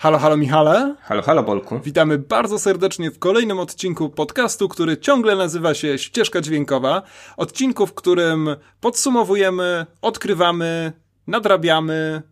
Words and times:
Halo, 0.00 0.18
halo 0.18 0.36
Michale. 0.36 0.94
Halo, 1.00 1.22
halo 1.22 1.42
Bolku. 1.42 1.80
Witamy 1.80 2.18
bardzo 2.18 2.58
serdecznie 2.58 3.10
w 3.10 3.18
kolejnym 3.18 3.58
odcinku 3.58 4.10
podcastu, 4.10 4.68
który 4.68 4.96
ciągle 4.96 5.36
nazywa 5.36 5.74
się 5.74 5.98
Ścieżka 5.98 6.40
Dźwiękowa. 6.40 7.02
Odcinku, 7.36 7.86
w 7.86 7.94
którym 7.94 8.48
podsumowujemy, 8.80 9.86
odkrywamy, 10.02 10.92
nadrabiamy, 11.26 12.22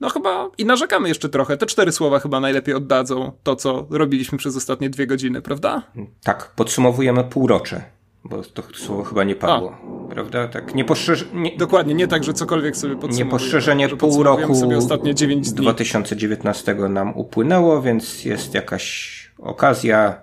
no 0.00 0.08
chyba 0.08 0.50
i 0.58 0.64
narzekamy 0.64 1.08
jeszcze 1.08 1.28
trochę. 1.28 1.56
Te 1.56 1.66
cztery 1.66 1.92
słowa 1.92 2.18
chyba 2.18 2.40
najlepiej 2.40 2.74
oddadzą 2.74 3.32
to, 3.42 3.56
co 3.56 3.86
robiliśmy 3.90 4.38
przez 4.38 4.56
ostatnie 4.56 4.90
dwie 4.90 5.06
godziny, 5.06 5.42
prawda? 5.42 5.82
Tak, 6.22 6.52
podsumowujemy 6.56 7.24
półrocze, 7.24 7.84
bo 8.24 8.42
to 8.42 8.62
słowo 8.74 9.04
chyba 9.04 9.24
nie 9.24 9.34
padło, 9.34 9.78
A. 10.08 10.12
prawda? 10.12 10.48
Tak, 10.48 10.74
nie 10.74 10.84
poszerz... 10.84 11.24
Nie... 11.32 11.56
Dokładnie, 11.56 11.94
nie 11.94 12.08
tak, 12.08 12.24
że 12.24 12.32
cokolwiek 12.32 12.76
sobie 12.76 12.94
podsumowujemy. 12.94 13.24
Nie 13.24 13.30
poszerzenie 13.30 13.88
pół 13.88 14.22
roku 14.22 14.54
sobie 14.54 14.78
ostatnie 14.78 15.14
9 15.14 15.52
dni. 15.52 15.62
2019 15.62 16.74
nam 16.74 17.16
upłynęło, 17.16 17.82
więc 17.82 18.24
jest 18.24 18.54
jakaś 18.54 19.18
okazja, 19.38 20.20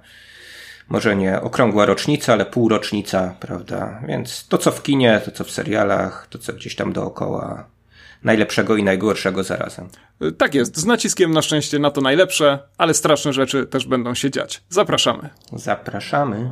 może 0.89 1.15
nie 1.15 1.41
okrągła 1.41 1.85
rocznica, 1.85 2.33
ale 2.33 2.45
półrocznica, 2.45 3.35
prawda? 3.39 4.01
Więc 4.07 4.47
to, 4.47 4.57
co 4.57 4.71
w 4.71 4.83
kinie, 4.83 5.21
to, 5.25 5.31
co 5.31 5.43
w 5.43 5.51
serialach, 5.51 6.27
to, 6.29 6.37
co 6.37 6.53
gdzieś 6.53 6.75
tam 6.75 6.93
dookoła 6.93 7.65
najlepszego 8.23 8.75
i 8.75 8.83
najgorszego 8.83 9.43
zarazem. 9.43 9.89
Tak 10.37 10.55
jest, 10.55 10.77
z 10.77 10.85
naciskiem 10.85 11.31
na 11.31 11.41
szczęście 11.41 11.79
na 11.79 11.91
to 11.91 12.01
najlepsze, 12.01 12.59
ale 12.77 12.93
straszne 12.93 13.33
rzeczy 13.33 13.65
też 13.65 13.87
będą 13.87 14.13
się 14.13 14.31
dziać. 14.31 14.63
Zapraszamy. 14.69 15.29
Zapraszamy. 15.53 16.51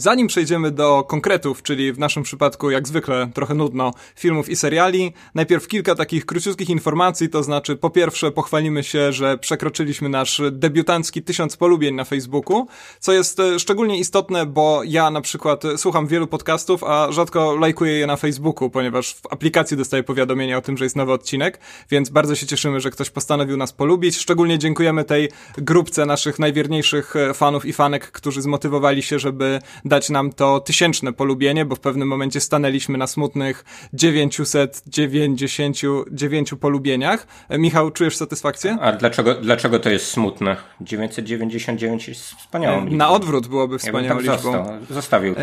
Zanim 0.00 0.26
przejdziemy 0.26 0.70
do 0.70 1.04
konkretów, 1.08 1.62
czyli 1.62 1.92
w 1.92 1.98
naszym 1.98 2.22
przypadku, 2.22 2.70
jak 2.70 2.88
zwykle, 2.88 3.30
trochę 3.34 3.54
nudno, 3.54 3.92
filmów 4.16 4.48
i 4.48 4.56
seriali, 4.56 5.12
najpierw 5.34 5.68
kilka 5.68 5.94
takich 5.94 6.26
króciutkich 6.26 6.70
informacji, 6.70 7.28
to 7.28 7.42
znaczy, 7.42 7.76
po 7.76 7.90
pierwsze, 7.90 8.30
pochwalimy 8.30 8.84
się, 8.84 9.12
że 9.12 9.38
przekroczyliśmy 9.38 10.08
nasz 10.08 10.42
debiutancki 10.50 11.22
tysiąc 11.22 11.56
polubień 11.56 11.94
na 11.94 12.04
Facebooku, 12.04 12.66
co 13.00 13.12
jest 13.12 13.40
e, 13.40 13.58
szczególnie 13.58 13.98
istotne, 13.98 14.46
bo 14.46 14.82
ja 14.84 15.10
na 15.10 15.20
przykład 15.20 15.62
słucham 15.76 16.06
wielu 16.06 16.26
podcastów, 16.26 16.84
a 16.84 17.12
rzadko 17.12 17.56
lajkuję 17.56 17.92
je 17.92 18.06
na 18.06 18.16
Facebooku, 18.16 18.70
ponieważ 18.70 19.14
w 19.14 19.32
aplikacji 19.32 19.76
dostaję 19.76 20.02
powiadomienia 20.02 20.58
o 20.58 20.60
tym, 20.60 20.76
że 20.76 20.84
jest 20.84 20.96
nowy 20.96 21.12
odcinek, 21.12 21.60
więc 21.90 22.10
bardzo 22.10 22.34
się 22.34 22.46
cieszymy, 22.46 22.80
że 22.80 22.90
ktoś 22.90 23.10
postanowił 23.10 23.56
nas 23.56 23.72
polubić. 23.72 24.16
Szczególnie 24.16 24.58
dziękujemy 24.58 25.04
tej 25.04 25.28
grupce 25.58 26.06
naszych 26.06 26.38
najwierniejszych 26.38 27.16
e, 27.16 27.34
fanów 27.34 27.66
i 27.66 27.72
fanek, 27.72 28.12
którzy 28.12 28.42
zmotywowali 28.42 29.02
się, 29.02 29.18
żeby 29.18 29.60
dać 29.90 30.10
nam 30.10 30.32
to 30.32 30.60
tysięczne 30.60 31.12
polubienie, 31.12 31.64
bo 31.64 31.76
w 31.76 31.80
pewnym 31.80 32.08
momencie 32.08 32.40
stanęliśmy 32.40 32.98
na 32.98 33.06
smutnych 33.06 33.64
999 33.92 36.54
polubieniach. 36.60 37.26
E, 37.48 37.58
Michał, 37.58 37.90
czujesz 37.90 38.16
satysfakcję? 38.16 38.78
A 38.80 38.92
dlaczego, 38.92 39.34
dlaczego 39.34 39.78
to 39.78 39.90
jest 39.90 40.06
smutne? 40.06 40.56
999 40.80 42.08
jest 42.08 42.22
wspaniałą 42.22 42.80
liczbą. 42.80 42.96
Na 42.96 43.10
odwrót 43.10 43.46
byłoby 43.46 43.78
wspaniałą 43.78 44.20
ja 44.20 44.32
liczbą. 44.32 44.52
Został, 44.52 44.78
zostawił 44.90 45.34
to. 45.34 45.40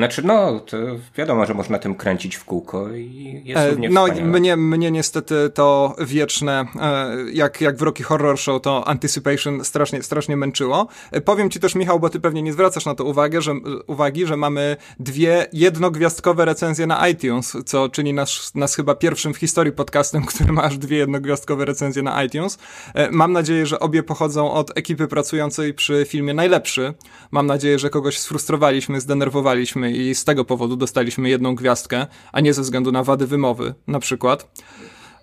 E, 0.00 0.02
znaczy, 0.02 0.22
no, 0.26 0.60
to 0.60 0.76
wiadomo, 1.16 1.46
że 1.46 1.54
można 1.54 1.78
tym 1.78 1.94
kręcić 1.94 2.36
w 2.36 2.44
kółko 2.44 2.92
i 2.92 3.42
jest 3.44 3.62
e, 3.62 3.88
No, 3.90 4.06
mnie, 4.22 4.56
mnie 4.56 4.90
niestety 4.90 5.50
to 5.54 5.96
wieczne, 5.98 6.66
e, 6.80 7.16
jak, 7.32 7.60
jak 7.60 7.76
w 7.76 7.82
Rocky 7.82 8.02
Horror 8.02 8.38
Show, 8.38 8.62
to 8.62 8.88
Anticipation 8.88 9.64
strasznie, 9.64 10.02
strasznie 10.02 10.36
męczyło. 10.36 10.86
E, 11.12 11.20
powiem 11.20 11.50
ci 11.50 11.60
też, 11.60 11.74
Michał, 11.74 12.00
bo 12.00 12.08
ty 12.08 12.20
pewnie 12.20 12.42
nie 12.42 12.52
zwracasz 12.52 12.86
na 12.86 12.94
to 12.94 13.04
uwagę, 13.04 13.42
że, 13.42 13.52
uwagi, 13.86 14.26
że 14.26 14.36
mamy 14.36 14.76
dwie 15.00 15.46
jednogwiazdkowe 15.52 16.44
recenzje 16.44 16.86
na 16.86 17.08
iTunes, 17.08 17.56
co 17.66 17.88
czyni 17.88 18.12
nas, 18.12 18.54
nas 18.54 18.74
chyba 18.74 18.94
pierwszym 18.94 19.34
w 19.34 19.36
historii 19.36 19.72
podcastem, 19.72 20.26
który 20.34 20.52
ma 20.52 20.62
aż 20.62 20.78
dwie 20.78 20.96
jednogwiazdkowe 20.96 21.64
recenzje 21.64 22.02
na 22.02 22.24
iTunes. 22.24 22.58
E, 22.94 23.10
mam 23.10 23.32
nadzieję, 23.32 23.66
że 23.66 23.80
obie 23.80 24.02
pochodzą 24.02 24.52
od 24.52 24.78
ekipy 24.78 25.08
pracującej 25.08 25.74
przy 25.74 26.06
filmie 26.08 26.34
Najlepszy. 26.34 26.94
Mam 27.30 27.46
nadzieję, 27.46 27.78
że 27.78 27.90
kogoś 27.90 28.18
sfrustrowaliśmy, 28.18 29.00
zdenerwowaliśmy 29.00 29.89
i 29.90 30.14
z 30.14 30.24
tego 30.24 30.44
powodu 30.44 30.76
dostaliśmy 30.76 31.28
jedną 31.28 31.54
gwiazdkę, 31.54 32.06
a 32.32 32.40
nie 32.40 32.54
ze 32.54 32.62
względu 32.62 32.92
na 32.92 33.04
wady 33.04 33.26
wymowy, 33.26 33.74
na 33.86 34.00
przykład. 34.00 34.62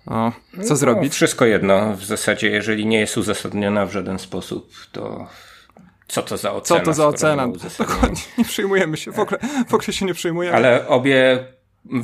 O, 0.06 0.32
co 0.52 0.68
no, 0.70 0.76
zrobić? 0.76 1.14
Wszystko 1.14 1.44
jedno. 1.44 1.96
W 1.96 2.04
zasadzie, 2.04 2.50
jeżeli 2.50 2.86
nie 2.86 3.00
jest 3.00 3.16
uzasadniona 3.16 3.86
w 3.86 3.92
żaden 3.92 4.18
sposób, 4.18 4.72
to 4.92 5.26
co 6.08 6.22
to 6.22 6.36
za 6.36 6.52
ocena? 6.52 6.80
Co 6.80 6.86
to 6.86 6.92
za 6.92 7.06
ocena? 7.06 7.48
Dokładnie, 7.78 8.22
nie 8.38 8.44
przejmujemy 8.44 8.96
się. 8.96 9.12
W 9.12 9.18
ogóle, 9.18 9.40
w 9.68 9.74
ogóle 9.74 9.92
się 9.92 10.06
nie 10.06 10.14
przejmujemy. 10.14 10.56
Ale 10.56 10.88
obie 10.88 11.44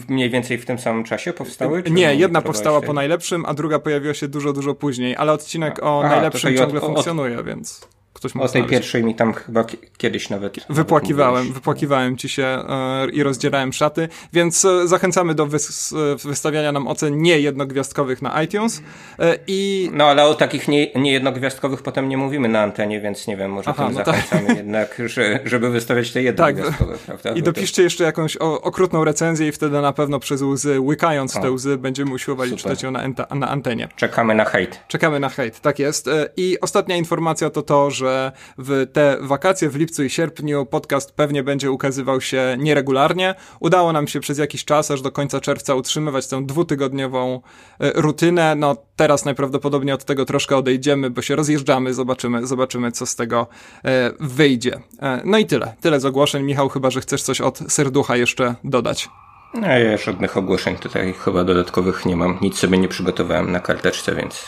mniej 0.08 0.30
więcej 0.30 0.58
w 0.58 0.66
tym 0.66 0.78
samym 0.78 1.04
czasie 1.04 1.32
powstały? 1.32 1.82
nie, 1.90 2.14
jedna 2.14 2.42
powstała 2.42 2.80
się? 2.80 2.86
po 2.86 2.92
najlepszym, 2.92 3.46
a 3.46 3.54
druga 3.54 3.78
pojawiła 3.78 4.14
się 4.14 4.28
dużo, 4.28 4.52
dużo 4.52 4.74
później, 4.74 5.16
ale 5.16 5.32
odcinek 5.32 5.82
o 5.82 6.00
Aha, 6.04 6.14
najlepszym 6.14 6.56
ciągle 6.56 6.80
od, 6.80 6.86
funkcjonuje, 6.86 7.38
od... 7.38 7.46
więc 7.46 7.88
ktoś 8.24 8.34
mógł 8.34 8.44
O 8.44 8.48
tej 8.48 8.62
znaleźć. 8.62 8.70
pierwszej 8.70 9.04
mi 9.04 9.14
tam 9.14 9.32
chyba 9.32 9.64
kiedyś 9.96 10.30
nawet... 10.30 10.56
Wypłakiwałem, 10.68 11.52
wypłakiwałem 11.52 12.16
ci 12.16 12.28
się 12.28 12.42
e, 12.42 13.06
i 13.12 13.22
rozdzierałem 13.22 13.72
szaty, 13.72 14.08
więc 14.32 14.64
e, 14.64 14.88
zachęcamy 14.88 15.34
do 15.34 15.46
wys 15.46 15.94
wystawiania 16.24 16.72
nam 16.72 16.86
ocen 16.88 17.22
nie 17.22 17.40
jednogwiazdkowych 17.40 18.22
na 18.22 18.42
iTunes 18.42 18.82
e, 19.18 19.38
i... 19.46 19.90
No 19.92 20.04
ale 20.04 20.26
o 20.26 20.34
takich 20.34 20.68
nie, 20.68 20.92
niejednogwiazdkowych 20.92 21.82
potem 21.82 22.08
nie 22.08 22.16
mówimy 22.16 22.48
na 22.48 22.62
antenie, 22.62 23.00
więc 23.00 23.26
nie 23.26 23.36
wiem, 23.36 23.50
może 23.50 23.70
Aha, 23.70 23.86
tym 23.86 23.94
no 23.94 24.04
zachęcamy 24.04 24.46
tak. 24.46 24.56
jednak, 24.64 25.02
że, 25.06 25.40
żeby 25.44 25.70
wystawiać 25.70 26.12
te 26.12 26.22
jednogwiazdkowe, 26.22 26.92
tak. 26.92 27.00
prawda? 27.00 27.30
I 27.30 27.42
dopiszcie 27.42 27.82
jeszcze 27.82 28.04
jakąś 28.04 28.36
o, 28.36 28.60
okrutną 28.60 29.04
recenzję 29.04 29.48
i 29.48 29.52
wtedy 29.52 29.80
na 29.80 29.92
pewno 29.92 30.18
przez 30.18 30.42
łzy, 30.42 30.80
łykając 30.80 31.36
o. 31.36 31.40
te 31.40 31.50
łzy, 31.50 31.76
będziemy 31.76 32.12
usiłowali 32.12 32.50
Super. 32.50 32.62
czytać 32.62 32.82
ją 32.82 32.90
na, 32.90 33.02
na 33.34 33.48
antenie. 33.48 33.88
Czekamy 33.96 34.34
na 34.34 34.44
hejt. 34.44 34.80
Czekamy 34.88 35.20
na 35.20 35.28
hejt, 35.28 35.60
tak 35.60 35.78
jest. 35.78 36.10
I 36.36 36.60
ostatnia 36.60 36.96
informacja 36.96 37.50
to 37.50 37.62
to, 37.62 37.90
że 37.90 38.13
w 38.58 38.86
te 38.92 39.16
wakacje 39.20 39.70
w 39.70 39.76
lipcu 39.76 40.04
i 40.04 40.10
sierpniu 40.10 40.66
podcast 40.66 41.12
pewnie 41.12 41.42
będzie 41.42 41.70
ukazywał 41.70 42.20
się 42.20 42.56
nieregularnie. 42.58 43.34
Udało 43.60 43.92
nam 43.92 44.08
się 44.08 44.20
przez 44.20 44.38
jakiś 44.38 44.64
czas, 44.64 44.90
aż 44.90 45.02
do 45.02 45.12
końca 45.12 45.40
czerwca 45.40 45.74
utrzymywać 45.74 46.26
tę 46.26 46.46
dwutygodniową 46.46 47.40
e, 47.80 47.92
rutynę. 47.94 48.54
No 48.54 48.76
teraz 48.96 49.24
najprawdopodobniej 49.24 49.94
od 49.94 50.04
tego 50.04 50.24
troszkę 50.24 50.56
odejdziemy, 50.56 51.10
bo 51.10 51.22
się 51.22 51.36
rozjeżdżamy, 51.36 51.94
zobaczymy, 51.94 52.46
zobaczymy 52.46 52.92
co 52.92 53.06
z 53.06 53.16
tego 53.16 53.46
e, 53.84 54.10
wyjdzie. 54.20 54.80
E, 55.02 55.22
no 55.24 55.38
i 55.38 55.46
tyle. 55.46 55.74
Tyle 55.80 56.00
z 56.00 56.04
ogłoszeń. 56.04 56.42
Michał, 56.42 56.68
chyba, 56.68 56.90
że 56.90 57.00
chcesz 57.00 57.22
coś 57.22 57.40
od 57.40 57.58
serducha 57.68 58.16
jeszcze 58.16 58.54
dodać. 58.64 59.08
No, 59.54 59.66
ja 59.66 59.96
żadnych 59.96 60.36
ogłoszeń 60.36 60.76
tutaj 60.76 61.12
chyba 61.12 61.44
dodatkowych 61.44 62.06
nie 62.06 62.16
mam. 62.16 62.38
Nic 62.40 62.58
sobie 62.58 62.78
nie 62.78 62.88
przygotowałem 62.88 63.52
na 63.52 63.60
karteczce, 63.60 64.14
więc 64.14 64.44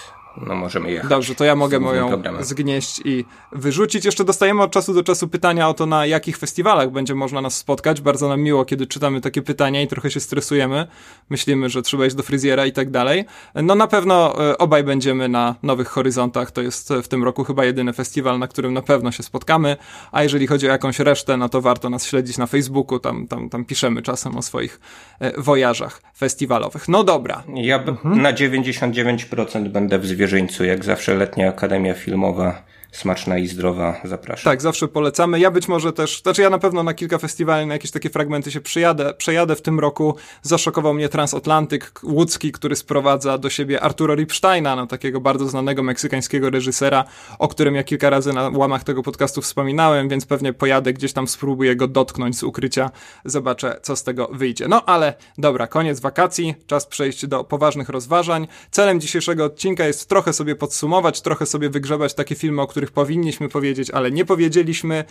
no 0.47 0.55
możemy 0.55 0.91
jechać. 0.91 1.11
Dobrze, 1.11 1.35
to 1.35 1.45
ja 1.45 1.57
mogę 1.57 1.81
moją 1.81 2.09
programem. 2.09 2.45
zgnieść 2.45 3.01
i 3.05 3.25
wyrzucić. 3.53 4.05
Jeszcze 4.05 4.25
dostajemy 4.25 4.63
od 4.63 4.71
czasu 4.71 4.95
do 4.95 5.03
czasu 5.03 5.29
pytania 5.29 5.69
o 5.69 5.75
to, 5.75 5.87
na 5.87 6.07
jakich 6.07 6.39
festiwalach 6.39 6.91
będzie 6.91 7.15
można 7.15 7.41
nas 7.41 7.57
spotkać. 7.57 8.01
Bardzo 8.01 8.29
nam 8.29 8.41
miło, 8.41 8.65
kiedy 8.65 8.87
czytamy 8.87 9.21
takie 9.21 9.43
pytania 9.43 9.83
i 9.83 9.87
trochę 9.87 10.11
się 10.11 10.21
stresujemy. 10.21 10.87
Myślimy, 11.31 11.69
że 11.69 11.83
trzeba 11.83 12.07
iść 12.07 12.17
do 12.17 12.23
fryzjera 12.23 12.67
i 12.67 12.73
tak 12.73 12.91
dalej. 12.91 13.25
No 13.55 13.75
na 13.75 13.87
pewno 13.87 14.45
e, 14.51 14.59
obaj 14.59 14.85
będziemy 14.85 15.29
na 15.29 15.55
Nowych 15.63 15.89
Horyzontach. 15.89 16.51
To 16.51 16.63
jest 16.63 16.93
w 17.03 17.09
tym 17.09 17.25
roku 17.25 17.45
chyba 17.45 17.65
jedyny 17.65 17.93
festiwal, 17.93 18.39
na 18.39 18.49
którym 18.49 18.75
na 18.75 18.83
pewno 18.83 19.13
się 19.13 19.23
spotkamy. 19.23 19.77
A 20.13 20.23
jeżeli 20.23 20.47
chodzi 20.47 20.69
o 20.69 20.71
jakąś 20.71 20.99
resztę, 20.99 21.37
no 21.37 21.49
to 21.49 21.61
warto 21.61 21.91
nas 21.91 22.07
śledzić 22.07 22.39
na 22.39 22.47
Facebooku. 22.47 22.99
Tam, 22.99 23.27
tam, 23.27 23.49
tam 23.49 23.65
piszemy 23.65 24.03
czasem 24.03 24.37
o 24.37 24.43
swoich 24.43 24.81
e, 25.21 25.43
wojażach 25.43 26.03
festiwalowych. 26.17 26.89
No 26.89 27.05
dobra. 27.05 27.43
Ja 27.55 27.77
mhm. 27.77 28.23
na 28.23 28.33
99% 28.33 29.69
będę 29.69 29.99
w 29.99 30.07
zwierzę 30.07 30.26
Zwierzyńcu, 30.27 30.65
jak 30.65 30.85
zawsze 30.85 31.15
letnia 31.15 31.49
Akademia 31.49 31.95
Filmowa 31.95 32.63
smaczna 32.97 33.39
i 33.39 33.47
zdrowa. 33.47 34.01
Zapraszam. 34.05 34.45
Tak, 34.45 34.63
zawsze 34.63 34.89
polecamy. 34.89 35.41
Ja 35.41 35.51
być 35.51 35.69
może 35.69 35.93
też, 35.93 36.23
znaczy 36.23 36.43
ja 36.43 36.51
na 36.51 36.59
pewno 36.59 36.83
na 36.83 36.95
kilka 36.95 37.19
festiwali, 37.19 37.67
na 37.67 37.75
jakieś 37.75 37.91
takie 37.91 38.11
fragmenty 38.11 38.51
się 38.51 38.61
przyjadę, 38.61 39.15
przejadę 39.15 39.57
w 39.57 39.63
tym 39.63 39.81
roku. 39.81 40.17
Zaszokował 40.43 40.95
mnie 40.95 41.09
Transatlantyk 41.09 42.01
łódzki, 42.03 42.53
który 42.53 42.77
sprowadza 42.77 43.39
do 43.39 43.51
siebie 43.51 43.81
Arturo 43.81 44.15
Ripsteina, 44.15 44.77
no, 44.77 44.87
takiego 44.87 45.21
bardzo 45.21 45.49
znanego 45.49 45.83
meksykańskiego 45.83 46.51
reżysera, 46.51 47.05
o 47.39 47.49
którym 47.49 47.75
ja 47.75 47.85
kilka 47.85 48.11
razy 48.11 48.33
na 48.33 48.51
łamach 48.55 48.85
tego 48.85 49.03
podcastu 49.03 49.43
wspominałem, 49.43 50.09
więc 50.09 50.27
pewnie 50.27 50.53
pojadę 50.53 50.93
gdzieś 50.93 51.13
tam, 51.13 51.29
spróbuję 51.29 51.77
go 51.77 51.89
dotknąć 51.89 52.39
z 52.39 52.43
ukrycia, 52.43 52.91
zobaczę, 53.25 53.81
co 53.83 53.97
z 53.97 54.03
tego 54.03 54.29
wyjdzie. 54.33 54.69
No 54.69 54.85
ale 54.85 55.15
dobra, 55.39 55.67
koniec 55.67 56.01
wakacji, 56.01 56.55
czas 56.67 56.87
przejść 56.87 57.27
do 57.27 57.45
poważnych 57.45 57.89
rozważań. 57.89 58.49
Celem 58.71 59.01
dzisiejszego 59.01 59.45
odcinka 59.45 59.87
jest 59.87 60.09
trochę 60.09 60.33
sobie 60.33 60.57
podsumować, 60.57 61.21
trochę 61.21 61.47
sobie 61.47 61.71
wygrzebać 61.71 62.15
takie 62.15 62.35
filmy, 62.35 62.63
o 62.63 62.67
których 62.67 62.86
których 62.87 63.07
powinniśmy 63.07 63.49
powiedzieć, 63.49 63.91
ale 63.91 64.11
nie 64.11 64.25
powiedzieliśmy. 64.25 65.05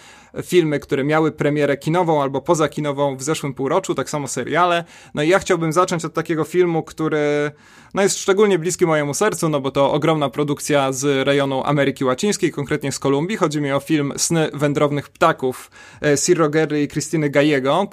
Filmy, 0.44 0.80
które 0.80 1.04
miały 1.04 1.32
premierę 1.32 1.78
kinową 1.78 2.22
albo 2.22 2.42
pozakinową 2.42 3.18
w 3.18 3.24
zeszłym 3.24 3.54
półroczu, 3.54 3.96
tak 3.96 4.10
samo 4.10 4.28
seriale. 4.28 4.84
No 5.14 5.24
i 5.24 5.30
ja 5.30 5.40
chciałbym 5.40 5.74
zacząć 5.74 6.06
od 6.06 6.14
takiego 6.14 6.44
filmu, 6.44 6.84
który 6.84 7.52
no 7.94 8.02
jest 8.02 8.20
szczególnie 8.20 8.60
bliski 8.60 8.86
mojemu 8.86 9.14
sercu, 9.14 9.50
no 9.50 9.62
bo 9.62 9.72
to 9.72 9.92
ogromna 9.92 10.30
produkcja 10.30 10.92
z 10.92 11.28
rejonu 11.28 11.64
Ameryki 11.66 12.06
Łacińskiej, 12.06 12.52
konkretnie 12.52 12.92
z 12.92 13.00
Kolumbii. 13.00 13.38
Chodzi 13.38 13.62
mi 13.62 13.72
o 13.72 13.80
film 13.80 14.14
Sny 14.18 14.50
wędrownych 14.54 15.10
ptaków 15.10 15.72
e, 16.02 16.18
Sir 16.18 16.50
Gery 16.50 16.84
i 16.84 16.88
Christiny 16.88 17.30
Gallego, 17.30 17.88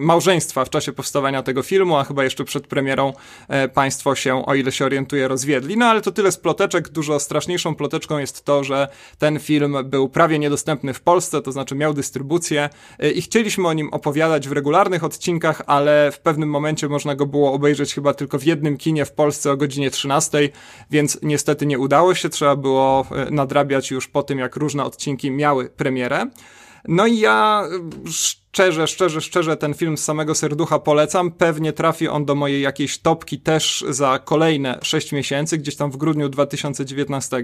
małżeństwa 0.00 0.64
w 0.64 0.70
czasie 0.70 0.92
powstawania 0.92 1.42
tego 1.42 1.62
filmu, 1.62 1.96
a 1.96 2.04
chyba 2.04 2.24
jeszcze 2.24 2.44
przed 2.44 2.66
premierą 2.66 3.12
e, 3.48 3.68
państwo 3.68 4.14
się, 4.14 4.46
o 4.46 4.54
ile 4.54 4.72
się 4.72 4.84
orientuję, 4.84 5.28
rozwiedli. 5.28 5.76
No 5.76 5.86
ale 5.86 6.00
to 6.00 6.12
tyle 6.12 6.32
z 6.32 6.36
ploteczek. 6.36 6.88
Dużo 6.88 7.20
straszniejszą 7.20 7.74
ploteczką 7.74 8.18
jest 8.18 8.44
to, 8.44 8.64
że 8.64 8.81
ten 9.18 9.38
film 9.38 9.76
był 9.84 10.08
prawie 10.08 10.38
niedostępny 10.38 10.94
w 10.94 11.00
Polsce, 11.00 11.42
to 11.42 11.52
znaczy 11.52 11.74
miał 11.74 11.94
dystrybucję 11.94 12.68
e, 12.98 13.10
i 13.10 13.22
chcieliśmy 13.22 13.68
o 13.68 13.72
nim 13.72 13.88
opowiadać 13.88 14.48
w 14.48 14.52
regularnych 14.52 15.04
odcinkach, 15.04 15.62
ale 15.66 16.12
w 16.12 16.20
pewnym 16.20 16.48
momencie 16.48 16.88
można 16.88 17.14
go 17.14 17.26
było 17.26 17.52
obejrzeć 17.52 17.94
chyba 17.94 18.14
tylko 18.14 18.38
w 18.38 18.44
jednym 18.44 18.76
kinie 18.76 19.04
w 19.04 19.12
Polsce 19.12 19.50
o 19.50 19.56
godzinie 19.56 19.90
13, 19.90 20.48
więc 20.90 21.18
niestety 21.22 21.66
nie 21.66 21.78
udało 21.78 22.14
się, 22.14 22.28
trzeba 22.28 22.56
było 22.56 23.06
e, 23.10 23.30
nadrabiać 23.30 23.90
już 23.90 24.08
po 24.08 24.22
tym, 24.22 24.38
jak 24.38 24.56
różne 24.56 24.84
odcinki 24.84 25.30
miały 25.30 25.70
premierę. 25.70 26.26
No 26.88 27.06
i 27.06 27.18
ja 27.18 27.64
szczerze, 28.54 28.86
szczerze, 28.86 29.20
szczerze 29.20 29.56
ten 29.56 29.74
film 29.74 29.96
z 29.96 30.04
samego 30.04 30.34
serducha 30.34 30.78
polecam. 30.78 31.30
Pewnie 31.30 31.72
trafi 31.72 32.08
on 32.08 32.24
do 32.24 32.34
mojej 32.34 32.62
jakiejś 32.62 32.98
topki 32.98 33.40
też 33.40 33.84
za 33.88 34.18
kolejne 34.18 34.78
6 34.82 35.12
miesięcy, 35.12 35.58
gdzieś 35.58 35.76
tam 35.76 35.90
w 35.90 35.96
grudniu 35.96 36.28
2019, 36.28 37.42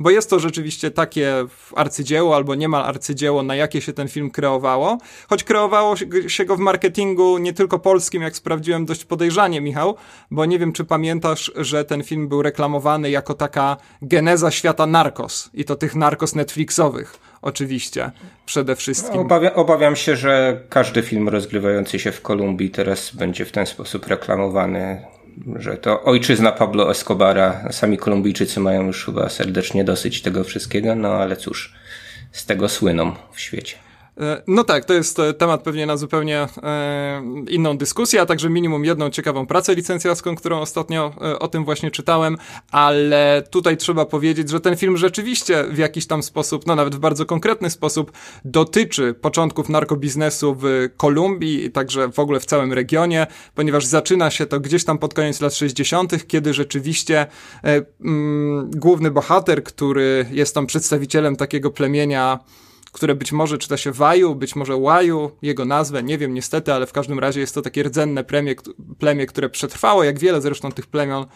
bo 0.00 0.10
jest 0.10 0.30
to 0.30 0.38
rzeczywiście 0.38 0.90
takie 0.90 1.46
arcydzieło 1.76 2.36
albo 2.36 2.54
niemal 2.54 2.82
arcydzieło, 2.82 3.42
na 3.42 3.54
jakie 3.54 3.80
się 3.80 3.92
ten 3.92 4.08
film 4.08 4.30
kreowało. 4.30 4.98
Choć 5.28 5.44
kreowało 5.44 5.94
się 6.28 6.44
go 6.44 6.56
w 6.56 6.60
marketingu 6.60 7.38
nie 7.38 7.52
tylko 7.52 7.78
polskim, 7.78 8.22
jak 8.22 8.36
sprawdziłem 8.36 8.86
dość 8.86 9.04
podejrzanie, 9.04 9.60
Michał, 9.60 9.96
bo 10.30 10.44
nie 10.44 10.58
wiem, 10.58 10.72
czy 10.72 10.84
pamiętasz, 10.84 11.52
że 11.56 11.84
ten 11.84 12.02
film 12.02 12.28
był 12.28 12.42
reklamowany 12.42 13.10
jako 13.10 13.34
taka 13.34 13.76
geneza 14.02 14.50
świata 14.50 14.86
narkos 14.86 15.50
i 15.54 15.64
to 15.64 15.76
tych 15.76 15.94
narkos 15.94 16.34
Netflixowych 16.34 17.27
oczywiście, 17.42 18.10
przede 18.46 18.76
wszystkim. 18.76 19.20
Obawia, 19.20 19.54
obawiam 19.54 19.96
się, 19.96 20.16
że 20.16 20.60
każdy 20.68 21.02
film 21.02 21.28
rozgrywający 21.28 21.98
się 21.98 22.12
w 22.12 22.22
Kolumbii 22.22 22.70
teraz 22.70 23.14
będzie 23.14 23.44
w 23.44 23.52
ten 23.52 23.66
sposób 23.66 24.06
reklamowany, 24.06 25.02
że 25.56 25.76
to 25.76 26.02
ojczyzna 26.02 26.52
Pablo 26.52 26.90
Escobara. 26.90 27.68
Sami 27.70 27.98
Kolumbijczycy 27.98 28.60
mają 28.60 28.86
już 28.86 29.04
chyba 29.04 29.28
serdecznie 29.28 29.84
dosyć 29.84 30.22
tego 30.22 30.44
wszystkiego, 30.44 30.94
no 30.94 31.08
ale 31.08 31.36
cóż, 31.36 31.74
z 32.32 32.46
tego 32.46 32.68
słyną 32.68 33.12
w 33.32 33.40
świecie. 33.40 33.87
E, 34.20 34.42
no 34.46 34.64
tak, 34.64 34.84
to 34.84 34.94
jest 34.94 35.18
e, 35.18 35.34
temat 35.34 35.62
pewnie 35.62 35.86
na 35.86 35.96
zupełnie 35.96 36.48
e, 36.62 37.22
inną 37.48 37.78
dyskusję, 37.78 38.20
a 38.20 38.26
także 38.26 38.50
minimum 38.50 38.84
jedną 38.84 39.10
ciekawą 39.10 39.46
pracę 39.46 39.74
licencjacką, 39.74 40.36
którą 40.36 40.60
ostatnio 40.60 41.14
o 41.40 41.48
tym 41.48 41.64
właśnie 41.64 41.90
czytałem, 41.90 42.36
ale 42.70 43.42
tutaj 43.50 43.76
trzeba 43.76 44.06
powiedzieć, 44.06 44.50
że 44.50 44.60
ten 44.60 44.76
film 44.76 44.96
rzeczywiście 44.96 45.64
w 45.64 45.78
jakiś 45.78 46.06
tam 46.06 46.22
sposób, 46.22 46.66
no 46.66 46.74
nawet 46.74 46.94
w 46.94 46.98
bardzo 46.98 47.26
konkretny 47.26 47.70
sposób, 47.70 48.12
dotyczy 48.44 49.14
początków 49.14 49.68
narkobiznesu 49.68 50.56
w 50.60 50.88
Kolumbii 50.96 51.64
i 51.64 51.70
także 51.70 52.12
w 52.12 52.18
ogóle 52.18 52.40
w 52.40 52.46
całym 52.46 52.72
regionie, 52.72 53.26
ponieważ 53.54 53.84
zaczyna 53.84 54.30
się 54.30 54.46
to 54.46 54.60
gdzieś 54.60 54.84
tam 54.84 54.98
pod 54.98 55.14
koniec 55.14 55.40
lat 55.40 55.54
60., 55.54 56.26
kiedy 56.26 56.54
rzeczywiście 56.54 57.26
mm, 58.00 58.70
główny 58.70 59.10
bohater, 59.10 59.64
który 59.64 60.26
jest 60.30 60.54
tam 60.54 60.66
przedstawicielem 60.66 61.36
takiego 61.36 61.70
plemienia, 61.70 62.38
które 62.98 63.14
być 63.14 63.32
może 63.32 63.58
czyta 63.58 63.76
się 63.76 63.92
Waju, 63.92 64.34
być 64.34 64.56
może 64.56 64.76
Łaju, 64.76 65.30
jego 65.42 65.64
nazwę, 65.64 66.02
nie 66.02 66.18
wiem 66.18 66.34
niestety, 66.34 66.72
ale 66.72 66.86
w 66.86 66.92
każdym 66.92 67.18
razie 67.18 67.40
jest 67.40 67.54
to 67.54 67.62
takie 67.62 67.82
rdzenne 67.82 68.24
plemię, 68.24 68.54
plemię 68.98 69.26
które 69.26 69.48
przetrwało, 69.48 70.04
jak 70.04 70.18
wiele 70.18 70.40
zresztą 70.40 70.72
tych 70.72 70.86
plemion 70.86 71.26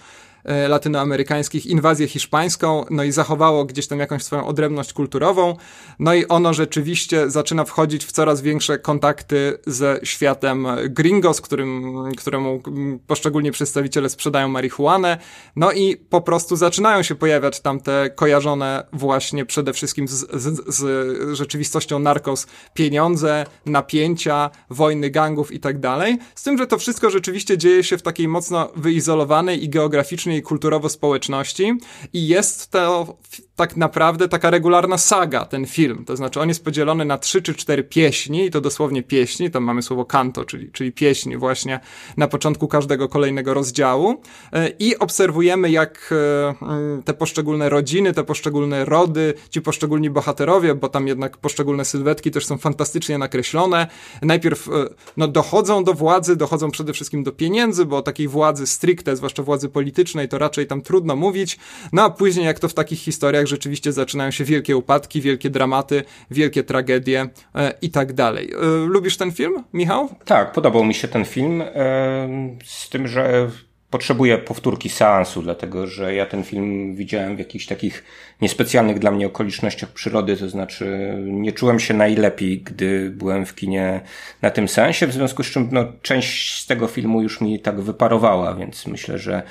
latynoamerykańskich 0.45 1.67
inwazję 1.67 2.09
hiszpańską, 2.09 2.85
no 2.91 3.05
i 3.05 3.13
zachowało 3.13 3.65
gdzieś 3.65 3.87
tam 3.87 3.99
jakąś 3.99 4.23
swoją 4.23 4.47
odrębność 4.47 4.93
kulturową, 4.93 5.57
no 5.99 6.15
i 6.15 6.27
ono 6.27 6.55
rzeczywiście 6.55 7.31
zaczyna 7.31 7.65
wchodzić 7.65 8.05
w 8.05 8.13
coraz 8.13 8.41
większe 8.41 8.79
kontakty 8.79 9.59
ze 9.67 10.01
światem 10.03 10.67
gringos, 10.89 11.41
którym, 11.41 11.95
któremu 12.17 12.63
poszczególni 13.07 13.51
przedstawiciele 13.53 14.09
sprzedają 14.09 14.49
marihuanę, 14.49 15.19
no 15.57 15.73
i 15.73 15.97
po 15.97 16.21
prostu 16.21 16.57
zaczynają 16.57 17.03
się 17.03 17.15
pojawiać 17.15 17.61
tam 17.61 17.81
te 17.81 18.11
kojarzone 18.15 18.87
właśnie 18.93 19.47
przede 19.47 19.73
wszystkim 19.73 20.09
z, 20.09 20.13
z, 20.13 20.75
z 20.75 21.37
rzeczywistością 21.37 21.99
narkos 21.99 22.47
pieniądze, 22.75 23.47
napięcia, 23.67 24.51
wojny 24.71 25.11
gangów 25.11 25.53
i 25.53 25.61
tak 25.61 25.81
dalej, 25.81 26.19
z 26.35 26.43
tym, 26.43 26.59
że 26.59 26.67
to 26.67 26.79
wszystko 26.79 27.11
rzeczywiście 27.11 27.59
dzieje 27.59 27.85
się 27.85 27.99
w 27.99 28.03
takiej 28.03 28.29
mocno 28.29 28.73
wyizolowanej 28.77 29.65
i 29.65 29.69
geograficznie 29.69 30.32
kulturowo 30.41 30.89
społeczności 30.89 31.73
i 32.13 32.29
jest 32.29 32.71
to 32.71 33.17
tak 33.57 33.77
naprawdę 33.77 34.29
taka 34.29 34.51
regularna 34.51 34.99
saga, 34.99 35.45
ten 35.45 35.67
film. 35.67 36.05
To 36.05 36.17
znaczy 36.17 36.41
on 36.41 36.49
jest 36.49 36.65
podzielony 36.65 37.05
na 37.05 37.19
trzy 37.19 37.43
czy 37.43 37.55
cztery 37.55 37.85
pieśni 37.85 38.47
i 38.47 38.51
to 38.51 38.61
dosłownie 38.61 39.03
pieśni, 39.03 39.51
tam 39.51 39.65
mamy 39.65 39.83
słowo 39.83 40.05
kanto, 40.05 40.45
czyli, 40.45 40.71
czyli 40.73 40.93
pieśń 40.93 41.37
właśnie 41.37 41.81
na 42.17 42.29
początku 42.29 42.69
każdego 42.69 43.09
kolejnego 43.09 43.55
rozdziału 43.55 44.21
e, 44.53 44.69
i 44.69 44.99
obserwujemy 44.99 45.71
jak 45.71 46.15
e, 46.63 46.65
mm, 46.67 47.03
te 47.03 47.15
poszczególne 47.15 47.69
rodziny, 47.69 48.13
te 48.13 48.25
poszczególne 48.25 48.85
rody, 48.85 49.35
ci 49.51 49.61
poszczególni 49.61 50.11
bohaterowie, 50.11 50.75
bo 50.75 50.89
tam 50.89 51.09
jednak 51.09 51.37
poszczególne 51.37 51.85
sylwetki 51.85 52.31
też 52.31 52.47
są 52.47 52.59
fantastycznie 52.59 53.19
nakreślone. 53.19 53.87
Najpierw 54.23 54.69
e, 54.69 54.71
no, 55.17 55.29
dochodzą 55.29 55.85
do 55.85 55.95
władzy, 55.95 56.37
dochodzą 56.37 56.71
przede 56.71 56.93
wszystkim 56.93 57.23
do 57.23 57.33
pieniędzy, 57.33 57.85
bo 57.85 57.97
o 57.97 58.03
takiej 58.03 58.29
władzy 58.29 58.67
stricte, 58.67 59.17
zwłaszcza 59.17 59.43
władzy 59.43 59.69
politycznej, 59.69 60.29
to 60.29 60.39
raczej 60.39 60.67
tam 60.67 60.83
trudno 60.83 61.17
mówić. 61.17 61.59
No 61.93 62.03
a 62.03 62.11
później 62.11 62.47
jak 62.47 62.59
to 62.59 62.69
w 62.69 62.75
takich 62.75 62.99
historiach 62.99 63.42
rzeczywiście 63.47 63.93
zaczynają 63.93 64.31
się 64.31 64.45
wielkie 64.45 64.77
upadki, 64.77 65.21
wielkie 65.21 65.51
dramaty, 65.51 66.05
wielkie 66.31 66.65
tragedie 66.65 67.29
e, 67.55 67.75
i 67.83 67.91
tak 67.91 68.13
dalej. 68.13 68.53
E, 68.53 68.67
lubisz 68.87 69.17
ten 69.17 69.33
film, 69.33 69.65
Michał? 69.73 70.09
Tak, 70.25 70.53
podobał 70.53 70.85
mi 70.85 70.95
się 70.95 71.09
ten 71.09 71.25
film, 71.25 71.63
e, 71.63 71.69
z 72.65 72.89
tym, 72.89 73.09
że 73.09 73.51
potrzebuję 73.93 74.39
powtórki 74.39 74.89
seansu, 74.89 75.43
dlatego 75.43 75.87
że 75.87 76.15
ja 76.15 76.27
ten 76.27 76.45
film 76.45 76.97
widziałem 76.97 77.37
w 77.37 77.39
jakichś 77.39 77.67
takich 77.67 78.05
niespecjalnych 78.41 78.99
dla 78.99 79.11
mnie 79.11 79.27
okolicznościach 79.27 79.91
przyrody, 79.91 80.37
to 80.37 80.49
znaczy 80.49 81.15
nie 81.23 81.53
czułem 81.53 81.81
się 81.81 81.95
najlepiej, 81.95 82.61
gdy 82.61 83.11
byłem 83.11 83.47
w 83.47 83.55
kinie 83.55 84.01
na 84.43 84.51
tym 84.51 84.69
seansie, 84.69 85.07
w 85.07 85.13
związku 85.13 85.43
z 85.43 85.47
czym 85.47 85.69
no, 85.73 85.85
część 86.03 86.63
z 86.63 86.67
tego 86.67 86.87
filmu 86.87 87.23
już 87.23 87.41
mi 87.41 87.61
tak 87.61 87.81
wyparowała, 87.81 88.55
więc 88.55 88.87
myślę, 88.87 89.19
że 89.19 89.43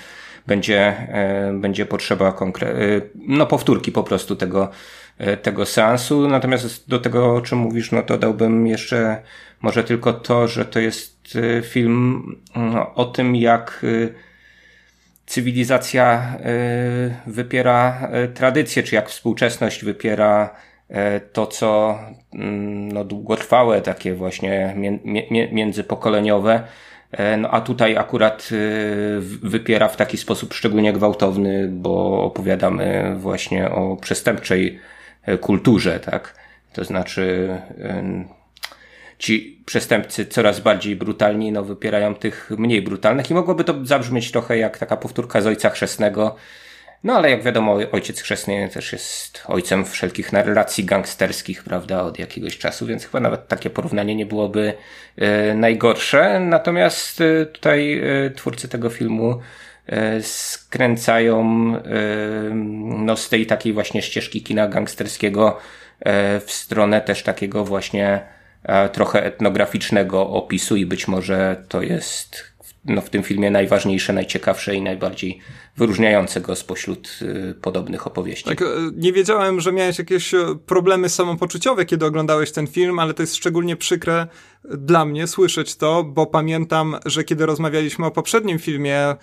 będzie, 0.48 0.80
e, 0.80 1.54
będzie 1.54 1.86
potrzeba 1.86 2.32
konkre- 2.32 2.68
e, 2.68 3.02
no 3.16 3.46
powtórki 3.46 3.92
po 3.92 4.04
prostu 4.04 4.36
tego, 4.36 4.70
e, 5.18 5.38
tego 5.38 5.66
seansu. 5.66 6.28
Natomiast 6.28 6.90
do 6.90 7.00
tego, 7.00 7.36
o 7.36 7.42
czym 7.42 7.58
mówisz, 7.58 7.92
no 7.92 8.02
to 8.02 8.18
dałbym 8.18 8.68
jeszcze 8.68 9.22
może 9.62 9.84
tylko 9.84 10.14
to, 10.14 10.48
że 10.48 10.66
to 10.66 10.80
jest 10.80 11.38
film 11.64 12.24
no, 12.56 12.94
o 12.96 13.06
tym, 13.06 13.36
jak 13.36 13.86
cywilizacja 15.26 16.38
wypiera 17.28 18.10
tradycję, 18.34 18.84
czy 18.84 18.96
jak 18.96 19.10
współczesność 19.10 19.84
wypiera 19.84 20.56
to, 21.34 21.48
co 21.48 22.00
mm, 22.34 22.92
no, 22.92 23.04
długotrwałe, 23.04 23.82
takie 23.82 24.14
właśnie 24.14 24.76
międzypokoleniowe, 25.52 26.64
no 27.38 27.50
a 27.50 27.62
tutaj 27.62 27.98
akurat 27.98 28.50
e, 28.52 28.56
wypiera 29.22 29.88
w 29.88 29.98
taki 29.98 30.18
sposób 30.18 30.54
szczególnie 30.54 30.94
gwałtowny, 30.94 31.68
bo 31.72 32.24
opowiadamy 32.24 33.16
właśnie 33.18 33.72
o 33.72 33.98
przestępczej 33.98 34.80
e, 35.24 35.38
kulturze, 35.38 36.00
tak? 36.00 36.36
To 36.74 36.84
znaczy 36.84 37.50
ci 39.22 39.62
przestępcy 39.66 40.26
coraz 40.26 40.60
bardziej 40.60 40.96
brutalni, 40.96 41.52
no 41.52 41.64
wypierają 41.64 42.16
tych 42.16 42.52
mniej 42.58 42.82
brutalnych 42.82 43.32
i 43.32 43.34
mogłoby 43.34 43.64
to 43.64 43.86
zabrzmieć 43.86 44.32
trochę 44.32 44.58
jak 44.58 44.78
taka 44.78 44.98
powtórka 44.98 45.42
z 45.42 45.48
Ojca 45.48 45.70
Chrzestnego, 45.70 46.36
no 47.04 47.14
ale 47.14 47.30
jak 47.30 47.44
wiadomo, 47.44 47.78
ojciec 47.92 48.22
chrzestny 48.22 48.70
też 48.74 48.94
jest 48.94 49.44
ojcem 49.48 49.86
wszelkich 49.86 50.34
narracji 50.34 50.86
gangsterskich, 50.86 51.64
prawda, 51.64 52.04
od 52.04 52.20
jakiegoś 52.20 52.58
czasu, 52.58 52.86
więc 52.86 53.06
chyba 53.06 53.20
nawet 53.20 53.48
takie 53.48 53.70
porównanie 53.70 54.16
nie 54.16 54.26
byłoby 54.26 54.74
e, 55.18 55.54
najgorsze. 55.54 56.40
Natomiast 56.40 57.22
e, 57.22 57.46
tutaj 57.46 58.02
e, 58.26 58.30
twórcy 58.30 58.68
tego 58.68 58.90
filmu 58.90 59.40
e, 59.88 60.22
skręcają 60.22 61.42
e, 61.76 61.82
no, 62.84 63.18
z 63.18 63.30
tej 63.30 63.46
takiej 63.46 63.74
właśnie 63.74 64.02
ścieżki 64.02 64.44
kina 64.44 64.68
gangsterskiego 64.68 65.58
e, 66.00 66.40
w 66.40 66.52
stronę 66.52 67.02
też 67.02 67.24
takiego 67.24 67.66
właśnie 67.66 68.22
trochę 68.92 69.26
etnograficznego 69.26 70.30
opisu 70.30 70.76
i 70.76 70.86
być 70.86 71.08
może 71.08 71.64
to 71.70 71.82
jest 71.82 72.51
no, 72.86 73.02
w 73.02 73.10
tym 73.10 73.24
filmie 73.24 73.52
najważniejsze, 73.52 74.14
najciekawsze 74.14 74.76
i 74.76 74.82
najbardziej 74.82 75.40
wyróżniające 75.78 76.42
go 76.42 76.56
spośród 76.56 77.20
y, 77.22 77.56
podobnych 77.62 78.08
opowieści. 78.08 78.50
Tak, 78.50 78.62
e, 78.62 78.66
nie 78.96 79.14
wiedziałem, 79.14 79.62
że 79.62 79.72
miałeś 79.72 80.00
jakieś 80.00 80.34
e, 80.34 80.56
problemy 80.66 81.10
samopoczuciowe, 81.10 81.86
kiedy 81.86 82.06
oglądałeś 82.06 82.52
ten 82.52 82.68
film, 82.68 83.00
ale 83.00 83.14
to 83.14 83.24
jest 83.24 83.36
szczególnie 83.36 83.76
przykre 83.76 84.28
dla 84.64 85.06
mnie 85.06 85.28
słyszeć 85.28 85.76
to, 85.76 86.04
bo 86.04 86.26
pamiętam, 86.26 86.96
że 87.06 87.24
kiedy 87.24 87.46
rozmawialiśmy 87.46 88.06
o 88.06 88.12
poprzednim 88.12 88.60
filmie 88.60 88.98
e, 88.98 89.16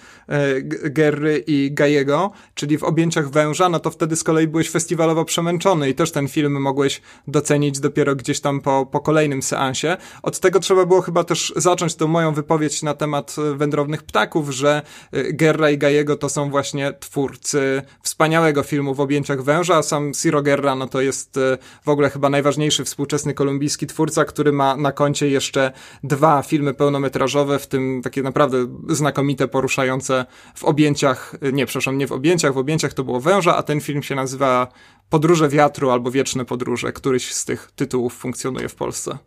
Gerry 0.90 1.44
i 1.46 1.72
Gajego, 1.72 2.30
czyli 2.54 2.78
w 2.78 2.84
objęciach 2.84 3.30
węża, 3.30 3.68
no 3.68 3.80
to 3.80 3.90
wtedy 3.90 4.16
z 4.16 4.24
kolei 4.24 4.48
byłeś 4.48 4.70
festiwalowo 4.70 5.24
przemęczony 5.24 5.90
i 5.90 5.94
też 5.94 6.12
ten 6.12 6.28
film 6.28 6.60
mogłeś 6.60 7.00
docenić 7.26 7.80
dopiero 7.80 8.16
gdzieś 8.16 8.40
tam 8.40 8.60
po, 8.60 8.86
po 8.86 9.00
kolejnym 9.00 9.42
seansie. 9.42 9.96
Od 10.22 10.40
tego 10.40 10.60
trzeba 10.60 10.86
było 10.86 11.00
chyba 11.00 11.24
też 11.24 11.52
zacząć 11.56 11.94
tą 11.94 12.06
moją 12.06 12.34
wypowiedź 12.34 12.82
na 12.82 12.94
temat 12.94 13.36
wędrownych 13.56 14.02
ptaków, 14.02 14.50
że 14.50 14.82
Gerra 15.12 15.70
i 15.70 15.78
Gajego 15.78 16.16
to 16.16 16.28
są 16.28 16.50
właśnie 16.50 16.92
twórcy 16.92 17.82
wspaniałego 18.02 18.62
filmu 18.62 18.94
w 18.94 19.00
objęciach 19.00 19.42
węża, 19.42 19.76
a 19.76 19.82
sam 19.82 20.12
Ciro 20.12 20.42
Gerra 20.42 20.74
no 20.74 20.88
to 20.88 21.00
jest 21.00 21.36
e, 21.36 21.58
w 21.84 21.88
ogóle 21.88 22.10
chyba 22.10 22.30
najważniejszy 22.30 22.84
współczesny 22.84 23.34
kolumbijski 23.34 23.86
twórca, 23.86 24.24
który 24.24 24.52
ma 24.52 24.76
na 24.76 24.92
koncie 24.92 25.28
jeszcze 25.28 25.72
dwa 26.04 26.42
filmy 26.42 26.74
pełnometrażowe, 26.74 27.58
w 27.58 27.66
tym 27.66 28.00
takie 28.04 28.22
naprawdę 28.22 28.66
znakomite, 28.88 29.48
poruszające 29.48 30.26
w 30.54 30.64
objęciach, 30.64 31.34
e, 31.42 31.52
nie, 31.52 31.66
przepraszam, 31.66 31.98
nie 31.98 32.06
w 32.06 32.12
objęciach, 32.12 32.54
w 32.54 32.58
objęciach 32.58 32.94
to 32.94 33.04
było 33.04 33.20
węża, 33.20 33.56
a 33.56 33.62
ten 33.62 33.80
film 33.80 34.02
się 34.02 34.14
nazywa 34.14 34.68
Podróże 35.10 35.48
wiatru 35.48 35.90
albo 35.90 36.10
Wieczne 36.10 36.44
podróże. 36.44 36.92
Któryś 36.92 37.34
z 37.34 37.44
tych 37.44 37.72
tytułów 37.76 38.16
funkcjonuje 38.16 38.68
w 38.68 38.74
Polsce. 38.74 39.18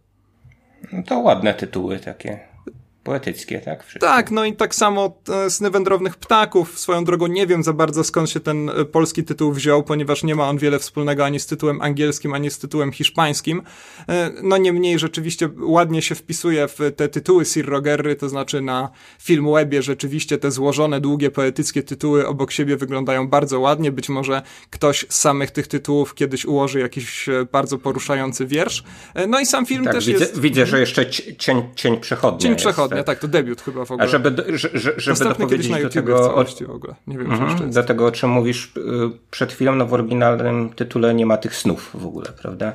No 0.94 1.04
to 1.04 1.20
ładne 1.20 1.54
tytuły 1.54 2.00
takie. 2.00 2.51
Poetyckie, 3.04 3.60
tak? 3.60 3.84
Wszystko. 3.84 4.08
Tak, 4.08 4.32
no 4.32 4.46
i 4.46 4.54
tak 4.54 4.76
samo 4.76 5.18
e, 5.46 5.50
Sny 5.50 5.70
wędrownych 5.70 6.16
ptaków. 6.16 6.80
Swoją 6.80 7.04
drogą 7.04 7.28
nie 7.28 7.48
wiem 7.48 7.64
za 7.64 7.74
bardzo 7.74 8.04
skąd 8.04 8.30
się 8.30 8.40
ten 8.40 8.70
e, 8.70 8.86
polski 8.86 9.24
tytuł 9.24 9.52
wziął, 9.52 9.84
ponieważ 9.84 10.24
nie 10.24 10.36
ma 10.36 10.50
on 10.50 10.58
wiele 10.58 10.80
wspólnego 10.80 11.26
ani 11.26 11.40
z 11.40 11.46
tytułem 11.46 11.82
angielskim, 11.82 12.34
ani 12.34 12.52
z 12.52 12.60
tytułem 12.60 12.92
hiszpańskim. 12.92 13.62
E, 14.10 14.32
no 14.44 14.58
niemniej 14.58 15.00
rzeczywiście 15.00 15.50
ładnie 15.60 16.02
się 16.02 16.16
wpisuje 16.16 16.68
w 16.68 16.80
te 16.96 17.10
tytuły 17.10 17.46
Sir 17.46 17.66
Rogery, 17.66 18.16
to 18.16 18.30
znaczy 18.30 18.62
na 18.62 18.90
Filmwebie 19.20 19.82
rzeczywiście 19.82 20.38
te 20.38 20.52
złożone, 20.52 21.02
długie, 21.02 21.32
poetyckie 21.32 21.84
tytuły 21.84 22.28
obok 22.28 22.52
siebie 22.52 22.78
wyglądają 22.78 23.28
bardzo 23.28 23.60
ładnie. 23.60 23.92
Być 23.92 24.10
może 24.10 24.42
ktoś 24.70 25.06
z 25.10 25.20
samych 25.20 25.52
tych 25.52 25.68
tytułów 25.68 26.16
kiedyś 26.16 26.46
ułoży 26.46 26.80
jakiś 26.80 27.30
bardzo 27.52 27.78
poruszający 27.78 28.46
wiersz. 28.46 28.84
No 29.28 29.40
i 29.40 29.46
sam 29.46 29.66
film 29.66 29.84
tak, 29.84 29.94
też 29.94 30.06
widzę, 30.06 30.20
jest... 30.20 30.40
Widzę, 30.40 30.66
że 30.66 30.80
jeszcze 30.80 31.10
cień, 31.38 31.64
cień 31.76 32.00
przechodnia 32.00 32.40
Cień 32.40 32.56
przechodnia 32.56 32.91
tak, 32.96 33.06
tak 33.06 33.20
to 33.20 33.28
debiut 33.28 33.62
chyba 33.62 33.86
w 33.86 33.92
ogóle. 33.92 34.08
A 34.08 34.08
żeby, 34.08 34.36
żeby, 34.54 34.80
żeby 34.98 35.24
dopowiedzieć 35.24 35.82
do 35.82 35.90
tego, 35.90 36.36
o, 36.36 36.46
w 36.46 36.70
ogóle. 36.70 36.96
Nie 37.08 37.18
wiem, 37.18 37.34
mm 37.34 37.58
-hmm, 37.58 37.74
do 37.74 37.84
tego, 37.84 38.06
o 38.06 38.12
czym 38.12 38.30
mówisz 38.30 38.72
y, 38.78 38.82
przed 39.32 39.54
chwilą, 39.54 39.76
no 39.76 39.86
w 39.86 39.94
oryginalnym 39.94 40.70
tytule 40.70 41.14
nie 41.14 41.26
ma 41.26 41.38
tych 41.38 41.56
snów 41.56 41.90
w 41.94 42.06
ogóle, 42.06 42.28
prawda? 42.42 42.74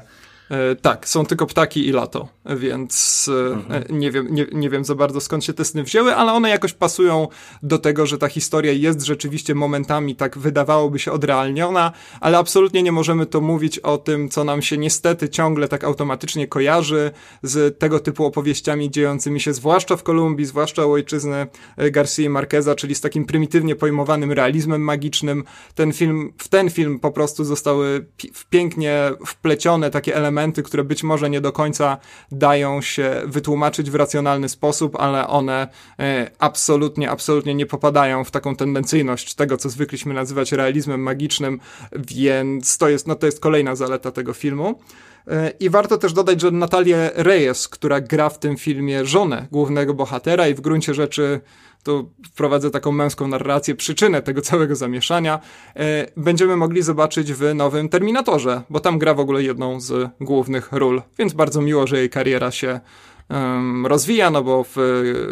E, 0.50 0.76
tak, 0.76 1.08
są 1.08 1.26
tylko 1.26 1.46
ptaki 1.46 1.88
i 1.88 1.92
lato, 1.92 2.28
więc 2.56 3.26
e, 3.50 3.54
mhm. 3.54 3.84
nie, 3.98 4.10
wiem, 4.10 4.26
nie, 4.30 4.46
nie 4.52 4.70
wiem 4.70 4.84
za 4.84 4.94
bardzo 4.94 5.20
skąd 5.20 5.44
się 5.44 5.52
te 5.52 5.64
sny 5.64 5.82
wzięły, 5.82 6.14
ale 6.14 6.32
one 6.32 6.50
jakoś 6.50 6.72
pasują 6.72 7.28
do 7.62 7.78
tego, 7.78 8.06
że 8.06 8.18
ta 8.18 8.28
historia 8.28 8.72
jest 8.72 9.02
rzeczywiście 9.02 9.54
momentami 9.54 10.16
tak 10.16 10.38
wydawałoby 10.38 10.98
się 10.98 11.12
odrealniona, 11.12 11.92
ale 12.20 12.38
absolutnie 12.38 12.82
nie 12.82 12.92
możemy 12.92 13.26
to 13.26 13.40
mówić 13.40 13.78
o 13.78 13.98
tym, 13.98 14.28
co 14.28 14.44
nam 14.44 14.62
się 14.62 14.78
niestety 14.78 15.28
ciągle 15.28 15.68
tak 15.68 15.84
automatycznie 15.84 16.46
kojarzy 16.46 17.10
z 17.42 17.78
tego 17.78 18.00
typu 18.00 18.24
opowieściami 18.24 18.90
dziejącymi 18.90 19.40
się 19.40 19.52
zwłaszcza 19.52 19.96
w 19.96 20.02
Kolumbii, 20.02 20.46
zwłaszcza 20.46 20.86
u 20.86 20.92
ojczyzny 20.92 21.46
e, 21.76 21.90
Garcia 21.90 22.30
Marqueza, 22.30 22.74
czyli 22.74 22.94
z 22.94 23.00
takim 23.00 23.24
prymitywnie 23.24 23.76
pojmowanym 23.76 24.32
realizmem 24.32 24.82
magicznym. 24.82 25.44
Ten 25.74 25.92
film, 25.92 26.32
w 26.38 26.48
ten 26.48 26.70
film 26.70 26.98
po 26.98 27.10
prostu 27.10 27.44
zostały 27.44 28.06
pięknie 28.50 29.10
wplecione 29.26 29.90
takie 29.90 30.16
elementy 30.16 30.35
elementy, 30.36 30.62
które 30.62 30.84
być 30.84 31.02
może 31.02 31.30
nie 31.30 31.40
do 31.40 31.52
końca 31.52 31.98
dają 32.32 32.82
się 32.82 33.22
wytłumaczyć 33.26 33.90
w 33.90 33.94
racjonalny 33.94 34.48
sposób, 34.48 34.96
ale 34.96 35.26
one 35.26 35.68
e, 35.98 36.30
absolutnie, 36.38 37.10
absolutnie 37.10 37.54
nie 37.54 37.66
popadają 37.66 38.24
w 38.24 38.30
taką 38.30 38.56
tendencyjność 38.56 39.34
tego, 39.34 39.56
co 39.56 39.68
zwykliśmy 39.68 40.14
nazywać 40.14 40.52
realizmem 40.52 41.00
magicznym, 41.02 41.60
więc 41.92 42.78
to 42.78 42.88
jest, 42.88 43.06
no 43.06 43.14
to 43.14 43.26
jest 43.26 43.40
kolejna 43.40 43.76
zaleta 43.76 44.10
tego 44.10 44.32
filmu. 44.32 44.78
E, 45.28 45.52
I 45.60 45.70
warto 45.70 45.98
też 45.98 46.12
dodać, 46.12 46.40
że 46.40 46.50
Natalia 46.50 47.10
Reyes, 47.14 47.68
która 47.68 48.00
gra 48.00 48.28
w 48.28 48.38
tym 48.38 48.56
filmie 48.56 49.04
żonę 49.04 49.46
głównego 49.52 49.94
bohatera 49.94 50.48
i 50.48 50.54
w 50.54 50.60
gruncie 50.60 50.94
rzeczy 50.94 51.40
to 51.86 52.04
wprowadzę 52.24 52.70
taką 52.70 52.92
męską 52.92 53.28
narrację, 53.28 53.74
przyczynę 53.74 54.22
tego 54.22 54.42
całego 54.42 54.76
zamieszania, 54.76 55.40
e, 55.76 56.06
będziemy 56.16 56.56
mogli 56.56 56.82
zobaczyć 56.82 57.32
w 57.32 57.54
nowym 57.54 57.88
Terminatorze, 57.88 58.62
bo 58.70 58.80
tam 58.80 58.98
gra 58.98 59.14
w 59.14 59.20
ogóle 59.20 59.42
jedną 59.42 59.80
z 59.80 60.10
głównych 60.20 60.72
ról, 60.72 61.02
więc 61.18 61.32
bardzo 61.32 61.62
miło, 61.62 61.86
że 61.86 61.98
jej 61.98 62.10
kariera 62.10 62.50
się 62.50 62.80
um, 63.30 63.86
rozwija, 63.86 64.30
no 64.30 64.42
bo 64.42 64.64
w 64.64 64.76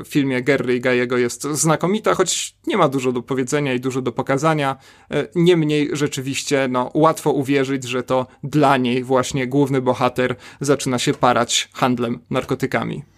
filmie 0.07 0.43
Gary 0.43 0.81
Gajego 0.81 1.19
jest 1.19 1.43
znakomita, 1.43 2.15
choć 2.15 2.57
nie 2.67 2.77
ma 2.77 2.89
dużo 2.89 3.13
do 3.13 3.23
powiedzenia 3.23 3.75
i 3.75 3.81
dużo 3.81 4.03
do 4.03 4.13
pokazania. 4.13 4.77
E, 5.11 5.29
niemniej 5.35 5.91
rzeczywiście 5.93 6.69
no, 6.71 6.91
łatwo 6.95 7.31
uwierzyć, 7.31 7.85
że 7.85 8.03
to 8.03 8.27
dla 8.43 8.77
niej 8.77 9.05
właśnie 9.05 9.47
główny 9.47 9.81
bohater 9.81 10.37
zaczyna 10.61 10.99
się 10.99 11.15
parać 11.15 11.69
handlem 11.73 12.19
narkotykami. 12.31 13.14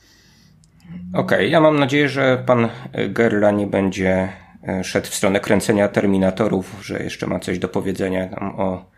Okej, 1.12 1.38
okay, 1.38 1.48
ja 1.48 1.60
mam 1.60 1.78
nadzieję, 1.78 2.08
że 2.08 2.42
pan 2.46 2.68
Gerla 3.08 3.50
nie 3.50 3.66
będzie 3.66 4.28
e, 4.68 4.84
szedł 4.84 5.06
w 5.06 5.14
stronę 5.14 5.40
kręcenia 5.40 5.88
Terminatorów, 5.88 6.76
że 6.82 7.02
jeszcze 7.02 7.26
ma 7.26 7.38
coś 7.38 7.58
do 7.58 7.68
powiedzenia 7.68 8.30
o 8.40 8.96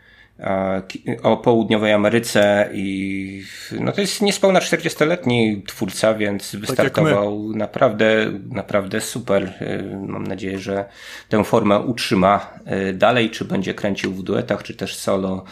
o 1.22 1.36
południowej 1.36 1.92
Ameryce 1.92 2.70
i 2.72 3.42
no 3.80 3.92
to 3.92 4.00
jest 4.00 4.22
niespełna 4.22 4.60
40-letni 4.60 5.62
twórca, 5.66 6.14
więc 6.14 6.52
tak 6.52 6.60
wystartował 6.60 7.52
naprawdę, 7.54 8.32
naprawdę 8.50 9.00
super. 9.00 9.54
E, 9.60 9.82
mam 10.06 10.26
nadzieję, 10.26 10.58
że 10.58 10.84
tę 11.28 11.44
formę 11.44 11.78
utrzyma 11.78 12.54
e, 12.64 12.92
dalej, 12.92 13.30
czy 13.30 13.44
będzie 13.44 13.74
kręcił 13.74 14.12
w 14.12 14.22
duetach, 14.22 14.62
czy 14.62 14.74
też 14.74 14.96
solo. 14.96 15.44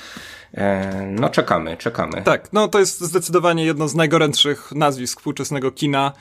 E, 0.56 1.06
no 1.10 1.28
czekamy, 1.28 1.76
czekamy. 1.76 2.22
Tak, 2.22 2.52
no 2.52 2.68
to 2.68 2.78
jest 2.78 3.00
zdecydowanie 3.00 3.64
jedno 3.64 3.88
z 3.88 3.94
najgorętszych 3.94 4.72
nazwisk 4.72 5.18
współczesnego 5.18 5.70
kina 5.70 6.12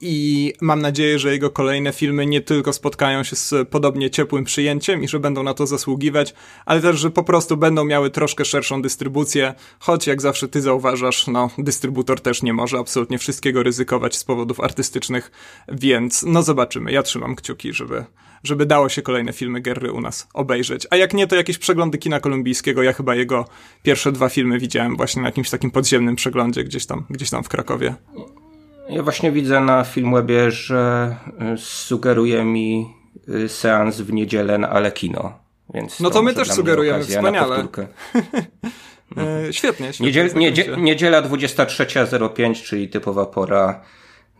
i 0.00 0.52
mam 0.60 0.82
nadzieję, 0.82 1.18
że 1.18 1.32
jego 1.32 1.50
kolejne 1.50 1.92
filmy 1.92 2.26
nie 2.26 2.40
tylko 2.40 2.72
spotkają 2.72 3.24
się 3.24 3.36
z 3.36 3.68
podobnie 3.70 4.10
ciepłym 4.10 4.44
przyjęciem 4.44 5.02
i 5.02 5.08
że 5.08 5.20
będą 5.20 5.42
na 5.42 5.54
to 5.54 5.66
zasługiwać, 5.66 6.34
ale 6.66 6.80
też, 6.80 6.98
że 6.98 7.10
po 7.10 7.24
prostu 7.24 7.56
będą 7.56 7.84
miały 7.84 8.10
troszkę 8.10 8.44
szerszą 8.44 8.82
dystrybucję, 8.82 9.54
choć 9.78 10.06
jak 10.06 10.22
zawsze 10.22 10.48
ty 10.48 10.62
zauważasz, 10.62 11.26
no, 11.26 11.50
dystrybutor 11.58 12.20
też 12.20 12.42
nie 12.42 12.52
może 12.52 12.78
absolutnie 12.78 13.18
wszystkiego 13.18 13.62
ryzykować 13.62 14.16
z 14.16 14.24
powodów 14.24 14.60
artystycznych, 14.60 15.30
więc 15.68 16.22
no 16.22 16.42
zobaczymy. 16.42 16.92
Ja 16.92 17.02
trzymam 17.02 17.36
kciuki, 17.36 17.72
żeby, 17.72 18.04
żeby 18.44 18.66
dało 18.66 18.88
się 18.88 19.02
kolejne 19.02 19.32
filmy 19.32 19.60
Gerry 19.60 19.92
u 19.92 20.00
nas 20.00 20.28
obejrzeć. 20.34 20.86
A 20.90 20.96
jak 20.96 21.14
nie, 21.14 21.26
to 21.26 21.36
jakieś 21.36 21.58
przeglądy 21.58 21.98
kina 21.98 22.20
kolumbijskiego. 22.20 22.82
Ja 22.82 22.92
chyba 22.92 23.14
jego 23.14 23.44
pierwsze 23.82 24.12
dwa 24.12 24.28
filmy 24.28 24.58
widziałem 24.58 24.96
właśnie 24.96 25.22
na 25.22 25.28
jakimś 25.28 25.50
takim 25.50 25.70
podziemnym 25.70 26.16
przeglądzie 26.16 26.64
gdzieś 26.64 26.86
tam, 26.86 27.04
gdzieś 27.10 27.30
tam 27.30 27.44
w 27.44 27.48
Krakowie. 27.48 27.94
Ja 28.88 29.02
właśnie 29.02 29.32
widzę 29.32 29.60
na 29.60 29.84
Filmwebie, 29.84 30.50
że 30.50 31.16
y, 31.54 31.58
sugeruje 31.58 32.44
mi 32.44 32.94
y, 33.28 33.48
seans 33.48 34.00
w 34.00 34.12
niedzielę 34.12 34.58
na 34.58 34.70
Ale 34.70 34.92
Kino. 34.92 35.32
Więc 35.74 36.00
no 36.00 36.08
to, 36.08 36.14
to 36.14 36.22
my 36.22 36.34
też 36.34 36.50
sugerujemy, 36.50 37.04
wspaniale. 37.04 37.56
e, 39.16 39.52
świetnie, 39.52 39.92
świetnie. 39.92 40.06
Niedziel, 40.06 40.30
niedzie, 40.34 40.76
niedziela 40.76 41.22
23.05, 41.22 42.62
czyli 42.62 42.88
typowa 42.88 43.26
pora 43.26 43.80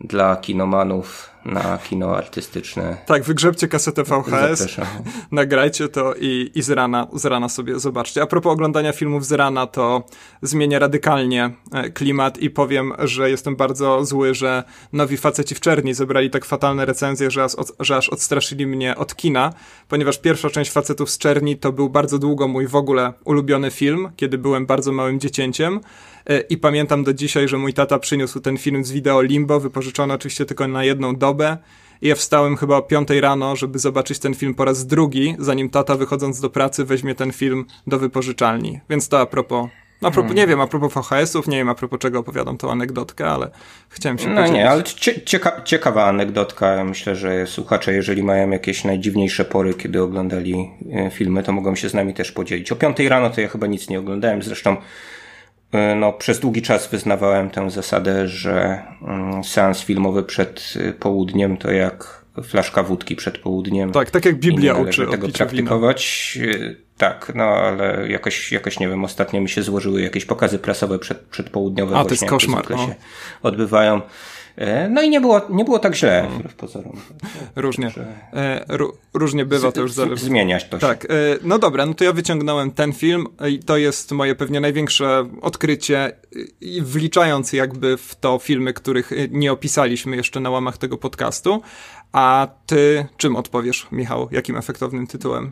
dla 0.01 0.35
kinomanów 0.35 1.29
na 1.45 1.77
kino 1.77 2.17
artystyczne. 2.17 2.97
Tak, 3.05 3.23
wygrzebcie 3.23 3.67
kasetę 3.67 4.03
VHS, 4.03 4.59
Zapraszam. 4.59 4.85
nagrajcie 5.31 5.87
to 5.87 6.13
i, 6.19 6.51
i 6.55 6.61
z, 6.61 6.69
rana, 6.69 7.07
z 7.13 7.25
rana 7.25 7.49
sobie 7.49 7.79
zobaczcie. 7.79 8.21
A 8.21 8.25
propos 8.27 8.53
oglądania 8.53 8.91
filmów 8.91 9.25
z 9.25 9.31
rana, 9.31 9.67
to 9.67 10.03
zmienię 10.41 10.79
radykalnie 10.79 11.51
e, 11.73 11.89
klimat 11.89 12.37
i 12.37 12.49
powiem, 12.49 12.93
że 12.99 13.29
jestem 13.29 13.55
bardzo 13.55 14.05
zły, 14.05 14.33
że 14.33 14.63
nowi 14.93 15.17
faceci 15.17 15.55
w 15.55 15.59
czerni 15.59 15.93
zebrali 15.93 16.29
tak 16.29 16.45
fatalne 16.45 16.85
recenzje, 16.85 17.31
że 17.31 17.43
aż, 17.43 17.51
że 17.79 17.97
aż 17.97 18.09
odstraszyli 18.09 18.67
mnie 18.67 18.95
od 18.95 19.15
kina, 19.15 19.53
ponieważ 19.87 20.17
pierwsza 20.17 20.49
część 20.49 20.71
Facetów 20.71 21.09
z 21.09 21.17
czerni 21.17 21.57
to 21.57 21.71
był 21.71 21.89
bardzo 21.89 22.19
długo 22.19 22.47
mój 22.47 22.67
w 22.67 22.75
ogóle 22.75 23.13
ulubiony 23.25 23.71
film, 23.71 24.09
kiedy 24.15 24.37
byłem 24.37 24.65
bardzo 24.65 24.91
małym 24.91 25.19
dziecięciem 25.19 25.79
e, 26.25 26.39
i 26.39 26.57
pamiętam 26.57 27.03
do 27.03 27.13
dzisiaj, 27.13 27.47
że 27.47 27.57
mój 27.57 27.73
tata 27.73 27.99
przyniósł 27.99 28.39
ten 28.39 28.57
film 28.57 28.83
z 28.83 28.91
wideo 28.91 29.21
Limbo, 29.21 29.59
wypożyczony 29.59 30.13
oczywiście 30.13 30.45
tylko 30.45 30.67
na 30.67 30.83
jedną 30.83 31.15
dobę, 31.15 31.28
dobę 31.29 31.57
i 32.01 32.07
ja 32.07 32.15
wstałem 32.15 32.57
chyba 32.57 32.77
o 32.77 32.81
piątej 32.81 33.21
rano, 33.21 33.55
żeby 33.55 33.79
zobaczyć 33.79 34.19
ten 34.19 34.33
film 34.35 34.53
po 34.55 34.65
raz 34.65 34.85
drugi, 34.85 35.35
zanim 35.39 35.69
tata 35.69 35.95
wychodząc 35.95 36.41
do 36.41 36.49
pracy 36.49 36.85
weźmie 36.85 37.15
ten 37.15 37.31
film 37.31 37.65
do 37.87 37.99
wypożyczalni. 37.99 38.79
Więc 38.89 39.09
to 39.09 39.19
a 39.19 39.25
propos 39.25 39.69
A 40.01 40.11
propos, 40.11 40.15
hmm. 40.17 40.35
Nie 40.37 40.47
wiem, 40.47 40.61
a 40.61 40.67
propos 40.67 40.93
VHS-ów, 40.93 41.47
nie 41.47 41.57
wiem 41.57 41.69
a 41.69 41.75
propos 41.75 41.99
czego 41.99 42.19
opowiadam 42.19 42.57
tą 42.57 42.71
anegdotkę, 42.71 43.29
ale 43.29 43.49
chciałem 43.89 44.17
się 44.17 44.27
No 44.29 44.35
podzielić. 44.35 44.53
nie, 44.53 44.69
ale 44.69 44.83
cieka 45.25 45.61
ciekawa 45.65 46.05
anegdotka. 46.05 46.83
Myślę, 46.83 47.15
że 47.15 47.47
słuchacze, 47.47 47.93
jeżeli 47.93 48.23
mają 48.23 48.49
jakieś 48.49 48.83
najdziwniejsze 48.83 49.45
pory, 49.45 49.73
kiedy 49.73 50.01
oglądali 50.01 50.69
e, 50.93 51.09
filmy, 51.09 51.43
to 51.43 51.51
mogą 51.51 51.75
się 51.75 51.89
z 51.89 51.93
nami 51.93 52.13
też 52.13 52.31
podzielić. 52.31 52.71
O 52.71 52.75
piątej 52.75 53.09
rano 53.09 53.29
to 53.29 53.41
ja 53.41 53.47
chyba 53.47 53.67
nic 53.67 53.89
nie 53.89 53.99
oglądałem, 53.99 54.41
zresztą 54.41 54.77
no, 55.95 56.13
przez 56.13 56.39
długi 56.39 56.61
czas 56.61 56.87
wyznawałem 56.87 57.49
tę 57.49 57.69
zasadę, 57.69 58.27
że 58.27 58.83
mm, 59.01 59.43
seans 59.43 59.81
filmowy 59.81 60.23
przed 60.23 60.73
e, 60.79 60.93
południem 60.93 61.57
to 61.57 61.71
jak 61.71 62.25
flaszka 62.43 62.83
wódki 62.83 63.15
przed 63.15 63.37
południem. 63.37 63.91
Tak, 63.91 64.11
tak 64.11 64.25
jak 64.25 64.35
Biblia 64.35 64.73
uczy 64.73 65.07
tego 65.07 65.29
praktykować. 65.29 66.37
Wina. 66.41 66.55
Tak, 66.97 67.31
no 67.35 67.43
ale 67.43 68.09
jakoś, 68.09 68.51
jakoś 68.51 68.79
nie 68.79 68.89
wiem, 68.89 69.03
ostatnio 69.03 69.41
mi 69.41 69.49
się 69.49 69.63
złożyły 69.63 70.01
jakieś 70.01 70.25
pokazy 70.25 70.59
prasowe 70.59 70.99
przed, 70.99 71.19
przedpołudniowe. 71.19 71.97
A, 71.97 72.05
to 72.05 72.11
jest 72.11 72.25
koszmar. 72.25 72.69
No. 72.69 72.77
się 72.77 72.95
odbywają. 73.43 74.01
E, 74.55 74.89
no 74.89 75.01
i 75.01 75.09
nie 75.09 75.21
było, 75.21 75.41
nie 75.49 75.65
było 75.65 75.79
tak 75.79 75.95
źle, 75.95 76.27
wbrew 76.35 76.55
pozorom. 76.55 76.95
Różnie. 77.55 77.91
E, 78.33 78.65
różnie 79.13 79.45
bywa, 79.45 79.71
to 79.71 79.81
już 79.81 79.93
zależy. 79.93 80.25
Zmieniać 80.25 80.69
to 80.69 80.79
się. 80.79 80.87
Tak, 80.87 81.05
e, 81.05 81.07
no 81.43 81.59
dobra, 81.59 81.85
no 81.85 81.93
to 81.93 82.03
ja 82.03 82.13
wyciągnąłem 82.13 82.71
ten 82.71 82.93
film 82.93 83.27
i 83.49 83.59
to 83.59 83.77
jest 83.77 84.11
moje 84.11 84.35
pewnie 84.35 84.59
największe 84.59 85.29
odkrycie, 85.41 86.11
wliczając 86.81 87.53
jakby 87.53 87.97
w 87.97 88.15
to 88.15 88.39
filmy, 88.39 88.73
których 88.73 89.11
nie 89.31 89.51
opisaliśmy 89.51 90.15
jeszcze 90.15 90.39
na 90.39 90.49
łamach 90.49 90.77
tego 90.77 90.97
podcastu. 90.97 91.61
A 92.11 92.47
ty 92.65 93.05
czym 93.17 93.35
odpowiesz, 93.35 93.87
Michał? 93.91 94.27
Jakim 94.31 94.57
efektownym 94.57 95.07
tytułem? 95.07 95.51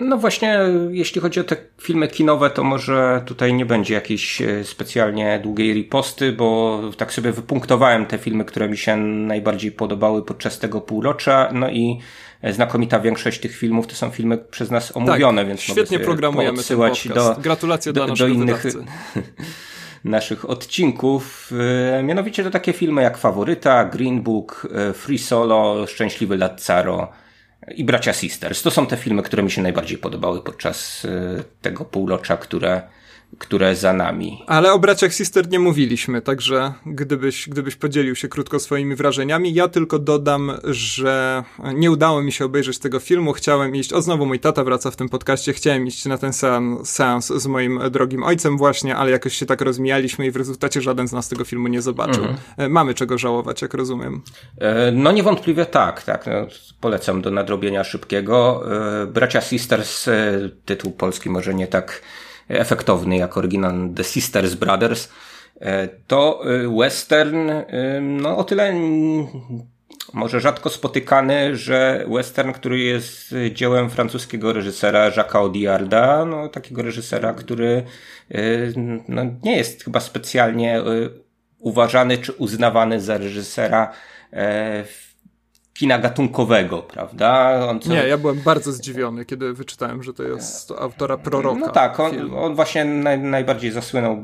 No 0.00 0.16
właśnie, 0.18 0.58
jeśli 0.90 1.20
chodzi 1.20 1.40
o 1.40 1.44
te 1.44 1.56
filmy 1.80 2.08
kinowe, 2.08 2.50
to 2.50 2.64
może 2.64 3.22
tutaj 3.26 3.54
nie 3.54 3.66
będzie 3.66 3.94
jakiejś 3.94 4.42
e, 4.42 4.64
specjalnie 4.64 5.40
długiej 5.42 5.72
riposty, 5.72 6.32
bo 6.32 6.80
tak 6.96 7.12
sobie 7.12 7.32
wypunktowałem 7.32 8.06
te 8.06 8.18
filmy, 8.18 8.44
które 8.44 8.68
mi 8.68 8.76
się 8.76 8.96
najbardziej 8.96 9.72
podobały 9.72 10.24
podczas 10.24 10.58
tego 10.58 10.80
półrocza, 10.80 11.50
no 11.52 11.70
i 11.70 11.98
znakomita 12.50 13.00
większość 13.00 13.40
tych 13.40 13.56
filmów 13.56 13.86
to 13.86 13.94
są 13.94 14.10
filmy 14.10 14.38
przez 14.38 14.70
nas 14.70 14.96
omówione, 14.96 15.42
tak, 15.42 15.48
więc 15.48 15.60
świetnie 15.60 15.98
programujemy 15.98 16.58
podcast. 16.76 17.14
Do, 17.14 17.36
Gratulacje 17.42 17.92
do, 17.92 18.06
do 18.06 18.26
innych 18.26 18.64
naszych 20.04 20.50
odcinków. 20.50 21.52
E, 21.98 22.02
mianowicie 22.02 22.44
to 22.44 22.50
takie 22.50 22.72
filmy 22.72 23.02
jak 23.02 23.18
Faworyta, 23.18 23.84
Green 23.84 24.22
Book, 24.22 24.68
e, 24.74 24.92
Free 24.92 25.18
Solo, 25.18 25.86
Szczęśliwy 25.86 26.36
Lazzaro, 26.36 27.12
i 27.68 27.84
Bracia 27.84 28.12
Sisters. 28.12 28.62
To 28.62 28.70
są 28.70 28.86
te 28.86 28.96
filmy, 28.96 29.22
które 29.22 29.42
mi 29.42 29.50
się 29.50 29.62
najbardziej 29.62 29.98
podobały 29.98 30.42
podczas 30.42 31.04
y, 31.04 31.44
tego 31.62 31.84
półrocza, 31.84 32.36
które 32.36 32.82
które 33.38 33.76
za 33.76 33.92
nami. 33.92 34.44
Ale 34.46 34.72
o 34.72 34.78
braciach 34.78 35.14
Sister 35.14 35.48
nie 35.48 35.58
mówiliśmy, 35.58 36.22
także 36.22 36.72
gdybyś, 36.86 37.48
gdybyś 37.48 37.76
podzielił 37.76 38.16
się 38.16 38.28
krótko 38.28 38.58
swoimi 38.58 38.94
wrażeniami, 38.94 39.54
ja 39.54 39.68
tylko 39.68 39.98
dodam, 39.98 40.52
że 40.64 41.44
nie 41.74 41.90
udało 41.90 42.22
mi 42.22 42.32
się 42.32 42.44
obejrzeć 42.44 42.78
tego 42.78 43.00
filmu, 43.00 43.32
chciałem 43.32 43.76
iść, 43.76 43.92
o 43.92 44.02
znowu 44.02 44.26
mój 44.26 44.40
tata 44.40 44.64
wraca 44.64 44.90
w 44.90 44.96
tym 44.96 45.08
podcaście, 45.08 45.52
chciałem 45.52 45.86
iść 45.86 46.06
na 46.06 46.18
ten 46.18 46.32
seans, 46.32 46.90
seans 46.90 47.26
z 47.26 47.46
moim 47.46 47.80
drogim 47.90 48.22
ojcem 48.22 48.58
właśnie, 48.58 48.96
ale 48.96 49.10
jakoś 49.10 49.36
się 49.36 49.46
tak 49.46 49.60
rozmijaliśmy 49.60 50.26
i 50.26 50.30
w 50.30 50.36
rezultacie 50.36 50.80
żaden 50.80 51.08
z 51.08 51.12
nas 51.12 51.28
tego 51.28 51.44
filmu 51.44 51.68
nie 51.68 51.82
zobaczył. 51.82 52.24
Mhm. 52.24 52.72
Mamy 52.72 52.94
czego 52.94 53.18
żałować, 53.18 53.62
jak 53.62 53.74
rozumiem. 53.74 54.22
E, 54.58 54.92
no 54.92 55.12
niewątpliwie 55.12 55.66
tak, 55.66 56.02
tak. 56.02 56.26
No, 56.26 56.32
polecam 56.80 57.22
do 57.22 57.30
nadrobienia 57.30 57.84
szybkiego. 57.84 58.62
E, 59.02 59.06
bracia 59.06 59.40
Sisters, 59.40 60.08
e, 60.08 60.50
tytuł 60.64 60.92
polski 60.92 61.30
może 61.30 61.54
nie 61.54 61.66
tak 61.66 62.02
efektowny 62.60 63.16
jak 63.16 63.36
oryginalny 63.36 63.94
The 63.94 64.04
Sisters 64.04 64.54
Brothers, 64.54 65.08
e, 65.60 65.88
to 66.06 66.42
e, 66.44 66.78
western 66.78 67.50
e, 67.50 67.66
no 68.00 68.36
o 68.36 68.44
tyle 68.44 68.74
może 70.12 70.40
rzadko 70.40 70.70
spotykany, 70.70 71.56
że 71.56 72.06
western, 72.08 72.52
który 72.52 72.78
jest 72.78 73.34
dziełem 73.52 73.90
francuskiego 73.90 74.52
reżysera 74.52 75.10
Jacques'a 75.10 75.36
Audiarda, 75.36 76.24
no 76.24 76.48
takiego 76.48 76.82
reżysera, 76.82 77.34
który 77.34 77.82
no, 79.08 79.22
nie 79.42 79.56
jest 79.56 79.84
chyba 79.84 80.00
specjalnie 80.00 80.82
uważany 81.58 82.18
czy 82.18 82.32
uznawany 82.32 83.00
za 83.00 83.18
reżysera 83.18 83.92
kina 85.74 85.98
gatunkowego, 85.98 86.82
prawda? 86.82 87.60
Co... 87.80 87.90
Nie, 87.90 87.96
ja 87.96 88.18
byłem 88.18 88.40
bardzo 88.40 88.72
zdziwiony, 88.72 89.24
kiedy 89.24 89.52
wyczytałem, 89.52 90.02
że 90.02 90.14
to 90.14 90.22
jest 90.22 90.70
autora 90.70 91.16
Proroka. 91.16 91.60
No 91.60 91.68
tak, 91.68 92.00
on, 92.00 92.34
on 92.34 92.54
właśnie 92.54 92.84
naj, 92.84 93.18
najbardziej 93.18 93.70
zasłynął 93.70 94.22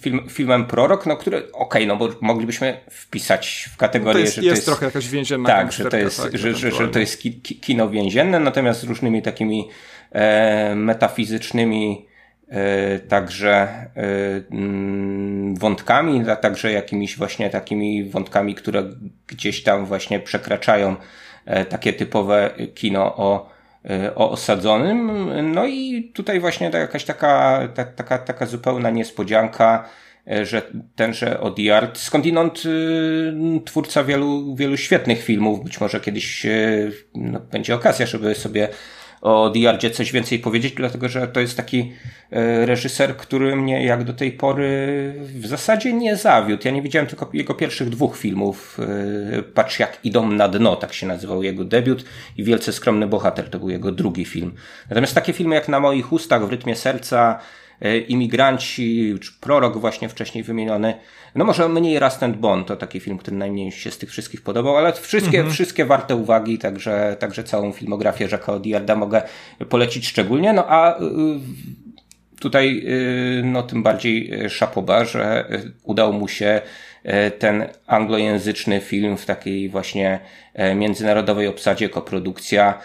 film, 0.00 0.20
filmem 0.28 0.66
Prorok, 0.66 1.06
no 1.06 1.16
który, 1.16 1.38
okej, 1.38 1.52
okay, 1.52 1.86
no 1.86 1.96
bo 1.96 2.08
moglibyśmy 2.20 2.80
wpisać 2.90 3.68
w 3.72 3.76
kategorię, 3.76 4.12
no 4.12 4.20
to 4.20 4.24
jest, 4.24 4.34
że 4.34 4.42
to 4.42 4.46
jest... 4.46 4.56
jest 4.56 4.66
trochę 4.66 4.86
jakaś 4.86 5.08
więzienna 5.08 5.48
Tak, 5.48 5.72
że 5.72 5.84
to 5.84 5.96
jest, 5.96 6.22
tak, 6.22 6.38
że, 6.38 6.54
że, 6.54 6.70
że, 6.70 6.88
to 6.88 6.98
jest 6.98 7.18
ki, 7.18 7.40
kino 7.40 7.90
więzienne, 7.90 8.40
natomiast 8.40 8.80
z 8.80 8.84
różnymi 8.84 9.22
takimi 9.22 9.68
e, 10.12 10.74
metafizycznymi 10.74 12.09
także 13.08 13.52
e, 13.52 13.88
mm, 14.50 15.54
wątkami, 15.54 16.30
a 16.30 16.36
także 16.36 16.72
jakimiś 16.72 17.16
właśnie 17.16 17.50
takimi 17.50 18.04
wątkami, 18.04 18.54
które 18.54 18.84
gdzieś 19.26 19.62
tam 19.62 19.86
właśnie 19.86 20.20
przekraczają 20.20 20.96
e, 21.46 21.64
takie 21.64 21.92
typowe 21.92 22.50
kino 22.74 23.16
o, 23.16 23.50
o 24.14 24.30
osadzonym. 24.30 25.10
No 25.52 25.66
i 25.66 26.10
tutaj 26.14 26.40
właśnie 26.40 26.70
jakaś 26.74 27.04
taka, 27.04 27.60
ta, 27.74 27.84
taka, 27.84 28.18
taka 28.18 28.46
zupełna 28.46 28.90
niespodzianka, 28.90 29.88
że 30.42 30.62
tenże 30.96 31.40
Odiard, 31.40 31.98
skądinąd 31.98 32.62
twórca 33.64 34.04
wielu, 34.04 34.56
wielu 34.56 34.76
świetnych 34.76 35.22
filmów, 35.22 35.64
być 35.64 35.80
może 35.80 36.00
kiedyś 36.00 36.46
no, 37.14 37.40
będzie 37.40 37.74
okazja, 37.74 38.06
żeby 38.06 38.34
sobie 38.34 38.68
o 39.20 39.50
Diardzie 39.50 39.90
coś 39.90 40.12
więcej 40.12 40.38
powiedzieć, 40.38 40.74
dlatego 40.74 41.08
że 41.08 41.28
to 41.28 41.40
jest 41.40 41.56
taki 41.56 41.92
e, 42.30 42.66
reżyser, 42.66 43.16
który 43.16 43.56
mnie 43.56 43.84
jak 43.84 44.04
do 44.04 44.12
tej 44.12 44.32
pory 44.32 45.14
w 45.18 45.46
zasadzie 45.46 45.92
nie 45.92 46.16
zawiódł. 46.16 46.62
Ja 46.64 46.70
nie 46.70 46.82
widziałem 46.82 47.06
tylko 47.08 47.30
jego 47.32 47.54
pierwszych 47.54 47.88
dwóch 47.88 48.16
filmów. 48.16 48.78
E, 49.38 49.42
Patrz 49.42 49.78
jak 49.78 49.98
idą 50.04 50.30
na 50.30 50.48
dno, 50.48 50.76
tak 50.76 50.92
się 50.92 51.06
nazywał 51.06 51.42
jego 51.42 51.64
debiut 51.64 52.04
i 52.36 52.44
Wielce 52.44 52.72
skromny 52.72 53.06
bohater 53.06 53.50
to 53.50 53.58
był 53.58 53.70
jego 53.70 53.92
drugi 53.92 54.24
film. 54.24 54.52
Natomiast 54.88 55.14
takie 55.14 55.32
filmy 55.32 55.54
jak 55.54 55.68
Na 55.68 55.80
moich 55.80 56.12
ustach, 56.12 56.46
W 56.46 56.50
rytmie 56.50 56.76
serca, 56.76 57.40
E, 57.80 57.98
imigranci, 57.98 59.14
czy 59.20 59.32
prorok 59.40 59.78
właśnie 59.78 60.08
wcześniej 60.08 60.44
wymieniony. 60.44 60.94
No 61.34 61.44
może 61.44 61.68
mniej 61.68 61.98
Rust 61.98 62.22
and 62.22 62.36
Bond, 62.36 62.66
to 62.66 62.76
taki 62.76 63.00
film, 63.00 63.18
który 63.18 63.36
najmniej 63.36 63.72
się 63.72 63.90
z 63.90 63.98
tych 63.98 64.10
wszystkich 64.10 64.42
podobał, 64.42 64.76
ale 64.76 64.92
wszystkie, 64.92 65.38
mhm. 65.38 65.54
wszystkie 65.54 65.84
warte 65.84 66.16
uwagi, 66.16 66.58
także, 66.58 67.16
także 67.18 67.44
całą 67.44 67.72
filmografię 67.72 68.28
Jacques'a 68.28 68.52
Odiarda 68.52 68.96
mogę 68.96 69.22
polecić 69.68 70.08
szczególnie. 70.08 70.52
No 70.52 70.64
a 70.68 71.00
y, 71.00 71.02
tutaj 72.40 72.82
y, 73.38 73.42
no 73.44 73.62
tym 73.62 73.82
bardziej 73.82 74.44
y, 74.44 74.50
szapoba, 74.50 75.04
że 75.04 75.48
udało 75.82 76.12
mu 76.12 76.28
się 76.28 76.60
ten 77.38 77.66
anglojęzyczny 77.86 78.80
film 78.80 79.16
w 79.16 79.26
takiej 79.26 79.68
właśnie 79.68 80.20
międzynarodowej 80.74 81.48
obsadzie, 81.48 81.88
koprodukcja, 81.88 82.78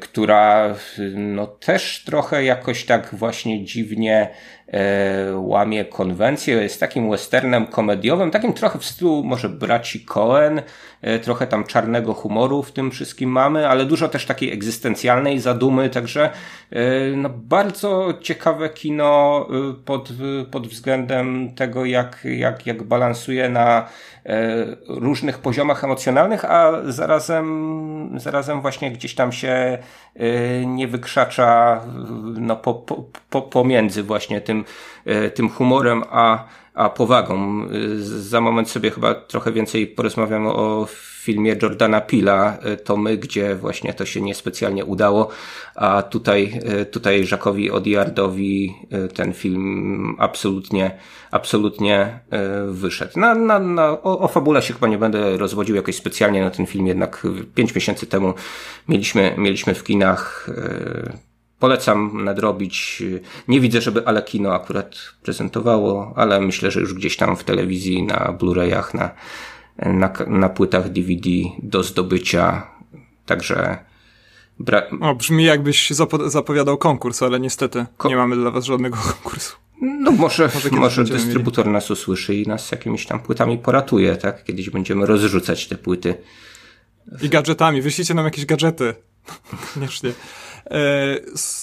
która 0.00 0.74
no 1.14 1.46
też 1.46 2.04
trochę 2.06 2.44
jakoś 2.44 2.84
tak 2.84 3.14
właśnie 3.14 3.64
dziwnie 3.64 4.30
e, 4.74 5.36
łamie 5.36 5.84
konwencję, 5.84 6.54
jest 6.54 6.80
takim 6.80 7.10
westernem 7.10 7.66
komediowym, 7.66 8.30
takim 8.30 8.52
trochę 8.52 8.78
w 8.78 8.84
stylu 8.84 9.22
może 9.24 9.48
braci 9.48 10.04
Cohen, 10.04 10.62
e, 11.02 11.18
trochę 11.18 11.46
tam 11.46 11.64
czarnego 11.64 12.14
humoru 12.14 12.62
w 12.62 12.72
tym 12.72 12.90
wszystkim 12.90 13.30
mamy, 13.30 13.68
ale 13.68 13.84
dużo 13.84 14.08
też 14.08 14.26
takiej 14.26 14.52
egzystencjalnej 14.52 15.38
zadumy, 15.38 15.90
także 15.90 16.30
e, 16.70 16.80
no, 17.16 17.28
bardzo 17.28 18.14
ciekawe 18.20 18.68
kino 18.68 19.46
e, 19.70 19.84
pod, 19.84 20.08
pod 20.50 20.68
względem 20.68 21.54
tego, 21.54 21.84
jak, 21.84 22.20
jak, 22.24 22.66
jak 22.66 22.82
balansuje 22.82 23.48
na 23.48 23.88
e, 24.26 24.66
różnych 24.88 25.38
poziomach 25.38 25.84
emocjonalnych, 25.84 26.44
a 26.44 26.72
zarazem, 27.04 28.20
zarazem 28.20 28.60
właśnie 28.60 28.90
gdzieś 28.90 29.14
tam 29.14 29.32
się 29.32 29.78
e, 30.16 30.66
nie 30.66 30.88
wykrzacza 30.88 31.80
no, 32.40 32.56
po, 32.56 32.74
po, 32.74 33.04
po, 33.30 33.42
pomiędzy 33.42 34.02
właśnie 34.02 34.40
tym, 34.40 34.64
e, 35.04 35.30
tym 35.30 35.48
humorem 35.48 36.02
a, 36.10 36.44
a 36.74 36.88
powagą. 36.88 37.66
Za 37.98 38.40
moment 38.40 38.70
sobie 38.70 38.90
chyba 38.90 39.14
trochę 39.14 39.52
więcej 39.52 39.86
porozmawiam 39.86 40.46
o 40.46 40.86
filmie 41.24 41.56
Jordana 41.62 42.00
Pila, 42.00 42.58
to 42.84 42.96
my, 42.96 43.16
gdzie 43.16 43.54
właśnie 43.54 43.94
to 43.94 44.04
się 44.06 44.20
niespecjalnie 44.20 44.84
udało, 44.84 45.28
a 45.74 46.02
tutaj, 46.02 46.60
tutaj 46.90 47.26
Jackowi 47.30 47.70
Odiardowi 47.70 48.74
ten 49.14 49.32
film 49.32 50.16
absolutnie, 50.18 50.98
absolutnie 51.30 52.20
wyszedł. 52.68 53.20
Na, 53.20 53.34
na, 53.34 53.58
na, 53.58 53.90
o, 53.90 54.18
o 54.18 54.28
fabule 54.28 54.62
się 54.62 54.74
chyba 54.74 54.88
nie 54.88 54.98
będę 54.98 55.36
rozwodził 55.36 55.76
jakoś 55.76 55.96
specjalnie 55.96 56.40
na 56.40 56.50
ten 56.50 56.66
film, 56.66 56.86
jednak 56.86 57.26
pięć 57.54 57.74
miesięcy 57.74 58.06
temu 58.06 58.34
mieliśmy, 58.88 59.34
mieliśmy 59.38 59.74
w 59.74 59.84
kinach 59.84 60.50
polecam 61.64 62.24
nadrobić. 62.24 63.02
Nie 63.48 63.60
widzę, 63.60 63.80
żeby 63.80 64.06
Ale 64.06 64.22
Kino 64.22 64.54
akurat 64.54 64.96
prezentowało, 65.22 66.12
ale 66.16 66.40
myślę, 66.40 66.70
że 66.70 66.80
już 66.80 66.94
gdzieś 66.94 67.16
tam 67.16 67.36
w 67.36 67.44
telewizji, 67.44 68.02
na 68.02 68.16
Blu-rayach, 68.38 68.94
na, 68.94 69.10
na, 69.92 70.12
na 70.26 70.48
płytach 70.48 70.88
DVD 70.88 71.30
do 71.62 71.82
zdobycia. 71.82 72.66
Także. 73.26 73.78
Bra 74.58 74.82
o, 75.00 75.14
brzmi 75.14 75.44
jakbyś 75.44 75.90
zapowiadał 76.26 76.78
konkurs, 76.78 77.22
ale 77.22 77.40
niestety 77.40 77.86
Ko 77.96 78.08
nie 78.08 78.16
mamy 78.16 78.36
dla 78.36 78.50
was 78.50 78.64
żadnego 78.64 78.96
konkursu. 79.12 79.56
No 79.80 80.10
może, 80.10 80.50
może, 80.54 80.70
może 80.70 81.04
dystrybutor 81.04 81.64
mieli. 81.64 81.74
nas 81.74 81.90
usłyszy 81.90 82.34
i 82.34 82.46
nas 82.46 82.72
jakimiś 82.72 83.06
tam 83.06 83.20
płytami 83.20 83.58
poratuje, 83.58 84.16
tak? 84.16 84.44
Kiedyś 84.44 84.70
będziemy 84.70 85.06
rozrzucać 85.06 85.68
te 85.68 85.76
płyty. 85.76 86.14
I 87.22 87.28
gadżetami, 87.28 87.82
wyślijcie 87.82 88.14
nam 88.14 88.24
jakieś 88.24 88.46
gadżety. 88.46 88.94
Koniecznie. 89.74 90.12
E, 90.70 91.16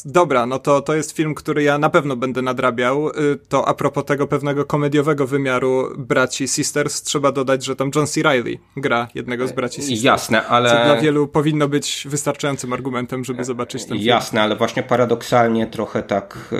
dobra, 0.05 0.45
no 0.45 0.59
to, 0.59 0.81
to 0.81 0.95
jest 0.95 1.11
film, 1.11 1.35
który 1.35 1.63
ja 1.63 1.77
na 1.77 1.89
pewno 1.89 2.15
będę 2.15 2.41
nadrabiał. 2.41 3.09
E, 3.09 3.13
to 3.49 3.67
a 3.67 3.73
propos 3.73 4.05
tego 4.05 4.27
pewnego 4.27 4.65
komediowego 4.65 5.27
wymiaru 5.27 5.89
braci 5.97 6.47
Sisters, 6.47 7.01
trzeba 7.01 7.31
dodać, 7.31 7.65
że 7.65 7.75
tam 7.75 7.91
John 7.95 8.07
C. 8.07 8.23
Reilly 8.23 8.57
gra 8.77 9.07
jednego 9.15 9.47
z 9.47 9.51
braci 9.51 9.81
Sisters. 9.81 10.03
Jasne, 10.03 10.47
ale... 10.47 10.69
Co 10.69 10.75
dla 10.75 11.01
wielu 11.01 11.27
powinno 11.27 11.67
być 11.67 12.07
wystarczającym 12.09 12.73
argumentem, 12.73 13.25
żeby 13.25 13.43
zobaczyć 13.43 13.85
ten 13.85 13.97
film. 13.97 14.07
Jasne, 14.07 14.41
ale 14.41 14.55
właśnie 14.55 14.83
paradoksalnie 14.83 15.67
trochę 15.67 16.03
tak 16.03 16.33
e, 16.33 16.57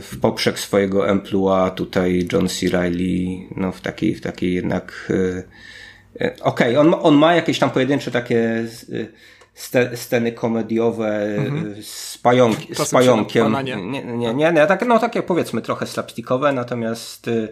w 0.00 0.18
poprzek 0.20 0.58
swojego 0.58 1.08
emploi 1.08 1.70
tutaj 1.70 2.28
John 2.32 2.48
C. 2.48 2.68
Reilly 2.68 3.48
no 3.56 3.72
w 3.72 3.80
takiej, 3.80 4.14
w 4.14 4.20
takiej 4.20 4.54
jednak... 4.54 5.12
Okej, 6.14 6.76
okay, 6.76 6.78
on, 6.78 6.94
on 7.02 7.14
ma 7.14 7.34
jakieś 7.34 7.58
tam 7.58 7.70
pojedyncze 7.70 8.10
takie 8.10 8.66
sceny 9.94 10.32
komediowe 10.32 11.36
mhm. 11.36 11.74
z, 11.82 12.18
pająk, 12.18 12.56
z 12.74 12.90
pająkiem. 12.90 13.52
Nie, 13.52 13.76
nie, 13.76 14.04
nie, 14.04 14.34
nie, 14.34 14.52
nie 14.52 14.66
tak, 14.66 14.86
no 14.86 14.98
takie 14.98 15.22
powiedzmy 15.22 15.62
trochę 15.62 15.86
slapstickowe, 15.86 16.52
natomiast, 16.52 17.28
y, 17.28 17.48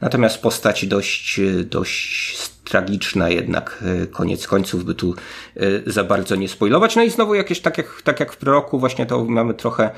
natomiast 0.00 0.42
postać 0.42 0.86
dość, 0.86 1.40
dość 1.64 2.50
tragiczna 2.64 3.28
jednak 3.28 3.84
y, 4.02 4.06
koniec 4.06 4.46
końców, 4.46 4.84
by 4.84 4.94
tu 4.94 5.14
y, 5.56 5.82
za 5.86 6.04
bardzo 6.04 6.36
nie 6.36 6.48
spoilować. 6.48 6.96
No 6.96 7.02
i 7.02 7.10
znowu 7.10 7.34
jakieś, 7.34 7.60
tak 7.60 7.78
jak, 7.78 8.02
tak 8.02 8.20
jak 8.20 8.32
w 8.32 8.36
proroku, 8.36 8.78
właśnie 8.78 9.06
to 9.06 9.24
mamy 9.24 9.54
trochę 9.54 9.90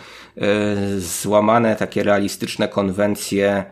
złamane 0.98 1.76
takie 1.76 2.02
realistyczne 2.02 2.68
konwencje. 2.68 3.64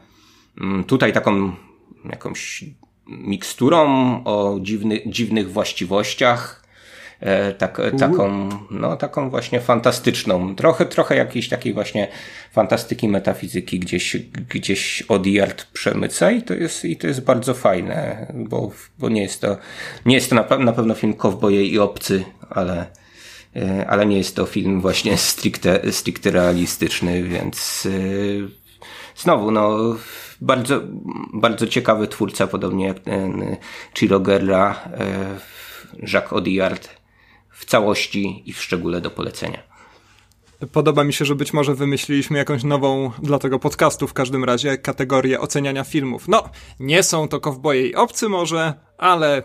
Mm, 0.61 0.85
tutaj 0.85 1.13
taką 1.13 1.53
jakąś 2.11 2.65
miksturą 3.07 3.89
o 4.25 4.59
dziwny, 4.63 5.01
dziwnych 5.07 5.53
właściwościach 5.53 6.68
tak, 7.59 7.81
e, 7.81 7.91
taką, 7.93 8.49
no, 8.71 8.97
taką 8.97 9.31
właśnie 9.31 9.61
fantastyczną, 9.61 10.57
trochę, 10.57 10.87
trochę 10.87 11.17
jakiejś 11.17 11.49
takiej 11.49 11.75
właśnie 11.75 12.09
fantastyki 12.53 13.09
metafizyki 13.09 13.81
gdzieś, 13.81 14.17
gdzieś 14.51 15.03
od 15.03 15.27
Yard 15.27 15.65
przemyca 15.65 16.31
i 16.31 16.43
to 16.43 16.55
jest, 16.55 16.85
i 16.85 16.97
to 16.97 17.07
jest 17.07 17.21
bardzo 17.25 17.55
fajne, 17.55 18.27
bo, 18.35 18.71
bo 18.99 19.09
nie 19.09 19.23
jest 19.23 19.41
to, 19.41 19.57
nie 20.07 20.15
jest 20.15 20.31
to 20.31 20.37
na, 20.37 20.59
na 20.59 20.73
pewno 20.73 20.95
film 20.95 21.15
Kowboje 21.15 21.65
i 21.65 21.79
Obcy, 21.79 22.25
ale, 22.51 22.87
e, 23.57 23.87
ale 23.87 24.07
nie 24.07 24.19
jest 24.19 24.37
to 24.37 24.47
film 24.47 24.81
właśnie 24.81 25.17
stricte, 25.17 25.93
stricte 25.93 26.31
realistyczny, 26.31 27.23
więc 27.23 27.89
znowu, 29.17 29.51
no, 29.51 29.97
bardzo, 30.41 30.81
bardzo 31.35 31.67
ciekawy 31.67 32.09
twórca, 32.09 32.47
podobnie 32.47 32.87
jak 32.87 33.01
ten 33.01 33.57
Chiro 33.95 34.21
Guerra, 34.21 34.89
Jacques 36.13 36.33
Audiard 36.33 36.98
w 37.59 37.65
całości 37.65 38.43
i 38.47 38.53
w 38.53 38.63
szczególe 38.63 39.01
do 39.01 39.11
polecenia. 39.11 39.63
Podoba 40.73 41.05
mi 41.05 41.13
się, 41.13 41.25
że 41.25 41.35
być 41.35 41.53
może 41.53 41.75
wymyśliliśmy 41.75 42.39
jakąś 42.39 42.65
nową 42.65 43.11
dla 43.23 43.39
tego 43.39 43.59
podcastu 43.59 44.07
w 44.07 44.13
każdym 44.13 44.45
razie 44.45 44.79
kategorię 44.79 45.41
oceniania 45.41 45.85
filmów. 45.85 46.29
No, 46.29 46.49
nie 46.81 47.03
są 47.03 47.29
to 47.29 47.41
kowboje 47.41 47.87
i 47.87 47.95
obcy 47.95 48.29
może, 48.29 48.75
ale 48.99 49.43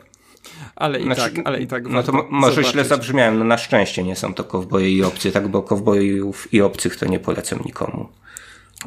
ale 0.76 1.00
i 1.00 1.04
znaczy, 1.04 1.22
tak, 1.22 1.34
ale 1.46 1.62
i 1.62 1.68
tak. 1.68 1.90
No 1.90 2.04
to 2.04 2.12
może 2.30 2.56
zobaczyć. 2.56 2.74
źle 2.74 2.86
zabrzmiałem, 2.86 3.40
no 3.40 3.46
na 3.46 3.58
szczęście 3.58 4.04
nie 4.04 4.16
są 4.16 4.34
to 4.34 4.44
kowboje 4.44 4.92
i 4.92 5.04
obcy, 5.04 5.32
tak, 5.32 5.48
bo 5.48 5.62
kowbojów 5.62 6.54
i 6.54 6.62
obcych 6.62 6.96
to 6.96 7.06
nie 7.06 7.20
polecam 7.20 7.60
nikomu. 7.66 8.10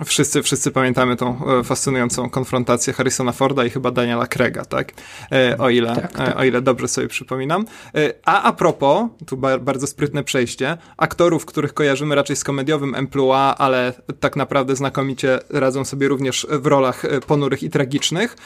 Wszyscy, 0.05 0.43
wszyscy 0.43 0.71
pamiętamy 0.71 1.17
tą 1.17 1.59
e, 1.59 1.65
fascynującą 1.65 2.31
konfrontację 2.31 2.93
Harrisona 2.93 3.33
Forda 3.33 3.65
i 3.65 3.71
chyba 3.71 3.91
Daniela 3.91 4.27
Craiga, 4.27 4.65
tak? 4.65 4.93
E, 5.33 5.59
o 5.59 5.71
ile, 5.71 5.97
tak, 5.97 6.13
tak. 6.13 6.39
o 6.39 6.45
ile 6.45 6.63
dobrze 6.63 6.89
sobie 6.89 7.09
przypominam. 7.09 7.65
E, 7.95 8.13
a 8.25 8.43
a 8.43 8.53
propos, 8.53 9.09
tu 9.27 9.37
bardzo 9.37 9.87
sprytne 9.87 10.25
przejście, 10.25 10.79
aktorów, 10.97 11.47
których 11.47 11.75
kojarzymy 11.75 12.15
raczej 12.15 12.37
z 12.37 12.45
komediowym 12.45 12.95
emploi, 12.95 13.55
ale 13.59 13.93
tak 14.21 14.37
naprawdę 14.37 14.77
znakomicie 14.77 15.39
radzą 15.51 15.85
sobie 15.85 16.09
również 16.09 16.47
w 16.51 16.67
rolach 16.67 17.03
ponurych 17.27 17.63
i 17.63 17.71
tragicznych, 17.71 18.37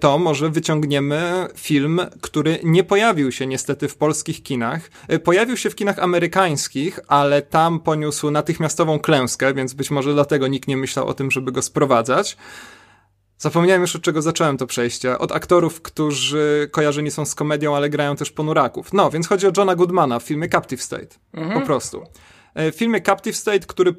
to 0.00 0.18
może 0.18 0.50
wyciągniemy 0.50 1.48
film, 1.56 2.00
który 2.20 2.58
nie 2.64 2.84
pojawił 2.84 3.32
się 3.32 3.46
niestety 3.46 3.88
w 3.88 3.96
polskich 3.96 4.42
kinach. 4.42 4.90
Pojawił 5.24 5.56
się 5.56 5.70
w 5.70 5.74
kinach 5.74 5.98
amerykańskich, 5.98 7.00
ale 7.08 7.42
tam 7.42 7.80
poniósł 7.80 8.30
natychmiastową 8.30 8.98
klęskę, 8.98 9.54
więc 9.54 9.74
być 9.74 9.90
może 9.90 10.14
dlatego 10.14 10.48
nikt 10.48 10.68
nie 10.68 10.76
myślał 10.76 10.99
o 11.06 11.14
tym, 11.14 11.30
żeby 11.30 11.52
go 11.52 11.62
sprowadzać. 11.62 12.36
Zapomniałem 13.38 13.82
już 13.82 13.96
od 13.96 14.02
czego 14.02 14.22
zacząłem 14.22 14.56
to 14.56 14.66
przejście. 14.66 15.18
Od 15.18 15.32
aktorów, 15.32 15.82
którzy 15.82 16.68
kojarzeni 16.72 17.10
są 17.10 17.24
z 17.24 17.34
komedią, 17.34 17.76
ale 17.76 17.90
grają 17.90 18.16
też 18.16 18.30
ponuraków. 18.30 18.92
No, 18.92 19.10
więc 19.10 19.28
chodzi 19.28 19.46
o 19.46 19.52
Johna 19.56 19.76
Goodmana 19.76 20.18
w 20.18 20.22
filmie 20.22 20.48
Captive 20.48 20.82
State. 20.82 21.16
Mhm. 21.34 21.60
Po 21.60 21.66
prostu. 21.66 22.02
E, 22.54 22.72
w 22.72 22.76
filmie 22.76 23.00
Captive 23.00 23.36
State, 23.36 23.60
który 23.66 23.94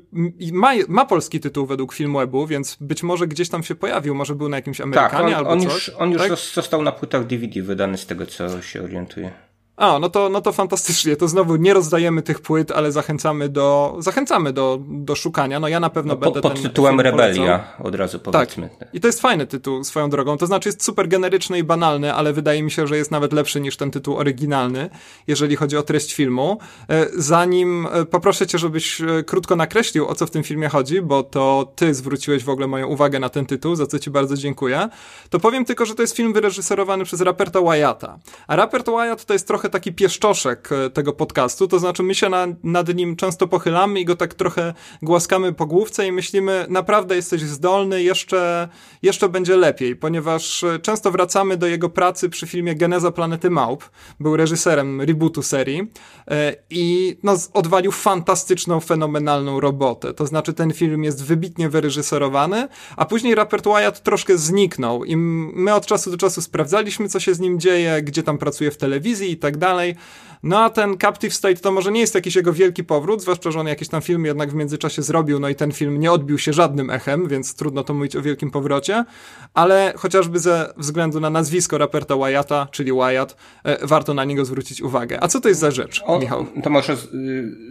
ma, 0.51 0.71
ma 0.87 1.05
polski 1.05 1.39
tytuł 1.39 1.65
według 1.65 1.93
Filmwebu, 1.93 2.47
więc 2.47 2.77
być 2.81 3.03
może 3.03 3.27
gdzieś 3.27 3.49
tam 3.49 3.63
się 3.63 3.75
pojawił, 3.75 4.15
może 4.15 4.35
był 4.35 4.49
na 4.49 4.57
jakimś 4.57 4.81
Amerykanie 4.81 5.11
tak, 5.11 5.21
on, 5.21 5.33
albo 5.33 5.49
on 5.49 5.61
coś. 5.61 5.73
Już, 5.73 5.91
on 5.97 6.11
już 6.11 6.21
tak? 6.21 6.31
został 6.53 6.83
na 6.83 6.91
płytach 6.91 7.27
DVD 7.27 7.61
wydany 7.61 7.97
z 7.97 8.05
tego, 8.05 8.25
co 8.25 8.61
się 8.61 8.83
orientuję. 8.83 9.31
A, 9.77 9.99
no 9.99 10.09
to, 10.09 10.29
no 10.29 10.41
to 10.41 10.51
fantastycznie. 10.51 11.15
To 11.15 11.27
znowu 11.27 11.55
nie 11.55 11.73
rozdajemy 11.73 12.21
tych 12.21 12.39
płyt, 12.39 12.71
ale 12.71 12.91
zachęcamy 12.91 13.49
do, 13.49 13.95
zachęcamy 13.99 14.53
do, 14.53 14.79
do 14.87 15.15
szukania. 15.15 15.59
No 15.59 15.67
ja 15.67 15.79
na 15.79 15.89
pewno 15.89 16.13
no, 16.13 16.19
będę 16.19 16.41
Pod 16.41 16.61
tytułem 16.61 16.99
Rebelia, 16.99 17.63
od 17.79 17.95
razu 17.95 18.19
powiedzmy. 18.19 18.69
Tak. 18.79 18.89
I 18.93 18.99
to 18.99 19.07
jest 19.07 19.21
fajny 19.21 19.47
tytuł 19.47 19.83
swoją 19.83 20.09
drogą. 20.09 20.37
To 20.37 20.47
znaczy 20.47 20.69
jest 20.69 20.83
super 20.83 21.07
generyczny 21.07 21.59
i 21.59 21.63
banalny, 21.63 22.13
ale 22.13 22.33
wydaje 22.33 22.63
mi 22.63 22.71
się, 22.71 22.87
że 22.87 22.97
jest 22.97 23.11
nawet 23.11 23.33
lepszy 23.33 23.61
niż 23.61 23.77
ten 23.77 23.91
tytuł 23.91 24.17
oryginalny, 24.17 24.89
jeżeli 25.27 25.55
chodzi 25.55 25.77
o 25.77 25.83
treść 25.83 26.13
filmu. 26.13 26.57
E, 26.89 27.07
zanim 27.13 27.87
e, 27.91 28.05
poproszę 28.05 28.47
cię, 28.47 28.57
żebyś 28.57 29.01
e, 29.01 29.23
krótko 29.23 29.55
nakreślił, 29.55 30.07
o 30.07 30.15
co 30.15 30.25
w 30.25 30.31
tym 30.31 30.43
filmie 30.43 30.69
chodzi, 30.69 31.01
bo 31.01 31.23
to 31.23 31.71
ty 31.75 31.93
zwróciłeś 31.93 32.43
w 32.43 32.49
ogóle 32.49 32.67
moją 32.67 32.87
uwagę 32.87 33.19
na 33.19 33.29
ten 33.29 33.45
tytuł, 33.45 33.75
za 33.75 33.87
co 33.87 33.99
ci 33.99 34.11
bardzo 34.11 34.37
dziękuję. 34.37 34.89
To 35.29 35.39
powiem 35.39 35.65
tylko, 35.65 35.85
że 35.85 35.95
to 35.95 36.01
jest 36.01 36.15
film 36.15 36.33
wyreżyserowany 36.33 37.03
przez 37.05 37.21
Raperta 37.21 37.61
Wyatta. 37.61 38.19
A 38.47 38.55
Rapert 38.55 38.85
Wyatt 38.85 39.25
to 39.25 39.33
jest 39.33 39.47
trochę 39.47 39.60
taki 39.69 39.93
pieszczoszek 39.93 40.69
e, 40.71 40.89
tego 40.89 41.13
podcastu, 41.13 41.67
to 41.67 41.79
znaczy 41.79 42.03
my 42.03 42.15
się 42.15 42.29
na, 42.29 42.47
nad 42.63 42.95
nim 42.95 43.15
często 43.15 43.47
pochylamy 43.47 43.99
i 43.99 44.05
go 44.05 44.15
tak 44.15 44.33
trochę 44.33 44.73
głaskamy 45.01 45.53
po 45.53 45.65
główce 45.65 46.07
i 46.07 46.11
myślimy, 46.11 46.65
naprawdę 46.69 47.15
jesteś 47.15 47.41
zdolny, 47.41 48.03
jeszcze, 48.03 48.69
jeszcze 49.01 49.29
będzie 49.29 49.57
lepiej, 49.57 49.95
ponieważ 49.95 50.63
e, 50.63 50.79
często 50.79 51.11
wracamy 51.11 51.57
do 51.57 51.67
jego 51.67 51.89
pracy 51.89 52.29
przy 52.29 52.47
filmie 52.47 52.75
Geneza 52.75 53.11
Planety 53.11 53.49
Małp, 53.49 53.89
był 54.19 54.37
reżyserem 54.37 55.01
rebootu 55.01 55.43
serii 55.43 55.87
e, 56.27 56.55
i 56.69 57.17
no, 57.23 57.35
odwalił 57.53 57.91
fantastyczną, 57.91 58.79
fenomenalną 58.79 59.59
robotę, 59.59 60.13
to 60.13 60.27
znaczy 60.27 60.53
ten 60.53 60.73
film 60.73 61.03
jest 61.03 61.23
wybitnie 61.25 61.69
wyreżyserowany, 61.69 62.67
a 62.97 63.05
później 63.05 63.35
Rapert 63.35 63.65
Wyatt 63.65 64.03
troszkę 64.03 64.37
zniknął 64.37 65.05
i 65.05 65.17
my 65.17 65.73
od 65.73 65.85
czasu 65.85 66.11
do 66.11 66.17
czasu 66.17 66.41
sprawdzaliśmy, 66.41 67.09
co 67.09 67.19
się 67.19 67.33
z 67.33 67.39
nim 67.39 67.59
dzieje, 67.59 68.01
gdzie 68.01 68.23
tam 68.23 68.37
pracuje 68.37 68.71
w 68.71 68.77
telewizji 68.77 69.31
i 69.31 69.37
tak 69.51 69.59
dalej, 69.59 69.99
no 70.43 70.59
a 70.59 70.69
ten 70.69 70.97
Captive 70.97 71.33
State 71.33 71.55
to 71.55 71.71
może 71.71 71.91
nie 71.91 71.99
jest 71.99 72.15
jakiś 72.15 72.35
jego 72.35 72.53
wielki 72.53 72.83
powrót, 72.83 73.21
zwłaszcza, 73.21 73.51
że 73.51 73.59
on 73.59 73.67
jakiś 73.67 73.87
tam 73.87 74.01
film 74.01 74.25
jednak 74.25 74.51
w 74.51 74.53
międzyczasie 74.53 75.01
zrobił, 75.01 75.39
no 75.39 75.49
i 75.49 75.55
ten 75.55 75.71
film 75.71 75.99
nie 75.99 76.11
odbił 76.11 76.37
się 76.37 76.53
żadnym 76.53 76.89
echem, 76.89 77.27
więc 77.27 77.55
trudno 77.55 77.83
to 77.83 77.93
mówić 77.93 78.15
o 78.15 78.21
wielkim 78.21 78.51
powrocie, 78.51 79.05
ale 79.53 79.93
chociażby 79.97 80.39
ze 80.39 80.73
względu 80.77 81.19
na 81.19 81.29
nazwisko 81.29 81.77
raperta 81.77 82.15
Wyatta, 82.15 82.67
czyli 82.71 82.91
Wyatt, 82.91 83.35
e, 83.63 83.87
warto 83.87 84.13
na 84.13 84.25
niego 84.25 84.45
zwrócić 84.45 84.81
uwagę. 84.81 85.23
A 85.23 85.27
co 85.27 85.41
to 85.41 85.49
jest 85.49 85.61
za 85.61 85.71
rzecz, 85.71 86.03
o, 86.05 86.19
Michał? 86.19 86.45
To 86.63 86.69
może 86.69 86.95
z, 86.95 87.09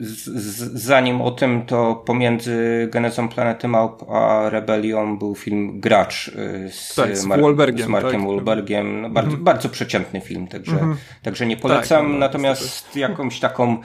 z, 0.01 0.83
zanim 0.83 1.21
o 1.21 1.31
tym, 1.31 1.67
to 1.67 2.03
pomiędzy 2.07 2.89
Genezą 2.93 3.29
Planety 3.29 3.69
Małp 3.69 4.11
a 4.11 4.51
Rebelią 4.51 5.19
był 5.19 5.35
film 5.35 5.81
Gracz 5.81 6.29
y, 6.29 6.71
z, 6.73 6.95
tak, 6.95 7.19
z, 7.19 7.25
Mar- 7.25 7.41
z 7.79 7.87
Markiem 7.87 8.21
tak. 8.21 8.27
Wahlbergiem. 8.27 9.03
No, 9.03 9.11
bardzo, 9.11 9.31
mm. 9.31 9.45
bardzo 9.45 9.69
przeciętny 9.69 10.21
film, 10.21 10.47
także, 10.47 10.79
mm. 10.79 10.97
także 11.23 11.47
nie 11.47 11.57
polecam. 11.57 12.21
Tak, 12.21 12.35
no, 12.43 12.60
Natomiast 12.61 12.97
jakąś 12.97 13.41
taką 13.41 13.81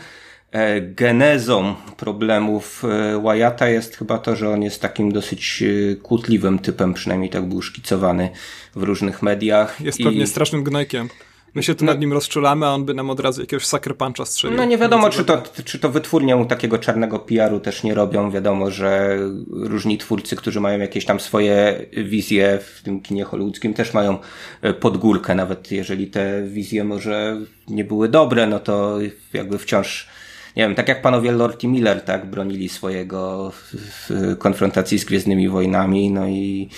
e, 0.52 0.82
genezą 0.82 1.76
problemów 1.98 2.84
e, 2.86 3.22
Wyatta 3.22 3.70
jest 3.70 3.96
chyba 3.96 4.18
to, 4.18 4.36
że 4.36 4.50
on 4.50 4.64
jest 4.64 4.82
takim 4.82 5.12
dosyć 5.12 5.64
e, 5.64 5.96
kłótliwym 5.96 6.60
typem, 6.60 6.94
przynajmniej 6.94 7.30
tak 7.30 7.46
był 7.46 7.62
szkicowany 7.62 8.30
w 8.76 8.84
różnych 8.84 9.22
mediach. 9.22 9.82
Jest 9.82 10.00
I... 10.00 10.04
pewnie 10.04 10.28
strasznym 10.28 10.64
gnojkiem. 10.64 11.10
My 11.56 11.64
się 11.64 11.76
tu 11.76 11.86
no, 11.86 11.92
nad 11.92 12.02
nim 12.02 12.14
rozczulamy, 12.14 12.66
a 12.66 12.70
on 12.70 12.86
by 12.86 12.94
nam 12.94 13.10
od 13.10 13.20
razu 13.20 13.42
jakiegoś 13.42 13.66
sucker 13.66 13.98
puncha 13.98 14.26
strzelił. 14.26 14.58
No 14.58 14.66
nie 14.66 14.78
wiadomo, 14.78 15.10
czy 15.10 15.26
to, 15.26 15.44
czy 15.66 15.80
to 15.80 15.90
wytwórnie 15.90 16.36
mu 16.36 16.46
takiego 16.46 16.78
czarnego 16.78 17.20
PR-u 17.20 17.60
też 17.60 17.84
nie 17.84 17.94
robią. 17.94 18.32
Wiadomo, 18.32 18.72
że 18.72 19.20
różni 19.52 19.98
twórcy, 19.98 20.36
którzy 20.36 20.60
mają 20.60 20.80
jakieś 20.80 21.06
tam 21.06 21.20
swoje 21.20 21.86
wizje 21.94 22.60
w 22.62 22.82
tym 22.84 23.02
kinie 23.02 23.24
hollywoodzkim 23.24 23.74
też 23.74 23.94
mają 23.94 24.18
e, 24.62 24.74
podgórkę, 24.74 25.36
nawet 25.36 25.72
jeżeli 25.72 26.08
te 26.08 26.44
wizje 26.44 26.84
może 26.84 27.42
nie 27.68 27.84
były 27.84 28.10
dobre, 28.10 28.48
no 28.48 28.60
to 28.60 28.98
jakby 29.34 29.58
wciąż 29.58 30.08
nie 30.56 30.64
wiem, 30.64 30.76
tak 30.76 30.88
jak 30.88 31.02
panowie 31.02 31.32
Lord 31.32 31.64
i 31.64 31.68
Miller, 31.68 32.02
tak, 32.02 32.26
bronili 32.26 32.70
swojego 32.70 33.52
w 33.74 34.36
konfrontacji 34.40 35.00
z 35.00 35.06
Gwiezdnymi 35.06 35.50
Wojnami, 35.50 36.12
no 36.12 36.28
i, 36.28 36.70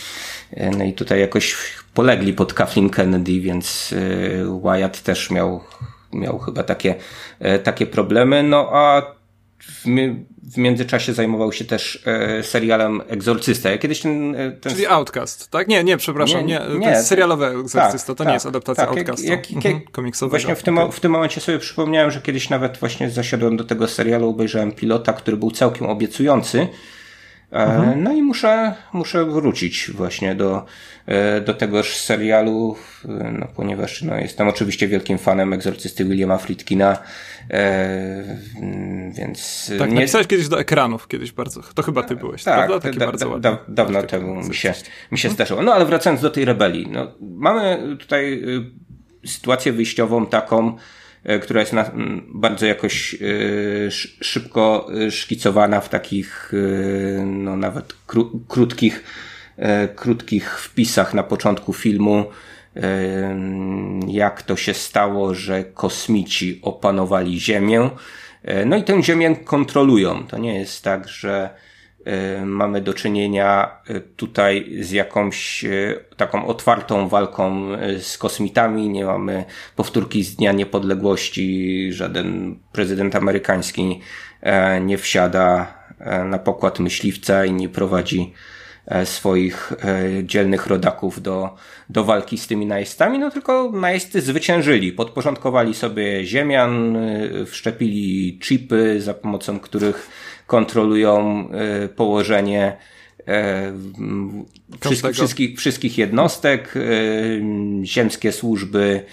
no 0.77 0.83
i 0.83 0.93
tutaj 0.93 1.19
jakoś 1.19 1.55
polegli 1.93 2.33
pod 2.33 2.53
Kathleen 2.53 2.89
Kennedy, 2.89 3.39
więc 3.39 3.93
e, 3.93 4.59
Wyatt 4.61 5.01
też 5.01 5.31
miał, 5.31 5.61
miał 6.13 6.39
chyba 6.39 6.63
takie, 6.63 6.95
e, 7.39 7.59
takie 7.59 7.85
problemy, 7.85 8.43
no 8.43 8.69
a 8.73 9.16
w, 9.59 9.83
w 10.53 10.57
międzyczasie 10.57 11.13
zajmował 11.13 11.53
się 11.53 11.65
też 11.65 12.03
e, 12.05 12.43
serialem 12.43 13.01
Egzorcysta. 13.07 13.69
Ja 13.69 13.77
kiedyś 13.77 14.01
ten, 14.01 14.35
ten... 14.61 14.73
Czyli 14.73 14.87
Outcast, 14.87 15.49
tak? 15.49 15.67
Nie, 15.67 15.83
nie, 15.83 15.97
przepraszam, 15.97 16.45
nie, 16.45 16.61
nie, 16.69 16.79
nie 16.79 17.03
serialowy 17.03 17.45
Egzorcysta, 17.45 17.97
tak, 17.97 18.05
to 18.05 18.15
tak, 18.15 18.27
nie 18.27 18.33
jest 18.33 18.45
adaptacja 18.45 18.87
tak, 18.87 18.97
Outcastu 18.97 19.27
jak, 19.27 19.51
jak, 19.51 19.65
mhm, 19.65 19.81
komiksowego. 19.91 20.29
Właśnie 20.29 20.55
w 20.55 20.63
tym, 20.63 20.91
w 20.91 20.99
tym 20.99 21.11
momencie 21.11 21.41
sobie 21.41 21.59
przypomniałem, 21.59 22.11
że 22.11 22.21
kiedyś 22.21 22.49
nawet 22.49 22.77
właśnie 22.77 23.09
zasiadłem 23.09 23.57
do 23.57 23.63
tego 23.63 23.87
serialu, 23.87 24.29
obejrzałem 24.29 24.71
pilota, 24.71 25.13
który 25.13 25.37
był 25.37 25.51
całkiem 25.51 25.87
obiecujący, 25.87 26.57
E, 26.59 26.67
mhm. 27.51 28.03
No 28.03 28.13
i 28.13 28.21
muszę, 28.21 28.73
muszę 28.93 29.25
wrócić 29.25 29.91
właśnie 29.91 30.35
do, 30.35 30.65
e, 31.05 31.41
do 31.41 31.53
tegoż 31.53 31.97
serialu, 31.97 32.75
e, 33.05 33.31
no, 33.39 33.47
ponieważ 33.55 34.01
no, 34.01 34.17
jestem 34.17 34.47
oczywiście 34.47 34.87
wielkim 34.87 35.17
fanem 35.17 35.53
egzorcysty 35.53 36.05
Williama 36.05 36.37
Friedkina, 36.37 36.97
e, 37.51 38.37
więc... 39.11 39.71
Tak, 39.79 39.89
nie... 39.89 39.95
napisałeś 39.95 40.27
kiedyś 40.27 40.47
do 40.47 40.59
ekranów, 40.59 41.07
kiedyś 41.07 41.31
bardzo, 41.31 41.61
to 41.75 41.83
chyba 41.83 42.03
ty 42.03 42.15
byłeś, 42.15 42.43
tak, 42.43 42.55
prawda? 42.55 42.79
Taki 42.79 42.99
da, 42.99 43.05
bardzo 43.05 43.39
da, 43.39 43.57
dawno 43.67 44.03
temu 44.03 44.43
mi 44.43 44.55
się, 44.55 44.73
mi 45.11 45.17
się 45.17 45.29
zdarzyło. 45.29 45.61
No 45.61 45.73
ale 45.73 45.85
wracając 45.85 46.21
do 46.21 46.29
tej 46.29 46.45
rebelii, 46.45 46.87
no, 46.91 47.11
mamy 47.21 47.97
tutaj 47.99 48.33
y, 49.23 49.27
sytuację 49.27 49.71
wyjściową 49.73 50.25
taką, 50.25 50.77
E, 50.77 50.77
która 51.41 51.59
jest 51.59 51.73
na, 51.73 51.91
bardzo 52.27 52.65
jakoś 52.65 53.13
e, 53.13 53.17
szybko 54.21 54.87
e, 55.07 55.11
szkicowana 55.11 55.81
w 55.81 55.89
takich, 55.89 56.51
no 57.25 57.57
nawet 57.57 57.93
kró, 58.07 58.29
krótkich, 58.47 59.03
krótkich 59.95 60.59
wpisach 60.59 61.13
na 61.13 61.23
początku 61.23 61.73
filmu, 61.73 62.25
jak 64.07 64.41
to 64.41 64.55
się 64.55 64.73
stało, 64.73 65.33
że 65.33 65.63
kosmici 65.63 66.59
opanowali 66.61 67.39
Ziemię. 67.39 67.89
No 68.65 68.77
i 68.77 68.83
tę 68.83 69.03
Ziemię 69.03 69.35
kontrolują. 69.35 70.27
To 70.27 70.37
nie 70.37 70.59
jest 70.59 70.83
tak, 70.83 71.07
że 71.07 71.49
mamy 72.45 72.81
do 72.81 72.93
czynienia 72.93 73.71
y, 73.89 74.01
tutaj 74.01 74.77
z 74.79 74.91
jakąś 74.91 75.63
y, 75.63 75.99
taką 76.17 76.47
otwartą 76.47 77.07
walką 77.07 77.67
z 77.99 78.17
kosmitami. 78.17 78.89
Nie 78.89 79.05
mamy 79.05 79.45
powtórki 79.75 80.23
z 80.23 80.35
Dnia 80.35 80.51
Niepodległości. 80.51 81.87
Żaden 81.93 82.59
prezydent 82.71 83.15
amerykański 83.15 84.01
e, 84.41 84.81
nie 84.81 84.97
wsiada 84.97 85.73
e, 85.99 86.23
na 86.23 86.39
pokład 86.39 86.79
myśliwca 86.79 87.45
i 87.45 87.53
nie 87.53 87.69
prowadzi 87.69 88.33
e, 88.85 89.05
swoich 89.05 89.73
dzielnych 90.23 90.67
rodaków 90.67 91.21
do, 91.21 91.55
do 91.89 92.03
walki 92.03 92.37
z 92.37 92.47
tymi 92.47 92.65
najeźdźcami, 92.65 93.19
no 93.19 93.31
tylko 93.31 93.71
najeźdźcy 93.71 94.21
zwyciężyli, 94.21 94.91
podporządkowali 94.91 95.73
sobie 95.73 96.25
ziemian, 96.25 96.97
wszczepili 97.45 98.39
chipy, 98.39 99.01
za 99.01 99.13
pomocą 99.13 99.59
których 99.59 100.09
kontrolują 100.47 101.47
e, 101.49 101.87
położenie 101.87 102.77
e, 103.27 103.73
wszystkich, 104.79 105.11
wszystkich, 105.13 105.59
wszystkich 105.59 105.97
jednostek. 105.97 106.73
E, 106.77 106.81
ziemskie 107.85 108.31
służby 108.31 109.03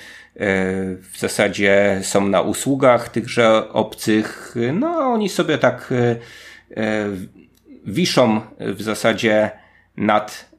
w 1.00 1.18
zasadzie 1.18 2.00
są 2.02 2.28
na 2.28 2.40
usługach 2.40 3.08
tychże 3.08 3.72
obcych. 3.72 4.54
No, 4.72 4.88
oni 4.88 5.28
sobie 5.28 5.58
tak 5.58 5.94
wiszą 7.86 8.40
w 8.58 8.82
zasadzie 8.82 9.50
nad, 9.96 10.50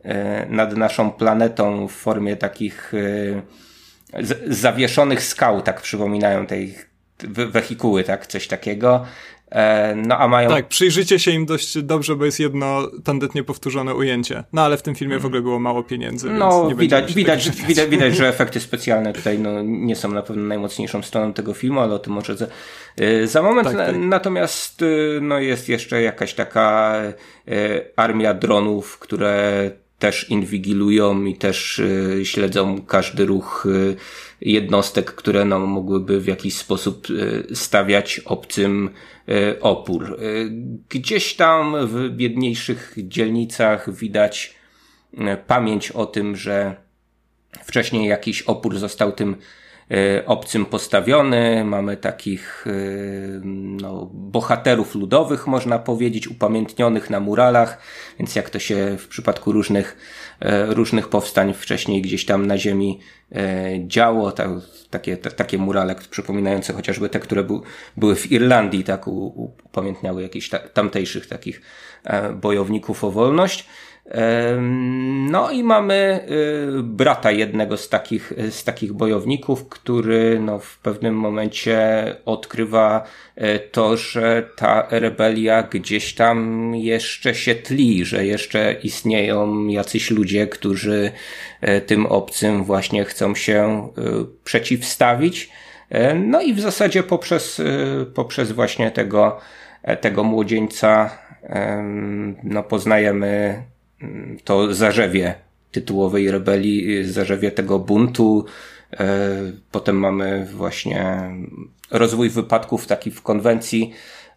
nad 0.50 0.78
naszą 0.78 1.12
planetą 1.12 1.88
w 1.88 1.92
formie 1.92 2.36
takich 2.36 2.94
zawieszonych 4.48 5.24
skał, 5.24 5.62
tak 5.62 5.82
przypominają 5.82 6.48
tej 6.48 6.76
wehikuły, 7.50 8.04
tak, 8.04 8.28
coś 8.28 8.48
takiego. 8.48 9.06
E, 9.52 9.96
no 9.96 10.18
a 10.18 10.28
mają... 10.28 10.50
Tak, 10.50 10.68
przyjrzycie 10.68 11.20
się 11.20 11.32
im 11.32 11.46
dość 11.46 11.82
dobrze, 11.82 12.16
bo 12.16 12.26
jest 12.26 12.40
jedno 12.40 12.88
tandetnie 13.04 13.44
powtórzone 13.44 13.96
ujęcie. 13.96 14.44
No 14.54 14.62
ale 14.62 14.78
w 14.78 14.82
tym 14.82 14.96
filmie 14.96 15.20
w 15.20 15.26
ogóle 15.26 15.42
było 15.42 15.60
mało 15.60 15.84
pieniędzy, 15.84 16.30
No 16.30 16.70
widać, 16.76 17.14
widać, 17.14 17.50
widać, 17.50 17.90
widać, 17.90 18.16
że 18.16 18.28
efekty 18.28 18.60
specjalne 18.60 19.14
tutaj 19.14 19.40
no, 19.40 19.62
nie 19.64 19.96
są 19.96 20.12
na 20.12 20.22
pewno 20.22 20.44
najmocniejszą 20.44 21.02
stroną 21.02 21.34
tego 21.34 21.54
filmu, 21.54 21.80
ale 21.80 21.94
o 21.94 22.00
tym 22.00 22.14
może 22.14 22.38
za, 22.38 22.48
e, 22.98 23.28
za 23.28 23.42
moment. 23.42 23.68
Tak, 23.68 23.78
tak. 23.78 23.96
Natomiast 24.00 24.82
e, 24.82 24.86
no, 25.22 25.40
jest 25.40 25.70
jeszcze 25.70 26.02
jakaś 26.02 26.34
taka 26.34 26.96
armia 27.96 28.34
dronów, 28.34 29.00
które 29.00 29.72
też 30.00 30.30
inwigilują 30.30 31.26
i 31.26 31.36
też 31.36 31.82
śledzą 32.24 32.82
każdy 32.82 33.26
ruch 33.26 33.68
jednostek, 34.42 35.12
które 35.12 35.46
no, 35.46 35.60
mogłyby 35.60 36.22
w 36.22 36.28
jakiś 36.28 36.58
sposób 36.58 37.08
stawiać 37.54 38.22
obcym 38.26 38.90
E, 39.30 39.60
opór. 39.60 40.04
E, 40.14 40.18
gdzieś 40.90 41.36
tam 41.36 41.88
w 41.88 42.10
biedniejszych 42.10 42.96
dzielnicach 42.98 43.94
widać 43.94 44.56
e, 45.18 45.38
pamięć 45.38 45.92
o 45.92 46.06
tym, 46.06 46.36
że 46.36 46.76
wcześniej 47.64 48.10
jakiś 48.10 48.42
opór 48.42 48.78
został 48.78 49.12
tym 49.12 49.36
obcym 50.26 50.66
postawiony. 50.66 51.64
Mamy 51.66 51.98
takich 51.98 52.66
no, 53.82 54.10
bohaterów 54.14 54.96
ludowych, 54.96 55.48
można 55.48 55.80
powiedzieć, 55.80 56.28
upamiętnionych 56.28 57.10
na 57.10 57.20
muralach, 57.20 57.78
więc 58.20 58.36
jak 58.36 58.50
to 58.50 58.60
się 58.60 58.98
w 58.98 59.08
przypadku 59.08 59.52
różnych, 59.52 59.98
różnych 60.68 61.08
powstań 61.08 61.54
wcześniej 61.54 62.02
gdzieś 62.02 62.26
tam 62.26 62.46
na 62.46 62.58
ziemi 62.58 63.00
działo, 63.88 64.34
takie, 64.90 65.18
takie 65.18 65.58
murale 65.58 65.96
przypominające 66.10 66.74
chociażby 66.74 67.10
te, 67.10 67.20
które 67.20 67.44
bu, 67.44 67.64
były 67.98 68.16
w 68.16 68.32
Irlandii, 68.32 68.84
tak, 68.84 69.08
upamiętniały 69.08 70.22
jakichś 70.22 70.50
ta, 70.50 70.60
tamtejszych 70.60 71.28
takich 71.28 71.62
e, 72.04 72.34
bojowników 72.34 73.04
o 73.04 73.12
wolność. 73.12 73.68
No 75.30 75.52
i 75.52 75.64
mamy 75.64 76.28
y, 76.80 76.84
brata 76.84 77.32
jednego 77.32 77.78
z 77.78 77.90
takich, 77.90 78.34
z 78.50 78.64
takich 78.64 78.94
bojowników, 78.94 79.70
który 79.70 80.40
no, 80.40 80.60
w 80.60 80.78
pewnym 80.80 81.16
momencie 81.16 81.78
odkrywa 82.26 83.04
e, 83.36 83.60
to, 83.60 83.98
że 83.98 84.50
ta 84.56 84.88
rebelia 84.90 85.64
gdzieś 85.64 86.16
tam 86.16 86.72
jeszcze 86.76 87.36
się 87.36 87.56
tli, 87.56 88.06
że 88.06 88.26
jeszcze 88.26 88.76
istnieją 88.84 89.68
jacyś 89.68 90.12
ludzie, 90.12 90.48
którzy 90.48 91.12
e, 91.62 91.82
tym 91.82 92.06
obcym 92.06 92.64
właśnie 92.64 93.06
chcą 93.06 93.36
się 93.36 93.90
e, 93.98 94.02
przeciwstawić. 94.44 95.50
No 96.16 96.42
i 96.42 96.54
w 96.54 96.60
zasadzie 96.60 97.04
poprzez, 97.04 97.62
poprzez 98.14 98.52
właśnie 98.52 98.92
tego, 98.92 99.40
tego 100.02 100.24
młodzieńca 100.24 101.18
no, 102.44 102.64
poznajemy 102.64 103.64
to 104.44 104.74
zarzewie 104.74 105.36
tytułowej 105.72 106.32
rebelii, 106.32 107.04
zarzewie 107.04 107.52
tego 107.52 107.80
buntu. 107.80 108.46
E, 108.94 109.28
potem 109.72 110.00
mamy 110.00 110.48
właśnie 110.54 111.30
rozwój 111.92 112.30
wypadków 112.30 112.88
taki 112.88 113.12
w 113.12 113.22
konwencji. 113.22 113.94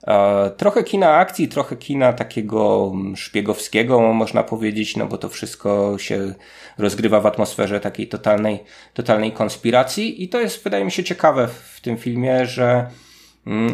E, 0.06 0.50
trochę 0.56 0.84
kina 0.84 1.14
akcji, 1.14 1.48
trochę 1.48 1.76
kina 1.76 2.12
takiego 2.12 2.92
szpiegowskiego, 3.16 4.12
można 4.12 4.42
powiedzieć, 4.42 4.96
no 4.96 5.06
bo 5.06 5.18
to 5.18 5.28
wszystko 5.28 5.98
się 5.98 6.34
rozgrywa 6.78 7.20
w 7.20 7.26
atmosferze 7.26 7.80
takiej 7.80 8.08
totalnej, 8.08 8.64
totalnej 8.94 9.32
konspiracji. 9.32 10.22
I 10.22 10.28
to 10.28 10.40
jest, 10.40 10.64
wydaje 10.64 10.84
mi 10.84 10.90
się, 10.90 11.04
ciekawe 11.04 11.48
w 11.48 11.80
tym 11.80 11.96
filmie, 11.96 12.46
że 12.46 12.90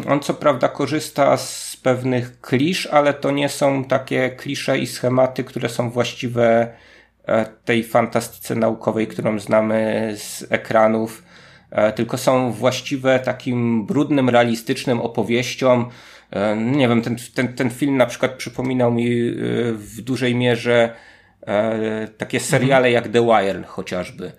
on 0.07 0.19
co 0.19 0.33
prawda 0.33 0.67
korzysta 0.67 1.37
z 1.37 1.77
pewnych 1.83 2.41
klisz, 2.41 2.87
ale 2.87 3.13
to 3.13 3.31
nie 3.31 3.49
są 3.49 3.83
takie 3.83 4.29
klisze 4.29 4.79
i 4.79 4.87
schematy, 4.87 5.43
które 5.43 5.69
są 5.69 5.89
właściwe 5.89 6.67
e, 7.27 7.45
tej 7.65 7.83
fantastyce 7.83 8.55
naukowej, 8.55 9.07
którą 9.07 9.39
znamy 9.39 10.11
z 10.17 10.45
ekranów, 10.49 11.23
e, 11.71 11.93
tylko 11.93 12.17
są 12.17 12.51
właściwe 12.51 13.19
takim 13.19 13.85
brudnym, 13.85 14.29
realistycznym 14.29 15.01
opowieściom. 15.01 15.89
E, 16.31 16.57
nie 16.57 16.87
wiem, 16.87 17.01
ten, 17.01 17.15
ten, 17.35 17.53
ten 17.53 17.69
film 17.69 17.97
na 17.97 18.05
przykład 18.05 18.31
przypominał 18.31 18.91
mi 18.91 19.31
w 19.73 20.01
dużej 20.01 20.35
mierze 20.35 20.95
takie 22.17 22.39
seriale 22.39 22.91
jak 22.91 23.07
The 23.07 23.21
Wire 23.21 23.63
chociażby. 23.63 24.31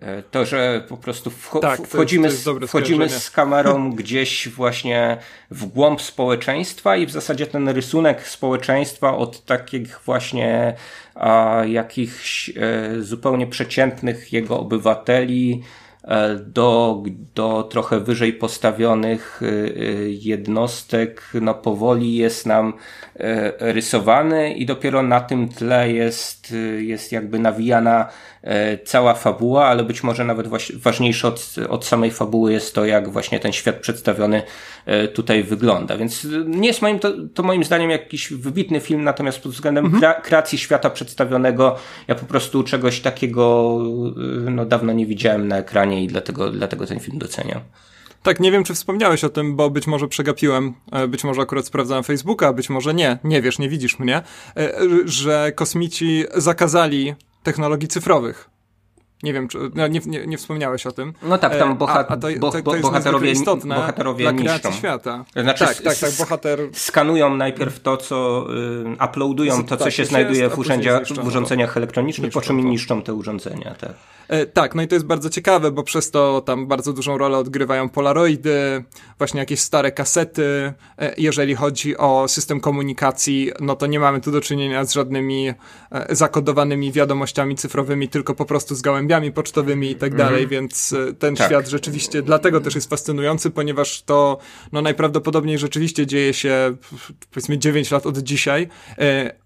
E, 0.00 0.22
to, 0.22 0.44
że 0.44 0.84
po 0.88 0.96
prostu 0.96 1.30
wcho 1.30 1.58
tak, 1.58 1.86
wchodzimy, 1.86 2.28
jest, 2.28 2.48
wchodzimy 2.66 3.08
z 3.08 3.30
kamerą 3.30 3.90
gdzieś 3.96 4.48
właśnie 4.48 5.16
w 5.50 5.66
głąb 5.66 6.02
społeczeństwa 6.02 6.96
i 6.96 7.06
w 7.06 7.10
zasadzie 7.10 7.46
ten 7.46 7.68
rysunek 7.68 8.28
społeczeństwa 8.28 9.16
od 9.16 9.44
takich 9.44 10.00
właśnie 10.04 10.74
a, 11.14 11.62
jakichś 11.66 12.48
e, 12.48 12.52
zupełnie 13.00 13.46
przeciętnych 13.46 14.32
jego 14.32 14.60
obywateli 14.60 15.62
E, 16.06 16.36
do, 16.36 17.02
do 17.34 17.62
trochę 17.62 18.00
wyżej 18.00 18.32
postawionych 18.32 19.40
e, 19.42 19.46
e, 19.46 19.50
jednostek, 20.08 21.22
no 21.40 21.54
powoli 21.54 22.16
jest 22.16 22.46
nam 22.46 22.72
rysowany 23.60 24.54
i 24.54 24.66
dopiero 24.66 25.02
na 25.02 25.20
tym 25.20 25.48
tle 25.48 25.92
jest, 25.92 26.54
jest 26.78 27.12
jakby 27.12 27.38
nawijana 27.38 28.08
cała 28.84 29.14
fabuła, 29.14 29.66
ale 29.66 29.84
być 29.84 30.02
może 30.02 30.24
nawet 30.24 30.48
ważniejsze 30.74 31.28
od, 31.28 31.54
od 31.68 31.84
samej 31.84 32.10
fabuły 32.10 32.52
jest 32.52 32.74
to, 32.74 32.84
jak 32.84 33.08
właśnie 33.12 33.40
ten 33.40 33.52
świat 33.52 33.76
przedstawiony 33.76 34.42
tutaj 35.14 35.42
wygląda. 35.42 35.96
Więc 35.96 36.26
nie 36.46 36.68
jest 36.68 36.82
moim, 36.82 36.98
to, 36.98 37.12
to 37.34 37.42
moim 37.42 37.64
zdaniem 37.64 37.90
jakiś 37.90 38.32
wybitny 38.32 38.80
film, 38.80 39.04
natomiast 39.04 39.40
pod 39.40 39.52
względem 39.52 39.86
mhm. 39.86 40.22
kreacji 40.22 40.58
świata 40.58 40.90
przedstawionego, 40.90 41.76
ja 42.08 42.14
po 42.14 42.26
prostu 42.26 42.62
czegoś 42.62 43.00
takiego 43.00 43.78
no, 44.50 44.64
dawno 44.64 44.92
nie 44.92 45.06
widziałem 45.06 45.48
na 45.48 45.58
ekranie 45.58 46.04
i 46.04 46.06
dlatego, 46.06 46.50
dlatego 46.50 46.86
ten 46.86 47.00
film 47.00 47.18
doceniam. 47.18 47.60
Tak, 48.26 48.40
nie 48.40 48.52
wiem, 48.52 48.64
czy 48.64 48.74
wspomniałeś 48.74 49.24
o 49.24 49.28
tym, 49.28 49.56
bo 49.56 49.70
być 49.70 49.86
może 49.86 50.08
przegapiłem, 50.08 50.74
e, 50.92 51.08
być 51.08 51.24
może 51.24 51.42
akurat 51.42 51.66
sprawdzałem 51.66 52.04
Facebooka, 52.04 52.52
być 52.52 52.70
może 52.70 52.94
nie, 52.94 53.18
nie 53.24 53.42
wiesz, 53.42 53.58
nie 53.58 53.68
widzisz 53.68 53.98
mnie, 53.98 54.22
e, 54.56 54.72
że 55.04 55.52
kosmici 55.54 56.24
zakazali 56.34 57.14
technologii 57.46 57.88
cyfrowych. 57.88 58.50
Nie 59.26 59.32
wiem, 59.32 59.48
czy 59.48 59.58
no, 59.74 59.86
nie, 59.86 60.00
nie, 60.06 60.26
nie, 60.26 60.38
wspomniałeś 60.38 60.86
o 60.86 60.92
tym. 60.92 61.12
No 61.22 61.38
tak, 61.38 61.58
tam 61.58 61.76
bohat, 61.76 62.10
a, 62.10 62.14
a 62.14 62.16
to, 62.16 62.28
to, 62.40 62.50
to, 62.50 62.62
to 62.62 62.80
bohaterowie, 62.80 63.30
istotne 63.30 63.74
bohaterowie 63.74 64.32
dla 64.32 64.52
niszczą. 64.54 64.72
świata. 64.72 65.24
Znaczy, 65.36 65.64
tak, 65.64 65.82
tak, 65.82 65.98
tak, 65.98 66.10
bohater... 66.18 66.60
Skanują 66.72 67.36
najpierw 67.36 67.80
to, 67.80 67.96
co 67.96 68.46
y, 69.00 69.04
uploadują, 69.04 69.64
to, 69.64 69.76
co 69.76 69.84
tak, 69.84 69.92
się 69.92 70.04
znajduje 70.04 70.42
jest, 70.42 70.54
w, 70.54 70.58
urzędzia, 70.58 71.00
w 71.22 71.26
urządzeniach 71.26 71.76
elektronicznych, 71.76 72.32
po 72.32 72.40
czym 72.40 72.70
niszczą 72.70 73.02
te 73.02 73.14
urządzenia. 73.14 73.74
Tak. 73.80 73.94
E, 74.28 74.46
tak, 74.46 74.74
no 74.74 74.82
i 74.82 74.88
to 74.88 74.94
jest 74.94 75.06
bardzo 75.06 75.30
ciekawe, 75.30 75.70
bo 75.70 75.82
przez 75.82 76.10
to 76.10 76.40
tam 76.40 76.66
bardzo 76.66 76.92
dużą 76.92 77.18
rolę 77.18 77.38
odgrywają 77.38 77.88
polaroidy, 77.88 78.84
właśnie 79.18 79.40
jakieś 79.40 79.60
stare 79.60 79.92
kasety. 79.92 80.72
E, 80.98 81.14
jeżeli 81.18 81.54
chodzi 81.54 81.96
o 81.96 82.28
system 82.28 82.60
komunikacji, 82.60 83.50
no 83.60 83.76
to 83.76 83.86
nie 83.86 84.00
mamy 84.00 84.20
tu 84.20 84.32
do 84.32 84.40
czynienia 84.40 84.84
z 84.84 84.92
żadnymi 84.92 85.48
e, 85.48 85.54
zakodowanymi 86.16 86.92
wiadomościami 86.92 87.56
cyfrowymi, 87.56 88.08
tylko 88.08 88.34
po 88.34 88.44
prostu 88.44 88.74
z 88.74 88.82
gołębiami 89.16 89.32
pocztowymi 89.32 89.90
i 89.90 89.94
tak 89.94 90.12
mhm. 90.12 90.28
dalej, 90.28 90.48
więc 90.48 90.94
ten 91.18 91.36
tak. 91.36 91.46
świat 91.46 91.68
rzeczywiście 91.68 92.22
dlatego 92.22 92.60
też 92.60 92.74
jest 92.74 92.90
fascynujący, 92.90 93.50
ponieważ 93.50 94.02
to 94.02 94.38
no 94.72 94.82
najprawdopodobniej 94.82 95.58
rzeczywiście 95.58 96.06
dzieje 96.06 96.34
się 96.34 96.76
powiedzmy 97.30 97.58
9 97.58 97.90
lat 97.90 98.06
od 98.06 98.18
dzisiaj, 98.18 98.68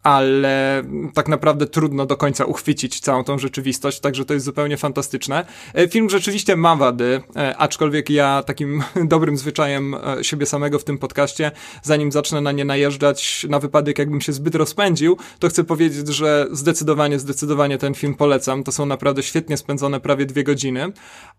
ale 0.02 0.82
tak 1.14 1.28
naprawdę 1.28 1.66
trudno 1.66 2.06
do 2.06 2.16
końca 2.16 2.44
uchwycić 2.44 3.00
całą 3.00 3.24
tą 3.24 3.38
rzeczywistość, 3.38 4.00
także 4.00 4.24
to 4.24 4.34
jest 4.34 4.46
zupełnie 4.46 4.76
fantastyczne. 4.76 5.46
E, 5.74 5.88
film 5.88 6.10
rzeczywiście 6.10 6.56
ma 6.56 6.76
wady, 6.76 7.20
e, 7.36 7.56
aczkolwiek 7.56 8.10
ja 8.10 8.42
takim 8.42 8.82
dobrym 9.14 9.36
zwyczajem 9.36 9.94
e, 9.94 10.24
siebie 10.24 10.46
samego 10.46 10.78
w 10.78 10.84
tym 10.84 10.98
podcaście, 10.98 11.50
zanim 11.82 12.12
zacznę 12.12 12.40
na 12.40 12.52
nie 12.52 12.64
najeżdżać 12.64 13.46
na 13.48 13.58
wypadek, 13.58 13.98
jakbym 13.98 14.20
się 14.20 14.32
zbyt 14.32 14.54
rozpędził, 14.54 15.16
to 15.38 15.48
chcę 15.48 15.64
powiedzieć, 15.64 16.08
że 16.08 16.46
zdecydowanie, 16.52 17.18
zdecydowanie 17.18 17.78
ten 17.78 17.94
film 17.94 18.14
polecam. 18.14 18.64
To 18.64 18.72
są 18.72 18.86
naprawdę 18.86 19.22
świetnie 19.50 19.56
spędzone 19.56 20.00
prawie 20.00 20.26
dwie 20.26 20.44
godziny. 20.44 20.92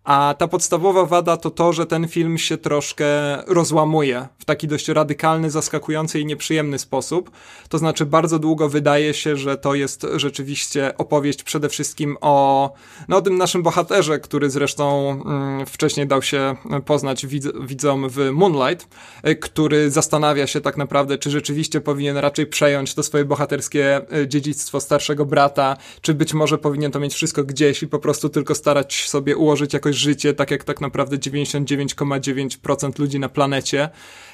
A 0.03 0.35
ta 0.37 0.47
podstawowa 0.47 1.05
wada 1.05 1.37
to 1.37 1.49
to, 1.51 1.73
że 1.73 1.85
ten 1.85 2.07
film 2.07 2.37
się 2.37 2.57
troszkę 2.57 3.05
rozłamuje 3.47 4.27
w 4.39 4.45
taki 4.45 4.67
dość 4.67 4.87
radykalny, 4.87 5.51
zaskakujący 5.51 6.19
i 6.19 6.25
nieprzyjemny 6.25 6.79
sposób. 6.79 7.31
To 7.69 7.77
znaczy, 7.77 8.05
bardzo 8.05 8.39
długo 8.39 8.69
wydaje 8.69 9.13
się, 9.13 9.37
że 9.37 9.57
to 9.57 9.75
jest 9.75 10.07
rzeczywiście 10.15 10.97
opowieść 10.97 11.43
przede 11.43 11.69
wszystkim 11.69 12.17
o, 12.21 12.73
no, 13.07 13.17
o 13.17 13.21
tym 13.21 13.37
naszym 13.37 13.63
bohaterze, 13.63 14.19
który 14.19 14.49
zresztą 14.49 15.11
mm, 15.11 15.65
wcześniej 15.65 16.07
dał 16.07 16.21
się 16.21 16.55
poznać 16.85 17.27
widz, 17.27 17.47
widzom 17.61 18.09
w 18.09 18.31
Moonlight, 18.31 18.87
y, 19.27 19.35
który 19.35 19.91
zastanawia 19.91 20.47
się 20.47 20.61
tak 20.61 20.77
naprawdę, 20.77 21.17
czy 21.17 21.29
rzeczywiście 21.29 21.81
powinien 21.81 22.17
raczej 22.17 22.45
przejąć 22.45 22.93
to 22.95 23.03
swoje 23.03 23.25
bohaterskie 23.25 24.01
y, 24.17 24.27
dziedzictwo 24.27 24.79
starszego 24.81 25.25
brata, 25.25 25.77
czy 26.01 26.13
być 26.13 26.33
może 26.33 26.57
powinien 26.57 26.91
to 26.91 26.99
mieć 26.99 27.13
wszystko 27.13 27.43
gdzieś 27.43 27.83
i 27.83 27.87
po 27.87 27.99
prostu 28.01 28.29
tylko 28.29 28.55
starać 28.55 29.09
sobie 29.09 29.37
ułożyć 29.37 29.73
jakoś 29.73 29.95
życie, 29.95 30.33
tak 30.33 30.51
jak 30.51 30.63
tak 30.63 30.81
naprawdę 30.81 31.17
99,9% 31.17 32.99
ludzi 32.99 33.19
na 33.19 33.29
planecie. 33.29 33.89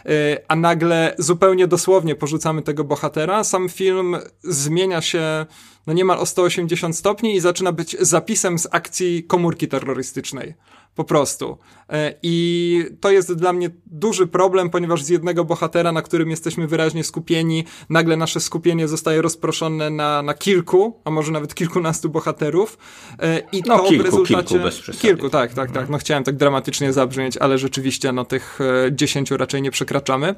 Y, 0.06 0.38
a 0.48 0.56
nagle 0.56 1.16
zupełnie 1.18 1.68
dosłownie 1.68 2.16
porzucamy 2.16 2.62
tego 2.62 2.84
bohatera. 2.84 3.44
Sam 3.44 3.70
film 3.70 4.18
zmienia 4.44 5.02
się 5.02 5.46
no 5.88 5.94
niemal 5.94 6.20
o 6.20 6.26
180 6.26 6.98
stopni 6.98 7.36
i 7.36 7.40
zaczyna 7.40 7.72
być 7.72 7.96
zapisem 8.00 8.60
z 8.60 8.68
akcji 8.72 9.24
komórki 9.24 9.68
terrorystycznej. 9.68 10.54
Po 10.98 11.04
prostu. 11.04 11.58
E, 11.90 12.14
I 12.24 12.86
to 13.00 13.12
jest 13.12 13.34
dla 13.34 13.54
mnie 13.54 13.70
duży 13.86 14.28
problem, 14.28 14.70
ponieważ 14.70 15.04
z 15.04 15.10
jednego 15.10 15.46
bohatera, 15.46 15.92
na 15.92 16.02
którym 16.02 16.30
jesteśmy 16.30 16.68
wyraźnie 16.68 17.04
skupieni, 17.04 17.66
nagle 17.90 18.18
nasze 18.18 18.40
skupienie 18.40 18.88
zostaje 18.88 19.22
rozproszone 19.22 19.90
na, 19.90 20.22
na 20.22 20.34
kilku, 20.34 21.02
a 21.06 21.12
może 21.12 21.32
nawet 21.32 21.56
kilkunastu 21.56 22.10
bohaterów. 22.10 22.78
E, 23.20 23.40
I 23.52 23.64
no, 23.66 23.78
to 23.78 23.84
kilku, 23.84 24.04
w 24.04 24.06
rezultacie. 24.06 24.48
Kilku, 24.48 24.64
bez 24.64 25.00
kilku, 25.00 25.30
tak, 25.30 25.54
tak, 25.54 25.72
tak. 25.72 25.90
No 25.90 25.98
chciałem 25.98 26.24
tak 26.24 26.36
dramatycznie 26.36 26.94
zabrzmieć, 26.94 27.38
ale 27.38 27.58
rzeczywiście 27.58 28.12
no 28.12 28.26
tych 28.26 28.60
e, 28.62 28.96
dziesięciu 28.96 29.38
raczej 29.38 29.62
nie 29.62 29.72
przekraczamy. 29.72 30.36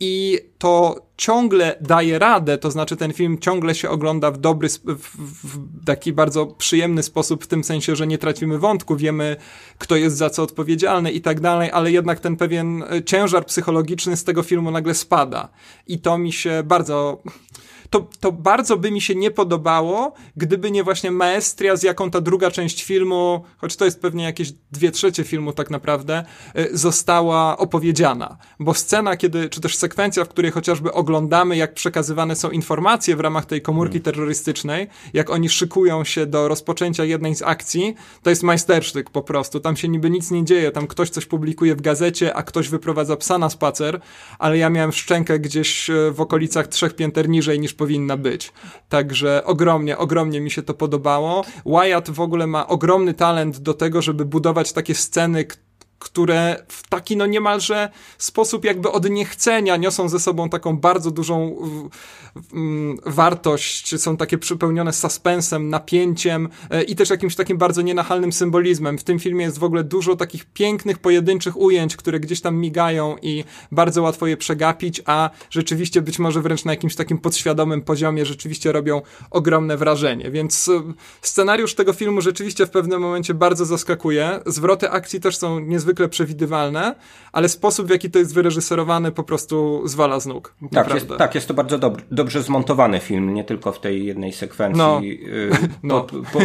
I 0.00 0.38
to 0.58 1.05
ciągle 1.16 1.76
daje 1.80 2.18
radę, 2.18 2.58
to 2.58 2.70
znaczy 2.70 2.96
ten 2.96 3.12
film 3.12 3.38
ciągle 3.38 3.74
się 3.74 3.90
ogląda 3.90 4.30
w 4.30 4.38
dobry, 4.38 4.68
w, 4.68 4.96
w 5.44 5.84
taki 5.84 6.12
bardzo 6.12 6.46
przyjemny 6.46 7.02
sposób, 7.02 7.44
w 7.44 7.46
tym 7.46 7.64
sensie, 7.64 7.96
że 7.96 8.06
nie 8.06 8.18
tracimy 8.18 8.58
wątku, 8.58 8.96
wiemy, 8.96 9.36
kto 9.78 9.96
jest 9.96 10.16
za 10.16 10.30
co 10.30 10.42
odpowiedzialny 10.42 11.12
i 11.12 11.20
tak 11.20 11.40
dalej, 11.40 11.70
ale 11.72 11.92
jednak 11.92 12.20
ten 12.20 12.36
pewien 12.36 12.84
ciężar 13.06 13.46
psychologiczny 13.46 14.16
z 14.16 14.24
tego 14.24 14.42
filmu 14.42 14.70
nagle 14.70 14.94
spada. 14.94 15.48
I 15.86 15.98
to 15.98 16.18
mi 16.18 16.32
się 16.32 16.62
bardzo 16.64 17.22
to, 17.90 18.08
to 18.20 18.32
bardzo 18.32 18.76
by 18.76 18.90
mi 18.90 19.00
się 19.00 19.14
nie 19.14 19.30
podobało, 19.30 20.12
gdyby 20.36 20.70
nie 20.70 20.84
właśnie 20.84 21.10
maestria, 21.10 21.76
z 21.76 21.82
jaką 21.82 22.10
ta 22.10 22.20
druga 22.20 22.50
część 22.50 22.84
filmu, 22.84 23.44
choć 23.58 23.76
to 23.76 23.84
jest 23.84 24.00
pewnie 24.00 24.24
jakieś 24.24 24.52
dwie 24.72 24.90
trzecie 24.90 25.24
filmu 25.24 25.52
tak 25.52 25.70
naprawdę, 25.70 26.24
y, 26.58 26.78
została 26.78 27.58
opowiedziana. 27.58 28.36
Bo 28.60 28.74
scena, 28.74 29.16
kiedy, 29.16 29.48
czy 29.48 29.60
też 29.60 29.76
sekwencja, 29.76 30.24
w 30.24 30.28
której 30.28 30.50
chociażby 30.50 30.92
oglądamy, 30.92 31.56
jak 31.56 31.74
przekazywane 31.74 32.36
są 32.36 32.50
informacje 32.50 33.16
w 33.16 33.20
ramach 33.20 33.46
tej 33.46 33.62
komórki 33.62 33.98
hmm. 33.98 34.04
terrorystycznej, 34.04 34.86
jak 35.14 35.30
oni 35.30 35.48
szykują 35.48 36.04
się 36.04 36.26
do 36.26 36.48
rozpoczęcia 36.48 37.04
jednej 37.04 37.34
z 37.34 37.42
akcji, 37.42 37.94
to 38.22 38.30
jest 38.30 38.42
majstersztyk 38.42 39.10
po 39.10 39.22
prostu. 39.22 39.60
Tam 39.60 39.76
się 39.76 39.88
niby 39.88 40.10
nic 40.10 40.30
nie 40.30 40.44
dzieje, 40.44 40.70
tam 40.70 40.86
ktoś 40.86 41.10
coś 41.10 41.26
publikuje 41.26 41.76
w 41.76 41.80
gazecie, 41.80 42.34
a 42.34 42.42
ktoś 42.42 42.68
wyprowadza 42.68 43.16
psa 43.16 43.38
na 43.38 43.50
spacer, 43.50 44.00
ale 44.38 44.58
ja 44.58 44.70
miałem 44.70 44.92
szczękę 44.92 45.38
gdzieś 45.38 45.90
y, 45.90 46.12
w 46.12 46.20
okolicach 46.20 46.68
trzech 46.68 46.96
pięter 46.96 47.28
niżej 47.28 47.60
niż 47.60 47.74
powinna 47.76 48.16
być. 48.16 48.52
Także 48.88 49.44
ogromnie, 49.44 49.98
ogromnie 49.98 50.40
mi 50.40 50.50
się 50.50 50.62
to 50.62 50.74
podobało. 50.74 51.44
Wyatt 51.66 52.10
w 52.10 52.20
ogóle 52.20 52.46
ma 52.46 52.66
ogromny 52.66 53.14
talent 53.14 53.58
do 53.58 53.74
tego, 53.74 54.02
żeby 54.02 54.24
budować 54.24 54.72
takie 54.72 54.94
sceny, 54.94 55.46
które 55.98 56.64
w 56.68 56.88
taki 56.88 57.16
no 57.16 57.26
niemalże 57.26 57.88
sposób 58.18 58.64
jakby 58.64 58.90
od 58.90 59.10
niechcenia 59.10 59.76
niosą 59.76 60.08
ze 60.08 60.20
sobą 60.20 60.48
taką 60.48 60.76
bardzo 60.76 61.10
dużą 61.10 61.56
wartość, 63.06 64.00
są 64.00 64.16
takie 64.16 64.38
przypełnione 64.38 64.92
suspensem, 64.92 65.68
napięciem 65.68 66.48
e, 66.70 66.82
i 66.82 66.96
też 66.96 67.10
jakimś 67.10 67.36
takim 67.36 67.58
bardzo 67.58 67.82
nienachalnym 67.82 68.32
symbolizmem. 68.32 68.98
W 68.98 69.04
tym 69.04 69.18
filmie 69.18 69.44
jest 69.44 69.58
w 69.58 69.64
ogóle 69.64 69.84
dużo 69.84 70.16
takich 70.16 70.44
pięknych, 70.44 70.98
pojedynczych 70.98 71.56
ujęć, 71.56 71.96
które 71.96 72.20
gdzieś 72.20 72.40
tam 72.40 72.56
migają 72.56 73.16
i 73.22 73.44
bardzo 73.72 74.02
łatwo 74.02 74.26
je 74.26 74.36
przegapić, 74.36 75.02
a 75.06 75.30
rzeczywiście 75.50 76.02
być 76.02 76.18
może 76.18 76.42
wręcz 76.42 76.64
na 76.64 76.72
jakimś 76.72 76.94
takim 76.94 77.18
podświadomym 77.18 77.82
poziomie 77.82 78.26
rzeczywiście 78.26 78.72
robią 78.72 79.02
ogromne 79.30 79.76
wrażenie. 79.76 80.30
Więc 80.30 80.68
e, 80.68 80.82
scenariusz 81.22 81.74
tego 81.74 81.92
filmu 81.92 82.20
rzeczywiście 82.20 82.66
w 82.66 82.70
pewnym 82.70 83.00
momencie 83.00 83.34
bardzo 83.34 83.64
zaskakuje. 83.64 84.40
Zwroty 84.46 84.90
akcji 84.90 85.20
też 85.20 85.36
są 85.36 85.58
niezwykle 85.58 85.85
niezwykle 85.86 86.08
przewidywalne, 86.08 86.94
ale 87.32 87.48
sposób, 87.48 87.86
w 87.86 87.90
jaki 87.90 88.10
to 88.10 88.18
jest 88.18 88.34
wyreżyserowane, 88.34 89.12
po 89.12 89.22
prostu 89.22 89.82
zwala 89.84 90.20
z 90.20 90.26
nóg. 90.26 90.54
Tak, 90.72 90.94
jest, 90.94 91.08
tak 91.18 91.34
jest 91.34 91.48
to 91.48 91.54
bardzo 91.54 91.78
dob 91.78 92.02
dobrze 92.10 92.42
zmontowany 92.42 93.00
film, 93.00 93.34
nie 93.34 93.44
tylko 93.44 93.72
w 93.72 93.80
tej 93.80 94.06
jednej 94.06 94.32
sekwencji. 94.32 94.82
No. 94.82 95.00
Y, 95.02 95.50
no. 95.82 96.00
Pod, 96.00 96.26
po, 96.32 96.40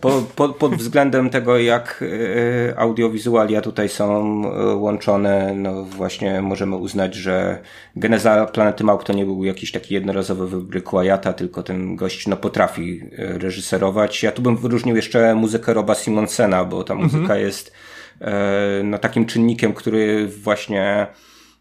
po, 0.00 0.22
po, 0.36 0.48
pod 0.48 0.74
względem 0.74 1.30
tego, 1.30 1.58
jak 1.58 2.02
y, 2.02 2.74
audiowizualia 2.76 3.60
tutaj 3.60 3.88
są 3.88 4.42
y, 4.44 4.74
łączone, 4.74 5.54
no 5.54 5.82
właśnie 5.82 6.42
możemy 6.42 6.76
uznać, 6.76 7.14
że 7.14 7.62
geneza 7.96 8.46
Planety 8.46 8.84
Małp 8.84 9.04
to 9.04 9.12
nie 9.12 9.24
był 9.24 9.44
jakiś 9.44 9.72
taki 9.72 9.94
jednorazowy 9.94 10.48
wybryk 10.48 10.90
Wyata, 10.90 11.32
tylko 11.32 11.62
ten 11.62 11.96
gość 11.96 12.26
no, 12.26 12.36
potrafi 12.36 13.02
reżyserować. 13.18 14.22
Ja 14.22 14.32
tu 14.32 14.42
bym 14.42 14.56
wyróżnił 14.56 14.96
jeszcze 14.96 15.34
muzykę 15.34 15.74
Roba 15.74 15.94
Simonsena, 15.94 16.64
bo 16.64 16.84
ta 16.84 16.94
muzyka 16.94 17.18
mhm. 17.18 17.40
jest 17.40 17.56
E, 17.66 17.95
no, 18.84 18.98
takim 18.98 19.26
czynnikiem, 19.26 19.74
który 19.74 20.28
właśnie 20.28 21.06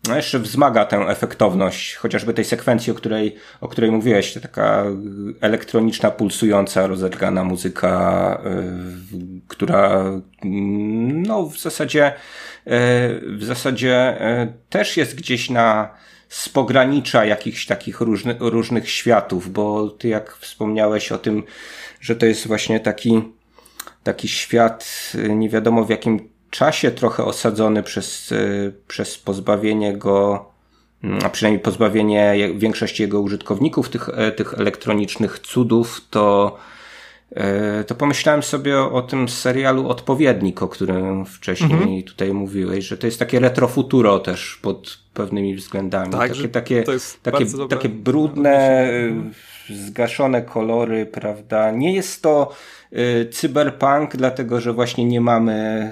no, 0.08 0.16
jeszcze 0.16 0.40
wzmaga 0.40 0.86
tę 0.86 0.98
efektowność, 0.98 1.96
chociażby 1.96 2.34
tej 2.34 2.46
sekwencji, 2.46 2.92
o 2.92 2.96
której, 2.96 3.36
o 3.62 3.68
której 3.68 3.92
mówiłeś, 3.92 4.34
taka 4.34 4.86
elektroniczna, 5.42 6.12
pulsująca, 6.12 6.88
rozedrgana 6.88 7.44
muzyka, 7.44 8.42
y, 8.46 9.42
która 9.48 10.04
no, 11.14 11.44
w 11.44 11.60
zasadzie, 11.60 12.08
y, 12.08 12.18
w 13.38 13.44
zasadzie 13.44 14.18
też 14.70 14.98
jest 14.98 15.16
gdzieś 15.16 15.50
na 15.50 15.90
z 16.30 16.50
pogranicza 16.50 17.26
jakichś 17.26 17.66
takich 17.66 18.02
różny, 18.02 18.36
różnych 18.40 18.90
światów, 18.90 19.52
bo 19.52 19.90
ty 19.90 20.08
jak 20.08 20.38
wspomniałeś 20.38 21.12
o 21.12 21.18
tym, 21.18 21.44
że 22.02 22.16
to 22.16 22.26
jest 22.26 22.48
właśnie 22.48 22.80
taki, 22.80 23.22
taki 24.04 24.28
świat 24.28 25.12
nie 25.30 25.50
wiadomo 25.50 25.86
w 25.86 25.90
jakim 25.90 26.35
czasie 26.50 26.92
trochę 26.92 27.24
osadzony 27.24 27.84
przez, 27.84 28.32
e, 28.32 28.36
przez 28.88 29.18
pozbawienie 29.18 29.98
go, 29.98 30.46
mm, 31.04 31.20
a 31.24 31.30
przynajmniej 31.30 31.64
pozbawienie 31.64 32.36
większości 32.56 33.04
jego 33.04 33.22
użytkowników 33.22 33.90
tych, 33.90 34.10
e, 34.10 34.32
tych 34.32 34.54
elektronicznych 34.54 35.40
cudów, 35.40 36.02
to, 36.10 36.58
e, 37.32 37.84
to 37.84 37.96
pomyślałem 37.96 38.44
sobie 38.44 38.78
o, 38.80 38.92
o 38.92 39.02
tym 39.02 39.30
serialu 39.30 39.90
Odpowiednik, 39.90 40.62
o 40.62 40.68
którym 40.68 41.26
wcześniej 41.26 41.72
mhm. 41.72 42.04
tutaj 42.04 42.34
mówiłeś, 42.34 42.86
że 42.86 42.98
to 42.98 43.08
jest 43.08 43.20
takie 43.20 43.40
retrofuturo 43.40 44.20
też 44.20 44.60
pod 44.62 44.98
pewnymi 45.14 45.56
względami. 45.56 46.12
Tak, 46.12 46.32
takie, 46.32 46.50
takie, 46.50 46.84
takie, 47.24 47.46
takie 47.70 47.90
brudne, 47.90 48.90
zgaszone 49.70 50.42
kolory, 50.42 51.06
prawda? 51.06 51.72
Nie 51.72 51.94
jest 51.94 52.22
to 52.22 52.52
Y, 52.52 52.75
cyberpunk, 53.32 54.16
dlatego 54.16 54.62
że 54.62 54.74
właśnie 54.74 55.06
nie 55.06 55.22
mamy, 55.22 55.92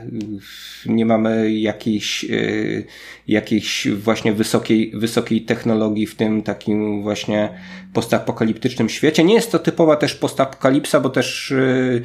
nie 0.85 1.05
mamy 1.05 1.51
jakiejś, 1.51 2.23
y, 2.23 2.85
jakiejś 3.27 3.87
właśnie 3.87 4.33
wysokiej, 4.33 4.91
wysokiej 4.95 5.41
technologii 5.41 6.07
w 6.07 6.15
tym 6.15 6.43
takim 6.43 7.01
właśnie 7.01 7.49
postapokaliptycznym 7.93 8.89
świecie. 8.89 9.23
Nie 9.23 9.33
jest 9.33 9.51
to 9.51 9.59
typowa 9.59 9.95
też 9.95 10.15
postapokalipsa, 10.15 10.99
bo 10.99 11.09
też 11.09 11.51
y, 11.51 12.01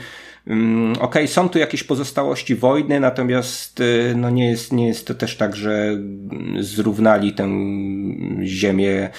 mm, 0.47 0.93
Okej, 0.93 1.05
okay, 1.05 1.28
są 1.28 1.49
tu 1.49 1.59
jakieś 1.59 1.84
pozostałości 1.84 2.55
wojny, 2.55 3.01
natomiast 3.01 3.82
no 4.16 4.30
nie, 4.30 4.51
jest, 4.51 4.72
nie 4.72 4.86
jest 4.86 5.07
to 5.07 5.14
też 5.14 5.36
tak, 5.36 5.57
że 5.57 5.99
zrównali 6.61 7.32
tę 7.32 7.49
ziemię 8.45 9.11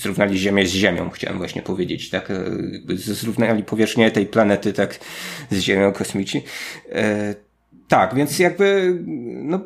zrównali 0.00 0.38
Ziemię 0.38 0.66
z 0.66 0.70
Ziemią, 0.70 1.10
chciałem 1.10 1.38
właśnie 1.38 1.62
powiedzieć, 1.62 2.10
tak? 2.10 2.30
E, 2.30 2.44
zrównali 2.96 3.64
powierzchnię 3.64 4.10
tej 4.10 4.26
planety, 4.26 4.72
tak, 4.72 4.98
z 5.50 5.58
Ziemią 5.58 5.92
kosmici. 5.92 6.42
E, 6.92 7.34
tak, 7.88 8.14
więc 8.14 8.38
jakby, 8.38 8.98
no, 9.42 9.60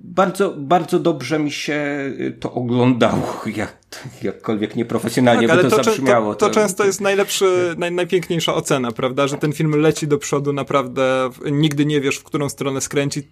bardzo, 0.00 0.54
bardzo 0.56 0.98
dobrze 0.98 1.38
mi 1.38 1.50
się 1.50 1.80
to 2.40 2.52
oglądało, 2.52 3.42
jak, 3.56 3.76
jakkolwiek 4.22 4.76
nieprofesjonalnie 4.76 5.48
tak, 5.48 5.56
by 5.56 5.70
to, 5.70 5.76
to 5.76 5.84
zabrzmiało. 5.84 6.34
To, 6.34 6.40
to, 6.40 6.48
to, 6.48 6.54
często 6.54 6.84
jest 6.84 7.00
najlepszy, 7.00 7.74
naj, 7.78 7.92
najpiękniejsza 7.92 8.54
ocena, 8.54 8.92
prawda, 8.92 9.28
że 9.28 9.38
ten 9.38 9.52
film 9.52 9.70
leci 9.70 10.06
do 10.06 10.18
przodu 10.18 10.52
naprawdę, 10.52 11.30
nigdy 11.50 11.86
nie 11.86 12.00
wiesz, 12.00 12.16
w 12.16 12.24
którą 12.24 12.48
stronę 12.48 12.80
skręci, 12.80 13.28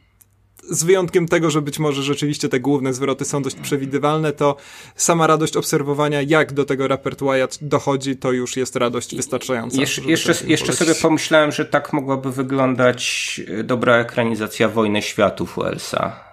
z 0.70 0.84
wyjątkiem 0.84 1.28
tego, 1.28 1.50
że 1.50 1.62
być 1.62 1.78
może 1.78 2.02
rzeczywiście 2.02 2.48
te 2.48 2.60
główne 2.60 2.94
zwroty 2.94 3.24
są 3.24 3.42
dość 3.42 3.56
przewidywalne, 3.56 4.32
to 4.32 4.56
sama 4.96 5.26
radość 5.26 5.56
obserwowania, 5.56 6.22
jak 6.22 6.52
do 6.52 6.64
tego 6.64 6.88
Rapert 6.88 7.20
Wyatt 7.22 7.58
dochodzi, 7.62 8.16
to 8.16 8.32
już 8.32 8.56
jest 8.56 8.76
radość 8.76 9.16
wystarczająca. 9.16 9.80
Jesz 9.80 9.98
jeszcze 9.98 10.34
jeszcze 10.46 10.72
sobie 10.72 10.94
pomyślałem, 10.94 11.52
że 11.52 11.64
tak 11.64 11.92
mogłaby 11.92 12.32
wyglądać 12.32 13.40
e, 13.48 13.64
dobra 13.64 13.96
ekranizacja 13.96 14.68
Wojny 14.68 15.02
Światów 15.02 15.58
Wellsa. 15.62 16.28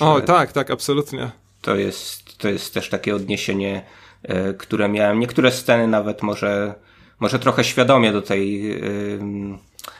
O, 0.00 0.20
tak, 0.20 0.52
tak, 0.52 0.70
absolutnie. 0.70 1.30
To 1.62 1.76
jest, 1.76 2.38
to 2.38 2.48
jest 2.48 2.74
też 2.74 2.88
takie 2.88 3.14
odniesienie, 3.14 3.82
e, 4.22 4.54
które 4.54 4.88
miałem. 4.88 5.20
Niektóre 5.20 5.52
sceny 5.52 5.86
nawet 5.86 6.22
może, 6.22 6.74
może 7.20 7.38
trochę 7.38 7.64
świadomie 7.64 8.12
do 8.12 8.22
tej 8.22 8.62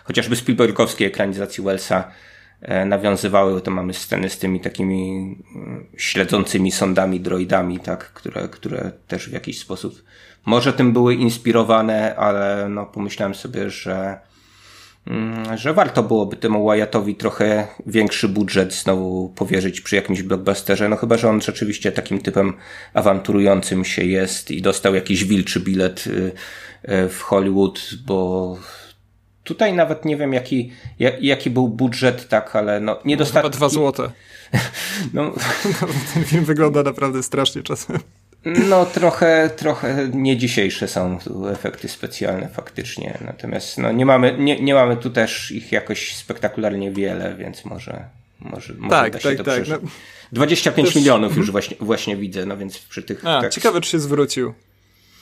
chociażby 0.04 0.36
Spielbergowskiej 0.36 1.06
ekranizacji 1.06 1.64
Wellsa 1.64 2.04
E, 2.04 2.31
nawiązywały, 2.86 3.60
to 3.60 3.70
mamy 3.70 3.94
sceny 3.94 4.28
z 4.28 4.38
tymi 4.38 4.60
takimi 4.60 5.36
mm, 5.54 5.86
śledzącymi 5.96 6.72
sądami, 6.72 7.20
droidami, 7.20 7.80
tak, 7.80 8.12
które, 8.12 8.48
które 8.48 8.92
też 9.08 9.28
w 9.28 9.32
jakiś 9.32 9.58
sposób 9.58 10.02
może 10.46 10.72
tym 10.72 10.92
były 10.92 11.14
inspirowane, 11.14 12.16
ale 12.16 12.68
no 12.68 12.86
pomyślałem 12.86 13.34
sobie, 13.34 13.70
że 13.70 14.18
mm, 15.06 15.58
że 15.58 15.74
warto 15.74 16.02
byłoby 16.02 16.36
temu 16.36 16.68
Wyattowi 16.68 17.14
trochę 17.14 17.66
większy 17.86 18.28
budżet 18.28 18.74
znowu 18.74 19.28
powierzyć 19.28 19.80
przy 19.80 19.96
jakimś 19.96 20.22
blockbusterze, 20.22 20.88
no 20.88 20.96
chyba, 20.96 21.16
że 21.16 21.28
on 21.28 21.40
rzeczywiście 21.40 21.92
takim 21.92 22.20
typem 22.20 22.52
awanturującym 22.94 23.84
się 23.84 24.04
jest 24.04 24.50
i 24.50 24.62
dostał 24.62 24.94
jakiś 24.94 25.24
wilczy 25.24 25.60
bilet 25.60 26.06
y, 26.06 26.32
y, 26.92 27.08
w 27.08 27.20
Hollywood, 27.22 27.80
bo 28.06 28.58
Tutaj 29.44 29.72
nawet 29.72 30.04
nie 30.04 30.16
wiem, 30.16 30.32
jaki, 30.32 30.72
jaki 31.20 31.50
był 31.50 31.68
budżet, 31.68 32.28
tak, 32.28 32.56
ale 32.56 32.80
no, 32.80 32.98
niedostatki. 33.04 33.48
Chyba 33.48 33.56
dwa 33.56 33.68
złote. 33.68 34.10
no. 35.14 35.32
Ten 36.14 36.24
film 36.24 36.44
wygląda 36.44 36.82
naprawdę 36.82 37.22
strasznie 37.22 37.62
czasem. 37.62 37.98
No, 38.44 38.86
trochę, 38.86 39.50
trochę 39.56 40.08
nie 40.12 40.36
dzisiejsze 40.36 40.88
są 40.88 41.18
tu 41.18 41.48
efekty 41.48 41.88
specjalne 41.88 42.48
faktycznie. 42.48 43.18
Natomiast 43.26 43.78
no, 43.78 43.92
nie, 43.92 44.06
mamy, 44.06 44.36
nie, 44.38 44.60
nie 44.60 44.74
mamy 44.74 44.96
tu 44.96 45.10
też 45.10 45.50
ich 45.50 45.72
jakoś 45.72 46.16
spektakularnie 46.16 46.90
wiele, 46.90 47.34
więc 47.38 47.64
może, 47.64 48.04
może, 48.40 48.74
może 48.74 48.90
tak, 48.90 49.12
da 49.12 49.20
się 49.20 49.28
tak, 49.28 49.36
to 49.36 49.44
tak. 49.44 49.68
No, 49.68 49.78
25 50.32 50.88
też... 50.88 50.96
milionów 50.96 51.36
już 51.36 51.48
mhm. 51.48 51.52
właśnie, 51.52 51.76
właśnie 51.80 52.16
widzę, 52.16 52.46
no 52.46 52.56
więc 52.56 52.78
przy 52.78 53.02
tych... 53.02 53.26
A, 53.26 53.40
tak... 53.40 53.52
Ciekawe, 53.52 53.80
czy 53.80 53.90
się 53.90 53.98
zwrócił. 53.98 54.54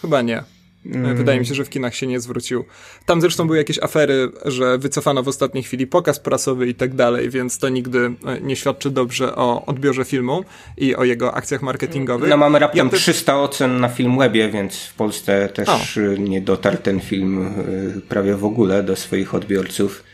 Chyba 0.01 0.23
nie. 0.23 0.43
Mm. 0.87 1.16
Wydaje 1.16 1.41
mi 1.41 1.47
się, 1.47 1.55
że 1.55 1.64
w 1.64 1.70
kinach 1.70 1.95
się 1.95 2.07
nie 2.07 2.20
zwrócił. 2.20 2.64
Tam 3.07 3.20
zresztą 3.20 3.47
były 3.47 3.59
jakieś 3.59 3.78
afery, 3.78 4.33
że 4.45 4.78
wycofano 4.78 5.22
w 5.22 5.28
ostatniej 5.28 5.64
chwili 5.64 5.87
pokaz 5.87 6.20
prasowy 6.20 6.68
i 6.68 6.74
tak 6.74 6.95
dalej, 6.95 7.31
więc 7.31 7.59
to 7.59 7.68
nigdy 7.68 8.12
e, 8.26 8.41
nie 8.41 8.57
świadczy 8.57 8.91
dobrze 8.91 9.37
o 9.37 9.66
odbiorze 9.66 10.05
filmu 10.05 10.45
i 10.76 10.97
o 10.97 11.05
jego 11.05 11.35
akcjach 11.35 11.62
marketingowych. 11.62 12.31
No 12.31 12.37
mamy 12.37 12.59
raptem 12.59 12.91
ja 12.93 12.99
300 12.99 13.41
ocen 13.41 13.81
na 13.81 13.89
Filmwebie, 13.89 14.49
więc 14.49 14.85
w 14.85 14.95
Polsce 14.95 15.49
też 15.49 15.68
o. 15.68 16.01
nie 16.18 16.41
dotarł 16.41 16.76
ten 16.76 17.01
film 17.01 17.47
e, 17.47 18.01
prawie 18.01 18.37
w 18.37 18.45
ogóle 18.45 18.83
do 18.83 18.97
swoich 18.97 19.35
odbiorców. 19.35 20.05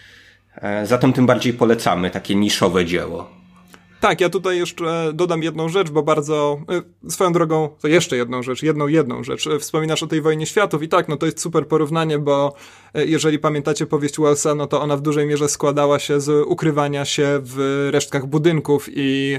E, 0.56 0.86
zatem 0.86 1.12
tym 1.12 1.26
bardziej 1.26 1.52
polecamy 1.52 2.10
takie 2.10 2.34
niszowe 2.34 2.84
dzieło. 2.84 3.36
Tak, 4.06 4.20
ja 4.20 4.28
tutaj 4.28 4.58
jeszcze 4.58 5.10
dodam 5.14 5.42
jedną 5.42 5.68
rzecz, 5.68 5.90
bo 5.90 6.02
bardzo, 6.02 6.60
y, 7.06 7.10
swoją 7.10 7.32
drogą, 7.32 7.68
to 7.80 7.88
jeszcze 7.88 8.16
jedną 8.16 8.42
rzecz, 8.42 8.62
jedną, 8.62 8.86
jedną 8.86 9.24
rzecz. 9.24 9.46
Y, 9.46 9.58
wspominasz 9.58 10.02
o 10.02 10.06
tej 10.06 10.20
wojnie 10.20 10.46
światów 10.46 10.82
i 10.82 10.88
tak, 10.88 11.08
no 11.08 11.16
to 11.16 11.26
jest 11.26 11.40
super 11.40 11.68
porównanie, 11.68 12.18
bo 12.18 12.54
y, 12.98 13.06
jeżeli 13.06 13.38
pamiętacie 13.38 13.86
powieść 13.86 14.20
Wellsa, 14.20 14.54
no 14.54 14.66
to 14.66 14.82
ona 14.82 14.96
w 14.96 15.00
dużej 15.00 15.26
mierze 15.26 15.48
składała 15.48 15.98
się 15.98 16.20
z 16.20 16.46
ukrywania 16.46 17.04
się 17.04 17.40
w 17.42 17.88
resztkach 17.92 18.26
budynków 18.26 18.88
i 18.94 19.38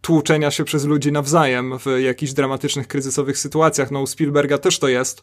tłuczenia 0.00 0.50
się 0.50 0.64
przez 0.64 0.84
ludzi 0.84 1.12
nawzajem 1.12 1.78
w 1.78 1.86
jakichś 2.00 2.32
dramatycznych, 2.32 2.88
kryzysowych 2.88 3.38
sytuacjach. 3.38 3.90
No 3.90 4.00
u 4.00 4.06
Spielberga 4.06 4.58
też 4.58 4.78
to 4.78 4.88
jest, 4.88 5.22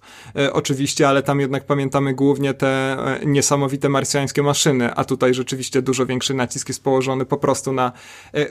oczywiście, 0.52 1.10
ale 1.10 1.24
tam 1.24 1.40
jednak 1.40 1.66
pamiętamy 1.66 2.14
głównie 2.14 2.54
te 2.54 2.98
niesamowite 3.26 3.90
marsjańskie 3.90 4.44
maszyny, 4.44 4.96
a 4.96 5.04
tutaj 5.04 5.34
rzeczywiście 5.34 5.82
dużo 5.82 6.06
większy 6.06 6.34
nacisk 6.34 6.68
jest 6.68 6.84
położony 6.84 7.26
po 7.26 7.38
prostu 7.38 7.74
na 7.74 7.92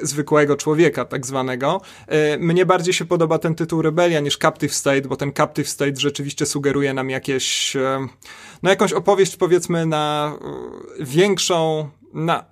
zwykłego 0.02 0.56
człowieka, 0.56 1.04
tak 1.04 1.26
zwanego. 1.26 1.80
E, 2.06 2.38
mnie 2.38 2.66
bardziej 2.66 2.94
się 2.94 3.04
podoba 3.04 3.38
ten 3.38 3.54
tytuł 3.54 3.82
Rebelia 3.82 4.20
niż 4.20 4.38
Captive 4.38 4.74
State, 4.74 5.02
bo 5.02 5.16
ten 5.16 5.32
Captive 5.32 5.68
State 5.68 5.96
rzeczywiście 5.96 6.46
sugeruje 6.46 6.94
nam 6.94 7.10
jakieś, 7.10 7.76
e, 7.76 8.06
no 8.62 8.70
jakąś 8.70 8.92
opowieść 8.92 9.36
powiedzmy 9.36 9.86
na 9.86 10.32
większą 11.00 11.88
na, 12.14 12.44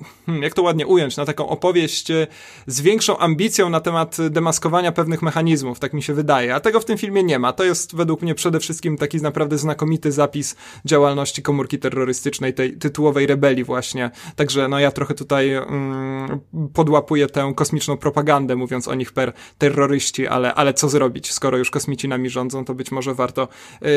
jak 0.42 0.54
to 0.54 0.62
ładnie 0.62 0.86
ująć, 0.86 1.16
na 1.16 1.24
taką 1.24 1.48
opowieść 1.48 2.10
e, 2.10 2.26
z 2.66 2.80
większą 2.80 3.18
ambicją 3.18 3.70
na 3.70 3.80
temat 3.80 4.16
demaskowania 4.30 4.92
pewnych 4.92 5.22
mechanizmów, 5.22 5.78
tak 5.78 5.92
mi 5.92 6.02
się 6.02 6.14
wydaje. 6.14 6.54
A 6.54 6.60
tego 6.60 6.80
w 6.80 6.84
tym 6.84 6.98
filmie 6.98 7.22
nie 7.22 7.38
ma. 7.38 7.52
To 7.52 7.64
jest 7.64 7.96
według 7.96 8.22
mnie 8.22 8.34
przede 8.34 8.60
wszystkim 8.60 8.96
taki 8.96 9.16
naprawdę 9.16 9.58
znakomity 9.58 10.12
zapis 10.12 10.56
działalności 10.84 11.42
komórki 11.42 11.78
terrorystycznej, 11.78 12.54
tej 12.54 12.76
tytułowej 12.78 13.26
rebelii 13.26 13.64
właśnie. 13.64 14.10
Także 14.36 14.68
no 14.68 14.78
ja 14.78 14.90
trochę 14.90 15.14
tutaj 15.14 15.52
mm, 15.52 16.40
podłapuję 16.74 17.26
tę 17.26 17.52
kosmiczną 17.56 17.96
propagandę, 17.96 18.56
mówiąc 18.56 18.88
o 18.88 18.94
nich 18.94 19.12
per 19.12 19.32
terroryści, 19.58 20.26
ale, 20.26 20.54
ale 20.54 20.74
co 20.74 20.88
zrobić, 20.88 21.32
skoro 21.32 21.58
już 21.58 21.70
kosmici 21.70 22.08
nami 22.08 22.30
rządzą, 22.30 22.64
to 22.64 22.74
być 22.74 22.90
może 22.90 23.14
warto 23.14 23.48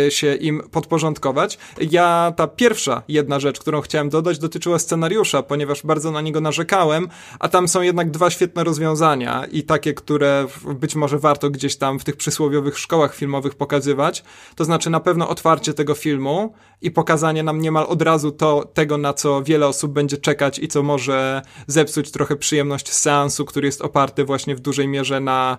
y, 0.08 0.12
się 0.12 0.36
im 0.36 0.62
podporządkować. 0.72 1.58
Ja, 1.92 2.34
ta 2.38 2.48
pierwsza 2.48 3.04
jedna 3.08 3.40
rzecz, 3.40 3.60
którą 3.60 3.82
chciałem 3.82 4.10
dodać, 4.10 4.40
dotyczyła 4.40 4.80
scenariusza, 4.80 5.44
ponieważ 5.56 5.84
bardzo 5.84 6.12
na 6.12 6.22
niego 6.22 6.42
narzekałem, 6.42 7.08
a 7.40 7.50
tam 7.50 7.68
są 7.68 7.82
jednak 7.82 8.12
dwa 8.12 8.30
świetne 8.30 8.64
rozwiązania 8.64 9.46
i 9.52 9.64
takie, 9.64 9.94
które 9.94 10.48
być 10.76 10.96
może 10.96 11.20
warto 11.20 11.50
gdzieś 11.50 11.76
tam 11.76 12.00
w 12.00 12.04
tych 12.04 12.16
przysłowiowych 12.16 12.80
szkołach 12.80 13.16
filmowych 13.16 13.56
pokazywać. 13.56 14.24
To 14.56 14.66
znaczy 14.66 14.90
na 14.90 15.00
pewno 15.00 15.30
otwarcie 15.30 15.74
tego 15.74 15.94
filmu 15.94 16.54
i 16.82 16.92
pokazanie 16.92 17.44
nam 17.44 17.62
niemal 17.62 17.86
od 17.88 18.02
razu 18.02 18.32
to, 18.32 18.66
tego, 18.74 18.98
na 18.98 19.14
co 19.14 19.44
wiele 19.44 19.68
osób 19.68 19.92
będzie 19.92 20.18
czekać 20.18 20.60
i 20.60 20.68
co 20.68 20.84
może 20.84 21.42
zepsuć 21.68 22.12
trochę 22.12 22.36
przyjemność 22.36 22.94
seansu, 22.94 23.46
który 23.46 23.68
jest 23.68 23.82
oparty 23.82 24.26
właśnie 24.26 24.56
w 24.56 24.60
dużej 24.60 24.88
mierze 24.88 25.20
na, 25.20 25.58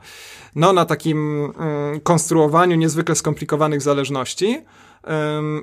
no, 0.55 0.73
na 0.73 0.85
takim 0.85 1.45
mm, 1.45 2.01
konstruowaniu 2.01 2.77
niezwykle 2.77 3.15
skomplikowanych 3.15 3.83
zależności. 3.83 4.65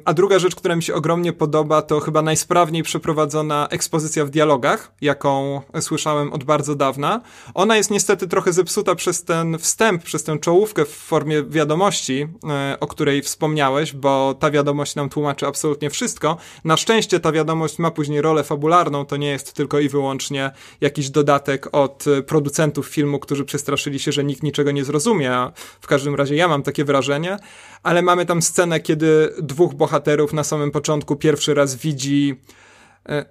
A 0.05 0.13
druga 0.13 0.39
rzecz, 0.39 0.55
która 0.55 0.75
mi 0.75 0.83
się 0.83 0.93
ogromnie 0.93 1.33
podoba, 1.33 1.81
to 1.81 1.99
chyba 1.99 2.21
najsprawniej 2.21 2.83
przeprowadzona 2.83 3.67
ekspozycja 3.69 4.25
w 4.25 4.29
dialogach, 4.29 4.91
jaką 5.01 5.61
słyszałem 5.79 6.33
od 6.33 6.43
bardzo 6.43 6.75
dawna. 6.75 7.21
Ona 7.53 7.77
jest 7.77 7.91
niestety 7.91 8.27
trochę 8.27 8.53
zepsuta 8.53 8.95
przez 8.95 9.23
ten 9.23 9.57
wstęp, 9.57 10.03
przez 10.03 10.23
tę 10.23 10.39
czołówkę 10.39 10.85
w 10.85 10.89
formie 10.89 11.43
wiadomości, 11.43 12.27
e, 12.49 12.77
o 12.79 12.87
której 12.87 13.21
wspomniałeś, 13.21 13.93
bo 13.93 14.35
ta 14.39 14.51
wiadomość 14.51 14.95
nam 14.95 15.09
tłumaczy 15.09 15.47
absolutnie 15.47 15.89
wszystko. 15.89 16.37
Na 16.63 16.77
szczęście 16.77 17.19
ta 17.19 17.31
wiadomość 17.31 17.79
ma 17.79 17.91
później 17.91 18.21
rolę 18.21 18.43
fabularną, 18.43 19.05
to 19.05 19.17
nie 19.17 19.29
jest 19.29 19.53
tylko 19.53 19.79
i 19.79 19.89
wyłącznie 19.89 20.51
jakiś 20.81 21.09
dodatek 21.09 21.69
od 21.71 22.05
producentów 22.27 22.87
filmu, 22.87 23.19
którzy 23.19 23.45
przestraszyli 23.45 23.99
się, 23.99 24.11
że 24.11 24.23
nikt 24.23 24.43
niczego 24.43 24.71
nie 24.71 24.83
zrozumie, 24.83 25.51
w 25.81 25.87
każdym 25.87 26.15
razie 26.15 26.35
ja 26.35 26.47
mam 26.47 26.63
takie 26.63 26.85
wrażenie, 26.85 27.37
ale 27.83 28.01
mamy 28.01 28.25
tam 28.25 28.41
scenę, 28.41 28.79
kiedy 28.79 29.32
dwóch 29.41 29.73
bohaterów 29.73 30.33
na 30.33 30.43
samym 30.43 30.71
początku 30.71 31.15
pierwszy 31.15 31.53
raz 31.53 31.75
widzi 31.75 32.35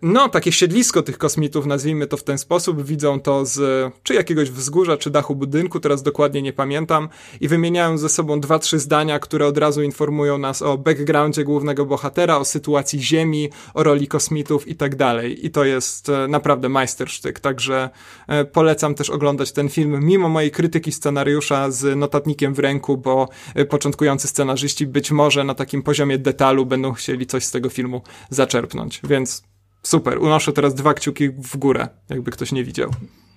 no, 0.02 0.28
takie 0.28 0.52
siedlisko 0.52 1.02
tych 1.02 1.18
kosmitów, 1.18 1.66
nazwijmy 1.66 2.06
to 2.06 2.16
w 2.16 2.22
ten 2.22 2.38
sposób, 2.38 2.82
widzą 2.82 3.20
to 3.20 3.46
z 3.46 3.92
czy 4.02 4.14
jakiegoś 4.14 4.50
wzgórza, 4.50 4.96
czy 4.96 5.10
dachu 5.10 5.34
budynku, 5.34 5.80
teraz 5.80 6.02
dokładnie 6.02 6.42
nie 6.42 6.52
pamiętam, 6.52 7.08
i 7.40 7.48
wymieniają 7.48 7.98
ze 7.98 8.08
sobą 8.08 8.40
dwa, 8.40 8.58
trzy 8.58 8.78
zdania, 8.78 9.18
które 9.18 9.46
od 9.46 9.58
razu 9.58 9.82
informują 9.82 10.38
nas 10.38 10.62
o 10.62 10.78
backgroundzie 10.78 11.44
głównego 11.44 11.86
bohatera, 11.86 12.36
o 12.36 12.44
sytuacji 12.44 13.02
Ziemi, 13.02 13.50
o 13.74 13.82
roli 13.82 14.08
kosmitów 14.08 14.68
i 14.68 14.74
tak 14.74 14.96
dalej. 14.96 15.46
I 15.46 15.50
to 15.50 15.64
jest 15.64 16.08
e, 16.08 16.28
naprawdę 16.28 16.68
majstersztyk, 16.68 17.40
także 17.40 17.90
e, 18.28 18.44
polecam 18.44 18.94
też 18.94 19.10
oglądać 19.10 19.52
ten 19.52 19.68
film, 19.68 20.04
mimo 20.04 20.28
mojej 20.28 20.50
krytyki 20.50 20.92
scenariusza 20.92 21.70
z 21.70 21.96
notatnikiem 21.98 22.54
w 22.54 22.58
ręku, 22.58 22.96
bo 22.96 23.28
początkujący 23.68 24.28
scenarzyści 24.28 24.86
być 24.86 25.10
może 25.10 25.44
na 25.44 25.54
takim 25.54 25.82
poziomie 25.82 26.18
detalu 26.18 26.66
będą 26.66 26.92
chcieli 26.92 27.26
coś 27.26 27.44
z 27.44 27.50
tego 27.50 27.68
filmu 27.68 28.02
zaczerpnąć, 28.30 29.00
więc 29.04 29.42
Super, 29.82 30.18
unoszę 30.18 30.52
teraz 30.52 30.74
dwa 30.74 30.94
kciuki 30.94 31.28
w 31.28 31.56
górę, 31.56 31.88
jakby 32.10 32.30
ktoś 32.30 32.52
nie 32.52 32.64
widział. 32.64 32.90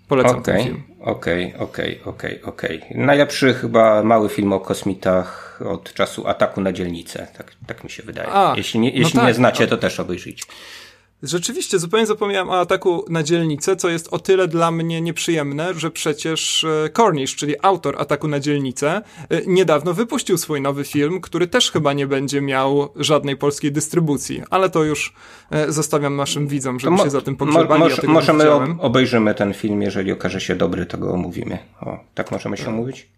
Polecam 0.07 0.39
okay, 0.39 0.43
ten 0.43 0.63
film. 0.63 0.83
Okej, 1.01 1.45
okay, 1.45 1.59
okej, 1.59 2.01
okay, 2.01 2.13
okej, 2.13 2.41
okej. 2.43 2.95
Najlepszy 2.95 3.53
chyba 3.53 4.03
mały 4.03 4.29
film 4.29 4.53
o 4.53 4.59
kosmitach 4.59 5.59
od 5.65 5.93
czasu 5.93 6.27
ataku 6.27 6.61
na 6.61 6.73
dzielnicę, 6.73 7.27
tak, 7.37 7.51
tak 7.67 7.83
mi 7.83 7.89
się 7.89 8.03
wydaje. 8.03 8.29
A, 8.31 8.53
jeśli 8.57 8.79
nie, 8.79 8.89
jeśli 8.89 9.15
no 9.15 9.21
tak, 9.21 9.27
nie 9.27 9.33
znacie, 9.33 9.67
to 9.67 9.77
też 9.77 9.99
obejrzyjcie. 9.99 10.45
Rzeczywiście, 11.23 11.79
zupełnie 11.79 12.05
zapomniałem 12.05 12.49
o 12.49 12.59
ataku 12.59 13.05
na 13.09 13.23
dzielnicę, 13.23 13.75
co 13.75 13.89
jest 13.89 14.13
o 14.13 14.19
tyle 14.19 14.47
dla 14.47 14.71
mnie 14.71 15.01
nieprzyjemne, 15.01 15.73
że 15.73 15.91
przecież 15.91 16.63
e, 16.63 16.89
Cornish, 16.89 17.35
czyli 17.35 17.55
autor 17.61 17.95
ataku 18.01 18.27
na 18.27 18.39
dzielnicę, 18.39 19.01
e, 19.29 19.41
niedawno 19.47 19.93
wypuścił 19.93 20.37
swój 20.37 20.61
nowy 20.61 20.83
film, 20.83 21.21
który 21.21 21.47
też 21.47 21.71
chyba 21.71 21.93
nie 21.93 22.07
będzie 22.07 22.41
miał 22.41 22.89
żadnej 22.95 23.37
polskiej 23.37 23.71
dystrybucji, 23.71 24.41
ale 24.49 24.69
to 24.69 24.83
już 24.83 25.13
e, 25.51 25.71
zostawiam 25.71 26.15
naszym 26.15 26.47
widzom, 26.47 26.79
żeby 26.79 26.97
się 26.97 27.09
za 27.09 27.21
tym 27.21 27.35
pogrzebali. 27.35 27.83
Mo, 27.83 27.89
mo, 28.07 28.13
możemy 28.13 28.51
obejrzymy 28.79 29.35
ten 29.35 29.53
film, 29.53 29.81
jeżeli 29.81 30.11
okaże 30.11 30.41
się 30.41 30.55
dobry, 30.55 30.85
to 30.85 30.97
go 30.97 31.13
omówimy. 31.13 31.57
O, 31.81 31.99
tak 32.13 32.31
możemy 32.31 32.57
się 32.57 32.67
omówić? 32.67 33.15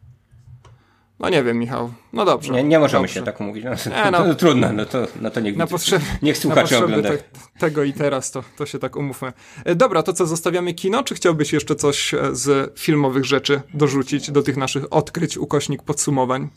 No 1.19 1.29
nie 1.29 1.43
wiem, 1.43 1.59
Michał. 1.59 1.93
No 2.13 2.25
dobrze. 2.25 2.53
Nie, 2.53 2.63
nie 2.63 2.79
możemy 2.79 3.03
dobrze. 3.03 3.13
się 3.19 3.25
tak 3.25 3.41
umówić. 3.41 3.63
No, 3.63 3.71
nie, 3.71 4.11
no, 4.11 4.25
no, 4.25 4.35
trudno, 4.35 4.73
no 4.73 4.85
to, 4.85 5.07
no 5.21 5.29
to 5.29 5.39
niech, 5.39 5.57
na 5.57 5.67
potrzeby, 5.67 6.05
niech 6.21 6.37
słuchacze 6.37 6.83
oglądają. 6.83 7.17
Te, 7.17 7.23
tego 7.59 7.83
i 7.83 7.93
teraz 7.93 8.31
to, 8.31 8.43
to 8.57 8.65
się 8.65 8.79
tak 8.79 8.95
umówmy. 8.95 9.33
E, 9.65 9.75
dobra, 9.75 10.03
to 10.03 10.13
co, 10.13 10.25
zostawiamy 10.25 10.73
kino, 10.73 11.03
czy 11.03 11.15
chciałbyś 11.15 11.53
jeszcze 11.53 11.75
coś 11.75 12.13
e, 12.13 12.19
z 12.31 12.79
filmowych 12.79 13.25
rzeczy 13.25 13.61
dorzucić 13.73 14.31
do 14.31 14.43
tych 14.43 14.57
naszych 14.57 14.93
odkryć, 14.93 15.37
ukośnik 15.37 15.83
podsumowań? 15.83 16.49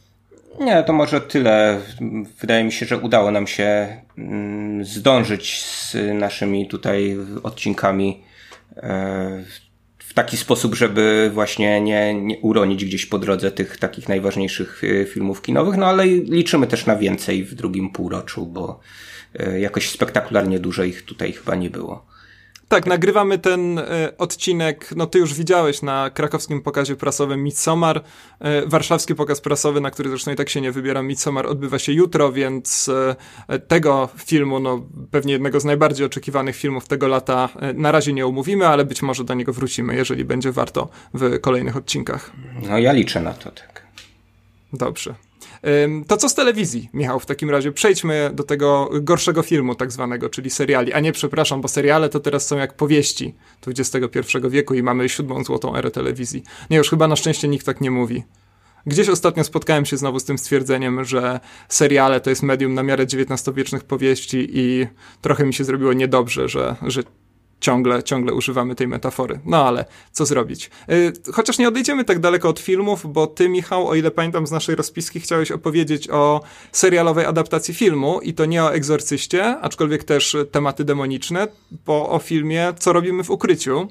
Nie, 0.61 0.83
to 0.83 0.93
może 0.93 1.21
tyle. 1.21 1.81
Wydaje 2.41 2.65
mi 2.65 2.73
się, 2.73 2.87
że 2.87 2.99
udało 2.99 3.31
nam 3.31 3.47
się 3.47 3.97
mm, 4.19 4.85
zdążyć 4.85 5.63
z 5.63 5.97
naszymi 6.15 6.69
tutaj 6.69 7.17
odcinkami 7.43 8.23
e, 8.77 9.45
w 10.11 10.15
taki 10.15 10.37
sposób, 10.37 10.75
żeby 10.75 11.31
właśnie 11.35 11.81
nie, 11.81 12.15
nie 12.15 12.39
uronić 12.39 12.85
gdzieś 12.85 13.07
po 13.07 13.19
drodze 13.19 13.51
tych 13.51 13.77
takich 13.77 14.09
najważniejszych 14.09 14.85
y, 14.85 15.07
filmów 15.13 15.43
kinowych, 15.43 15.77
no 15.77 15.87
ale 15.87 16.07
liczymy 16.07 16.67
też 16.67 16.87
na 16.87 16.97
więcej 16.97 17.45
w 17.45 17.55
drugim 17.55 17.91
półroczu, 17.91 18.47
bo 18.47 18.81
y, 19.41 19.61
jakoś 19.61 19.91
spektakularnie 19.91 20.59
dużo 20.59 20.85
ich 20.85 21.03
tutaj 21.03 21.33
chyba 21.33 21.55
nie 21.55 21.71
było. 21.71 22.07
Tak, 22.71 22.87
nagrywamy 22.87 23.39
ten 23.39 23.79
e, 23.79 23.85
odcinek, 24.19 24.91
no 24.97 25.07
ty 25.07 25.19
już 25.19 25.35
widziałeś 25.35 25.83
na 25.83 26.11
krakowskim 26.11 26.63
pokazie 26.63 26.97
prasowym 26.97 27.43
Midsommar. 27.43 28.03
E, 28.41 28.67
warszawski 28.67 29.15
pokaz 29.15 29.41
prasowy, 29.41 29.81
na 29.81 29.91
który 29.91 30.11
zresztą 30.11 30.33
i 30.33 30.37
tak 30.37 30.49
się 30.49 30.61
nie 30.61 30.73
wybieram, 30.73 31.07
Midsommar 31.07 31.47
odbywa 31.47 31.79
się 31.79 31.93
jutro, 31.93 32.33
więc 32.33 32.91
e, 33.49 33.59
tego 33.59 34.09
filmu, 34.17 34.61
no 34.61 34.87
pewnie 35.11 35.33
jednego 35.33 35.61
z 35.61 35.65
najbardziej 35.65 36.07
oczekiwanych 36.07 36.57
filmów 36.57 36.89
tego 36.89 37.09
lata 37.09 37.49
na 37.75 37.93
razie 37.93 38.13
nie 38.13 38.27
umówimy, 38.27 38.67
ale 38.67 38.85
być 38.85 39.03
może 39.03 39.25
do 39.25 39.35
niego 39.35 39.53
wrócimy, 39.53 39.95
jeżeli 39.95 40.25
będzie 40.25 40.53
warto 40.53 40.89
w 41.15 41.41
kolejnych 41.41 41.77
odcinkach. 41.77 42.31
No 42.69 42.79
ja 42.79 42.93
liczę 42.93 43.21
na 43.21 43.33
to, 43.33 43.51
tak. 43.51 43.87
Dobrze. 44.73 45.15
To 46.07 46.17
co 46.17 46.29
z 46.29 46.35
telewizji, 46.35 46.89
Michał, 46.95 47.21
w 47.21 47.27
takim 47.27 47.51
razie 47.51 47.73
przejdźmy 47.73 48.31
do 48.35 48.43
tego 48.43 48.91
gorszego 49.01 49.43
filmu 49.43 49.75
tak 49.75 49.93
zwanego, 49.93 50.29
czyli 50.29 50.51
seriali. 50.51 50.93
A 50.93 51.01
nie, 51.01 51.13
przepraszam, 51.13 51.61
bo 51.61 51.69
seriale 51.69 52.09
to 52.09 52.21
teraz 52.21 52.47
są 52.47 52.57
jak 52.57 52.75
powieści 52.75 53.35
XXI 53.67 54.39
wieku 54.49 54.75
i 54.75 54.83
mamy 54.83 55.09
siódmą 55.09 55.45
złotą 55.45 55.77
erę 55.77 55.91
telewizji. 55.91 56.43
Nie, 56.71 56.77
już 56.77 56.91
chyba 56.91 57.09
na 57.09 57.17
szczęście 57.17 57.49
nikt 57.49 57.67
tak 57.67 57.81
nie 57.81 57.91
mówi. 57.91 58.23
Gdzieś 58.87 59.09
ostatnio 59.09 59.45
spotkałem 59.45 59.87
się 59.87 59.97
znowu 59.97 60.21
z 60.21 60.25
tym 60.25 60.39
stwierdzeniem, 60.39 61.05
że 61.05 61.41
seriale 61.69 62.21
to 62.21 62.31
jest 62.31 62.43
medium 62.43 62.75
na 62.75 62.83
miarę 62.83 63.05
XIX-wiecznych 63.05 63.85
powieści 63.85 64.49
i 64.53 64.87
trochę 65.21 65.45
mi 65.45 65.55
się 65.55 65.65
zrobiło 65.65 65.93
niedobrze, 65.93 66.49
że, 66.49 66.77
że 66.83 67.03
ciągle, 67.61 68.03
ciągle 68.03 68.35
używamy 68.35 68.75
tej 68.75 68.89
metafory. 68.89 69.41
No 69.45 69.67
ale 69.67 69.85
co 70.13 70.27
zrobić? 70.27 70.71
Y, 70.91 71.13
chociaż 71.33 71.59
nie 71.59 71.69
odejdziemy 71.69 72.05
tak 72.05 72.19
daleko 72.19 72.49
od 72.49 72.61
filmów, 72.61 73.13
bo 73.13 73.27
ty, 73.27 73.49
Michał, 73.49 73.89
o 73.89 73.95
ile 73.95 74.11
pamiętam 74.11 74.47
z 74.47 74.51
naszej 74.51 74.75
rozpiski, 74.75 75.21
chciałeś 75.21 75.51
opowiedzieć 75.51 76.11
o 76.11 76.41
serialowej 76.73 77.25
adaptacji 77.25 77.75
filmu 77.75 78.21
i 78.21 78.35
to 78.35 78.45
nie 78.45 78.65
o 78.65 78.75
egzorcyście, 78.75 79.59
aczkolwiek 79.59 80.05
też 80.05 80.37
tematy 80.51 80.85
demoniczne, 80.85 81.49
bo 81.87 82.11
o 82.11 82.19
filmie 82.19 82.73
Co 82.79 82.93
robimy 82.93 83.25
w 83.25 83.31
ukryciu. 83.31 83.89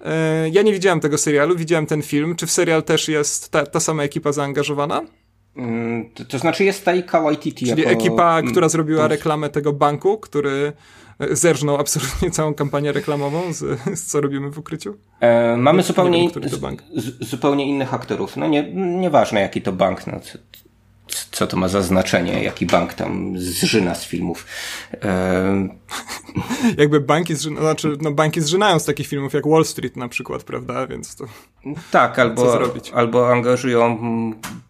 Y, 0.00 0.04
ja 0.50 0.62
nie 0.62 0.72
widziałem 0.72 1.00
tego 1.00 1.18
serialu, 1.18 1.56
widziałem 1.56 1.86
ten 1.86 2.02
film. 2.02 2.36
Czy 2.36 2.46
w 2.46 2.50
serial 2.50 2.82
też 2.82 3.08
jest 3.08 3.50
ta, 3.50 3.66
ta 3.66 3.80
sama 3.80 4.02
ekipa 4.02 4.32
zaangażowana? 4.32 5.02
Mm, 5.56 6.10
to, 6.10 6.24
to, 6.24 6.38
znaczy 6.38 6.64
jest 6.64 6.84
Taika 6.84 7.20
Waititi 7.20 7.66
Czyli 7.66 7.82
jako... 7.82 7.94
ekipa, 7.94 8.42
która 8.42 8.68
zrobiła 8.68 9.08
reklamę 9.08 9.48
tego 9.48 9.72
banku, 9.72 10.18
który 10.18 10.72
zerżnął 11.30 11.76
absolutnie 11.76 12.30
całą 12.30 12.54
kampanię 12.54 12.92
reklamową 12.92 13.52
z, 13.52 13.80
z 14.00 14.06
co 14.06 14.20
robimy 14.20 14.50
w 14.50 14.58
ukryciu? 14.58 14.94
E, 15.20 15.56
mamy 15.56 15.82
zupełnie, 15.82 16.30
wiem, 16.30 16.76
z, 16.96 17.28
zupełnie 17.28 17.66
innych 17.66 17.94
aktorów. 17.94 18.36
No 18.36 18.46
nie, 18.46 18.72
nieważne 18.74 19.40
jaki 19.40 19.62
to 19.62 19.72
bank, 19.72 20.06
no, 20.06 20.20
co, 21.30 21.46
to 21.46 21.56
ma 21.56 21.68
za 21.68 21.82
znaczenie, 21.82 22.42
jaki 22.42 22.66
bank 22.66 22.94
tam 22.94 23.38
zżyna 23.38 23.94
z 23.94 24.04
filmów. 24.04 24.46
E, 25.02 25.68
jakby 26.82 27.00
banki, 27.00 27.34
zżyna, 27.34 27.60
znaczy, 27.60 27.96
no 28.00 28.12
banki 28.12 28.40
zżynają 28.40 28.78
z 28.78 28.84
takich 28.84 29.06
filmów 29.06 29.32
jak 29.32 29.46
Wall 29.46 29.64
Street 29.64 29.96
na 29.96 30.08
przykład, 30.08 30.44
prawda, 30.44 30.86
więc 30.86 31.16
to 31.16 31.24
Tak, 31.90 32.18
albo, 32.18 32.58
albo 32.94 33.32
angażują 33.32 33.98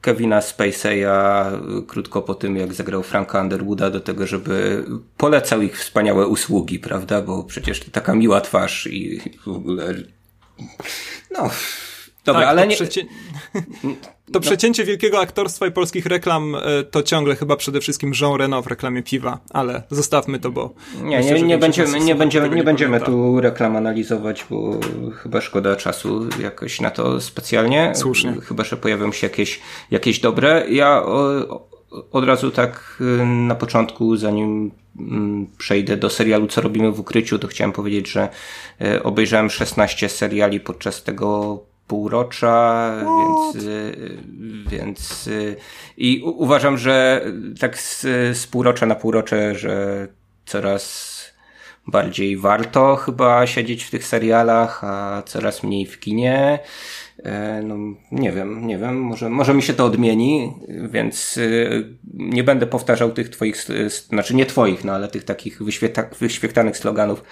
Kevina 0.00 0.40
Spacey'a 0.40 1.50
krótko 1.86 2.22
po 2.22 2.34
tym, 2.34 2.56
jak 2.56 2.72
zagrał 2.72 3.02
Franka 3.02 3.40
Underwooda 3.40 3.90
do 3.90 4.00
tego, 4.00 4.26
żeby 4.26 4.84
polecał 5.16 5.62
ich 5.62 5.78
wspaniałe 5.78 6.26
usługi, 6.26 6.78
prawda, 6.78 7.22
bo 7.22 7.44
przecież 7.44 7.80
to 7.80 7.90
taka 7.90 8.14
miła 8.14 8.40
twarz 8.40 8.86
i 8.86 9.20
w 9.44 9.48
ogóle 9.48 9.94
no... 11.30 11.50
Dobra, 12.24 12.40
tak, 12.40 12.50
ale 12.50 12.66
nie... 12.66 12.76
Przecie... 12.76 13.06
To 14.26 14.32
no. 14.34 14.40
przecięcie 14.40 14.84
wielkiego 14.84 15.20
aktorstwa 15.20 15.66
i 15.66 15.70
polskich 15.70 16.06
reklam 16.06 16.54
e, 16.54 16.82
to 16.82 17.02
ciągle 17.02 17.36
chyba 17.36 17.56
przede 17.56 17.80
wszystkim 17.80 18.12
Jean 18.20 18.34
Reno 18.34 18.62
w 18.62 18.66
reklamie 18.66 19.02
piwa, 19.02 19.38
ale 19.50 19.82
zostawmy 19.90 20.38
to, 20.38 20.50
bo... 20.50 20.74
Nie, 21.02 21.16
myślę, 21.16 21.34
nie, 21.34 21.42
nie, 21.42 21.58
będziemy, 21.58 22.00
nie 22.00 22.14
będziemy, 22.14 22.48
nie, 22.48 22.56
nie 22.56 22.64
będziemy 22.64 23.00
tu 23.00 23.40
reklam 23.40 23.76
analizować, 23.76 24.46
bo 24.50 24.80
chyba 25.14 25.40
szkoda 25.40 25.76
czasu 25.76 26.28
jakoś 26.42 26.80
na 26.80 26.90
to 26.90 27.20
specjalnie. 27.20 27.92
Słusznie. 27.94 28.36
Chyba, 28.42 28.64
że 28.64 28.76
pojawią 28.76 29.12
się 29.12 29.26
jakieś, 29.26 29.60
jakieś 29.90 30.20
dobre. 30.20 30.64
Ja 30.68 31.02
o, 31.02 31.74
od 32.12 32.24
razu 32.24 32.50
tak 32.50 32.96
y, 33.00 33.26
na 33.26 33.54
początku, 33.54 34.16
zanim 34.16 34.70
mm, 34.98 35.46
przejdę 35.58 35.96
do 35.96 36.10
serialu, 36.10 36.46
co 36.46 36.60
robimy 36.60 36.92
w 36.92 37.00
ukryciu, 37.00 37.38
to 37.38 37.48
chciałem 37.48 37.72
powiedzieć, 37.72 38.10
że 38.10 38.28
y, 38.82 39.02
obejrzałem 39.02 39.50
16 39.50 40.08
seriali 40.08 40.60
podczas 40.60 41.02
tego 41.02 41.58
półrocza, 41.86 42.92
więc, 43.18 43.66
y, 43.66 44.18
więc 44.70 45.30
i 45.96 46.22
uważam, 46.24 46.78
że 46.78 47.24
tak 47.60 47.78
z, 47.78 48.00
z 48.38 48.46
półrocza 48.46 48.86
na 48.86 48.94
półrocze, 48.94 49.54
że 49.54 50.08
coraz 50.46 51.14
bardziej 51.86 52.36
warto 52.36 52.96
chyba 52.96 53.46
siedzieć 53.46 53.84
w 53.84 53.90
tych 53.90 54.04
serialach, 54.04 54.84
a 54.84 55.22
coraz 55.26 55.62
mniej 55.62 55.86
w 55.86 56.00
kinie. 56.00 56.58
E, 57.22 57.62
no, 57.62 57.76
nie 58.12 58.32
wiem, 58.32 58.66
nie 58.66 58.78
wiem, 58.78 59.00
może, 59.00 59.30
może 59.30 59.54
mi 59.54 59.62
się 59.62 59.74
to 59.74 59.84
odmieni, 59.84 60.52
więc 60.90 61.36
y, 61.36 61.96
nie 62.14 62.44
będę 62.44 62.66
powtarzał 62.66 63.12
tych 63.12 63.28
twoich, 63.28 63.56
znaczy 64.08 64.34
nie 64.34 64.46
twoich, 64.46 64.84
no 64.84 64.92
ale 64.92 65.08
tych 65.08 65.24
takich 65.24 65.62
wyświetlanych 66.20 66.76
sloganów 66.76 67.22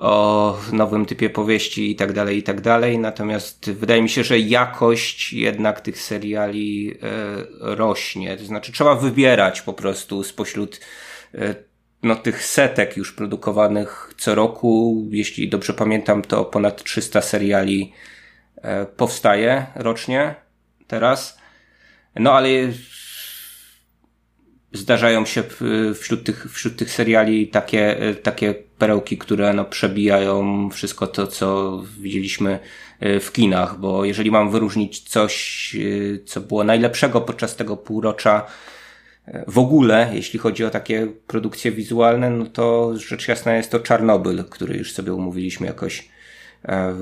o 0.00 0.58
nowym 0.72 1.06
typie 1.06 1.30
powieści 1.30 1.90
i 1.90 1.96
tak 1.96 2.12
dalej, 2.12 2.38
i 2.38 2.42
tak 2.42 2.60
dalej. 2.60 2.98
Natomiast 2.98 3.70
wydaje 3.70 4.02
mi 4.02 4.08
się, 4.08 4.24
że 4.24 4.38
jakość 4.38 5.32
jednak 5.32 5.80
tych 5.80 6.02
seriali 6.02 6.94
e, 7.02 7.76
rośnie. 7.76 8.36
To 8.36 8.44
znaczy 8.44 8.72
trzeba 8.72 8.94
wybierać 8.94 9.62
po 9.62 9.72
prostu 9.72 10.22
spośród 10.22 10.80
e, 11.34 11.54
no, 12.02 12.16
tych 12.16 12.44
setek 12.44 12.96
już 12.96 13.12
produkowanych 13.12 14.14
co 14.18 14.34
roku. 14.34 15.04
Jeśli 15.10 15.48
dobrze 15.48 15.74
pamiętam, 15.74 16.22
to 16.22 16.44
ponad 16.44 16.84
300 16.84 17.20
seriali 17.20 17.92
e, 18.56 18.86
powstaje 18.86 19.66
rocznie 19.74 20.34
teraz. 20.86 21.38
No 22.16 22.32
ale 22.32 22.48
zdarzają 24.72 25.26
się 25.26 25.42
wśród 25.94 26.24
tych, 26.24 26.52
wśród 26.52 26.76
tych 26.76 26.90
seriali 26.90 27.48
takie, 27.48 27.96
takie 28.22 28.54
perełki, 28.80 29.18
które 29.18 29.52
no, 29.52 29.64
przebijają 29.64 30.68
wszystko 30.70 31.06
to, 31.06 31.26
co 31.26 31.78
widzieliśmy 32.00 32.58
e, 33.00 33.20
w 33.20 33.32
kinach, 33.32 33.78
bo 33.78 34.04
jeżeli 34.04 34.30
mam 34.30 34.50
wyróżnić 34.50 35.00
coś, 35.08 35.76
e, 35.76 36.24
co 36.24 36.40
było 36.40 36.64
najlepszego 36.64 37.20
podczas 37.20 37.56
tego 37.56 37.76
półrocza, 37.76 38.46
e, 39.26 39.44
w 39.48 39.58
ogóle, 39.58 40.10
jeśli 40.12 40.38
chodzi 40.38 40.64
o 40.64 40.70
takie 40.70 41.06
produkcje 41.26 41.72
wizualne, 41.72 42.30
no 42.30 42.46
to 42.46 42.92
rzecz 42.96 43.28
jasna 43.28 43.54
jest 43.54 43.70
to 43.70 43.80
Czarnobyl, 43.80 44.44
który 44.44 44.76
już 44.76 44.92
sobie 44.92 45.14
umówiliśmy 45.14 45.66
jakoś 45.66 46.08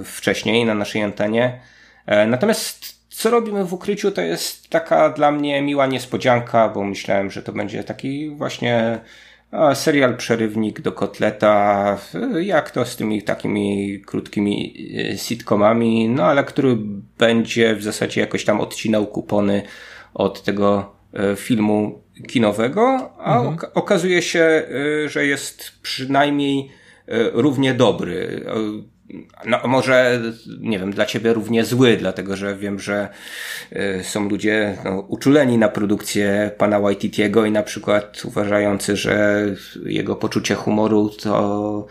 wcześniej 0.04 0.64
na 0.64 0.74
naszej 0.74 1.02
antenie. 1.02 1.60
Natomiast 2.26 2.97
co 3.18 3.30
robimy 3.30 3.64
w 3.64 3.72
ukryciu, 3.72 4.10
to 4.10 4.20
jest 4.20 4.68
taka 4.68 5.10
dla 5.10 5.30
mnie 5.30 5.62
miła 5.62 5.86
niespodzianka, 5.86 6.68
bo 6.68 6.84
myślałem, 6.84 7.30
że 7.30 7.42
to 7.42 7.52
będzie 7.52 7.84
taki 7.84 8.30
właśnie 8.30 9.00
serial 9.74 10.16
przerywnik 10.16 10.80
do 10.80 10.92
kotleta, 10.92 11.98
jak 12.40 12.70
to 12.70 12.84
z 12.84 12.96
tymi 12.96 13.22
takimi 13.22 14.00
krótkimi 14.06 14.74
e, 15.12 15.18
sitcomami, 15.18 16.08
no 16.08 16.24
ale 16.24 16.44
który 16.44 16.76
będzie 17.18 17.76
w 17.76 17.82
zasadzie 17.82 18.20
jakoś 18.20 18.44
tam 18.44 18.60
odcinał 18.60 19.06
kupony 19.06 19.62
od 20.14 20.42
tego 20.42 20.92
e, 21.14 21.36
filmu 21.36 22.02
kinowego, 22.28 23.10
a 23.18 23.40
mhm. 23.40 23.72
okazuje 23.74 24.22
się, 24.22 24.40
e, 24.40 25.08
że 25.08 25.26
jest 25.26 25.72
przynajmniej 25.82 26.70
równie 27.32 27.74
dobry 27.74 28.44
no, 29.46 29.60
może, 29.64 30.20
nie 30.60 30.78
wiem, 30.78 30.92
dla 30.92 31.06
ciebie 31.06 31.32
równie 31.32 31.64
zły, 31.64 31.96
dlatego 31.96 32.36
że 32.36 32.56
wiem, 32.56 32.78
że 32.80 33.08
y, 33.72 34.04
są 34.04 34.28
ludzie 34.28 34.78
no, 34.84 35.00
uczuleni 35.00 35.58
na 35.58 35.68
produkcję 35.68 36.50
pana 36.58 36.80
Waititiego 36.80 37.44
i 37.44 37.50
na 37.50 37.62
przykład 37.62 38.24
uważający, 38.24 38.96
że 38.96 39.44
jego 39.84 40.16
poczucie 40.16 40.54
humoru 40.54 41.10
to 41.22 41.86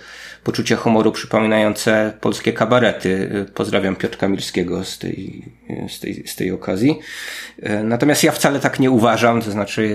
poczucie 0.47 0.75
humoru 0.75 1.11
przypominające 1.11 2.13
polskie 2.21 2.53
kabarety. 2.53 3.45
Pozdrawiam 3.53 3.95
Piotrka 3.95 4.27
Milskiego 4.27 4.83
z 4.83 4.97
tej, 4.97 5.45
z 5.89 5.99
tej, 5.99 6.27
z 6.27 6.35
tej 6.35 6.51
okazji. 6.51 6.99
Natomiast 7.83 8.23
ja 8.23 8.31
wcale 8.31 8.59
tak 8.59 8.79
nie 8.79 8.91
uważam, 8.91 9.41
to 9.41 9.51
znaczy 9.51 9.89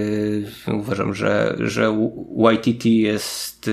uważam, 0.72 1.14
że, 1.14 1.56
że 1.58 2.10
YTT 2.52 2.84
jest 2.84 3.70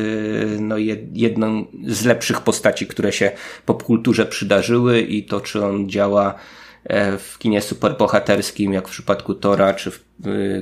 no, 0.60 0.76
jedną 1.14 1.66
z 1.88 2.06
lepszych 2.06 2.42
postaci, 2.42 2.88
które 2.88 3.12
się 3.12 3.32
popkulturze 3.66 4.26
przydarzyły 4.26 5.02
i 5.02 5.24
to, 5.24 5.42
czy 5.42 5.66
on 5.66 5.90
działa 5.90 6.36
e, 6.84 7.18
w 7.18 7.38
kinie 7.38 7.62
superbohaterskim, 7.62 8.74
jak 8.74 8.88
w 8.88 8.92
przypadku 8.92 9.36
Tora, 9.36 9.74
czy 9.74 9.92
w 9.92 10.00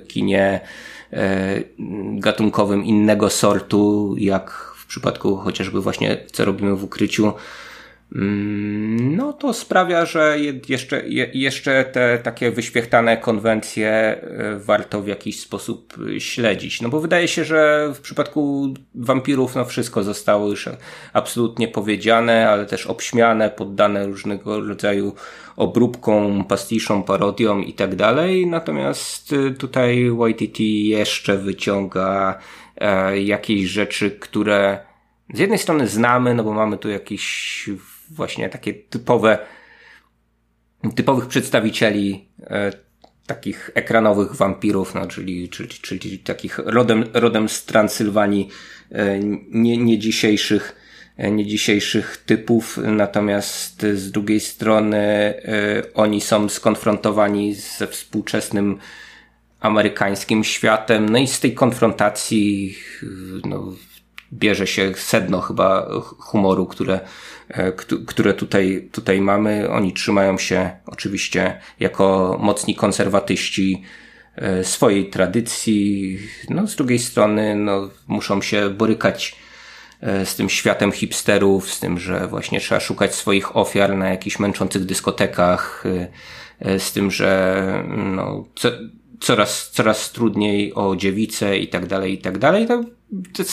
kinie 0.08 0.60
e, 1.14 1.62
gatunkowym 2.20 2.86
innego 2.86 3.30
sortu, 3.30 4.16
jak 4.18 4.77
w 4.88 4.90
przypadku 4.90 5.36
chociażby 5.36 5.82
właśnie 5.82 6.18
co 6.32 6.46
robimy 6.46 6.76
w 6.76 6.84
ukryciu, 6.84 7.34
mm, 8.16 9.16
no 9.16 9.34
to 9.34 9.54
sprawia, 9.54 10.06
że 10.06 10.38
jeszcze, 10.70 11.04
jeszcze 11.34 11.86
te 11.86 12.18
takie 12.18 12.52
wyświechtane 12.52 13.18
konwencje 13.18 13.90
e, 13.90 14.60
warto 14.60 15.02
w 15.02 15.08
jakiś 15.08 15.40
sposób 15.40 15.94
śledzić. 16.20 16.82
No 16.82 16.90
bo 16.90 17.00
wydaje 17.02 17.28
się, 17.28 17.44
że 17.44 17.92
w 17.96 18.02
przypadku 18.02 18.74
wampirów 18.96 19.56
no 19.56 19.66
wszystko 19.66 20.04
zostało 20.04 20.50
już 20.50 20.70
absolutnie 21.14 21.68
powiedziane, 21.68 22.50
ale 22.50 22.66
też 22.66 22.88
obśmiane, 22.88 23.50
poddane 23.50 24.06
różnego 24.06 24.62
rodzaju 24.62 25.16
obróbką, 25.56 26.44
pastiszą, 26.44 27.04
parodią 27.04 27.60
i 27.60 27.74
tak 27.74 27.96
dalej. 27.96 28.48
Natomiast 28.48 29.34
e, 29.34 29.52
tutaj 29.52 30.12
YTT 30.30 30.60
jeszcze 30.60 31.38
wyciąga 31.38 32.40
E, 32.82 33.22
jakieś 33.22 33.70
rzeczy, 33.70 34.12
które 34.12 34.80
z 35.34 35.40
jednej 35.40 35.60
strony 35.60 35.88
znamy, 35.88 36.34
no 36.34 36.44
bo 36.44 36.54
mamy 36.54 36.78
tu 36.78 36.90
jakieś 36.90 37.70
właśnie 38.10 38.50
takie 38.50 38.74
typowe, 38.74 39.40
typowych 40.96 41.28
przedstawicieli 41.28 42.30
e, 42.42 42.72
takich 43.26 43.72
ekranowych 43.74 44.36
wampirów, 44.36 44.96
no, 44.96 45.08
czyli, 45.08 45.50
czyli, 45.50 45.70
czyli 45.70 46.20
takich 46.20 46.58
rodem, 46.58 47.06
rodem 47.14 47.50
z 47.50 47.66
Transylwanii, 47.66 48.50
e, 48.92 49.20
nie, 49.50 49.78
nie 49.78 50.00
dzisiejszych, 50.00 50.76
nie 51.32 51.46
dzisiejszych 51.46 52.24
typów, 52.26 52.80
natomiast 52.84 53.82
z 53.82 54.12
drugiej 54.12 54.40
strony 54.40 55.34
oni 55.94 56.22
są 56.22 56.50
skonfrontowani 56.50 57.56
ze 57.56 57.88
współczesnym 57.88 58.80
amerykańskim 59.60 60.44
światem. 60.44 61.10
No 61.10 61.18
i 61.18 61.28
z 61.28 61.40
tej 61.40 61.54
konfrontacji 61.54 62.76
no, 63.46 63.74
bierze 64.34 64.68
się 64.68 64.94
sedno 64.96 65.42
chyba 65.42 65.88
humoru, 66.20 66.66
które, 66.66 67.00
e, 67.50 67.72
które 68.08 68.34
tutaj, 68.34 68.90
tutaj 68.92 69.22
mamy. 69.22 69.70
Oni 69.70 69.94
trzymają 69.94 70.38
się 70.38 70.72
oczywiście 70.86 71.62
jako 71.80 72.38
mocni 72.42 72.76
konserwatyści 72.76 73.84
e, 74.36 74.64
swojej 74.64 75.10
tradycji. 75.10 76.20
No, 76.50 76.68
z 76.68 76.76
drugiej 76.76 77.00
strony 77.00 77.56
no, 77.56 77.90
muszą 78.08 78.42
się 78.42 78.70
borykać 78.70 79.36
e, 80.02 80.26
z 80.26 80.36
tym 80.36 80.50
światem 80.50 80.92
hipsterów, 80.92 81.74
z 81.74 81.80
tym, 81.80 82.00
że 82.00 82.28
właśnie 82.28 82.60
trzeba 82.60 82.82
szukać 82.82 83.16
swoich 83.16 83.58
ofiar 83.58 83.96
na 83.96 84.10
jakichś 84.10 84.40
męczących 84.40 84.86
dyskotekach, 84.86 85.84
z 86.78 86.92
tym, 86.92 87.12
że 87.12 87.84
no, 87.88 88.46
co, 88.56 88.72
coraz, 89.20 89.72
coraz 89.72 90.12
trudniej 90.12 90.74
o 90.74 90.96
dziewicę 90.96 91.58
i 91.58 91.68
tak 91.68 91.86
dalej, 91.86 92.14
i 92.14 92.18
tak 92.18 92.38
dalej. 92.38 92.68
To, 92.68 93.44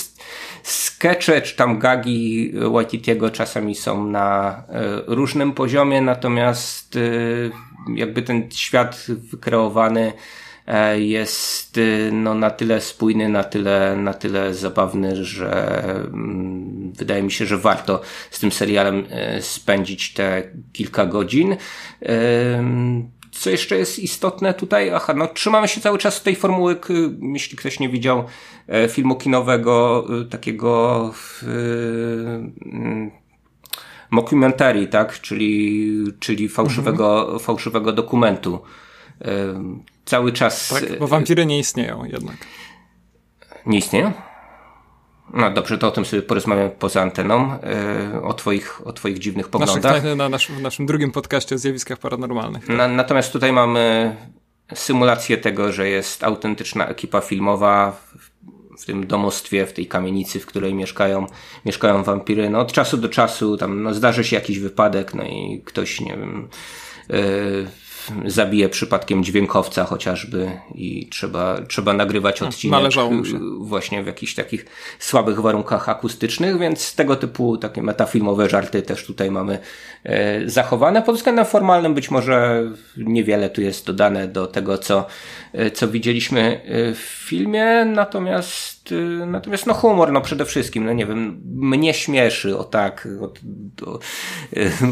skecze 0.63 1.43
czy 1.43 1.57
tam 1.57 1.79
gagi 1.79 2.53
Waititiego 2.73 3.31
czasami 3.31 3.75
są 3.75 4.07
na 4.07 4.63
e, 4.69 5.03
różnym 5.07 5.53
poziomie, 5.53 6.01
natomiast 6.01 6.97
e, 6.97 7.01
jakby 7.97 8.23
ten 8.23 8.51
świat 8.51 9.07
wykreowany 9.09 10.13
e, 10.67 11.01
jest 11.01 11.81
no, 12.13 12.35
na 12.35 12.51
tyle 12.51 12.81
spójny, 12.81 13.29
na 13.29 13.45
tyle, 13.45 13.97
na 13.97 14.15
tyle 14.15 14.55
zabawny, 14.55 15.25
że 15.25 15.85
mm, 15.95 16.93
wydaje 16.93 17.23
mi 17.23 17.33
się, 17.33 17.47
że 17.47 17.59
warto 17.59 18.01
z 18.31 18.41
tym 18.41 18.53
serialem 18.53 19.05
spędzić 19.41 20.13
te 20.13 20.43
kilka 20.73 21.07
godzin. 21.07 21.57
Co 23.39 23.51
jeszcze 23.51 23.79
jest 23.79 23.99
istotne 23.99 24.55
tutaj? 24.55 24.91
Aha, 24.91 25.15
no 25.17 25.27
trzymamy 25.27 25.69
się 25.69 25.81
cały 25.81 25.99
czas 25.99 26.23
tej 26.23 26.37
formuły, 26.37 26.77
jeśli 27.33 27.57
ktoś 27.57 27.81
nie 27.81 27.89
widział 27.89 28.25
e, 28.69 28.89
filmu 28.89 29.17
kinowego, 29.17 30.07
takiego 30.31 31.13
mockumentary, 34.11 34.87
tak? 34.87 35.21
Czyli, 35.21 35.91
czyli 36.21 36.49
fałszywego, 36.49 37.21
mhm. 37.21 37.39
fałszywego 37.39 37.93
dokumentu. 37.93 38.63
Cały 40.05 40.33
czas. 40.33 40.69
Tak, 40.69 40.99
bo 40.99 41.07
wampiry 41.07 41.47
nie 41.47 41.59
istnieją 41.59 42.05
jednak. 42.05 42.37
Nie 43.67 43.79
istnieją? 43.79 44.13
No 45.33 45.51
dobrze, 45.51 45.79
to 45.79 45.89
o 45.89 45.91
tym 45.91 46.05
sobie 46.05 46.23
porozmawiamy 46.23 46.71
poza 46.71 47.03
anteną, 47.03 47.59
o, 48.23 48.35
twoich, 48.35 48.87
o 48.87 48.93
twoich 48.93 49.19
dziwnych 49.19 49.49
poglądach. 49.49 50.03
Naszych, 50.03 50.17
na 50.17 50.29
naszym, 50.29 50.57
w 50.57 50.63
naszym 50.63 50.87
drugim 50.87 51.13
podcaście 51.13 51.55
o 51.55 51.59
zjawiskach 51.59 51.99
paranormalnych. 51.99 52.67
Tak? 52.67 52.77
Na, 52.77 52.89
natomiast 52.89 53.33
tutaj 53.33 53.53
mamy 53.53 54.17
symulację 54.75 55.39
tego, 55.39 55.73
że 55.73 55.89
jest 55.89 56.25
autentyczna 56.25 56.87
ekipa 56.87 57.21
filmowa 57.21 58.01
w 58.79 58.85
tym 58.85 59.07
domostwie, 59.07 59.67
w 59.67 59.73
tej 59.73 59.87
kamienicy, 59.87 60.41
w 60.41 60.47
której 60.47 60.75
mieszkają, 60.75 61.27
mieszkają 61.65 62.03
wampiry. 62.03 62.51
No 62.51 62.59
od 62.59 62.73
czasu 62.73 62.97
do 62.97 63.09
czasu 63.09 63.57
tam 63.57 63.83
no, 63.83 63.95
zdarzy 63.95 64.25
się 64.25 64.37
jakiś 64.37 64.59
wypadek, 64.59 65.15
no 65.15 65.25
i 65.25 65.63
ktoś, 65.65 66.01
nie 66.01 66.17
wiem, 66.17 66.49
yy, 67.09 67.69
zabije 68.27 68.69
przypadkiem 68.69 69.25
dźwiękowca 69.25 69.85
chociażby 69.85 70.51
i 70.75 71.09
trzeba, 71.11 71.61
trzeba 71.69 71.93
nagrywać 71.93 72.43
odcinek 72.43 72.93
właśnie 73.59 74.03
w 74.03 74.07
jakichś 74.07 74.35
takich 74.35 74.67
słabych 74.99 75.41
warunkach 75.41 75.89
akustycznych, 75.89 76.59
więc 76.59 76.95
tego 76.95 77.17
typu 77.17 77.57
takie 77.57 77.83
metafilmowe 77.83 78.49
żarty 78.49 78.83
też 78.83 79.07
tutaj 79.07 79.31
mamy 79.31 79.59
e, 80.05 80.49
zachowane. 80.49 81.03
Pod 81.03 81.17
względem 81.17 81.45
formalnym 81.45 81.95
być 81.95 82.11
może 82.11 82.63
niewiele 82.97 83.51
tu 83.51 83.61
jest 83.61 83.87
dodane 83.87 84.29
do 84.29 84.47
tego, 84.47 84.79
co, 84.79 85.07
e, 85.53 85.71
co 85.71 85.89
widzieliśmy 85.89 86.41
e, 86.41 86.95
w 86.95 86.99
filmie, 86.99 87.85
natomiast 87.85 88.84
natomiast 89.27 89.67
no 89.67 89.75
humor, 89.75 90.13
no 90.13 90.21
przede 90.21 90.45
wszystkim, 90.45 90.85
no 90.85 90.93
nie 90.93 91.07
wiem, 91.07 91.41
mnie 91.45 91.95
śmieszy, 91.95 92.59
o 92.59 92.65
tak, 92.65 93.09
od, 93.21 93.41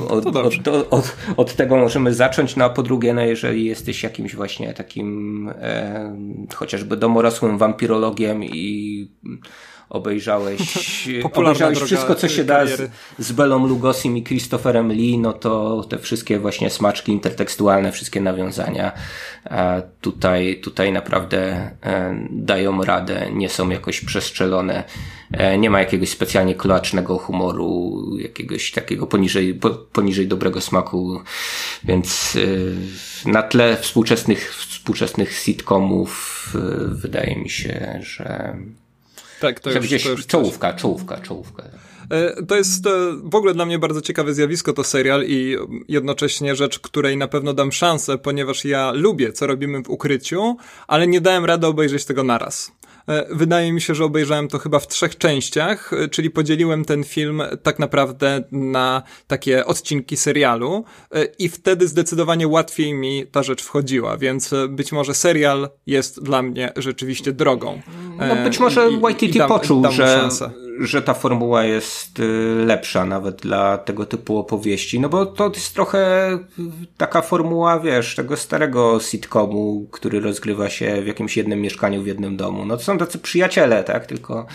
od, 0.08 0.26
od, 0.36 0.68
od, 0.90 1.16
od 1.36 1.54
tego 1.56 1.76
możemy 1.76 2.14
zacząć, 2.14 2.56
no 2.56 2.64
a 2.64 2.70
po 2.70 2.82
drugie, 2.82 3.14
no 3.14 3.22
jeżeli 3.22 3.64
jesteś 3.64 4.02
jakimś 4.02 4.34
właśnie 4.34 4.74
takim 4.74 5.48
e, 5.48 6.16
chociażby 6.54 6.96
domorosłym 6.96 7.58
wampirologiem 7.58 8.44
i 8.44 9.08
obejrzałeś, 9.92 10.60
obejrzałeś 11.32 11.78
wszystko, 11.78 12.14
co 12.14 12.28
się 12.28 12.44
da 12.44 12.66
z, 12.66 12.90
z 13.18 13.32
Belą 13.32 13.66
Lugosim 13.66 14.16
i 14.16 14.22
Christopherem 14.22 14.92
Lee, 14.92 15.18
no 15.18 15.32
to 15.32 15.84
te 15.88 15.98
wszystkie 15.98 16.38
właśnie 16.38 16.70
smaczki 16.70 17.12
intertekstualne, 17.12 17.92
wszystkie 17.92 18.20
nawiązania 18.20 18.92
e, 19.44 19.82
tutaj, 20.00 20.60
tutaj 20.62 20.92
naprawdę 20.92 21.38
e, 21.82 22.26
dają 22.30 22.84
radę, 22.84 23.30
nie 23.32 23.48
są 23.48 23.70
jakoś 23.70 24.00
przestrzelone, 24.00 24.84
e, 25.32 25.58
nie 25.58 25.70
ma 25.70 25.80
jakiegoś 25.80 26.08
specjalnie 26.08 26.54
kloacznego 26.54 27.18
humoru, 27.18 28.02
jakiegoś 28.18 28.70
takiego 28.70 29.06
poniżej, 29.06 29.54
po, 29.54 29.70
poniżej 29.70 30.28
dobrego 30.28 30.60
smaku, 30.60 31.20
więc 31.84 32.38
na 33.26 33.42
tle 33.42 33.76
współczesnych, 33.76 34.54
współczesnych 34.54 35.32
sitcomów 35.32 36.48
wydaje 36.88 37.36
mi 37.36 37.50
się, 37.50 38.00
że 38.02 38.56
tak, 39.42 39.60
to 39.60 39.70
już, 39.70 39.86
gdzieś 39.86 40.02
to 40.02 40.10
już 40.10 40.26
czołówka, 40.26 40.72
czołówka, 40.72 41.16
czołówka. 41.16 41.62
E, 42.10 42.42
to 42.46 42.56
jest 42.56 42.86
e, 42.86 42.90
w 43.22 43.34
ogóle 43.34 43.54
dla 43.54 43.66
mnie 43.66 43.78
bardzo 43.78 44.00
ciekawe 44.00 44.34
zjawisko 44.34 44.72
to 44.72 44.84
serial 44.84 45.24
i 45.26 45.56
jednocześnie 45.88 46.56
rzecz, 46.56 46.78
której 46.78 47.16
na 47.16 47.28
pewno 47.28 47.54
dam 47.54 47.72
szansę, 47.72 48.18
ponieważ 48.18 48.64
ja 48.64 48.92
lubię, 48.92 49.32
co 49.32 49.46
robimy 49.46 49.82
w 49.82 49.90
ukryciu, 49.90 50.56
ale 50.86 51.06
nie 51.06 51.20
dałem 51.20 51.44
rady 51.44 51.66
obejrzeć 51.66 52.04
tego 52.04 52.24
naraz. 52.24 52.72
E, 53.08 53.26
wydaje 53.30 53.72
mi 53.72 53.80
się, 53.80 53.94
że 53.94 54.04
obejrzałem 54.04 54.48
to 54.48 54.58
chyba 54.58 54.78
w 54.78 54.88
trzech 54.88 55.18
częściach, 55.18 55.92
e, 55.92 56.08
czyli 56.08 56.30
podzieliłem 56.30 56.84
ten 56.84 57.04
film 57.04 57.42
tak 57.62 57.78
naprawdę 57.78 58.44
na 58.52 59.02
takie 59.26 59.66
odcinki 59.66 60.16
serialu 60.16 60.84
e, 61.10 61.24
i 61.24 61.48
wtedy 61.48 61.88
zdecydowanie 61.88 62.48
łatwiej 62.48 62.94
mi 62.94 63.26
ta 63.26 63.42
rzecz 63.42 63.62
wchodziła, 63.62 64.16
więc 64.16 64.50
być 64.68 64.92
może 64.92 65.14
serial 65.14 65.68
jest 65.86 66.22
dla 66.22 66.42
mnie 66.42 66.72
rzeczywiście 66.76 67.32
drogą. 67.32 67.80
No 68.28 68.36
być 68.44 68.58
może 68.58 68.88
YTT 68.90 69.48
poczuł, 69.48 69.90
że, 69.90 70.28
że 70.86 71.02
ta 71.02 71.14
formuła 71.14 71.64
jest 71.64 72.18
y, 72.18 72.64
lepsza 72.66 73.04
nawet 73.04 73.36
dla 73.36 73.78
tego 73.78 74.06
typu 74.06 74.38
opowieści, 74.38 75.00
no 75.00 75.08
bo 75.08 75.26
to 75.26 75.50
jest 75.54 75.74
trochę 75.74 76.38
taka 76.96 77.22
formuła, 77.22 77.80
wiesz, 77.80 78.14
tego 78.14 78.36
starego 78.36 79.00
sitcomu, 79.00 79.88
który 79.92 80.20
rozgrywa 80.20 80.68
się 80.70 81.02
w 81.02 81.06
jakimś 81.06 81.36
jednym 81.36 81.60
mieszkaniu 81.60 82.02
w 82.02 82.06
jednym 82.06 82.36
domu. 82.36 82.66
No 82.66 82.76
to 82.76 82.82
są 82.82 82.98
tacy 82.98 83.18
przyjaciele, 83.18 83.84
tak, 83.84 84.06
tylko 84.06 84.46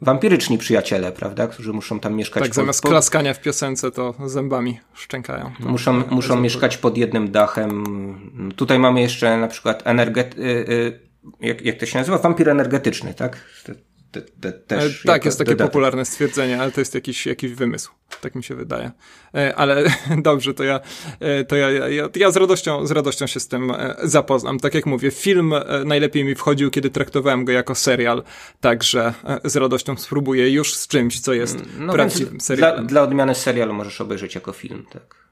wampiryczni 0.00 0.58
przyjaciele, 0.58 1.12
prawda, 1.12 1.46
którzy 1.46 1.72
muszą 1.72 2.00
tam 2.00 2.14
mieszkać. 2.14 2.42
Tak, 2.42 2.50
pod, 2.50 2.56
zamiast 2.56 2.82
pod... 2.82 2.90
klaskania 2.90 3.34
w 3.34 3.40
piosence 3.40 3.90
to 3.90 4.14
zębami 4.26 4.80
szczękają. 4.94 5.50
Muszą, 5.60 6.02
muszą 6.10 6.40
mieszkać 6.40 6.76
pod 6.76 6.98
jednym 6.98 7.30
dachem. 7.30 7.84
Tutaj 8.56 8.78
mamy 8.78 9.00
jeszcze 9.00 9.36
na 9.36 9.48
przykład 9.48 9.82
energet... 9.84 10.38
Y, 10.38 10.42
y, 10.42 11.08
jak, 11.40 11.62
jak 11.62 11.78
to 11.78 11.86
się 11.86 11.98
nazywa? 11.98 12.18
Wampir 12.18 12.48
energetyczny, 12.48 13.14
tak? 13.14 13.36
Te, 14.12 14.22
te, 14.22 14.52
też. 14.52 15.02
Tak, 15.02 15.24
jest 15.24 15.38
takie 15.38 15.50
dodatek. 15.50 15.72
popularne 15.72 16.04
stwierdzenie, 16.04 16.60
ale 16.60 16.72
to 16.72 16.80
jest 16.80 16.94
jakiś, 16.94 17.26
jakiś 17.26 17.52
wymysł. 17.52 17.92
Tak 18.20 18.34
mi 18.34 18.44
się 18.44 18.54
wydaje. 18.54 18.90
E, 19.34 19.54
ale 19.56 19.84
dobrze, 20.22 20.54
to 20.54 20.64
ja, 20.64 20.80
e, 21.20 21.44
to 21.44 21.56
ja, 21.56 21.70
ja, 21.70 22.08
ja 22.14 22.30
z, 22.30 22.36
radością, 22.36 22.86
z 22.86 22.90
radością 22.90 23.26
się 23.26 23.40
z 23.40 23.48
tym 23.48 23.70
e, 23.70 23.94
zapoznam. 24.02 24.58
Tak 24.58 24.74
jak 24.74 24.86
mówię, 24.86 25.10
film 25.10 25.54
najlepiej 25.84 26.24
mi 26.24 26.34
wchodził, 26.34 26.70
kiedy 26.70 26.90
traktowałem 26.90 27.44
go 27.44 27.52
jako 27.52 27.74
serial, 27.74 28.22
także 28.60 29.14
z 29.44 29.56
radością 29.56 29.96
spróbuję 29.96 30.50
już 30.50 30.74
z 30.74 30.86
czymś, 30.86 31.20
co 31.20 31.32
jest 31.32 31.58
no 31.78 31.92
prawdziwym 31.92 32.40
serialem. 32.40 32.76
Dla, 32.76 32.86
dla 32.86 33.02
odmiany 33.02 33.34
serialu 33.34 33.74
możesz 33.74 34.00
obejrzeć 34.00 34.34
jako 34.34 34.52
film, 34.52 34.86
tak. 34.92 35.28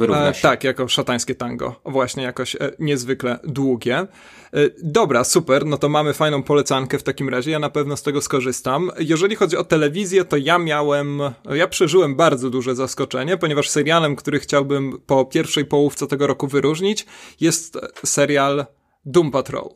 E, 0.00 0.32
tak, 0.42 0.64
jako 0.64 0.88
szatańskie 0.88 1.34
tango. 1.34 1.80
Właśnie 1.84 2.22
jakoś 2.22 2.56
e, 2.56 2.58
niezwykle 2.78 3.38
długie. 3.44 4.06
E, 4.52 4.70
dobra, 4.82 5.24
super, 5.24 5.66
no 5.66 5.78
to 5.78 5.88
mamy 5.88 6.14
fajną 6.14 6.42
polecankę 6.42 6.98
w 6.98 7.02
takim 7.02 7.28
razie, 7.28 7.50
ja 7.50 7.58
na 7.58 7.70
pewno 7.70 7.96
z 7.96 8.02
tego 8.02 8.20
skorzystam. 8.20 8.90
Jeżeli 8.98 9.36
chodzi 9.36 9.56
o 9.56 9.64
telewizję, 9.64 10.24
to 10.24 10.36
ja 10.36 10.58
miałem, 10.58 11.20
ja 11.54 11.68
przeżyłem 11.68 12.16
bardzo 12.16 12.50
duże 12.50 12.74
zaskoczenie, 12.74 13.36
ponieważ 13.36 13.68
serialem, 13.68 14.16
który 14.16 14.40
chciałbym 14.40 15.00
po 15.06 15.24
pierwszej 15.24 15.64
połówce 15.64 16.06
tego 16.06 16.26
roku 16.26 16.46
wyróżnić, 16.46 17.06
jest 17.40 17.78
serial 18.04 18.66
Doom 19.04 19.30
Patrol. 19.30 19.68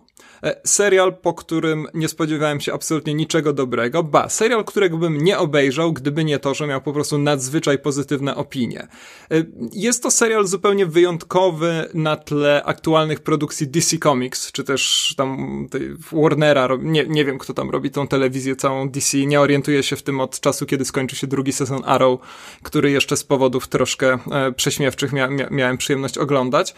E, 0.44 0.60
serial, 0.64 1.16
po 1.16 1.34
którym 1.34 1.86
nie 1.94 2.08
spodziewałem 2.08 2.60
się 2.60 2.72
absolutnie 2.72 3.14
niczego 3.14 3.52
dobrego. 3.52 4.02
Ba, 4.02 4.28
serial, 4.28 4.64
którego 4.64 4.98
bym 4.98 5.24
nie 5.24 5.38
obejrzał, 5.38 5.92
gdyby 5.92 6.24
nie 6.24 6.38
to, 6.38 6.54
że 6.54 6.66
miał 6.66 6.80
po 6.80 6.92
prostu 6.92 7.18
nadzwyczaj 7.18 7.78
pozytywne 7.78 8.36
opinie. 8.36 8.88
E, 9.30 9.44
jest 9.72 10.02
to 10.02 10.10
serial 10.10 10.46
zupełnie 10.46 10.86
wyjątkowy 10.86 11.88
na 11.94 12.16
tle 12.16 12.62
aktualnych 12.64 13.20
produkcji 13.20 13.68
DC 13.68 13.98
Comics, 13.98 14.52
czy 14.52 14.64
też 14.64 15.14
tam 15.16 15.68
Warnera, 16.12 16.68
nie, 16.80 17.06
nie 17.06 17.24
wiem 17.24 17.38
kto 17.38 17.54
tam 17.54 17.70
robi 17.70 17.90
tą 17.90 18.08
telewizję 18.08 18.56
całą 18.56 18.88
DC, 18.88 19.18
nie 19.18 19.40
orientuję 19.40 19.82
się 19.82 19.96
w 19.96 20.02
tym 20.02 20.20
od 20.20 20.40
czasu, 20.40 20.66
kiedy 20.66 20.84
skończy 20.84 21.16
się 21.16 21.26
drugi 21.26 21.52
sezon 21.52 21.82
Arrow, 21.84 22.20
który 22.62 22.90
jeszcze 22.90 23.16
z 23.16 23.24
powodów 23.24 23.68
troszkę 23.68 24.18
e, 24.30 24.52
prześmiewczych 24.52 25.12
mia, 25.12 25.28
mia, 25.28 25.48
miałem 25.50 25.78
przyjemność 25.78 26.18
oglądać, 26.18 26.74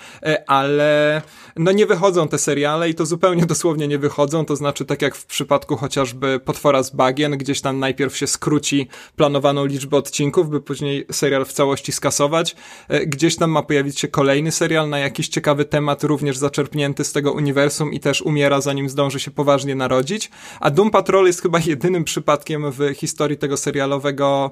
ale 0.47 1.23
no 1.57 1.73
nie 1.73 1.87
wychodzą 1.87 2.29
te 2.29 2.39
seriale 2.39 2.89
i 2.89 2.95
to 2.95 3.07
zupełnie 3.07 3.47
dosłownie 3.55 3.89
nie 3.89 3.99
wychodzą, 3.99 4.45
to 4.45 4.57
znaczy 4.57 4.85
tak 4.85 5.03
jak 5.03 5.15
w 5.15 5.27
przypadku 5.27 5.77
chociażby 5.77 6.41
Potwora 6.45 6.83
z 6.83 6.91
Bagien, 6.91 7.39
gdzieś 7.39 7.61
tam 7.61 7.79
najpierw 7.79 8.17
się 8.17 8.27
skróci 8.27 8.89
planowaną 9.17 9.65
liczbę 9.65 9.97
odcinków, 9.97 10.51
by 10.51 10.61
później 10.61 11.07
serial 11.13 11.45
w 11.45 11.53
całości 11.53 11.93
skasować, 11.93 12.57
e, 12.89 13.07
gdzieś 13.07 13.37
tam 13.37 13.51
ma 13.51 13.63
pojawić 13.63 14.01
się 14.01 14.09
kolejny 14.09 14.53
serial 14.53 14.89
na 14.89 14.99
jakiś 14.99 15.29
ciekawy 15.29 15.65
temat, 15.65 16.05
również 16.05 16.37
zaczerpnięty 16.37 17.05
z 17.05 17.13
tego 17.13 17.33
uniwersum 17.33 17.93
i 17.93 18.01
też 18.01 18.23
umiera 18.23 18.61
zanim 18.61 18.89
zdąży 18.89 19.21
się 19.21 19.31
poważnie 19.31 19.75
narodzić, 19.75 20.31
a 20.61 20.71
Doom 20.71 20.91
Patrol 20.91 21.27
jest 21.27 21.43
chyba 21.43 21.59
jedynym 21.59 22.05
przypadkiem 22.05 22.73
w 22.73 22.95
historii 22.95 23.39
tego 23.39 23.57
serialowego 23.57 24.51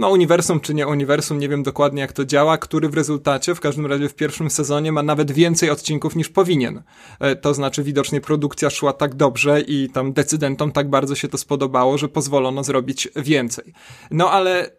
no 0.00 0.10
uniwersum 0.10 0.60
czy 0.60 0.74
nie 0.74 0.86
uniwersum, 0.86 1.38
nie 1.38 1.48
wiem 1.48 1.62
dokładnie 1.62 2.00
jak 2.00 2.12
to 2.12 2.24
działa, 2.24 2.58
który 2.58 2.88
w 2.88 2.94
rezultacie, 2.94 3.54
w 3.54 3.60
każdym 3.60 3.86
razie 3.86 4.08
w 4.08 4.14
pierwszym 4.14 4.50
sezonie 4.50 4.92
ma 4.92 5.02
nawet 5.02 5.32
więcej 5.32 5.70
odcinków 5.70 6.16
niż 6.16 6.28
powinien. 6.28 6.82
E, 7.20 7.36
to 7.36 7.54
znaczy 7.54 7.82
widocznie 7.82 8.20
produkcja 8.20 8.70
szła 8.70 8.92
tak 8.92 9.14
dobrze 9.14 9.60
i 9.60 9.90
tam 9.92 10.12
decydentom 10.12 10.72
tak 10.72 10.90
bardzo 10.90 11.14
się 11.14 11.28
to 11.28 11.38
spodobało, 11.38 11.98
że 11.98 12.08
pozwolono 12.08 12.64
zrobić 12.64 13.08
więcej. 13.16 13.72
No 14.10 14.30
ale 14.30 14.70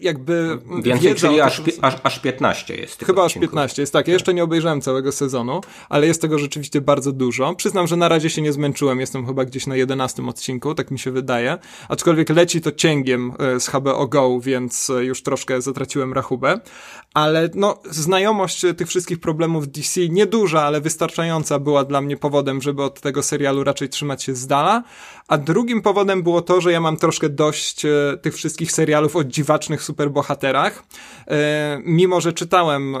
jakby. 0.00 0.58
Więcej, 0.82 1.14
czyli 1.14 1.40
aż, 1.40 1.62
aż, 1.82 1.94
aż 2.02 2.18
15 2.18 2.74
jest. 2.74 3.04
Chyba 3.04 3.24
aż 3.24 3.34
15 3.34 3.82
jest, 3.82 3.92
tak. 3.92 4.08
Ja 4.08 4.14
jeszcze 4.14 4.34
nie 4.34 4.44
obejrzałem 4.44 4.80
całego 4.80 5.12
sezonu, 5.12 5.60
ale 5.88 6.06
jest 6.06 6.20
tego 6.20 6.38
rzeczywiście 6.38 6.80
bardzo 6.80 7.12
dużo. 7.12 7.54
Przyznam, 7.54 7.86
że 7.86 7.96
na 7.96 8.08
razie 8.08 8.30
się 8.30 8.42
nie 8.42 8.52
zmęczyłem, 8.52 9.00
jestem 9.00 9.26
chyba 9.26 9.44
gdzieś 9.44 9.66
na 9.66 9.76
11 9.76 10.26
odcinku, 10.26 10.74
tak 10.74 10.90
mi 10.90 10.98
się 10.98 11.10
wydaje. 11.10 11.58
Aczkolwiek 11.88 12.30
leci 12.30 12.60
to 12.60 12.72
cięgiem 12.72 13.32
e, 13.38 13.60
z 13.60 13.66
HBO 13.66 14.06
Go, 14.06 14.40
więc 14.40 14.90
e, 14.90 15.04
już 15.04 15.22
troszkę 15.22 15.62
zatraciłem 15.62 16.12
rachubę. 16.12 16.60
Ale 17.14 17.50
no, 17.54 17.78
znajomość 17.90 18.62
tych 18.76 18.88
wszystkich 18.88 19.20
problemów 19.20 19.68
DC, 19.68 20.00
nieduża, 20.08 20.62
ale 20.62 20.80
wystarczająca 20.80 21.58
była 21.58 21.84
dla 21.84 22.00
mnie 22.00 22.16
powodem, 22.16 22.62
żeby 22.62 22.82
od 22.82 23.00
tego 23.00 23.22
serialu 23.22 23.64
raczej 23.64 23.88
trzymać 23.88 24.22
się 24.22 24.34
z 24.34 24.46
dala. 24.46 24.82
A 25.28 25.38
drugim 25.38 25.82
powodem 25.82 26.22
było 26.22 26.42
to, 26.42 26.60
że 26.60 26.72
ja 26.72 26.80
mam 26.80 26.96
troszkę 26.96 27.28
dość 27.28 27.84
e, 27.84 28.18
tych 28.22 28.34
wszystkich 28.34 28.72
serialów 28.72 29.16
o 29.16 29.24
dziwacznych 29.24 29.82
superbohaterach. 29.86 30.84
E, 31.28 31.80
mimo, 31.84 32.20
że 32.20 32.32
czytałem 32.32 32.96
e, 32.96 33.00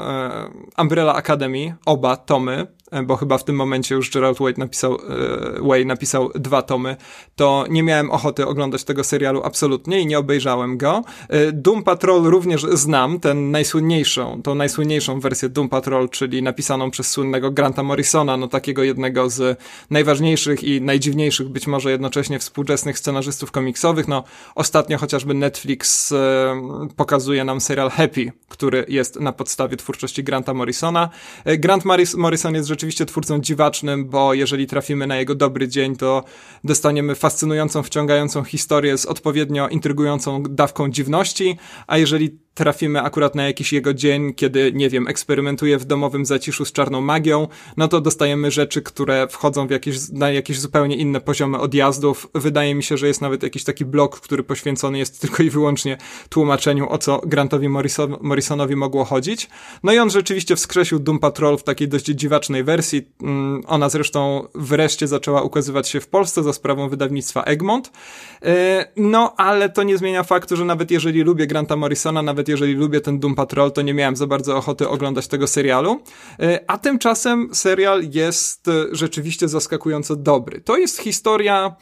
Umbrella 0.78 1.14
Academy, 1.14 1.74
oba 1.86 2.16
tomy, 2.16 2.66
bo 3.04 3.16
chyba 3.16 3.38
w 3.38 3.44
tym 3.44 3.56
momencie 3.56 3.94
już 3.94 4.10
Gerald 4.10 4.38
Way 4.38 4.54
napisał, 4.56 4.94
e, 4.94 5.68
Way 5.68 5.86
napisał 5.86 6.30
dwa 6.34 6.62
tomy, 6.62 6.96
to 7.36 7.64
nie 7.70 7.82
miałem 7.82 8.10
ochoty 8.10 8.46
oglądać 8.46 8.84
tego 8.84 9.04
serialu 9.04 9.42
absolutnie 9.44 10.00
i 10.00 10.06
nie 10.06 10.18
obejrzałem 10.18 10.78
go. 10.78 11.04
E, 11.28 11.52
Doom 11.52 11.82
Patrol 11.82 12.22
również 12.22 12.62
znam, 12.62 13.20
ten 13.20 13.50
najsłynniejszą, 13.50 14.42
tą 14.42 14.54
najsłynniejszą 14.54 15.20
wersję 15.20 15.48
Doom 15.48 15.68
Patrol, 15.68 16.08
czyli 16.08 16.42
napisaną 16.42 16.90
przez 16.90 17.10
słynnego 17.10 17.50
Granta 17.50 17.82
Morrisona, 17.82 18.36
no 18.36 18.48
takiego 18.48 18.82
jednego 18.82 19.30
z 19.30 19.60
najważniejszych 19.90 20.64
i 20.64 20.80
najdziwniejszych 20.80 21.48
być 21.48 21.66
może 21.66 21.90
jednocześnie 21.90 22.38
współczesnych 22.38 22.98
scenarzystów 22.98 23.50
komiksowych. 23.50 24.08
No 24.08 24.24
ostatnio 24.54 24.98
chociażby 24.98 25.34
Netflix 25.34 26.14
pokazuje 26.96 27.44
nam 27.44 27.60
serial 27.60 27.90
Happy, 27.90 28.32
który 28.48 28.84
jest 28.88 29.20
na 29.20 29.32
podstawie 29.32 29.76
twórczości 29.76 30.24
Granta 30.24 30.54
Morrisona. 30.54 31.10
Grant 31.58 31.84
Morrison 32.16 32.54
jest 32.54 32.68
rzeczywiście 32.76 33.06
twórcą 33.06 33.40
dziwacznym, 33.40 34.08
bo 34.08 34.34
jeżeli 34.34 34.66
trafimy 34.66 35.06
na 35.06 35.16
jego 35.16 35.34
dobry 35.34 35.68
dzień, 35.68 35.96
to 35.96 36.24
dostaniemy 36.64 37.14
fascynującą, 37.14 37.82
wciągającą 37.82 38.44
historię 38.44 38.98
z 38.98 39.06
odpowiednio 39.06 39.68
intrygującą 39.68 40.42
dawką 40.42 40.90
dziwności, 40.90 41.56
a 41.86 41.98
jeżeli 41.98 42.38
trafimy 42.56 43.02
akurat 43.02 43.34
na 43.34 43.44
jakiś 43.44 43.72
jego 43.72 43.94
dzień, 43.94 44.34
kiedy, 44.34 44.72
nie 44.72 44.90
wiem, 44.90 45.08
eksperymentuje 45.08 45.78
w 45.78 45.84
domowym 45.84 46.26
zaciszu 46.26 46.64
z 46.64 46.72
czarną 46.72 47.00
magią, 47.00 47.48
no 47.76 47.88
to 47.88 48.00
dostajemy 48.00 48.50
rzeczy, 48.50 48.82
które 48.82 49.28
wchodzą 49.28 49.66
w 49.66 49.70
jakieś, 49.70 49.96
na 50.12 50.30
jakieś 50.30 50.60
zupełnie 50.60 50.96
inne 50.96 51.20
poziomy 51.20 51.58
odjazdów. 51.58 52.28
Wydaje 52.34 52.74
mi 52.74 52.82
się, 52.82 52.96
że 52.96 53.06
jest 53.06 53.20
nawet 53.20 53.42
jakiś 53.42 53.64
taki 53.64 53.84
blok, 53.84 54.20
który 54.20 54.42
poświęcony 54.42 54.98
jest 54.98 55.20
tylko 55.20 55.42
i 55.42 55.50
wyłącznie 55.50 55.98
tłumaczeniu, 56.28 56.90
o 56.90 56.98
co 56.98 57.20
Grantowi 57.26 57.68
Morrison, 57.68 58.16
Morrisonowi 58.20 58.76
mogło 58.76 59.04
chodzić. 59.04 59.48
No 59.82 59.92
i 59.92 59.98
on 59.98 60.10
rzeczywiście 60.10 60.56
wskrzesił 60.56 60.98
Doom 60.98 61.18
Patrol 61.18 61.58
w 61.58 61.62
takiej 61.62 61.88
dość 61.88 62.04
dziwacznej 62.04 62.64
wersji. 62.66 63.08
Mm, 63.22 63.62
ona 63.66 63.88
zresztą 63.88 64.48
wreszcie 64.54 65.06
zaczęła 65.06 65.42
ukazywać 65.42 65.88
się 65.88 66.00
w 66.00 66.08
Polsce 66.08 66.42
za 66.42 66.52
sprawą 66.52 66.88
wydawnictwa 66.88 67.42
Egmont. 67.42 67.92
E, 68.42 68.86
no, 68.96 69.34
ale 69.36 69.68
to 69.68 69.82
nie 69.82 69.98
zmienia 69.98 70.22
faktu, 70.22 70.56
że 70.56 70.64
nawet 70.64 70.90
jeżeli 70.90 71.22
lubię 71.22 71.46
Granta 71.46 71.76
Morrisona, 71.76 72.22
nawet 72.22 72.48
jeżeli 72.48 72.74
lubię 72.74 73.00
ten 73.00 73.18
Doom 73.18 73.34
Patrol, 73.34 73.72
to 73.72 73.82
nie 73.82 73.94
miałem 73.94 74.16
za 74.16 74.26
bardzo 74.26 74.56
ochoty 74.56 74.88
oglądać 74.88 75.28
tego 75.28 75.46
serialu. 75.46 76.00
E, 76.40 76.60
a 76.66 76.78
tymczasem 76.78 77.48
serial 77.54 78.02
jest 78.12 78.68
e, 78.68 78.72
rzeczywiście 78.92 79.48
zaskakująco 79.48 80.16
dobry. 80.16 80.60
To 80.60 80.76
jest 80.76 80.98
historia, 80.98 81.76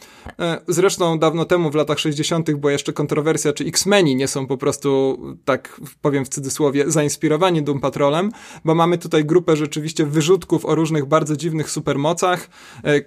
zresztą 0.69 1.19
dawno 1.19 1.45
temu, 1.45 1.71
w 1.71 1.75
latach 1.75 1.99
60., 1.99 2.53
bo 2.53 2.71
jeszcze 2.71 2.93
kontrowersja, 2.93 3.53
czy 3.53 3.65
X-Meni 3.65 4.17
nie 4.17 4.29
są 4.29 4.47
po 4.47 4.57
prostu, 4.57 5.19
tak 5.45 5.81
powiem 6.03 6.25
w 6.25 6.29
cudzysłowie, 6.29 6.91
zainspirowani 6.91 7.63
Doom 7.63 7.81
Patrolem, 7.81 8.33
bo 8.65 8.75
mamy 8.75 8.99
tutaj 8.99 9.25
grupę 9.25 9.57
rzeczywiście 9.57 10.07
wyrzutków 10.07 10.65
o 10.65 10.74
różnych 10.75 11.07
bardzo 11.07 11.37
dziwnych 11.37 11.71
supermocach, 11.71 12.49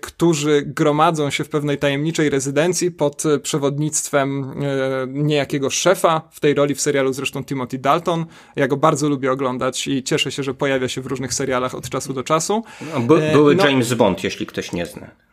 którzy 0.01 0.63
gromadzą 0.65 1.30
się 1.30 1.43
w 1.43 1.49
pewnej 1.49 1.78
tajemniczej 1.78 2.30
rezydencji 2.30 2.91
pod 2.91 3.24
przewodnictwem 3.43 4.43
e, 4.43 5.07
niejakiego 5.07 5.70
szefa, 5.70 6.22
w 6.32 6.39
tej 6.39 6.53
roli 6.53 6.76
w 6.76 6.82
serialu 6.82 7.13
zresztą 7.13 7.43
Timothy 7.43 7.78
Dalton. 7.78 8.26
Ja 8.55 8.68
go 8.68 8.78
bardzo 8.78 9.09
lubię 9.09 9.32
oglądać 9.32 9.88
i 9.88 10.03
cieszę 10.03 10.32
się, 10.32 10.43
że 10.43 10.53
pojawia 10.53 10.88
się 10.88 11.01
w 11.01 11.05
różnych 11.05 11.34
serialach 11.34 11.76
od 11.76 11.89
czasu 11.89 12.13
do 12.13 12.24
czasu. 12.24 12.63
No, 12.93 12.99
by, 12.99 13.30
e, 13.30 13.32
były 13.32 13.55
no, 13.55 13.68
James 13.68 13.93
Bond, 13.93 14.24
jeśli 14.24 14.45
ktoś 14.45 14.72
nie 14.72 14.86
zna. 14.86 15.26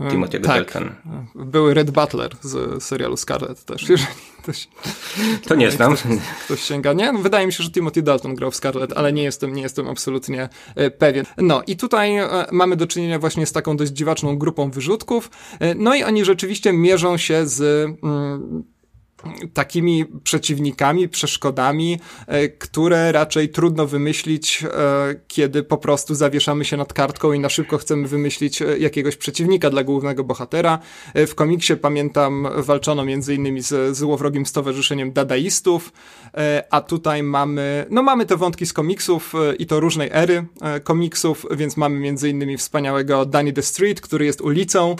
E, 0.00 0.08
Timothy'ego 0.08 0.46
tak. 0.46 0.72
Dalton. 0.72 0.90
Były 1.34 1.74
Red 1.74 1.90
Butler 1.90 2.30
z 2.40 2.82
serialu 2.82 3.16
Scarlet 3.16 3.64
też, 3.64 3.82
jeżeli 3.88 4.06
ktoś... 4.42 4.68
To 5.48 5.54
nie 5.54 5.70
znam. 5.70 5.96
Ktoś, 5.96 6.18
ktoś 6.44 6.62
sięga. 6.62 6.92
Nie? 6.92 7.12
No, 7.12 7.18
wydaje 7.18 7.46
mi 7.46 7.52
się, 7.52 7.64
że 7.64 7.70
Timothy 7.70 8.02
Dalton 8.02 8.34
grał 8.34 8.50
w 8.50 8.56
Scarlet, 8.56 8.92
ale 8.96 9.12
nie 9.12 9.22
jestem, 9.22 9.54
nie 9.54 9.62
jestem 9.62 9.88
absolutnie 9.88 10.48
pewien. 10.98 11.24
No 11.38 11.62
i 11.66 11.76
tutaj 11.76 12.12
mamy 12.52 12.76
do 12.76 12.86
czynienia 12.86 13.18
właśnie 13.18 13.46
z 13.46 13.52
taką 13.52 13.76
dość 13.76 13.92
dziwaczną 13.92 14.38
grupą 14.38 14.70
wyrzutków. 14.70 15.30
No 15.76 15.94
i 15.94 16.02
oni 16.02 16.24
rzeczywiście 16.24 16.72
mierzą 16.72 17.16
się 17.16 17.46
z... 17.46 17.86
Mm, 18.02 18.64
takimi 19.54 20.04
przeciwnikami, 20.24 21.08
przeszkodami, 21.08 21.98
e, 22.26 22.48
które 22.48 23.12
raczej 23.12 23.48
trudno 23.48 23.86
wymyślić, 23.86 24.64
e, 24.64 24.68
kiedy 25.28 25.62
po 25.62 25.76
prostu 25.76 26.14
zawieszamy 26.14 26.64
się 26.64 26.76
nad 26.76 26.92
kartką 26.92 27.32
i 27.32 27.38
na 27.38 27.48
szybko 27.48 27.78
chcemy 27.78 28.08
wymyślić 28.08 28.62
e, 28.62 28.78
jakiegoś 28.78 29.16
przeciwnika 29.16 29.70
dla 29.70 29.84
głównego 29.84 30.24
bohatera. 30.24 30.78
W 31.14 31.34
komiksie 31.34 31.76
pamiętam 31.76 32.48
walczono 32.56 33.04
innymi 33.28 33.60
z 33.60 33.96
złowrogim 33.96 34.46
stowarzyszeniem 34.46 35.12
dadaistów, 35.12 35.92
a 36.70 36.80
tutaj 36.80 37.22
mamy, 37.22 37.86
no 37.90 38.02
mamy 38.02 38.26
te 38.26 38.36
wątki 38.36 38.66
z 38.66 38.72
komiksów 38.72 39.32
i 39.58 39.66
to 39.66 39.80
różnej 39.80 40.08
ery 40.12 40.46
komiksów, 40.84 41.46
więc 41.50 41.76
mamy 41.76 42.14
innymi 42.28 42.56
wspaniałego 42.56 43.26
Danny 43.26 43.52
the 43.52 43.62
Street, 43.62 44.00
który 44.00 44.24
jest 44.24 44.40
ulicą. 44.40 44.96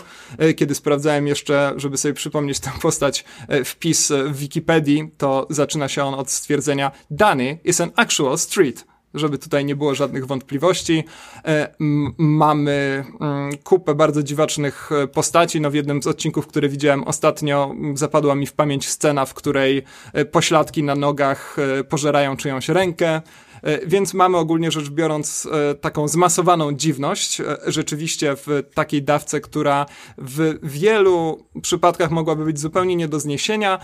Kiedy 0.55 0.75
sprawdzałem 0.75 1.27
jeszcze, 1.27 1.73
żeby 1.77 1.97
sobie 1.97 2.13
przypomnieć 2.13 2.59
tę 2.59 2.71
postać, 2.81 3.25
wpis 3.65 4.09
w 4.23 4.37
Wikipedii, 4.37 5.11
to 5.17 5.47
zaczyna 5.49 5.87
się 5.87 6.03
on 6.03 6.13
od 6.13 6.31
stwierdzenia 6.31 6.91
Danny 7.11 7.57
is 7.63 7.81
an 7.81 7.91
actual 7.95 8.37
street 8.37 8.85
żeby 9.13 9.37
tutaj 9.37 9.65
nie 9.65 9.75
było 9.75 9.95
żadnych 9.95 10.27
wątpliwości. 10.27 11.03
E, 11.45 11.75
mamy 12.17 13.05
mm, 13.21 13.57
kupę 13.63 13.95
bardzo 13.95 14.23
dziwacznych 14.23 14.89
e, 14.91 15.07
postaci. 15.07 15.61
No 15.61 15.71
w 15.71 15.73
jednym 15.73 16.03
z 16.03 16.07
odcinków, 16.07 16.47
które 16.47 16.69
widziałem 16.69 17.03
ostatnio, 17.03 17.75
zapadła 17.93 18.35
mi 18.35 18.45
w 18.45 18.53
pamięć 18.53 18.89
scena, 18.89 19.25
w 19.25 19.33
której 19.33 19.83
e, 20.13 20.25
pośladki 20.25 20.83
na 20.83 20.95
nogach 20.95 21.55
pożerają 21.89 22.37
czyjąś 22.37 22.69
rękę. 22.69 23.21
E, 23.61 23.87
więc 23.87 24.13
mamy 24.13 24.37
ogólnie 24.37 24.71
rzecz 24.71 24.89
biorąc 24.89 25.47
e, 25.51 25.75
taką 25.75 26.07
zmasowaną 26.07 26.73
dziwność, 26.73 27.41
e, 27.41 27.57
rzeczywiście 27.67 28.35
w 28.35 28.63
takiej 28.73 29.03
dawce, 29.03 29.41
która 29.41 29.85
w 30.17 30.59
wielu 30.63 31.45
przypadkach 31.61 32.11
mogłaby 32.11 32.45
być 32.45 32.59
zupełnie 32.59 32.95
nie 32.95 33.07
do 33.07 33.19
zniesienia, 33.19 33.79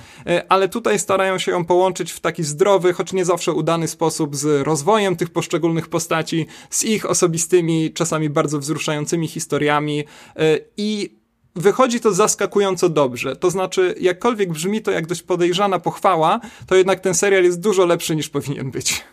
ale 0.50 0.70
tutaj 0.70 1.00
starają 1.00 1.38
się 1.40 1.52
ją 1.52 1.66
połączyć 1.66 2.12
w 2.12 2.20
taki 2.20 2.44
zdrowy, 2.44 2.94
choć 2.94 3.14
nie 3.14 3.26
zawsze 3.26 3.54
udany 3.54 3.88
sposób 3.88 4.36
z 4.36 4.68
rozwojem 4.68 5.16
tych 5.16 5.30
poszczególnych 5.30 5.88
postaci, 5.88 6.48
z 6.70 6.84
ich 6.84 7.10
osobistymi, 7.10 7.94
czasami 7.94 8.30
bardzo 8.30 8.60
wzruszającymi 8.60 9.28
historiami 9.28 10.04
i 10.78 11.16
wychodzi 11.56 12.00
to 12.00 12.14
zaskakująco 12.14 12.90
dobrze. 12.90 13.36
To 13.36 13.52
znaczy, 13.52 13.96
jakkolwiek 14.00 14.52
brzmi 14.52 14.82
to 14.82 14.92
jak 14.92 15.08
dość 15.08 15.22
podejrzana 15.22 15.80
pochwała, 15.80 16.40
to 16.68 16.76
jednak 16.76 17.00
ten 17.00 17.14
serial 17.14 17.44
jest 17.44 17.60
dużo 17.60 17.86
lepszy 17.86 18.16
niż 18.16 18.30
powinien 18.30 18.72
być. 18.72 19.04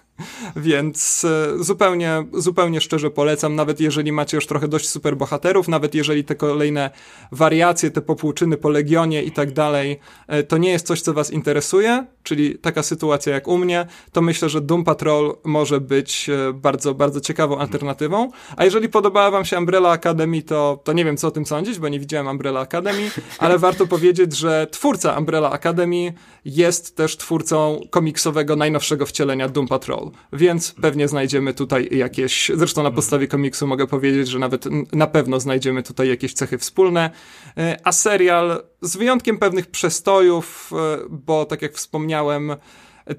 Więc 0.56 1.24
e, 1.24 1.64
zupełnie, 1.64 2.24
zupełnie 2.32 2.80
szczerze 2.80 3.10
polecam, 3.10 3.54
nawet 3.54 3.80
jeżeli 3.80 4.12
macie 4.12 4.36
już 4.36 4.46
trochę 4.46 4.68
dość 4.68 4.88
superbohaterów, 4.88 5.68
nawet 5.68 5.94
jeżeli 5.94 6.24
te 6.24 6.34
kolejne 6.34 6.90
wariacje, 7.32 7.90
te 7.90 8.00
popłuczyny 8.00 8.56
po 8.56 8.68
Legionie 8.68 9.22
i 9.22 9.32
tak 9.32 9.52
dalej, 9.52 10.00
e, 10.26 10.42
to 10.42 10.58
nie 10.58 10.70
jest 10.70 10.86
coś, 10.86 11.00
co 11.00 11.12
was 11.14 11.30
interesuje, 11.30 12.06
czyli 12.22 12.58
taka 12.58 12.82
sytuacja 12.82 13.34
jak 13.34 13.48
u 13.48 13.58
mnie, 13.58 13.86
to 14.12 14.22
myślę, 14.22 14.48
że 14.48 14.60
Doom 14.60 14.84
Patrol 14.84 15.36
może 15.44 15.80
być 15.80 16.28
e, 16.28 16.52
bardzo, 16.52 16.94
bardzo 16.94 17.20
ciekawą 17.20 17.58
alternatywą. 17.58 18.30
A 18.56 18.64
jeżeli 18.64 18.88
podobała 18.88 19.30
wam 19.30 19.44
się 19.44 19.58
Umbrella 19.58 19.90
Academy, 19.90 20.42
to, 20.42 20.80
to 20.84 20.92
nie 20.92 21.04
wiem, 21.04 21.16
co 21.16 21.28
o 21.28 21.30
tym 21.30 21.46
sądzić, 21.46 21.78
bo 21.78 21.88
nie 21.88 22.00
widziałem 22.00 22.26
Umbrella 22.26 22.60
Academy, 22.60 23.10
ale 23.38 23.58
warto 23.68 23.86
powiedzieć, 23.86 24.36
że 24.36 24.66
twórca 24.70 25.18
Umbrella 25.18 25.50
Academy 25.50 26.12
jest 26.44 26.96
też 26.96 27.16
twórcą 27.16 27.80
komiksowego 27.90 28.56
najnowszego 28.56 29.06
wcielenia 29.06 29.48
Doom 29.48 29.68
Patrol 29.68 30.10
więc 30.32 30.74
pewnie 30.82 31.08
znajdziemy 31.08 31.54
tutaj 31.54 31.88
jakieś, 31.90 32.50
zresztą 32.54 32.82
na 32.82 32.90
podstawie 32.90 33.28
komiksu 33.28 33.66
mogę 33.66 33.86
powiedzieć, 33.86 34.28
że 34.28 34.38
nawet 34.38 34.64
na 34.92 35.06
pewno 35.06 35.40
znajdziemy 35.40 35.82
tutaj 35.82 36.08
jakieś 36.08 36.32
cechy 36.34 36.58
wspólne, 36.58 37.10
e, 37.56 37.76
a 37.84 37.92
serial 37.92 38.62
z 38.82 38.96
wyjątkiem 38.96 39.38
pewnych 39.38 39.66
przestojów, 39.66 40.70
e, 40.72 40.98
bo 41.10 41.44
tak 41.44 41.62
jak 41.62 41.74
wspomniałem, 41.74 42.56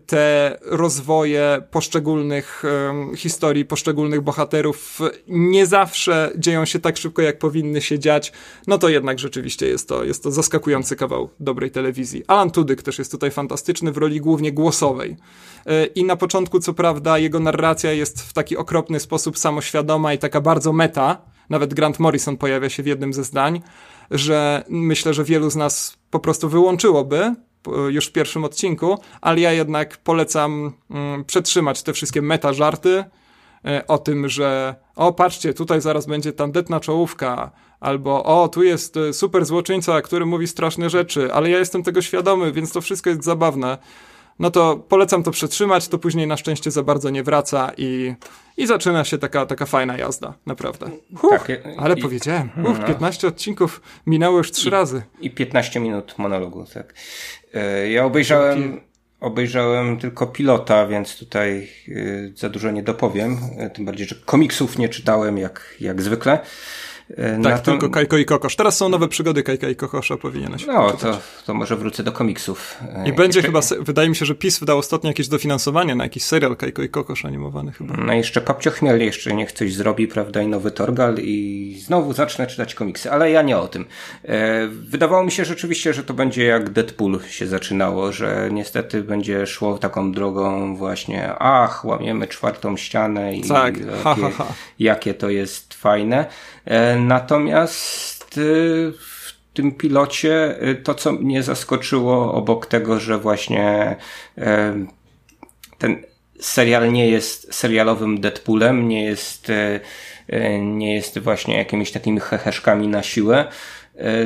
te 0.05 0.57
rozwoje 0.61 1.61
poszczególnych 1.71 2.63
um, 2.88 3.15
historii, 3.15 3.65
poszczególnych 3.65 4.21
bohaterów 4.21 4.99
nie 5.27 5.65
zawsze 5.65 6.31
dzieją 6.38 6.65
się 6.65 6.79
tak 6.79 6.97
szybko, 6.97 7.21
jak 7.21 7.39
powinny 7.39 7.81
się 7.81 7.99
dziać, 7.99 8.31
no 8.67 8.77
to 8.77 8.89
jednak 8.89 9.19
rzeczywiście 9.19 9.67
jest 9.67 9.89
to, 9.89 10.03
jest 10.03 10.23
to 10.23 10.31
zaskakujący 10.31 10.95
kawał 10.95 11.29
dobrej 11.39 11.71
telewizji. 11.71 12.23
Alan 12.27 12.51
Tudyk 12.51 12.81
też 12.81 12.99
jest 12.99 13.11
tutaj 13.11 13.31
fantastyczny 13.31 13.91
w 13.91 13.97
roli 13.97 14.21
głównie 14.21 14.51
głosowej. 14.51 15.15
E, 15.65 15.86
I 15.86 16.03
na 16.03 16.15
początku, 16.15 16.59
co 16.59 16.73
prawda, 16.73 17.17
jego 17.17 17.39
narracja 17.39 17.91
jest 17.91 18.21
w 18.21 18.34
taki 18.34 18.57
okropny 18.57 18.99
sposób 18.99 19.38
samoświadoma 19.38 20.13
i 20.13 20.17
taka 20.17 20.41
bardzo 20.41 20.73
meta. 20.73 21.21
Nawet 21.49 21.73
Grant 21.73 21.99
Morrison 21.99 22.38
pojawia 22.38 22.69
się 22.69 22.84
w 22.84 22.88
jednym 22.88 23.13
ze 23.13 23.23
zdań, 23.23 23.61
że 24.11 24.63
myślę, 24.69 25.13
że 25.13 25.23
wielu 25.23 25.49
z 25.49 25.55
nas 25.55 25.97
po 26.09 26.19
prostu 26.19 26.49
wyłączyłoby 26.49 27.36
już 27.89 28.07
w 28.07 28.11
pierwszym 28.11 28.45
odcinku, 28.45 28.97
ale 29.22 29.39
ja 29.39 29.51
jednak 29.51 29.97
polecam 29.97 30.74
mm, 30.91 31.26
przetrzymać 31.26 31.84
te 31.84 31.93
wszystkie 31.93 32.22
meta 32.22 32.53
żarty 32.53 33.03
e, 33.66 33.88
o 33.88 33.97
tym, 33.97 34.30
że 34.30 34.76
o 34.95 35.14
patrzcie, 35.14 35.53
tutaj 35.53 35.82
zaraz 35.82 36.05
będzie 36.05 36.34
tandetna 36.34 36.80
czołówka, 36.80 37.51
albo 37.80 38.24
o 38.24 38.47
tu 38.47 38.64
jest 38.64 38.97
e, 38.97 39.14
super 39.14 39.45
złoczyńca, 39.45 40.01
który 40.01 40.26
mówi 40.26 40.47
straszne 40.47 40.89
rzeczy, 40.89 41.34
ale 41.34 41.49
ja 41.49 41.57
jestem 41.57 41.84
tego 41.84 42.01
świadomy, 42.01 42.51
więc 42.51 42.72
to 42.72 42.82
wszystko 42.82 43.09
jest 43.09 43.24
zabawne 43.24 43.78
no 44.39 44.51
to 44.51 44.75
polecam 44.89 45.23
to 45.23 45.31
przetrzymać, 45.31 45.88
to 45.88 45.97
później 45.97 46.27
na 46.27 46.38
szczęście 46.38 46.71
za 46.71 46.84
bardzo 46.84 47.09
nie 47.09 47.23
wraca 47.23 47.71
i, 47.77 48.13
i 48.57 48.67
zaczyna 48.67 49.03
się 49.03 49.17
taka, 49.17 49.45
taka 49.45 49.65
fajna 49.65 49.97
jazda, 49.97 50.34
naprawdę. 50.45 50.89
Huch, 51.15 51.31
tak, 51.31 51.51
ale 51.77 51.95
i, 51.95 52.01
powiedziałem, 52.01 52.49
uch, 52.65 52.86
15 52.86 53.27
no. 53.27 53.34
odcinków 53.34 53.81
minęło 54.07 54.38
już 54.38 54.51
trzy 54.51 54.69
razy. 54.69 55.01
I 55.21 55.31
15 55.31 55.79
minut 55.79 56.17
monologu, 56.17 56.65
tak. 56.73 56.93
E, 57.53 57.89
ja 57.91 58.05
obejrzałem, 58.05 58.81
obejrzałem 59.19 59.97
tylko 59.97 60.27
pilota, 60.27 60.88
więc 60.88 61.17
tutaj 61.17 61.69
e, 61.89 61.93
za 62.36 62.49
dużo 62.49 62.71
nie 62.71 62.84
dopowiem, 62.84 63.38
e, 63.57 63.69
tym 63.69 63.86
bardziej, 63.86 64.07
że 64.07 64.15
komiksów 64.25 64.77
nie 64.77 64.89
czytałem 64.89 65.38
jak, 65.38 65.75
jak 65.79 66.01
zwykle. 66.01 66.39
E, 67.10 67.41
tak, 67.41 67.62
to... 67.62 67.72
tylko 67.72 67.89
Kajko 67.89 68.18
i 68.18 68.26
Kokosz. 68.26 68.56
Teraz 68.56 68.78
są 68.78 68.89
nowe 68.89 69.08
przygody 69.08 69.43
Kajka 69.43 69.70
i 69.70 69.76
Kokosza, 69.76 70.18
powinieneś 70.18 70.66
No, 70.66 70.91
to, 70.91 71.20
to 71.45 71.54
może 71.54 71.76
wrócę 71.76 72.04
do 72.04 72.12
komiksów. 72.12 72.78
I 73.06 73.14
będzie 73.14 73.41
chyba, 73.41 73.60
wydaje 73.80 74.10
mi 74.10 74.16
się, 74.16 74.26
że 74.26 74.36
PiS 74.36 74.60
wydał 74.60 74.78
ostatnio 74.78 75.08
jakieś 75.08 75.28
dofinansowanie 75.28 75.95
na 75.95 76.04
jakiś 76.04 76.24
serial 76.24 76.56
Kajko 76.56 76.84
i 76.84 76.89
Kokosz 76.89 77.26
animowany 77.26 77.72
chyba. 77.72 77.93
No 77.97 78.14
jeszcze 78.14 78.41
Papcio 78.41 78.72
Chmiel 78.72 79.01
jeszcze 79.01 79.34
niech 79.34 79.51
coś 79.51 79.74
zrobi, 79.74 80.08
prawda, 80.08 80.41
i 80.41 80.47
nowy 80.47 80.72
Torgal 80.72 81.16
i 81.22 81.78
znowu 81.86 82.14
zacznę 82.14 82.47
czytać 82.47 82.76
komiksy, 82.76 83.12
ale 83.12 83.32
ja 83.32 83.41
nie 83.41 83.58
o 83.58 83.68
tym. 83.68 83.86
E, 84.26 84.68
wydawało 84.68 85.24
mi 85.24 85.32
się 85.32 85.45
rzeczywiście, 85.45 85.93
że 85.93 86.04
to 86.04 86.14
będzie 86.14 86.43
jak 86.43 86.70
Deadpool 86.70 87.20
się 87.30 87.47
zaczynało, 87.47 88.12
że 88.12 88.49
niestety 88.51 89.04
będzie 89.04 89.47
szło 89.47 89.78
taką 89.78 90.12
drogą 90.12 90.76
właśnie, 90.76 91.34
ach, 91.39 91.86
łamiemy 91.86 92.28
czwartą 92.28 92.78
ścianę 92.78 93.36
i 93.36 93.47
tak. 93.47 93.78
jakie, 93.78 93.91
ha, 94.04 94.16
ha, 94.22 94.30
ha. 94.38 94.45
jakie 94.80 95.14
to 95.14 95.30
jest 95.30 95.74
fajne. 95.74 96.26
E, 96.66 96.99
natomiast 96.99 98.38
y, 98.38 98.93
w 98.99 99.34
tym 99.53 99.72
pilocie 99.72 100.64
y, 100.70 100.76
to, 100.76 100.95
co 100.95 101.11
mnie 101.11 101.43
zaskoczyło, 101.43 102.34
obok 102.34 102.66
tego, 102.66 102.99
że 102.99 103.18
właśnie 103.18 103.95
e, 104.38 104.86
ten 105.78 106.03
serial 106.39 106.91
nie 106.91 107.09
jest 107.09 107.53
serialowym 107.55 108.22
Deadpoolem, 108.22 108.88
nie 108.88 109.03
jest, 109.03 109.49
e, 110.30 110.59
nie 110.59 110.95
jest 110.95 111.20
właśnie 111.20 111.57
jakimiś 111.57 111.91
takimi 111.91 112.20
heheszkami 112.20 112.88
na 112.88 113.03
siłę, 113.03 113.47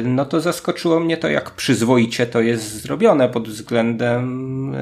no 0.03 0.25
to 0.25 0.41
zaskoczyło 0.41 0.99
mnie 0.99 1.17
to, 1.17 1.27
jak 1.27 1.51
przyzwoicie 1.51 2.25
to 2.27 2.41
jest 2.41 2.81
zrobione 2.81 3.29
pod 3.29 3.49
względem 3.49 4.75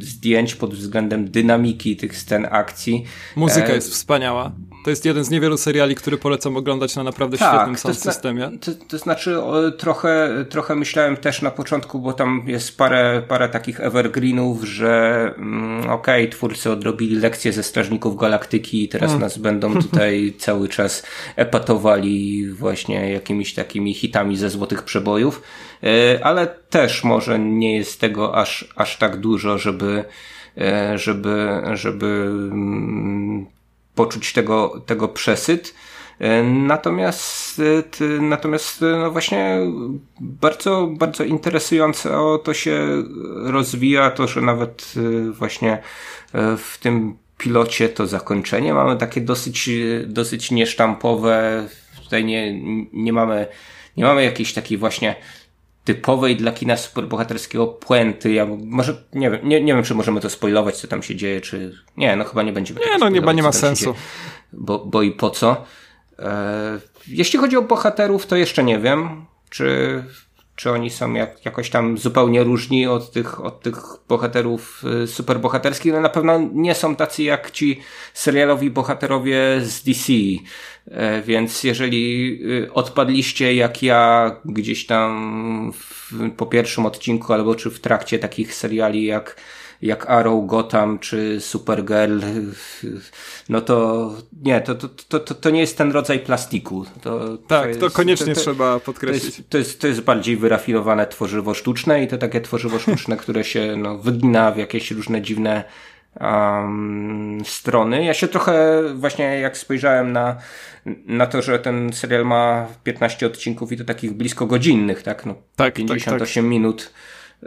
zdjęć, 0.00 0.54
pod 0.54 0.74
względem 0.74 1.30
dynamiki 1.30 1.96
tych 1.96 2.16
scen 2.16 2.48
akcji. 2.50 3.04
Muzyka 3.36 3.72
jest 3.72 3.92
wspaniała. 3.92 4.52
To 4.84 4.90
jest 4.90 5.04
jeden 5.04 5.24
z 5.24 5.30
niewielu 5.30 5.56
seriali, 5.56 5.94
który 5.94 6.18
polecam 6.18 6.56
oglądać 6.56 6.96
na 6.96 7.02
naprawdę 7.02 7.38
tak, 7.38 7.54
świetnym 7.54 7.76
sound 7.78 7.98
systemie. 7.98 8.50
To, 8.60 8.72
to, 8.88 8.98
znaczy 8.98 9.42
o, 9.42 9.70
trochę, 9.70 10.44
trochę 10.50 10.74
myślałem 10.74 11.16
też 11.16 11.42
na 11.42 11.50
początku, 11.50 11.98
bo 11.98 12.12
tam 12.12 12.42
jest 12.46 12.76
parę, 12.76 13.22
parę 13.28 13.48
takich 13.48 13.80
evergreenów, 13.80 14.64
że 14.64 15.24
mm, 15.38 15.90
okej, 15.90 16.24
okay, 16.24 16.28
twórcy 16.28 16.70
odrobili 16.70 17.16
lekcje 17.16 17.52
ze 17.52 17.62
Strażników 17.62 18.16
Galaktyki 18.16 18.84
i 18.84 18.88
teraz 18.88 19.10
mm. 19.10 19.20
nas 19.20 19.38
będą 19.38 19.74
tutaj 19.74 20.32
cały 20.38 20.68
czas 20.68 21.06
epatowali 21.36 22.48
właśnie 22.52 23.10
jakimiś 23.10 23.54
takimi 23.54 23.94
hitami 23.94 24.36
ze 24.36 24.50
złotych 24.50 24.82
przebojów, 24.82 25.42
e, 25.82 26.24
ale 26.24 26.46
też 26.46 27.04
może 27.04 27.38
nie 27.38 27.76
jest 27.76 28.00
tego 28.00 28.36
aż, 28.36 28.68
aż 28.76 28.98
tak 28.98 29.16
dużo, 29.16 29.58
żeby, 29.58 30.04
e, 30.58 30.98
żeby, 30.98 31.62
żeby 31.74 32.06
mm, 32.06 33.54
poczuć 33.94 34.32
tego, 34.32 34.82
tego 34.86 35.08
przesyt. 35.08 35.74
E, 36.18 36.42
natomiast, 36.42 37.62
natomiast 38.20 38.80
no 38.80 39.10
właśnie 39.10 39.58
bardzo, 40.20 40.86
bardzo 40.86 41.24
interesująco 41.24 42.38
to 42.38 42.54
się 42.54 43.02
rozwija, 43.44 44.10
to, 44.10 44.28
że 44.28 44.40
nawet 44.40 44.94
właśnie 45.30 45.78
w 46.58 46.78
tym 46.80 47.16
pilocie 47.38 47.88
to 47.88 48.06
zakończenie 48.06 48.74
mamy 48.74 48.96
takie 48.96 49.20
dosyć, 49.20 49.70
dosyć 50.06 50.50
niesztampowe. 50.50 51.68
Tutaj 52.04 52.24
nie, 52.24 52.60
nie 52.92 53.12
mamy 53.12 53.46
nie 53.96 54.04
mamy 54.04 54.24
jakiejś 54.24 54.52
takiej 54.52 54.78
właśnie 54.78 55.16
typowej 55.84 56.36
dla 56.36 56.52
kina 56.52 56.76
superbohaterskiego 56.76 57.66
puenty. 57.66 58.32
Ja 58.32 58.46
może, 58.64 59.04
nie 59.12 59.30
wiem, 59.30 59.40
nie, 59.48 59.60
nie 59.62 59.74
wiem, 59.74 59.84
czy 59.84 59.94
możemy 59.94 60.20
to 60.20 60.30
spoilować, 60.30 60.76
co 60.76 60.88
tam 60.88 61.02
się 61.02 61.16
dzieje, 61.16 61.40
czy, 61.40 61.74
nie, 61.96 62.16
no 62.16 62.24
chyba 62.24 62.42
nie 62.42 62.52
będziemy. 62.52 62.80
Nie, 62.80 62.98
no 62.98 63.10
chyba 63.10 63.32
nie 63.32 63.42
ma 63.42 63.52
sensu. 63.52 63.94
bo, 64.52 64.78
bo 64.78 65.02
i 65.02 65.10
po 65.10 65.30
co. 65.30 65.64
E, 66.18 66.80
jeśli 67.08 67.38
chodzi 67.38 67.56
o 67.56 67.62
bohaterów, 67.62 68.26
to 68.26 68.36
jeszcze 68.36 68.64
nie 68.64 68.78
wiem, 68.78 69.26
czy 69.50 70.02
czy 70.56 70.70
oni 70.70 70.90
są 70.90 71.12
jak, 71.12 71.44
jakoś 71.44 71.70
tam 71.70 71.98
zupełnie 71.98 72.44
różni 72.44 72.86
od 72.86 73.12
tych, 73.12 73.44
od 73.44 73.62
tych 73.62 73.76
bohaterów 74.08 74.82
y, 75.02 75.06
superbohaterskich. 75.06 75.92
No 75.92 76.00
na 76.00 76.08
pewno 76.08 76.40
nie 76.52 76.74
są 76.74 76.96
tacy 76.96 77.22
jak 77.22 77.50
ci 77.50 77.80
serialowi 78.14 78.70
bohaterowie 78.70 79.60
z 79.60 79.82
DC. 79.82 80.12
E, 80.90 81.22
więc 81.22 81.64
jeżeli 81.64 82.38
y, 82.64 82.72
odpadliście 82.72 83.54
jak 83.54 83.82
ja 83.82 84.30
gdzieś 84.44 84.86
tam 84.86 85.72
w, 85.72 86.12
po 86.36 86.46
pierwszym 86.46 86.86
odcinku 86.86 87.32
albo 87.32 87.54
czy 87.54 87.70
w 87.70 87.80
trakcie 87.80 88.18
takich 88.18 88.54
seriali 88.54 89.04
jak 89.04 89.36
jak 89.82 90.10
Arrow, 90.10 90.46
Gotham 90.46 90.98
czy 90.98 91.40
Supergirl, 91.40 92.20
no 93.48 93.60
to 93.60 94.10
nie, 94.42 94.60
to, 94.60 94.74
to, 94.74 95.20
to, 95.20 95.34
to 95.34 95.50
nie 95.50 95.60
jest 95.60 95.78
ten 95.78 95.92
rodzaj 95.92 96.20
plastiku. 96.20 96.84
To, 97.02 97.38
tak, 97.38 97.62
to, 97.62 97.68
jest, 97.68 97.80
to 97.80 97.90
koniecznie 97.90 98.34
to, 98.34 98.40
trzeba 98.40 98.80
podkreślić. 98.80 99.34
To 99.34 99.38
jest, 99.38 99.50
to, 99.50 99.58
jest, 99.58 99.80
to 99.80 99.86
jest 99.86 100.00
bardziej 100.00 100.36
wyrafinowane 100.36 101.06
tworzywo 101.06 101.54
sztuczne 101.54 102.04
i 102.04 102.08
to 102.08 102.18
takie 102.18 102.40
tworzywo 102.40 102.78
sztuczne, 102.78 103.16
które 103.16 103.44
się 103.44 103.76
no, 103.76 103.98
wygina 103.98 104.52
w 104.52 104.58
jakieś 104.58 104.90
różne 104.90 105.22
dziwne 105.22 105.64
um, 106.20 107.38
strony. 107.44 108.04
Ja 108.04 108.14
się 108.14 108.28
trochę 108.28 108.82
właśnie 108.94 109.40
jak 109.40 109.58
spojrzałem 109.58 110.12
na, 110.12 110.36
na 111.06 111.26
to, 111.26 111.42
że 111.42 111.58
ten 111.58 111.92
serial 111.92 112.24
ma 112.24 112.66
15 112.84 113.26
odcinków 113.26 113.72
i 113.72 113.76
to 113.76 113.84
takich 113.84 114.12
blisko 114.12 114.46
godzinnych, 114.46 115.02
tak? 115.02 115.26
No, 115.26 115.34
tak 115.56 115.74
58 115.74 116.18
tak, 116.18 116.28
tak. 116.28 116.44
minut 116.44 116.92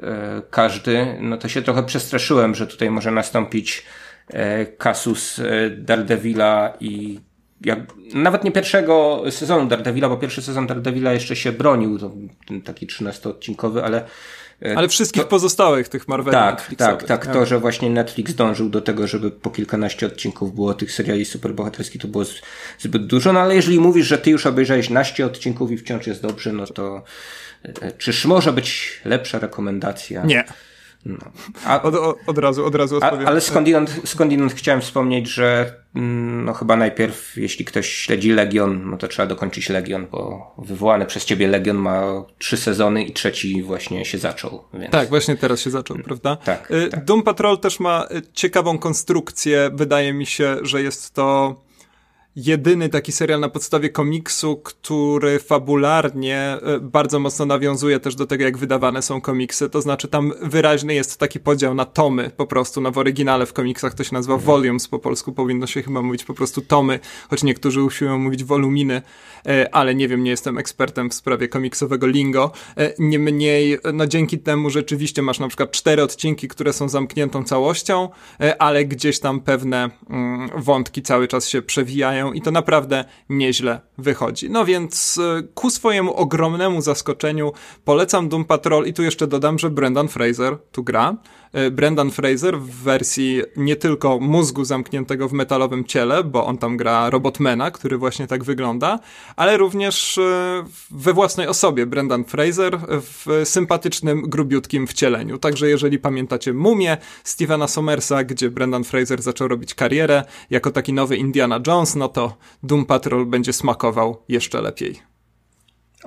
E, 0.03 0.41
każdy, 0.49 1.17
no 1.21 1.37
to 1.37 1.47
się 1.47 1.61
trochę 1.61 1.83
przestraszyłem, 1.83 2.55
że 2.55 2.67
tutaj 2.67 2.89
może 2.89 3.11
nastąpić 3.11 3.85
e, 4.27 4.65
kasus 4.65 5.39
e, 5.39 5.69
Daredevila 5.69 6.73
i 6.79 7.19
jak, 7.65 7.79
nawet 8.13 8.43
nie 8.43 8.51
pierwszego 8.51 9.23
sezonu 9.29 9.67
Daredevila, 9.67 10.09
bo 10.09 10.17
pierwszy 10.17 10.41
sezon 10.41 10.67
Daredevila 10.67 11.13
jeszcze 11.13 11.35
się 11.35 11.51
bronił, 11.51 11.99
to, 11.99 12.11
ten 12.47 12.61
taki 12.61 12.87
13-odcinkowy, 12.87 13.79
ale 13.79 14.05
ale 14.75 14.87
wszystkich 14.87 15.23
to, 15.23 15.29
pozostałych 15.29 15.89
tych 15.89 16.07
Marvel 16.07 16.33
Tak, 16.33 16.75
tak, 16.77 17.03
tak. 17.03 17.33
To, 17.33 17.45
że 17.45 17.59
właśnie 17.59 17.89
Netflix 17.89 18.35
dążył 18.35 18.69
do 18.69 18.81
tego, 18.81 19.07
żeby 19.07 19.31
po 19.31 19.49
kilkanaście 19.49 20.05
odcinków 20.05 20.55
było 20.55 20.73
tych 20.73 20.91
seriali 20.91 21.25
superbohaterskich, 21.25 22.01
to 22.01 22.07
było 22.07 22.23
zbyt 22.79 23.07
dużo. 23.07 23.33
No 23.33 23.39
ale 23.39 23.55
jeżeli 23.55 23.79
mówisz, 23.79 24.07
że 24.07 24.17
ty 24.17 24.29
już 24.29 24.45
obejrzałeś 24.45 24.89
naście 24.89 25.25
odcinków 25.25 25.71
i 25.71 25.77
wciąż 25.77 26.07
jest 26.07 26.21
dobrze, 26.21 26.53
no 26.53 26.67
to 26.67 27.03
Czyż 27.97 28.25
może 28.25 28.53
być 28.53 28.99
lepsza 29.05 29.39
rekomendacja? 29.39 30.25
Nie. 30.25 30.43
No. 31.07 31.31
A, 31.65 31.81
od, 31.81 31.95
od, 32.27 32.37
razu, 32.37 32.65
od 32.65 32.75
razu 32.75 32.95
odpowiem. 32.97 33.27
A, 33.27 33.29
ale 33.29 33.41
skądinąd, 33.41 34.01
skądinąd 34.05 34.53
chciałem 34.53 34.81
wspomnieć, 34.81 35.27
że 35.27 35.73
mm, 35.95 36.45
no 36.45 36.53
chyba 36.53 36.75
najpierw, 36.75 37.37
jeśli 37.37 37.65
ktoś 37.65 37.89
śledzi 37.89 38.31
Legion, 38.31 38.89
no 38.89 38.97
to 38.97 39.07
trzeba 39.07 39.27
dokończyć 39.27 39.69
Legion, 39.69 40.07
bo 40.11 40.51
wywołany 40.57 41.05
przez 41.05 41.25
ciebie 41.25 41.47
Legion 41.47 41.77
ma 41.77 42.25
trzy 42.37 42.57
sezony 42.57 43.03
i 43.03 43.13
trzeci 43.13 43.63
właśnie 43.63 44.05
się 44.05 44.17
zaczął. 44.17 44.63
Więc... 44.73 44.91
Tak, 44.91 45.09
właśnie 45.09 45.37
teraz 45.37 45.59
się 45.59 45.69
zaczął, 45.69 45.97
prawda? 45.97 46.35
Tak, 46.35 46.71
y, 46.71 46.87
tak. 46.89 47.05
Doom 47.05 47.23
Patrol 47.23 47.59
też 47.59 47.79
ma 47.79 48.07
y, 48.11 48.21
ciekawą 48.33 48.77
konstrukcję. 48.77 49.69
Wydaje 49.73 50.13
mi 50.13 50.25
się, 50.25 50.57
że 50.61 50.81
jest 50.81 51.13
to 51.13 51.55
jedyny 52.37 52.89
taki 52.89 53.11
serial 53.11 53.39
na 53.39 53.49
podstawie 53.49 53.89
komiksu, 53.89 54.57
który 54.57 55.39
fabularnie 55.39 56.37
e, 56.37 56.79
bardzo 56.79 57.19
mocno 57.19 57.45
nawiązuje 57.45 57.99
też 57.99 58.15
do 58.15 58.27
tego, 58.27 58.43
jak 58.43 58.57
wydawane 58.57 59.01
są 59.01 59.21
komiksy. 59.21 59.69
To 59.69 59.81
znaczy, 59.81 60.07
tam 60.07 60.33
wyraźny 60.41 60.93
jest 60.93 61.19
taki 61.19 61.39
podział 61.39 61.73
na 61.73 61.85
tomy, 61.85 62.31
po 62.37 62.47
prostu. 62.47 62.81
No 62.81 62.91
w 62.91 62.97
oryginale 62.97 63.45
w 63.45 63.53
komiksach 63.53 63.93
to 63.93 64.03
się 64.03 64.13
nazywa 64.13 64.33
mhm. 64.33 64.45
volumes, 64.45 64.87
po 64.87 64.99
polsku 64.99 65.31
powinno 65.31 65.67
się 65.67 65.83
chyba 65.83 66.01
mówić 66.01 66.23
po 66.23 66.33
prostu 66.33 66.61
tomy, 66.61 66.99
choć 67.29 67.43
niektórzy 67.43 67.83
usiłują 67.83 68.17
mówić 68.19 68.43
voluminy, 68.43 69.01
e, 69.45 69.75
ale 69.75 69.95
nie 69.95 70.07
wiem, 70.07 70.23
nie 70.23 70.31
jestem 70.31 70.57
ekspertem 70.57 71.09
w 71.09 71.13
sprawie 71.13 71.47
komiksowego 71.47 72.07
lingo. 72.07 72.51
E, 72.77 72.93
niemniej, 72.99 73.77
no 73.93 74.07
dzięki 74.07 74.39
temu 74.39 74.69
rzeczywiście 74.69 75.21
masz 75.21 75.39
na 75.39 75.47
przykład 75.47 75.71
cztery 75.71 76.03
odcinki, 76.03 76.47
które 76.47 76.73
są 76.73 76.89
zamkniętą 76.89 77.43
całością, 77.43 78.09
ale 78.59 78.85
gdzieś 78.85 79.19
tam 79.19 79.39
pewne 79.39 79.89
mm, 80.09 80.49
wątki 80.55 81.01
cały 81.01 81.27
czas 81.27 81.47
się 81.47 81.61
przewijają 81.61 82.26
i 82.33 82.41
to 82.41 82.51
naprawdę 82.51 83.05
nieźle 83.29 83.81
wychodzi. 83.97 84.49
No 84.49 84.65
więc 84.65 85.17
e, 85.17 85.43
ku 85.53 85.69
swojemu 85.69 86.13
ogromnemu 86.13 86.81
zaskoczeniu 86.81 87.51
polecam 87.85 88.29
Doom 88.29 88.45
Patrol 88.45 88.85
i 88.85 88.93
tu 88.93 89.03
jeszcze 89.03 89.27
dodam, 89.27 89.59
że 89.59 89.69
Brendan 89.69 90.07
Fraser 90.07 90.57
tu 90.71 90.83
gra. 90.83 91.15
E, 91.53 91.71
Brendan 91.71 92.11
Fraser 92.11 92.59
w 92.59 92.69
wersji 92.69 93.41
nie 93.57 93.75
tylko 93.75 94.19
mózgu 94.19 94.65
zamkniętego 94.65 95.27
w 95.29 95.33
metalowym 95.33 95.85
ciele, 95.85 96.23
bo 96.23 96.45
on 96.45 96.57
tam 96.57 96.77
gra 96.77 97.09
Robotmana, 97.09 97.71
który 97.71 97.97
właśnie 97.97 98.27
tak 98.27 98.43
wygląda, 98.43 98.99
ale 99.35 99.57
również 99.57 100.17
e, 100.17 100.63
we 100.91 101.13
własnej 101.13 101.47
osobie 101.47 101.85
Brendan 101.85 102.23
Fraser 102.23 102.79
w 102.87 103.41
sympatycznym, 103.43 104.21
grubiutkim 104.21 104.87
wcieleniu. 104.87 105.37
Także 105.37 105.69
jeżeli 105.69 105.99
pamiętacie 105.99 106.53
Mumię 106.53 106.97
Stevena 107.23 107.67
Somersa, 107.67 108.23
gdzie 108.23 108.49
Brendan 108.49 108.83
Fraser 108.83 109.21
zaczął 109.21 109.47
robić 109.47 109.75
karierę 109.75 110.23
jako 110.49 110.71
taki 110.71 110.93
nowy 110.93 111.17
Indiana 111.17 111.59
Jones, 111.67 111.95
no 111.95 112.07
to 112.07 112.37
Doom 112.63 112.85
Patrol 112.85 113.25
będzie 113.25 113.53
smakował 113.53 114.23
jeszcze 114.27 114.61
lepiej. 114.61 115.16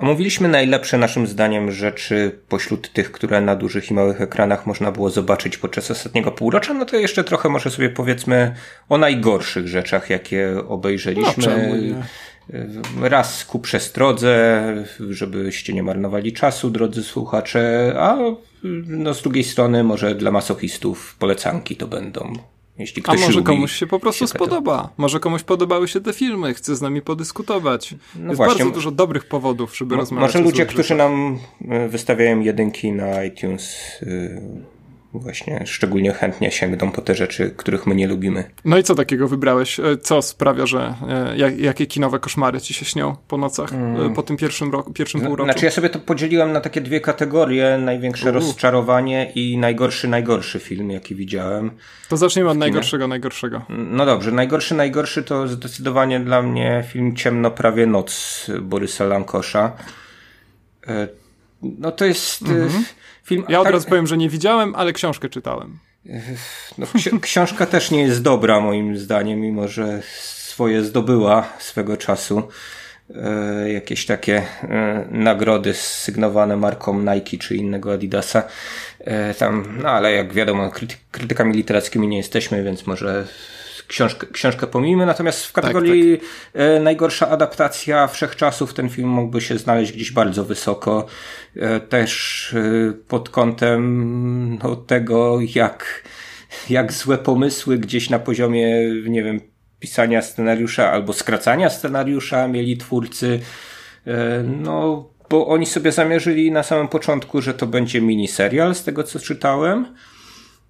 Omówiliśmy 0.01 0.47
najlepsze 0.47 0.97
naszym 0.97 1.27
zdaniem 1.27 1.71
rzeczy 1.71 2.39
pośród 2.49 2.93
tych, 2.93 3.11
które 3.11 3.41
na 3.41 3.55
dużych 3.55 3.91
i 3.91 3.93
małych 3.93 4.21
ekranach 4.21 4.65
można 4.65 4.91
było 4.91 5.09
zobaczyć 5.09 5.57
podczas 5.57 5.91
ostatniego 5.91 6.31
półrocza, 6.31 6.73
no 6.73 6.85
to 6.85 6.97
jeszcze 6.97 7.23
trochę 7.23 7.49
może 7.49 7.71
sobie 7.71 7.89
powiedzmy 7.89 8.55
o 8.89 8.97
najgorszych 8.97 9.67
rzeczach, 9.67 10.09
jakie 10.09 10.53
obejrzeliśmy. 10.67 11.71
No, 12.95 13.09
Raz 13.09 13.45
ku 13.45 13.59
przestrodze, 13.59 14.63
żebyście 15.09 15.73
nie 15.73 15.83
marnowali 15.83 16.33
czasu, 16.33 16.69
drodzy 16.69 17.03
słuchacze, 17.03 17.93
a 17.97 18.17
no 18.87 19.13
z 19.13 19.21
drugiej 19.21 19.43
strony 19.43 19.83
może 19.83 20.15
dla 20.15 20.31
masochistów 20.31 21.15
polecanki 21.19 21.75
to 21.75 21.87
będą. 21.87 22.33
Jeśli 22.81 23.01
ktoś 23.01 23.17
A 23.17 23.21
może 23.21 23.33
lubi, 23.33 23.45
komuś 23.45 23.71
się 23.71 23.87
po 23.87 23.99
prostu 23.99 24.19
się 24.19 24.27
spodoba. 24.27 24.89
Może 24.97 25.19
komuś 25.19 25.43
podobały 25.43 25.87
się 25.87 26.01
te 26.01 26.13
filmy, 26.13 26.53
chce 26.53 26.75
z 26.75 26.81
nami 26.81 27.01
podyskutować. 27.01 27.95
No 28.15 28.25
Jest 28.27 28.37
właśnie. 28.37 28.57
bardzo 28.57 28.73
dużo 28.73 28.91
dobrych 28.91 29.25
powodów, 29.25 29.77
żeby 29.77 29.95
Mo 29.95 30.01
rozmawiać. 30.01 30.33
Może 30.33 30.43
ludzie, 30.43 30.65
którzy 30.65 30.95
nam 30.95 31.39
e, 31.69 31.87
wystawiają 31.87 32.39
jedynki 32.39 32.91
na 32.91 33.23
iTunes, 33.23 33.77
yy, 34.01 34.41
właśnie 35.13 35.63
szczególnie 35.65 36.13
chętnie 36.13 36.51
sięgną 36.51 36.91
po 36.91 37.01
te 37.01 37.15
rzeczy, 37.15 37.53
których 37.57 37.87
my 37.87 37.95
nie 37.95 38.07
lubimy. 38.07 38.43
No 38.65 38.77
i 38.77 38.83
co 38.83 38.95
takiego 38.95 39.27
wybrałeś? 39.27 39.79
E, 39.79 39.97
co 39.97 40.21
sprawia, 40.21 40.65
że 40.65 40.95
jak, 41.35 41.59
jakie 41.59 41.85
kinowe 41.85 42.19
koszmary 42.19 42.61
ci 42.61 42.73
się 42.73 42.85
śnią 42.85 43.15
po 43.27 43.37
nocach 43.37 43.73
mm. 43.73 44.13
po 44.13 44.23
tym 44.23 44.37
pierwszym 44.37 44.71
roku, 44.71 44.93
pierwszym 44.93 45.21
półroczu? 45.21 45.51
Znaczy 45.51 45.65
ja 45.65 45.71
sobie 45.71 45.89
to 45.89 45.99
podzieliłem 45.99 46.51
na 46.51 46.61
takie 46.61 46.81
dwie 46.81 47.01
kategorie, 47.01 47.77
największe 47.77 48.31
rozczarowanie 48.31 49.31
i 49.35 49.57
najgorszy, 49.57 50.07
najgorszy 50.07 50.59
film, 50.59 50.91
jaki 50.91 51.15
widziałem. 51.15 51.71
To 52.09 52.17
zacznijmy 52.17 52.49
od 52.49 52.57
najgorszego, 52.57 53.07
najgorszego. 53.07 53.61
No 53.69 54.05
dobrze, 54.05 54.31
najgorszy, 54.31 54.75
najgorszy 54.75 55.23
to 55.23 55.47
zdecydowanie 55.47 56.19
dla 56.19 56.41
mnie 56.41 56.83
film 56.87 57.15
Ciemno 57.15 57.51
prawie 57.51 57.85
noc 57.85 58.47
Borysa 58.61 59.05
Lankosza. 59.05 59.71
E, 60.87 61.07
no 61.61 61.91
to 61.91 62.05
jest 62.05 62.41
mhm. 62.41 62.83
Film... 63.23 63.43
Ja 63.49 63.59
od 63.59 63.63
tak... 63.63 63.73
razu 63.73 63.89
powiem, 63.89 64.07
że 64.07 64.17
nie 64.17 64.29
widziałem, 64.29 64.75
ale 64.75 64.93
książkę 64.93 65.29
czytałem. 65.29 65.79
No, 66.77 66.87
ksi 66.95 67.19
książka 67.21 67.65
też 67.65 67.91
nie 67.91 68.01
jest 68.01 68.21
dobra 68.21 68.59
moim 68.59 68.97
zdaniem, 68.97 69.39
mimo 69.39 69.67
że 69.67 70.01
swoje 70.51 70.83
zdobyła 70.83 71.47
swego 71.59 71.97
czasu. 71.97 72.43
E, 73.15 73.71
jakieś 73.71 74.05
takie 74.05 74.43
e, 74.63 75.05
nagrody 75.11 75.73
sygnowane 75.73 76.57
marką 76.57 76.99
Nike 76.99 77.37
czy 77.37 77.55
innego 77.55 77.93
Adidasa. 77.93 78.43
E, 78.99 79.33
tam, 79.33 79.77
no 79.81 79.89
ale 79.89 80.11
jak 80.11 80.33
wiadomo, 80.33 80.71
kryty 80.71 80.95
krytykami 81.11 81.53
literackimi 81.53 82.07
nie 82.07 82.17
jesteśmy, 82.17 82.63
więc 82.63 82.87
może 82.87 83.27
książkę, 83.91 84.27
książkę 84.27 84.67
pomijmy. 84.67 85.05
Natomiast 85.05 85.45
w 85.45 85.53
kategorii 85.53 86.17
tak, 86.17 86.27
tak. 86.53 86.83
najgorsza 86.83 87.29
adaptacja 87.29 88.07
wszechczasów 88.07 88.73
ten 88.73 88.89
film 88.89 89.09
mógłby 89.09 89.41
się 89.41 89.57
znaleźć 89.57 89.91
gdzieś 89.91 90.11
bardzo 90.11 90.45
wysoko. 90.45 91.05
Też 91.89 92.55
pod 93.07 93.29
kątem 93.29 94.59
no, 94.63 94.75
tego, 94.75 95.39
jak, 95.55 96.03
jak 96.69 96.93
złe 96.93 97.17
pomysły 97.17 97.77
gdzieś 97.77 98.09
na 98.09 98.19
poziomie, 98.19 98.89
nie 99.09 99.23
wiem, 99.23 99.39
pisania 99.81 100.21
scenariusza 100.21 100.91
albo 100.91 101.13
skracania 101.13 101.69
scenariusza 101.69 102.47
mieli 102.47 102.77
twórcy. 102.77 103.39
E, 104.07 104.43
no, 104.43 105.09
bo 105.29 105.47
oni 105.47 105.65
sobie 105.65 105.91
zamierzyli 105.91 106.51
na 106.51 106.63
samym 106.63 106.87
początku, 106.87 107.41
że 107.41 107.53
to 107.53 107.67
będzie 107.67 108.01
miniserial, 108.01 108.75
z 108.75 108.83
tego 108.83 109.03
co 109.03 109.19
czytałem. 109.19 109.95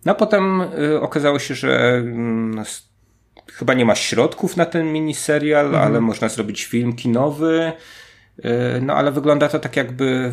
No 0.06 0.12
a 0.12 0.16
potem 0.16 0.62
e, 0.62 1.02
okazało 1.02 1.40
się, 1.40 1.56
że 1.56 1.94
mm, 1.96 2.66
chyba 3.62 3.74
nie 3.74 3.86
ma 3.86 3.96
środków 3.96 4.58
na 4.58 4.66
ten 4.66 4.94
miniserial, 4.94 5.66
mhm. 5.66 5.84
ale 5.84 6.02
można 6.02 6.30
zrobić 6.30 6.66
film 6.66 6.96
kinowy. 6.96 7.72
E, 8.44 8.82
no 8.82 8.94
ale 8.94 9.12
wygląda 9.12 9.50
to 9.50 9.60
tak 9.60 9.76
jakby 9.76 10.32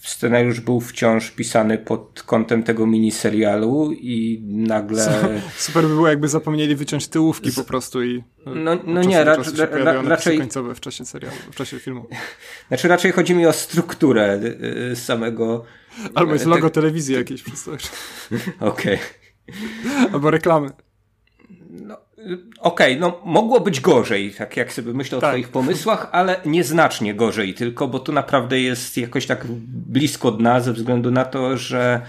scenariusz 0.00 0.60
był 0.60 0.80
wciąż 0.80 1.30
pisany 1.30 1.78
pod 1.78 2.22
kątem 2.26 2.62
tego 2.62 2.86
miniserialu 2.86 3.92
i 3.92 4.42
nagle... 4.46 5.30
Super 5.56 5.82
by 5.82 5.88
było, 5.88 6.08
jakby 6.08 6.28
zapomnieli 6.28 6.76
wyciąć 6.76 7.08
tyłówki 7.08 7.52
po 7.52 7.64
prostu 7.64 8.02
i 8.02 8.22
no, 8.46 8.78
no 8.86 9.02
nie, 9.02 9.24
ra, 9.24 9.36
ra, 9.70 10.02
raczej 10.02 10.38
końcowe 10.38 10.74
w 10.74 10.80
czasie 10.80 11.04
serialu, 11.04 11.36
w 11.52 11.56
czasie 11.56 11.78
filmu. 11.78 12.06
Znaczy 12.68 12.88
raczej 12.88 13.12
chodzi 13.12 13.34
mi 13.34 13.46
o 13.46 13.52
strukturę 13.52 14.40
y, 14.42 14.90
y, 14.92 14.96
samego... 14.96 15.64
Albo 16.14 16.32
jest 16.32 16.46
logo 16.46 16.70
telewizji 16.70 17.14
jakiejś 17.14 17.42
to. 17.42 17.50
Okej. 18.70 18.98
Okay. 18.98 20.10
Albo 20.12 20.30
reklamy. 20.30 20.70
No, 22.26 22.36
Okej, 22.60 22.98
okay, 22.98 23.00
no 23.00 23.20
mogło 23.24 23.60
być 23.60 23.80
gorzej, 23.80 24.34
tak 24.38 24.56
jak 24.56 24.72
sobie 24.72 24.92
myślę 24.92 25.18
o 25.18 25.20
tak. 25.20 25.30
Twoich 25.30 25.48
pomysłach, 25.48 26.08
ale 26.12 26.36
nieznacznie 26.44 27.14
gorzej 27.14 27.54
tylko, 27.54 27.88
bo 27.88 27.98
tu 27.98 28.12
naprawdę 28.12 28.60
jest 28.60 28.96
jakoś 28.96 29.26
tak 29.26 29.46
blisko 29.66 30.30
dna 30.30 30.60
ze 30.60 30.72
względu 30.72 31.10
na 31.10 31.24
to, 31.24 31.56
że 31.56 32.00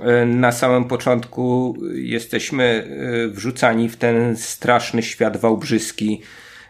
e, 0.00 0.26
na 0.26 0.52
samym 0.52 0.84
początku 0.84 1.76
jesteśmy 1.94 2.64
e, 2.64 3.28
wrzucani 3.28 3.88
w 3.88 3.96
ten 3.96 4.36
straszny 4.36 5.02
świat 5.02 5.36
wałbrzyski. 5.36 6.22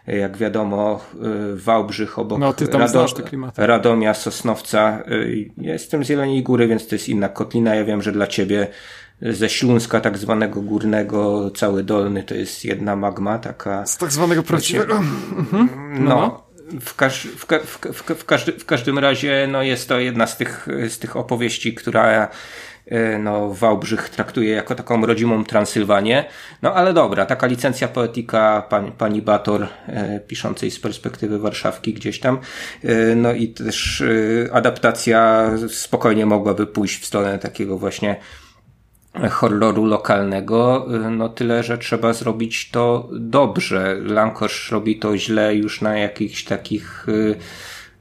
Jak 0.07 0.37
wiadomo, 0.37 1.05
Wałbrzych 1.55 2.19
obok 2.19 2.39
no, 2.39 2.53
ty 2.53 2.67
tam 2.67 2.81
Rado 2.81 3.05
Radomia, 3.57 4.13
Sosnowca. 4.13 5.03
Jestem 5.57 6.05
z 6.05 6.09
Jeleniej 6.09 6.43
Góry, 6.43 6.67
więc 6.67 6.87
to 6.87 6.95
jest 6.95 7.09
inna 7.09 7.29
kotlina. 7.29 7.75
Ja 7.75 7.85
wiem, 7.85 8.01
że 8.01 8.11
dla 8.11 8.27
ciebie 8.27 8.67
ze 9.21 9.49
Śląska 9.49 10.01
tak 10.01 10.17
zwanego 10.17 10.61
górnego, 10.61 11.51
cały 11.51 11.83
dolny 11.83 12.23
to 12.23 12.35
jest 12.35 12.65
jedna 12.65 12.95
magma 12.95 13.39
taka. 13.39 13.85
Z 13.85 13.97
tak 13.97 14.11
zwanego 14.11 14.43
prawdziwego. 14.43 14.97
Mhm. 14.97 15.69
No. 16.03 16.15
no. 16.15 16.51
W, 16.81 16.95
każ, 16.95 17.27
w, 17.27 17.45
w, 17.65 17.79
w, 17.93 18.25
każdy, 18.25 18.51
w 18.51 18.65
każdym 18.65 18.99
razie 18.99 19.47
no 19.51 19.63
jest 19.63 19.89
to 19.89 19.99
jedna 19.99 20.27
z 20.27 20.37
tych, 20.37 20.67
z 20.89 20.99
tych 20.99 21.15
opowieści, 21.15 21.73
która 21.73 22.27
e, 22.85 23.17
no, 23.17 23.53
Wałbrzych 23.53 24.09
traktuje 24.09 24.49
jako 24.49 24.75
taką 24.75 25.05
rodzimą 25.05 25.43
Transylwanię. 25.43 26.25
No 26.61 26.73
ale 26.73 26.93
dobra, 26.93 27.25
taka 27.25 27.47
licencja 27.47 27.87
poetyka 27.87 28.63
pani, 28.69 28.91
pani 28.91 29.21
Bator, 29.21 29.67
e, 29.87 30.19
piszącej 30.19 30.71
z 30.71 30.79
perspektywy 30.79 31.39
Warszawki 31.39 31.93
gdzieś 31.93 32.19
tam. 32.19 32.39
E, 32.83 33.15
no 33.15 33.33
i 33.33 33.47
też 33.47 34.01
e, 34.01 34.53
adaptacja 34.53 35.51
spokojnie 35.69 36.25
mogłaby 36.25 36.67
pójść 36.67 37.01
w 37.01 37.05
stronę 37.05 37.39
takiego 37.39 37.77
właśnie 37.77 38.15
horroru 39.13 39.85
lokalnego, 39.85 40.87
no 41.09 41.29
tyle, 41.29 41.63
że 41.63 41.77
trzeba 41.77 42.13
zrobić 42.13 42.71
to 42.71 43.09
dobrze. 43.11 43.97
Lankosz 44.01 44.71
robi 44.71 44.99
to 44.99 45.17
źle 45.17 45.55
już 45.55 45.81
na 45.81 45.97
jakichś 45.97 46.43
takich 46.43 47.09
y, 47.09 47.35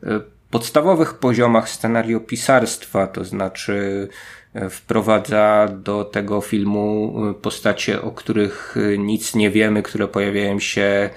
y, 0.05 0.21
podstawowych 0.51 1.15
poziomach 1.15 1.69
scenariopisarstwa, 1.69 3.07
to 3.07 3.25
znaczy 3.25 4.09
y, 4.57 4.71
wprowadza 4.71 5.69
do 5.69 6.05
tego 6.05 6.41
filmu 6.41 7.15
postacie, 7.43 8.03
o 8.03 8.11
których 8.11 8.77
nic 8.99 9.35
nie 9.35 9.51
wiemy, 9.51 9.83
które 9.83 10.09
pojawiają 10.09 10.59
się 10.59 11.11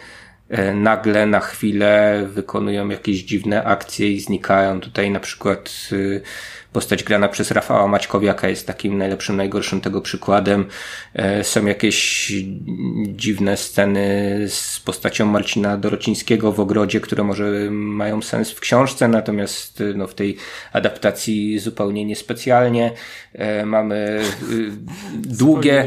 nagle 0.74 1.26
na 1.26 1.40
chwilę, 1.40 2.24
wykonują 2.28 2.90
jakieś 2.90 3.24
dziwne 3.24 3.64
akcje 3.64 4.12
i 4.12 4.20
znikają. 4.20 4.80
Tutaj 4.80 5.12
na 5.12 5.20
przykład 5.20 5.90
postać 6.74 7.04
grana 7.04 7.28
przez 7.28 7.52
Rafała 7.52 7.88
Maćkowiaka 7.88 8.50
jest 8.50 8.68
takim 8.68 8.98
najlepszym, 8.98 9.36
najgorszym 9.38 9.82
tego 9.82 10.02
przykładem. 10.02 10.66
E, 11.14 11.44
są 11.44 11.66
jakieś 11.66 12.32
dziwne 13.08 13.58
sceny 13.58 14.40
z 14.50 14.80
postacią 14.80 15.26
Marcina 15.26 15.78
Dorocińskiego 15.78 16.52
w 16.52 16.60
ogrodzie, 16.60 17.00
które 17.00 17.24
może 17.24 17.70
mają 17.72 18.22
sens 18.22 18.52
w 18.52 18.60
książce, 18.60 19.08
natomiast 19.08 19.84
no, 19.96 20.08
w 20.08 20.16
tej 20.16 20.38
adaptacji 20.74 21.60
zupełnie 21.60 22.06
niespecjalnie. 22.06 22.92
E, 23.34 23.66
mamy 23.66 24.22
długie, 25.40 25.86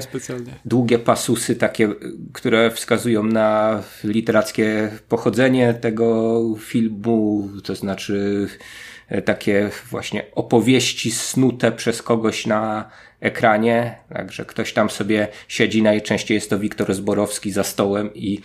długie 0.64 0.98
pasusy 0.98 1.56
takie, 1.56 1.88
które 2.32 2.70
wskazują 2.70 3.22
na 3.22 3.82
literackie 4.04 4.90
pochodzenie 5.08 5.74
tego 5.74 6.42
filmu, 6.58 7.48
to 7.64 7.74
znaczy 7.74 8.46
E, 8.46 8.95
takie 9.24 9.70
właśnie 9.90 10.24
opowieści 10.34 11.10
snute 11.10 11.72
przez 11.72 12.02
kogoś 12.02 12.46
na 12.46 12.90
ekranie, 13.20 13.98
także 14.14 14.44
ktoś 14.44 14.72
tam 14.72 14.90
sobie 14.90 15.28
siedzi, 15.48 15.82
najczęściej 15.82 16.34
jest 16.34 16.50
to 16.50 16.58
Wiktor 16.58 16.94
Zborowski 16.94 17.50
za 17.50 17.64
stołem 17.64 18.14
i 18.14 18.40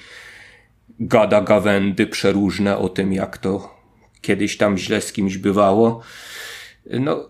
gada 1.00 1.42
gawędy 1.42 2.08
przeróżne 2.08 2.78
o 2.78 2.90
tym, 2.90 3.14
jak 3.14 3.38
to 3.38 3.76
kiedyś 4.22 4.58
tam 4.58 4.78
źle 4.78 5.02
z 5.02 5.14
kimś 5.14 5.38
bywało. 5.38 6.02
No, 6.86 7.30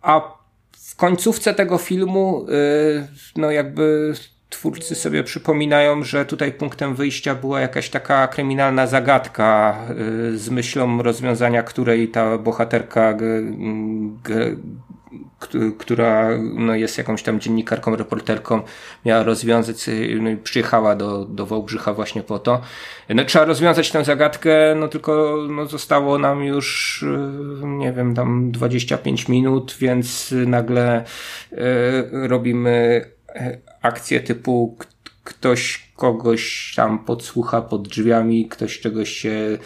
a 0.00 0.20
w 0.94 0.96
końcówce 0.96 1.54
tego 1.54 1.78
filmu, 1.78 2.46
e, 2.48 3.08
no 3.36 3.50
jakby 3.50 4.14
twórcy 4.54 4.94
sobie 4.94 5.24
przypominają, 5.24 6.02
że 6.02 6.24
tutaj 6.24 6.52
punktem 6.52 6.94
wyjścia 6.94 7.34
była 7.34 7.60
jakaś 7.60 7.90
taka 7.90 8.28
kryminalna 8.28 8.86
zagadka 8.86 9.78
y, 10.32 10.38
z 10.38 10.50
myślą 10.50 11.02
rozwiązania 11.02 11.62
której 11.62 12.08
ta 12.08 12.38
bohaterka 12.38 13.14
która 15.78 16.28
no, 16.54 16.74
jest 16.74 16.98
jakąś 16.98 17.22
tam 17.22 17.40
dziennikarką, 17.40 17.96
reporterką, 17.96 18.62
miała 19.04 19.22
rozwiązać, 19.22 19.88
y, 19.88 20.18
no, 20.20 20.30
przyjechała 20.42 20.96
do, 20.96 21.24
do 21.24 21.46
Wałbrzycha 21.46 21.94
właśnie 21.94 22.22
po 22.22 22.38
to. 22.38 22.60
No, 23.08 23.24
trzeba 23.24 23.44
rozwiązać 23.44 23.90
tę 23.90 24.04
zagadkę, 24.04 24.74
no 24.76 24.88
tylko 24.88 25.36
no, 25.50 25.66
zostało 25.66 26.18
nam 26.18 26.44
już, 26.44 27.02
y, 27.02 27.66
nie 27.66 27.92
wiem, 27.92 28.14
tam 28.14 28.50
25 28.50 29.28
minut, 29.28 29.76
więc 29.80 30.34
nagle 30.46 31.04
y, 31.52 31.56
robimy 32.12 33.04
akcje 33.84 34.20
typu 34.20 34.76
ktoś 35.24 35.92
kogoś 35.96 36.72
tam 36.76 37.04
podsłucha 37.04 37.62
pod 37.62 37.88
drzwiami, 37.88 38.48
ktoś 38.48 38.80
czegoś 38.80 39.10
się 39.10 39.58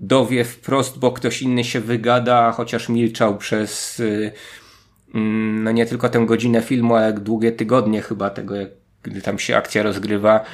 dowie 0.00 0.44
wprost, 0.44 0.98
bo 0.98 1.12
ktoś 1.12 1.42
inny 1.42 1.64
się 1.64 1.80
wygada, 1.80 2.52
chociaż 2.52 2.88
milczał 2.88 3.38
przez 3.38 4.00
y, 4.00 4.32
mm, 5.14 5.64
no 5.64 5.72
nie 5.72 5.86
tylko 5.86 6.08
tę 6.08 6.26
godzinę 6.26 6.62
filmu, 6.62 6.96
ale 6.96 7.12
długie 7.12 7.52
tygodnie 7.52 8.02
chyba 8.02 8.30
tego, 8.30 8.54
jak, 8.54 8.70
gdy 9.02 9.22
tam 9.22 9.38
się 9.38 9.56
akcja 9.56 9.82
rozgrywa. 9.82 10.44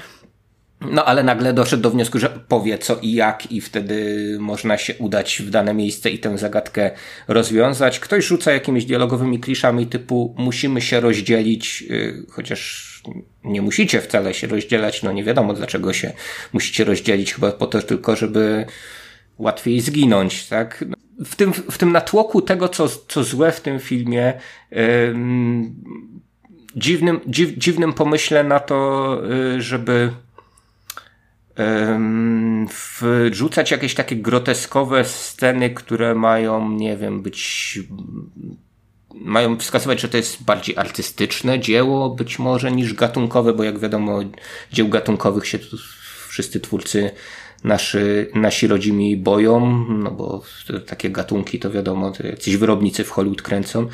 No 0.91 1.05
ale 1.05 1.23
nagle 1.23 1.53
doszedł 1.53 1.83
do 1.83 1.91
wniosku, 1.91 2.19
że 2.19 2.29
powie 2.49 2.79
co 2.79 2.97
i 3.03 3.13
jak 3.13 3.53
i 3.53 3.61
wtedy 3.61 4.37
można 4.41 4.79
się 4.79 4.95
udać 4.95 5.43
w 5.43 5.51
dane 5.51 5.75
miejsce 5.75 6.11
i 6.11 6.19
tę 6.19 6.39
zagadkę 6.39 6.91
rozwiązać. 7.29 8.01
Ktoś 8.01 8.25
rzuca 8.25 8.53
jakimiś 8.53 8.85
dialogowymi 8.85 9.41
kliszami 9.41 9.87
typu 9.87 10.35
musimy 10.39 10.81
się 10.81 11.01
rozdzielić, 11.01 11.83
yy, 11.83 12.27
chociaż 12.31 12.95
nie 13.45 13.63
musicie 13.63 14.01
wcale 14.01 14.35
się 14.35 14.47
rozdzielać, 14.47 15.03
no 15.03 15.13
nie 15.13 15.25
wiadomo 15.25 15.55
dlaczego 15.55 15.93
się 15.93 16.13
musicie 16.53 16.85
rozdzielić, 16.85 17.35
chyba 17.35 17.53
po 17.53 17.67
to 17.67 17.83
tylko, 17.83 18.17
żeby 18.17 18.67
łatwiej 19.39 19.81
zginąć, 19.81 20.47
tak? 20.47 20.85
W 21.25 21.37
tym, 21.37 21.53
w 21.53 21.79
tym 21.79 21.93
natłoku 21.93 22.43
tego, 22.43 22.69
co, 22.69 22.89
co 22.89 23.25
złe 23.25 23.53
w 23.53 23.61
tym 23.61 23.81
filmie, 23.81 24.33
yy, 24.71 25.15
dziwnym, 26.77 27.21
dziw, 27.27 27.59
dziwnym 27.59 27.93
pomyśle 27.93 28.45
na 28.45 28.61
to, 28.61 29.19
yy, 29.29 29.63
żeby 29.63 30.11
wrzucać 33.31 33.71
jakieś 33.71 33.95
takie 33.95 34.17
groteskowe 34.17 35.05
sceny, 35.05 35.71
które 35.71 36.15
mają, 36.15 36.71
nie 36.71 36.97
wiem, 36.97 37.23
być 37.23 37.79
mają 39.15 39.59
wskazywać, 39.59 40.01
że 40.01 40.09
to 40.09 40.17
jest 40.17 40.45
bardziej 40.45 40.77
artystyczne 40.77 41.61
dzieło, 41.61 42.11
być 42.11 42.39
może 42.39 42.73
niż 42.73 42.95
gatunkowe, 42.95 43.53
bo 43.53 43.65
jak 43.65 43.79
wiadomo, 43.79 44.21
dzieł 44.73 44.89
gatunkowych 44.89 45.47
się 45.47 45.59
tu 45.59 45.77
wszyscy 46.29 46.61
twórcy 46.61 47.11
nasi, 47.65 47.99
nasi 48.35 48.67
rodzimi 48.67 49.17
boją, 49.17 49.85
no 49.89 50.11
bo 50.11 50.43
takie 50.87 51.11
gatunki 51.11 51.59
to 51.59 51.71
wiadomo, 51.71 52.11
to 52.11 52.27
jacyś 52.27 52.57
wyrobnicy 52.57 53.05
w 53.05 53.11
Hollywood 53.11 53.43
kręcą, 53.43 53.89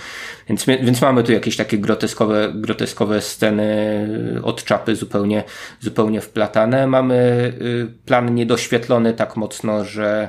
więc, 0.48 0.66
więc 0.66 1.02
mamy 1.02 1.24
tu 1.24 1.32
jakieś 1.32 1.56
takie 1.56 1.78
groteskowe, 1.78 2.52
groteskowe 2.54 3.20
sceny 3.20 4.08
od 4.42 4.64
czapy 4.64 4.96
zupełnie, 4.96 5.44
zupełnie 5.80 6.20
wplatane. 6.20 6.86
Mamy 6.86 7.52
y, 7.62 8.04
plan 8.06 8.34
niedoświetlony 8.34 9.14
tak 9.14 9.36
mocno, 9.36 9.84
że 9.84 10.28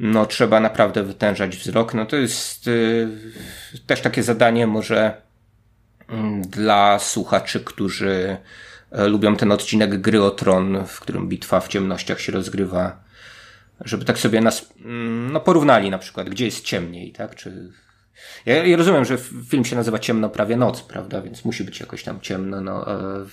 no 0.00 0.26
trzeba 0.26 0.60
naprawdę 0.60 1.02
wytężać 1.02 1.56
wzrok. 1.56 1.94
No 1.94 2.06
to 2.06 2.16
jest 2.16 2.68
y, 2.68 3.08
też 3.86 4.00
takie 4.00 4.22
zadanie 4.22 4.66
może 4.66 5.22
mm, 6.08 6.42
dla 6.42 6.98
słuchaczy, 6.98 7.60
którzy 7.60 8.36
lubią 8.92 9.36
ten 9.36 9.52
odcinek 9.52 10.00
Gry 10.00 10.22
o 10.22 10.30
Tron, 10.30 10.86
w 10.86 11.00
którym 11.00 11.28
bitwa 11.28 11.60
w 11.60 11.68
ciemnościach 11.68 12.20
się 12.20 12.32
rozgrywa, 12.32 13.04
żeby 13.80 14.04
tak 14.04 14.18
sobie 14.18 14.40
nas 14.40 14.72
mm, 14.84 15.32
no, 15.32 15.40
porównali 15.40 15.90
na 15.90 15.98
przykład, 15.98 16.28
gdzie 16.28 16.44
jest 16.44 16.64
ciemniej, 16.64 17.12
tak? 17.12 17.34
Czy... 17.34 17.70
Ja, 18.46 18.66
ja 18.66 18.76
rozumiem, 18.76 19.04
że 19.04 19.18
film 19.48 19.64
się 19.64 19.76
nazywa 19.76 19.98
Ciemno 19.98 20.28
prawie 20.28 20.56
noc, 20.56 20.82
prawda? 20.82 21.22
Więc 21.22 21.44
musi 21.44 21.64
być 21.64 21.80
jakoś 21.80 22.04
tam 22.04 22.20
ciemno, 22.20 22.60
no, 22.60 22.92
e, 22.92 23.26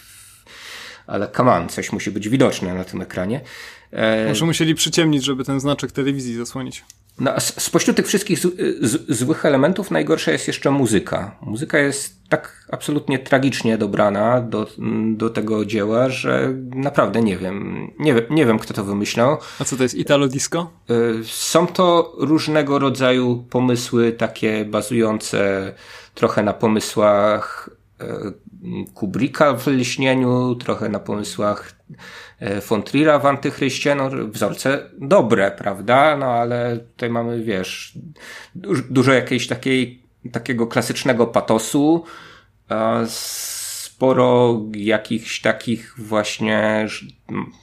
ale 1.07 1.31
come 1.31 1.51
on, 1.51 1.69
coś 1.69 1.91
musi 1.91 2.11
być 2.11 2.29
widoczne 2.29 2.73
na 2.73 2.83
tym 2.83 3.01
ekranie. 3.01 3.41
E... 3.91 4.27
Może 4.27 4.45
musieli 4.45 4.75
przyciemnić, 4.75 5.23
żeby 5.23 5.43
ten 5.43 5.59
znaczek 5.59 5.91
telewizji 5.91 6.35
zasłonić. 6.35 6.83
No, 7.19 7.31
spośród 7.39 7.97
tych 7.97 8.07
wszystkich 8.07 8.39
z, 8.39 8.43
z, 8.81 9.17
złych 9.17 9.45
elementów 9.45 9.91
najgorsza 9.91 10.31
jest 10.31 10.47
jeszcze 10.47 10.71
muzyka. 10.71 11.35
Muzyka 11.41 11.77
jest 11.79 12.29
tak 12.29 12.67
absolutnie 12.71 13.19
tragicznie 13.19 13.77
dobrana 13.77 14.41
do, 14.41 14.67
do 15.15 15.29
tego 15.29 15.65
dzieła, 15.65 16.09
że 16.09 16.53
naprawdę 16.75 17.21
nie 17.21 17.37
wiem. 17.37 17.87
Nie, 17.99 18.15
nie 18.29 18.45
wiem, 18.45 18.59
kto 18.59 18.73
to 18.73 18.83
wymyślał. 18.83 19.37
A 19.59 19.63
co 19.63 19.77
to 19.77 19.83
jest 19.83 19.95
Italo 19.95 20.27
Disco? 20.27 20.71
Y, 20.89 21.23
są 21.23 21.67
to 21.67 22.13
różnego 22.17 22.79
rodzaju 22.79 23.45
pomysły, 23.49 24.11
takie 24.11 24.65
bazujące 24.65 25.73
trochę 26.15 26.43
na 26.43 26.53
pomysłach 26.53 27.69
Kubricka 28.93 29.53
w 29.53 29.67
Lśnieniu, 29.67 30.55
trochę 30.55 30.89
na 30.89 30.99
pomysłach 30.99 31.71
von 32.69 32.79
e, 32.79 32.83
Trier'a 32.83 33.21
w 33.21 33.25
Antychryście, 33.25 33.95
no 33.95 34.09
wzorce 34.27 34.89
dobre, 34.99 35.51
prawda? 35.51 36.17
No 36.17 36.25
ale 36.25 36.77
tutaj 36.77 37.09
mamy, 37.09 37.43
wiesz, 37.43 37.97
dużo 38.89 39.13
jakiejś 39.13 39.47
takiej, 39.47 40.03
takiego 40.31 40.67
klasycznego 40.67 41.27
patosu, 41.27 42.03
sporo 43.07 44.61
jakichś 44.75 45.41
takich 45.41 45.93
właśnie 45.97 46.87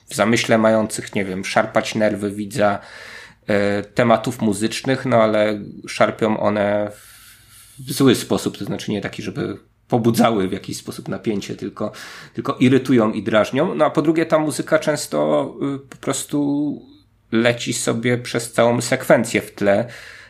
w 0.08 0.14
zamyśle 0.14 0.58
mających, 0.58 1.14
nie 1.14 1.24
wiem, 1.24 1.44
szarpać 1.44 1.94
nerwy 1.94 2.30
widza 2.30 2.78
e, 3.46 3.82
tematów 3.82 4.40
muzycznych, 4.40 5.06
no 5.06 5.16
ale 5.16 5.60
szarpią 5.88 6.40
one 6.40 6.90
w 7.78 7.92
zły 7.92 8.14
sposób, 8.14 8.58
to 8.58 8.64
znaczy 8.64 8.90
nie 8.90 9.00
taki, 9.00 9.22
żeby 9.22 9.58
pobudzały 9.94 10.48
w 10.48 10.52
jakiś 10.52 10.76
sposób 10.76 11.08
napięcie, 11.08 11.56
tylko, 11.56 11.92
tylko 12.34 12.56
irytują 12.60 13.12
i 13.12 13.22
drażnią. 13.22 13.74
No 13.74 13.84
a 13.84 13.90
po 13.90 14.02
drugie, 14.02 14.26
ta 14.26 14.38
muzyka 14.38 14.78
często 14.78 15.54
y, 15.74 15.78
po 15.78 15.96
prostu 15.96 16.80
leci 17.32 17.72
sobie 17.72 18.18
przez 18.18 18.52
całą 18.52 18.80
sekwencję 18.80 19.40
w 19.40 19.54
tle. 19.54 19.88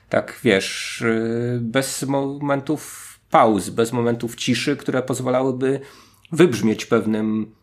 Tak 0.08 0.40
wiesz, 0.42 1.00
y, 1.00 1.58
bez 1.60 2.02
momentów 2.02 3.04
pauz, 3.30 3.68
bez 3.70 3.92
momentów 3.92 4.36
ciszy, 4.36 4.76
które 4.76 5.02
pozwalałyby 5.02 5.80
wybrzmieć 6.32 6.86
pewnym 6.86 7.54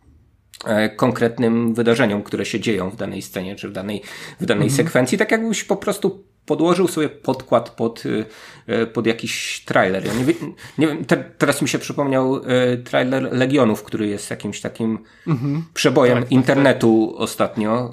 e, 0.65 0.89
konkretnym 0.89 1.73
wydarzeniom, 1.73 2.23
które 2.23 2.45
się 2.45 2.59
dzieją 2.59 2.89
w 2.89 2.95
danej 2.95 3.21
scenie, 3.21 3.55
czy 3.55 3.69
w 3.69 3.71
danej, 3.71 4.01
w 4.39 4.45
danej 4.45 4.67
mhm. 4.67 4.77
sekwencji, 4.77 5.17
tak 5.17 5.31
jakbyś 5.31 5.63
po 5.63 5.77
prostu 5.77 6.23
podłożył 6.45 6.87
sobie 6.87 7.09
podkład 7.09 7.69
pod, 7.69 8.05
y, 8.05 8.25
y, 8.69 8.87
pod 8.87 9.07
jakiś 9.07 9.63
trailer. 9.65 10.05
Ja 10.05 10.13
nie, 10.13 10.25
wie, 10.25 10.33
nie 10.77 10.87
wiem, 10.87 11.05
te, 11.05 11.17
teraz 11.37 11.61
mi 11.61 11.69
się 11.69 11.79
przypomniał 11.79 12.37
y, 12.37 12.41
trailer 12.77 13.33
Legionów, 13.37 13.83
który 13.83 14.07
jest 14.07 14.29
jakimś 14.29 14.61
takim 14.61 14.99
mhm. 15.27 15.65
przebojem 15.73 16.15
tak, 16.15 16.23
tak 16.23 16.31
internetu 16.31 17.07
tak, 17.07 17.15
tak. 17.15 17.23
ostatnio, 17.23 17.91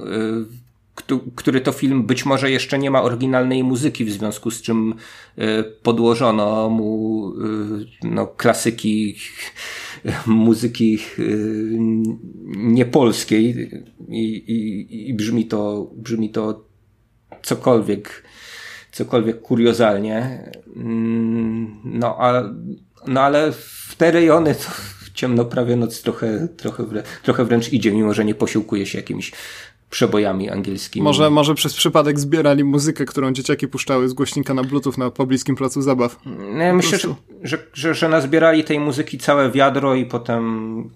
który 1.34 1.60
to 1.60 1.72
film 1.72 2.02
być 2.02 2.26
może 2.26 2.50
jeszcze 2.50 2.78
nie 2.78 2.90
ma 2.90 3.02
oryginalnej 3.02 3.64
muzyki, 3.64 4.04
w 4.04 4.12
związku 4.12 4.50
z 4.50 4.62
czym 4.62 4.94
podłożono 5.82 6.68
mu 6.68 7.32
no, 8.02 8.26
klasyki 8.26 9.16
muzyki 10.26 10.98
niepolskiej 12.46 13.70
i, 14.08 14.24
i, 14.24 15.08
i 15.08 15.14
brzmi 15.14 15.46
to, 15.46 15.90
brzmi 15.96 16.30
to 16.30 16.67
cokolwiek 17.42 18.22
cokolwiek 18.92 19.40
kuriozalnie. 19.40 20.50
Mm, 20.76 21.80
no, 21.84 22.16
a, 22.20 22.42
no 23.06 23.20
ale 23.20 23.52
w 23.52 23.94
te 23.98 24.10
rejony 24.10 24.54
to 24.54 24.70
ciemno 25.14 25.44
prawie 25.44 25.76
noc 25.76 26.02
trochę, 26.02 26.48
trochę, 26.56 26.84
trochę 27.22 27.44
wręcz 27.44 27.72
idzie, 27.72 27.92
mimo 27.92 28.14
że 28.14 28.24
nie 28.24 28.34
posiłkuje 28.34 28.86
się 28.86 28.98
jakimiś 28.98 29.32
przebojami 29.90 30.50
angielskimi. 30.50 31.04
Może, 31.04 31.30
może 31.30 31.54
przez 31.54 31.74
przypadek 31.74 32.20
zbierali 32.20 32.64
muzykę, 32.64 33.04
którą 33.04 33.32
dzieciaki 33.32 33.68
puszczały 33.68 34.08
z 34.08 34.12
głośnika 34.12 34.54
na 34.54 34.64
bluetooth 34.64 34.92
na 34.98 35.10
pobliskim 35.10 35.56
placu 35.56 35.82
zabaw. 35.82 36.18
No, 36.26 36.74
myślę, 36.74 36.98
że, 36.98 37.14
że, 37.42 37.58
że, 37.74 37.94
że 37.94 38.08
nazbierali 38.08 38.64
tej 38.64 38.80
muzyki 38.80 39.18
całe 39.18 39.50
wiadro 39.50 39.94
i 39.94 40.06
potem 40.06 40.90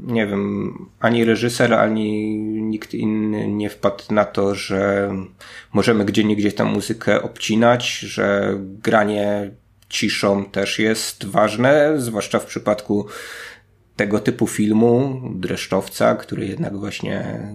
nie 0.00 0.26
wiem, 0.26 0.72
ani 1.00 1.24
reżyser, 1.24 1.74
ani 1.74 2.38
nikt 2.62 2.94
inny 2.94 3.48
nie 3.48 3.70
wpadł 3.70 4.04
na 4.10 4.24
to, 4.24 4.54
że 4.54 5.12
możemy 5.72 6.04
gdzie 6.04 6.24
niegdzie 6.24 6.52
tę 6.52 6.64
muzykę 6.64 7.22
obcinać, 7.22 7.98
że 7.98 8.56
granie 8.82 9.50
ciszą 9.88 10.44
też 10.44 10.78
jest 10.78 11.24
ważne, 11.24 11.94
zwłaszcza 11.96 12.38
w 12.38 12.46
przypadku 12.46 13.06
tego 13.96 14.18
typu 14.18 14.46
filmu, 14.46 15.22
dreszczowca, 15.34 16.14
który 16.14 16.46
jednak 16.46 16.76
właśnie 16.76 17.48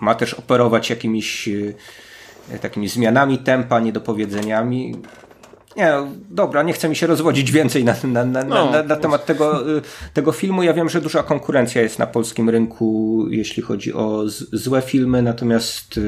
ma 0.00 0.14
też 0.14 0.34
operować 0.34 0.90
jakimiś 0.90 1.48
e, 2.50 2.58
takimi 2.58 2.88
zmianami 2.88 3.38
tempa, 3.38 3.80
niedopowiedzeniami. 3.80 4.94
Nie, 5.76 5.92
dobra, 6.30 6.62
nie 6.62 6.72
chcę 6.72 6.88
mi 6.88 6.96
się 6.96 7.06
rozwodzić 7.06 7.52
więcej 7.52 7.84
na, 7.84 7.94
na, 8.04 8.24
na, 8.24 8.44
no. 8.44 8.70
na, 8.70 8.82
na 8.82 8.96
temat 8.96 9.26
tego, 9.26 9.76
e, 9.78 9.80
tego 10.14 10.32
filmu. 10.32 10.62
Ja 10.62 10.74
wiem, 10.74 10.88
że 10.88 11.00
duża 11.00 11.22
konkurencja 11.22 11.82
jest 11.82 11.98
na 11.98 12.06
polskim 12.06 12.50
rynku, 12.50 13.24
jeśli 13.30 13.62
chodzi 13.62 13.94
o 13.94 14.28
z, 14.28 14.50
złe 14.52 14.82
filmy, 14.82 15.22
natomiast 15.22 15.98
e, 15.98 16.00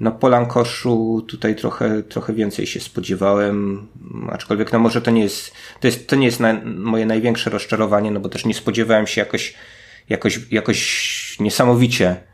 no 0.00 0.12
Polankoszu 0.12 1.24
tutaj 1.28 1.56
trochę, 1.56 2.02
trochę 2.02 2.32
więcej 2.32 2.66
się 2.66 2.80
spodziewałem, 2.80 3.86
aczkolwiek 4.32 4.72
no 4.72 4.78
może 4.78 5.02
to 5.02 5.10
nie 5.10 5.22
jest, 5.22 5.52
to 5.80 5.86
jest, 5.86 6.08
to 6.08 6.16
nie 6.16 6.26
jest 6.26 6.40
na, 6.40 6.60
moje 6.64 7.06
największe 7.06 7.50
rozczarowanie, 7.50 8.10
no 8.10 8.20
bo 8.20 8.28
też 8.28 8.44
nie 8.44 8.54
spodziewałem 8.54 9.06
się 9.06 9.20
jakoś, 9.20 9.54
jakoś, 10.08 10.40
jakoś 10.50 11.36
niesamowicie 11.40 12.29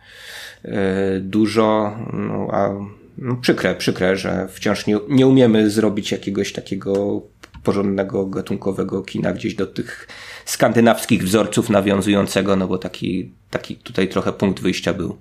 dużo, 1.20 1.96
no, 2.12 2.48
a 2.50 2.70
no, 3.18 3.36
przykre, 3.36 3.74
przykre, 3.74 4.16
że 4.16 4.48
wciąż 4.48 4.86
nie, 4.86 4.98
nie 5.08 5.26
umiemy 5.26 5.70
zrobić 5.70 6.12
jakiegoś 6.12 6.52
takiego 6.52 7.22
porządnego, 7.62 8.26
gatunkowego 8.26 9.02
kina 9.02 9.32
gdzieś 9.32 9.54
do 9.54 9.66
tych 9.66 10.08
skandynawskich 10.44 11.24
wzorców 11.24 11.70
nawiązującego, 11.70 12.56
no 12.56 12.68
bo 12.68 12.78
taki, 12.78 13.32
taki 13.50 13.76
tutaj 13.76 14.08
trochę 14.08 14.32
punkt 14.32 14.60
wyjścia 14.60 14.94
był. 14.94 15.16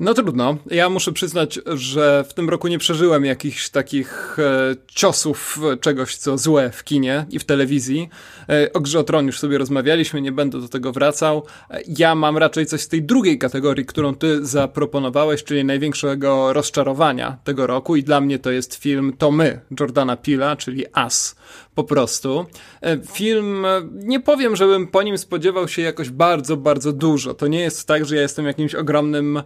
No 0.00 0.14
trudno. 0.14 0.56
Ja 0.70 0.88
muszę 0.88 1.12
przyznać, 1.12 1.60
że 1.74 2.24
w 2.28 2.34
tym 2.34 2.48
roku 2.48 2.68
nie 2.68 2.78
przeżyłem 2.78 3.24
jakichś 3.24 3.68
takich 3.68 4.38
e, 4.38 4.76
ciosów 4.86 5.58
czegoś, 5.80 6.16
co 6.16 6.38
złe 6.38 6.70
w 6.70 6.84
kinie 6.84 7.26
i 7.30 7.38
w 7.38 7.44
telewizji. 7.44 8.08
E, 8.48 8.72
o 8.72 8.80
Grze 8.80 8.98
o 8.98 9.04
Tron 9.04 9.26
już 9.26 9.38
sobie 9.38 9.58
rozmawialiśmy, 9.58 10.20
nie 10.20 10.32
będę 10.32 10.60
do 10.60 10.68
tego 10.68 10.92
wracał. 10.92 11.42
E, 11.70 11.80
ja 11.98 12.14
mam 12.14 12.38
raczej 12.38 12.66
coś 12.66 12.80
z 12.80 12.88
tej 12.88 13.02
drugiej 13.02 13.38
kategorii, 13.38 13.86
którą 13.86 14.14
ty 14.14 14.46
zaproponowałeś, 14.46 15.44
czyli 15.44 15.64
największego 15.64 16.52
rozczarowania 16.52 17.36
tego 17.44 17.66
roku 17.66 17.96
i 17.96 18.02
dla 18.02 18.20
mnie 18.20 18.38
to 18.38 18.50
jest 18.50 18.74
film 18.74 19.12
To 19.18 19.30
My, 19.30 19.60
Jordana 19.80 20.16
Pila, 20.16 20.56
czyli 20.56 20.84
As 20.92 21.36
po 21.74 21.84
prostu. 21.84 22.46
E, 22.82 22.98
film, 23.12 23.64
e, 23.64 23.82
nie 23.92 24.20
powiem, 24.20 24.56
żebym 24.56 24.86
po 24.86 25.02
nim 25.02 25.18
spodziewał 25.18 25.68
się 25.68 25.82
jakoś 25.82 26.10
bardzo, 26.10 26.56
bardzo 26.56 26.92
dużo. 26.92 27.34
To 27.34 27.46
nie 27.46 27.60
jest 27.60 27.88
tak, 27.88 28.04
że 28.06 28.16
ja 28.16 28.22
jestem 28.22 28.46
jakimś 28.46 28.74
ogromnym 28.74 29.42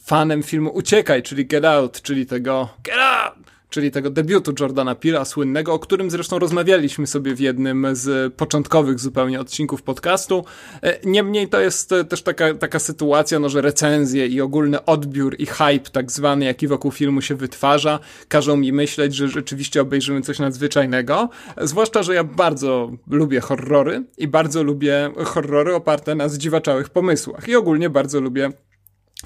fanem 0.00 0.42
filmu 0.42 0.70
Uciekaj, 0.70 1.22
czyli 1.22 1.46
Get 1.46 1.64
Out, 1.64 2.02
czyli 2.02 2.26
tego 2.26 2.68
Get 2.84 2.98
Out! 2.98 3.48
czyli 3.70 3.90
tego 3.90 4.10
debiutu 4.10 4.52
Jordana 4.60 4.94
Pila 4.94 5.24
słynnego, 5.24 5.74
o 5.74 5.78
którym 5.78 6.10
zresztą 6.10 6.38
rozmawialiśmy 6.38 7.06
sobie 7.06 7.34
w 7.34 7.40
jednym 7.40 7.86
z 7.92 8.34
początkowych 8.34 9.00
zupełnie 9.00 9.40
odcinków 9.40 9.82
podcastu. 9.82 10.44
E, 10.82 10.98
niemniej 11.04 11.48
to 11.48 11.60
jest 11.60 11.94
też 12.08 12.22
taka, 12.22 12.54
taka 12.54 12.78
sytuacja, 12.78 13.38
no, 13.38 13.48
że 13.48 13.60
recenzje 13.60 14.26
i 14.26 14.40
ogólny 14.40 14.84
odbiór 14.84 15.36
i 15.38 15.46
hype 15.46 15.90
tak 15.92 16.12
zwany, 16.12 16.44
jaki 16.44 16.68
wokół 16.68 16.90
filmu 16.90 17.20
się 17.22 17.34
wytwarza, 17.34 18.00
każą 18.28 18.56
mi 18.56 18.72
myśleć, 18.72 19.14
że 19.14 19.28
rzeczywiście 19.28 19.82
obejrzymy 19.82 20.22
coś 20.22 20.38
nadzwyczajnego. 20.38 21.28
Zwłaszcza, 21.56 22.02
że 22.02 22.14
ja 22.14 22.24
bardzo 22.24 22.90
lubię 23.10 23.40
horrory 23.40 24.04
i 24.18 24.28
bardzo 24.28 24.62
lubię 24.62 25.10
horrory 25.24 25.74
oparte 25.74 26.14
na 26.14 26.28
zdziwaczałych 26.28 26.88
pomysłach 26.88 27.48
i 27.48 27.56
ogólnie 27.56 27.90
bardzo 27.90 28.20
lubię 28.20 28.50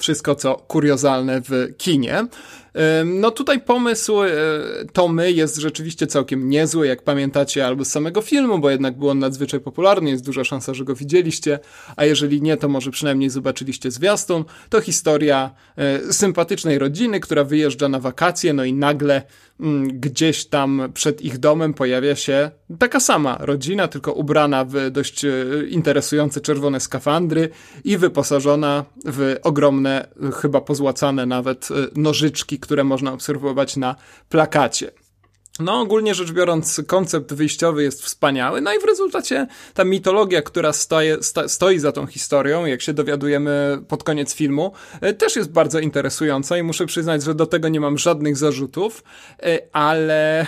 wszystko, 0.03 0.35
co 0.35 0.55
kuriozalne 0.55 1.41
w 1.41 1.75
kinie. 1.79 2.27
No 3.05 3.31
tutaj 3.31 3.61
pomysł 3.61 4.23
e, 4.23 4.31
Tomy 4.93 5.33
jest 5.33 5.57
rzeczywiście 5.57 6.07
całkiem 6.07 6.49
niezły, 6.49 6.87
jak 6.87 7.03
pamiętacie, 7.03 7.67
albo 7.67 7.85
z 7.85 7.89
samego 7.89 8.23
filmu, 8.23 8.59
bo 8.59 8.71
jednak 8.71 8.99
był 8.99 9.09
on 9.09 9.19
nadzwyczaj 9.19 9.61
popularny, 9.61 10.11
jest 10.11 10.25
duża 10.25 10.45
szansa, 10.45 10.75
że 10.75 10.85
go 10.85 10.95
widzieliście, 10.95 11.59
a 11.97 12.05
jeżeli 12.05 12.43
nie, 12.43 12.57
to 12.57 12.69
może 12.69 12.91
przynajmniej 12.91 13.31
zobaczyliście 13.31 13.91
zwiastun. 13.91 14.45
To 14.69 14.81
historia 14.81 15.51
e, 15.77 16.13
sympatycznej 16.13 16.79
rodziny, 16.79 17.21
która 17.21 17.45
wyjeżdża 17.45 17.89
na 17.89 18.01
wakacje, 18.01 18.53
no 18.53 18.65
i 18.65 18.73
nagle 18.73 19.23
mm, 19.61 20.01
gdzieś 20.01 20.45
tam 20.45 20.83
przed 20.95 21.23
ich 21.23 21.39
domem 21.39 21.75
pojawia 21.75 22.17
się 22.17 22.51
taka 22.79 23.01
sama 23.01 23.39
rodzina, 23.41 23.89
tylko 23.89 24.13
ubrana 24.13 24.65
w 24.65 24.91
dość 24.91 25.25
e, 25.25 25.31
interesujące 25.69 26.41
czerwone 26.41 26.81
skafandry 26.81 27.49
i 27.85 27.97
wyposażona 27.97 28.85
w 29.05 29.37
ogromne, 29.43 30.09
chyba 30.41 30.61
pozłacane 30.61 31.27
nawet 31.27 31.69
nożyczki, 31.97 32.59
które 32.63 32.85
można 32.85 33.13
obserwować 33.13 33.77
na 33.77 33.97
plakacie. 34.29 34.91
No, 35.61 35.81
ogólnie 35.81 36.15
rzecz 36.15 36.33
biorąc, 36.33 36.83
koncept 36.87 37.35
wyjściowy 37.35 37.83
jest 37.83 38.03
wspaniały, 38.03 38.61
no 38.61 38.75
i 38.75 38.79
w 38.79 38.85
rezultacie 38.85 39.47
ta 39.75 39.85
mitologia, 39.85 40.43
która 40.43 40.73
stoje, 40.73 41.17
stoi 41.47 41.79
za 41.79 41.93
tą 41.93 42.07
historią, 42.07 42.67
jak 42.67 42.83
się 42.83 42.93
dowiadujemy 42.93 43.79
pod 43.89 44.05
koniec 44.05 44.35
filmu, 44.35 44.73
e, 45.01 45.15
też 45.15 45.37
jest 45.37 45.53
bardzo 45.53 45.79
interesująca 45.79 46.59
i 46.59 46.63
muszę 46.63 46.87
przyznać, 46.87 47.23
że 47.23 47.35
do 47.35 47.47
tego 47.47 47.69
nie 47.69 47.81
mam 47.81 47.99
żadnych 47.99 48.37
zarzutów, 48.37 49.05
e, 49.43 49.59
ale 49.73 50.47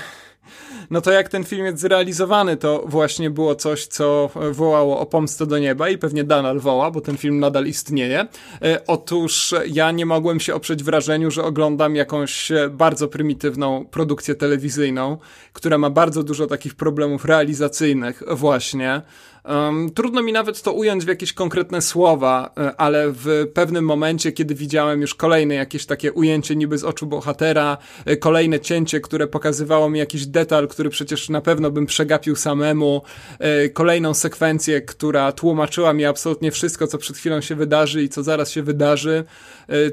no 0.91 1.01
to 1.01 1.11
jak 1.13 1.29
ten 1.29 1.45
film 1.45 1.65
jest 1.67 1.79
zrealizowany, 1.79 2.57
to 2.57 2.85
właśnie 2.87 3.31
było 3.31 3.55
coś, 3.55 3.87
co 3.87 4.31
wołało 4.53 5.01
o 5.01 5.07
pomstę 5.07 5.47
do 5.47 5.59
nieba 5.59 5.89
i 5.89 5.99
pewnie 5.99 6.25
nadal 6.25 6.61
woła, 6.61 6.91
bo 6.91 7.01
ten 7.01 7.17
film 7.17 7.41
nadal 7.41 7.67
istnieje. 7.67 8.27
E, 8.63 8.87
otóż 8.87 9.55
ja 9.67 9.91
nie 9.91 10.07
mogłem 10.07 10.41
się 10.41 10.55
oprzeć 10.55 10.83
wrażeniu, 10.83 11.31
że 11.31 11.45
oglądam 11.45 11.97
jakąś 11.97 12.53
bardzo 12.71 13.09
prymitywną 13.09 13.85
produkcję 13.91 14.35
telewizyjną, 14.35 15.19
która 15.53 15.79
ma 15.79 15.91
bardzo 15.91 16.23
dużo 16.23 16.47
takich 16.47 16.75
problemów 16.75 17.25
realizacyjnych 17.25 18.23
właśnie. 18.31 19.03
Um, 19.49 19.91
trudno 19.91 20.23
mi 20.23 20.33
nawet 20.33 20.63
to 20.63 20.73
ująć 20.73 21.05
w 21.05 21.09
jakieś 21.09 21.33
konkretne 21.33 21.83
słowa, 21.83 22.51
e, 22.59 22.77
ale 22.77 23.13
w 23.13 23.47
pewnym 23.55 23.85
momencie, 23.85 24.33
kiedy 24.33 24.55
widziałem 24.55 25.01
już 25.01 25.15
kolejne 25.15 25.55
jakieś 25.55 25.87
takie 25.87 26.13
ujęcie 26.13 26.57
niby 26.57 26.79
z 26.79 26.85
oczu 26.85 27.07
bohatera, 27.07 27.79
e, 28.05 28.17
kolejne 28.17 28.61
cięcie, 28.61 29.01
które 29.01 29.27
pokazywało 29.27 29.91
mi 29.91 29.99
jakiś 29.99 30.27
detal, 30.27 30.69
który 30.69 30.91
przecież 30.91 31.29
na 31.29 31.41
pewno 31.41 31.71
bym 31.71 31.87
przegapił 31.87 32.37
samemu, 32.37 33.03
e, 33.39 33.69
kolejną 33.69 34.15
sekwencję, 34.15 34.81
która 34.81 35.33
tłumaczyła 35.33 35.93
mi 35.93 36.05
absolutnie 36.05 36.51
wszystko, 36.51 36.87
co 36.87 36.99
przed 36.99 37.17
chwilą 37.17 37.41
się 37.41 37.55
wydarzy 37.55 38.03
i 38.03 38.09
co 38.09 38.23
zaraz 38.23 38.51
się 38.51 38.63
wydarzy, 38.63 39.25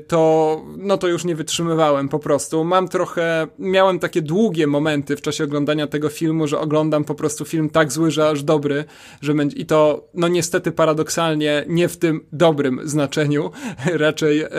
to 0.07 0.61
no 0.77 0.97
to 0.97 1.07
już 1.07 1.25
nie 1.25 1.35
wytrzymywałem 1.35 2.09
po 2.09 2.19
prostu. 2.19 2.63
Mam 2.63 2.87
trochę, 2.87 3.47
miałem 3.59 3.99
takie 3.99 4.21
długie 4.21 4.67
momenty 4.67 5.15
w 5.15 5.21
czasie 5.21 5.43
oglądania 5.43 5.87
tego 5.87 6.09
filmu, 6.09 6.47
że 6.47 6.59
oglądam 6.59 7.03
po 7.03 7.15
prostu 7.15 7.45
film 7.45 7.69
tak 7.69 7.91
zły, 7.91 8.11
że 8.11 8.29
aż 8.29 8.43
dobry, 8.43 8.85
że 9.21 9.33
i 9.55 9.65
to, 9.65 10.07
no 10.13 10.27
niestety 10.27 10.71
paradoksalnie, 10.71 11.65
nie 11.67 11.87
w 11.87 11.97
tym 11.97 12.25
dobrym 12.31 12.81
znaczeniu, 12.83 13.51
raczej 13.85 14.41
e, 14.41 14.49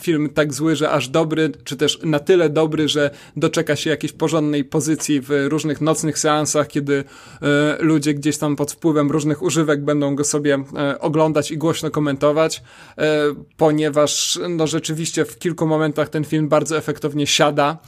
film 0.00 0.28
tak 0.34 0.54
zły, 0.54 0.76
że 0.76 0.90
aż 0.90 1.08
dobry, 1.08 1.52
czy 1.64 1.76
też 1.76 1.98
na 2.02 2.18
tyle 2.18 2.48
dobry, 2.48 2.88
że 2.88 3.10
doczeka 3.36 3.76
się 3.76 3.90
jakiejś 3.90 4.12
porządnej 4.12 4.64
pozycji 4.64 5.20
w 5.20 5.28
różnych 5.48 5.80
nocnych 5.80 6.18
seansach, 6.18 6.68
kiedy 6.68 7.04
e, 7.42 7.76
ludzie 7.80 8.14
gdzieś 8.14 8.38
tam 8.38 8.56
pod 8.56 8.72
wpływem 8.72 9.10
różnych 9.10 9.42
używek 9.42 9.84
będą 9.84 10.14
go 10.14 10.24
sobie 10.24 10.64
e, 10.76 11.00
oglądać 11.00 11.50
i 11.50 11.58
głośno 11.58 11.90
komentować, 11.90 12.62
e, 12.98 13.22
ponieważ 13.56 14.38
no 14.48 14.66
rzeczywiście 14.66 15.24
w 15.24 15.38
kilku 15.38 15.66
momentach 15.66 16.08
ten 16.08 16.24
film 16.24 16.48
bardzo 16.48 16.76
efektownie 16.78 17.26
siada, 17.26 17.78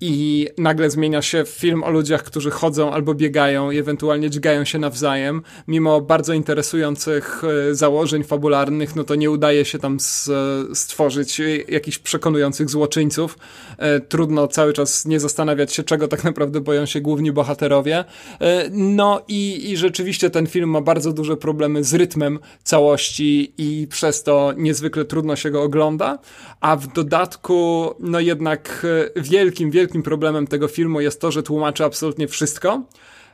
i 0.00 0.48
nagle 0.58 0.90
zmienia 0.90 1.22
się 1.22 1.44
film 1.46 1.82
o 1.82 1.90
ludziach, 1.90 2.22
którzy 2.22 2.50
chodzą 2.50 2.92
albo 2.92 3.14
biegają 3.14 3.70
i 3.70 3.78
ewentualnie 3.78 4.30
dźgają 4.30 4.64
się 4.64 4.78
nawzajem. 4.78 5.42
Mimo 5.68 6.00
bardzo 6.00 6.32
interesujących 6.32 7.42
e, 7.70 7.74
założeń 7.74 8.24
fabularnych, 8.24 8.96
no 8.96 9.04
to 9.04 9.14
nie 9.14 9.30
udaje 9.30 9.64
się 9.64 9.78
tam 9.78 9.98
stworzyć 10.74 11.40
jakichś 11.68 11.98
przekonujących 11.98 12.70
złoczyńców. 12.70 13.38
E, 13.78 14.00
trudno 14.00 14.48
cały 14.48 14.72
czas 14.72 15.06
nie 15.06 15.20
zastanawiać 15.20 15.72
się, 15.72 15.82
czego 15.82 16.08
tak 16.08 16.24
naprawdę 16.24 16.60
boją 16.60 16.86
się 16.86 17.00
główni 17.00 17.32
bohaterowie. 17.32 18.04
No 18.70 19.22
i, 19.28 19.70
i 19.70 19.76
rzeczywiście 19.76 20.30
ten 20.30 20.46
film 20.46 20.70
ma 20.70 20.80
bardzo 20.80 21.12
duże 21.12 21.36
problemy 21.36 21.84
z 21.84 21.94
rytmem 21.94 22.38
całości 22.64 23.52
i 23.58 23.86
przez 23.90 24.22
to 24.22 24.52
niezwykle 24.56 25.04
trudno 25.04 25.36
się 25.36 25.50
go 25.50 25.62
ogląda, 25.62 26.18
a 26.60 26.76
w 26.76 26.92
dodatku 26.92 27.90
no 28.00 28.20
jednak 28.20 28.86
wielki 29.16 29.49
wielkim, 29.50 29.70
wielkim 29.70 30.02
problemem 30.02 30.46
tego 30.46 30.68
filmu 30.68 31.00
jest 31.00 31.20
to, 31.20 31.30
że 31.32 31.42
tłumaczy 31.42 31.84
absolutnie 31.84 32.28
wszystko 32.28 32.82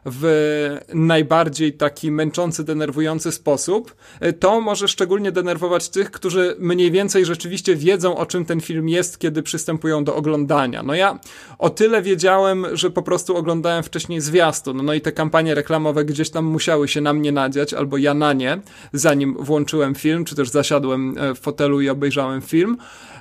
w 0.07 0.79
najbardziej 0.95 1.73
taki 1.73 2.11
męczący, 2.11 2.65
denerwujący 2.65 3.33
sposób, 3.33 3.95
e, 4.21 4.33
to 4.33 4.61
może 4.61 4.89
szczególnie 4.89 5.33
denerwować 5.33 5.89
tych, 5.89 6.11
którzy 6.11 6.57
mniej 6.59 6.91
więcej 6.91 7.25
rzeczywiście 7.25 7.77
wiedzą, 7.77 8.17
o 8.17 8.27
czym 8.27 8.45
ten 8.45 8.61
film 8.61 8.89
jest, 8.89 9.19
kiedy 9.19 9.43
przystępują 9.43 10.05
do 10.05 10.17
oglądania. 10.17 10.83
No 10.83 10.95
ja 10.95 11.19
o 11.59 11.71
tyle 11.71 12.03
wiedziałem, 12.03 12.67
że 12.73 12.91
po 12.91 13.03
prostu 13.03 13.37
oglądałem 13.37 13.83
wcześniej 13.83 14.21
zwiastun, 14.21 14.85
no 14.85 14.95
i 14.95 15.01
te 15.01 15.13
kampanie 15.13 15.55
reklamowe 15.55 16.05
gdzieś 16.05 16.31
tam 16.31 16.45
musiały 16.45 16.89
się 16.89 17.01
na 17.01 17.13
mnie 17.13 17.33
nadziać, 17.33 17.75
albo 17.75 17.97
ja 17.97 18.15
na 18.15 18.33
nie, 18.33 18.61
zanim 18.93 19.37
włączyłem 19.41 19.95
film, 19.95 20.25
czy 20.25 20.37
też 20.37 20.49
zasiadłem 20.49 21.19
e, 21.19 21.35
w 21.35 21.39
fotelu 21.39 21.81
i 21.81 21.89
obejrzałem 21.89 22.43
film. 22.43 22.77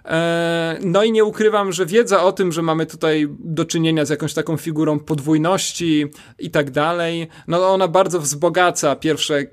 E, 0.05 0.79
no 0.83 1.03
i 1.03 1.11
nie 1.11 1.23
ukrywam, 1.23 1.71
że 1.71 1.85
wiedza 1.85 2.23
o 2.23 2.31
tym, 2.31 2.51
że 2.51 2.61
mamy 2.61 2.85
tutaj 2.85 3.27
do 3.39 3.65
czynienia 3.65 4.05
z 4.05 4.09
jakąś 4.09 4.33
taką 4.33 4.57
figurą 4.57 4.99
podwójności 4.99 6.05
i 6.39 6.51
tak 6.51 6.71
dalej, 6.71 7.27
no 7.47 7.73
ona 7.73 7.87
bardzo 7.87 8.19
wzbogaca 8.19 8.95
pierwsze 8.95 9.45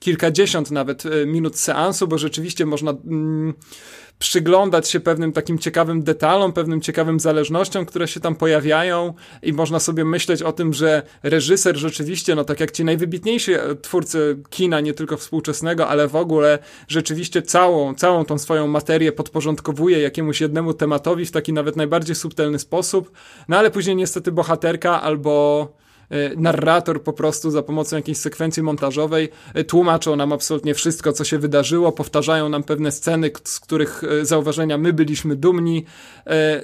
kilkadziesiąt 0.00 0.70
nawet 0.70 1.06
e, 1.06 1.26
minut 1.26 1.58
seansu, 1.58 2.08
bo 2.08 2.18
rzeczywiście 2.18 2.66
można 2.66 2.90
mm, 2.90 3.54
przyglądać 4.18 4.88
się 4.88 5.00
pewnym 5.00 5.32
takim 5.32 5.58
ciekawym 5.58 6.02
detalom, 6.02 6.52
pewnym 6.52 6.80
ciekawym 6.80 7.20
zależnościom, 7.20 7.86
które 7.86 8.08
się 8.08 8.20
tam 8.20 8.34
pojawiają 8.34 9.14
i 9.42 9.52
można 9.52 9.80
sobie 9.80 10.04
myśleć 10.04 10.42
o 10.42 10.52
tym, 10.52 10.72
że 10.72 11.02
reżyser 11.22 11.76
rzeczywiście, 11.76 12.34
no 12.34 12.44
tak 12.44 12.60
jak 12.60 12.70
ci 12.70 12.84
najwybitniejsi 12.84 13.52
e, 13.52 13.74
twórcy 13.82 14.36
kina, 14.50 14.80
nie 14.80 14.94
tylko 14.94 15.16
współczesnego, 15.16 15.88
ale 15.88 16.08
w 16.08 16.16
ogóle 16.16 16.58
rzeczywiście 16.88 17.42
całą, 17.42 17.94
całą 17.94 18.24
tą 18.24 18.38
swoją 18.38 18.66
materię 18.66 19.12
podporządkowuje 19.12 20.00
jakiemuś 20.00 20.40
jednemu 20.40 20.74
tematowi 20.74 21.26
w 21.26 21.30
taki 21.30 21.52
nawet 21.52 21.76
najbardziej 21.76 22.16
subtelny 22.16 22.58
sposób, 22.58 23.10
no 23.48 23.58
ale 23.58 23.70
później 23.70 23.96
niestety 23.96 24.32
bohaterka 24.32 25.02
albo 25.02 25.83
narrator 26.36 27.02
po 27.02 27.12
prostu 27.12 27.50
za 27.50 27.62
pomocą 27.62 27.96
jakiejś 27.96 28.18
sekwencji 28.18 28.62
montażowej 28.62 29.28
e, 29.54 29.64
tłumaczą 29.64 30.16
nam 30.16 30.32
absolutnie 30.32 30.74
wszystko, 30.74 31.12
co 31.12 31.24
się 31.24 31.38
wydarzyło, 31.38 31.92
powtarzają 31.92 32.48
nam 32.48 32.62
pewne 32.62 32.92
sceny, 32.92 33.30
z 33.44 33.60
których 33.60 34.04
e, 34.04 34.26
zauważenia 34.26 34.78
my 34.78 34.92
byliśmy 34.92 35.36
dumni, 35.36 35.84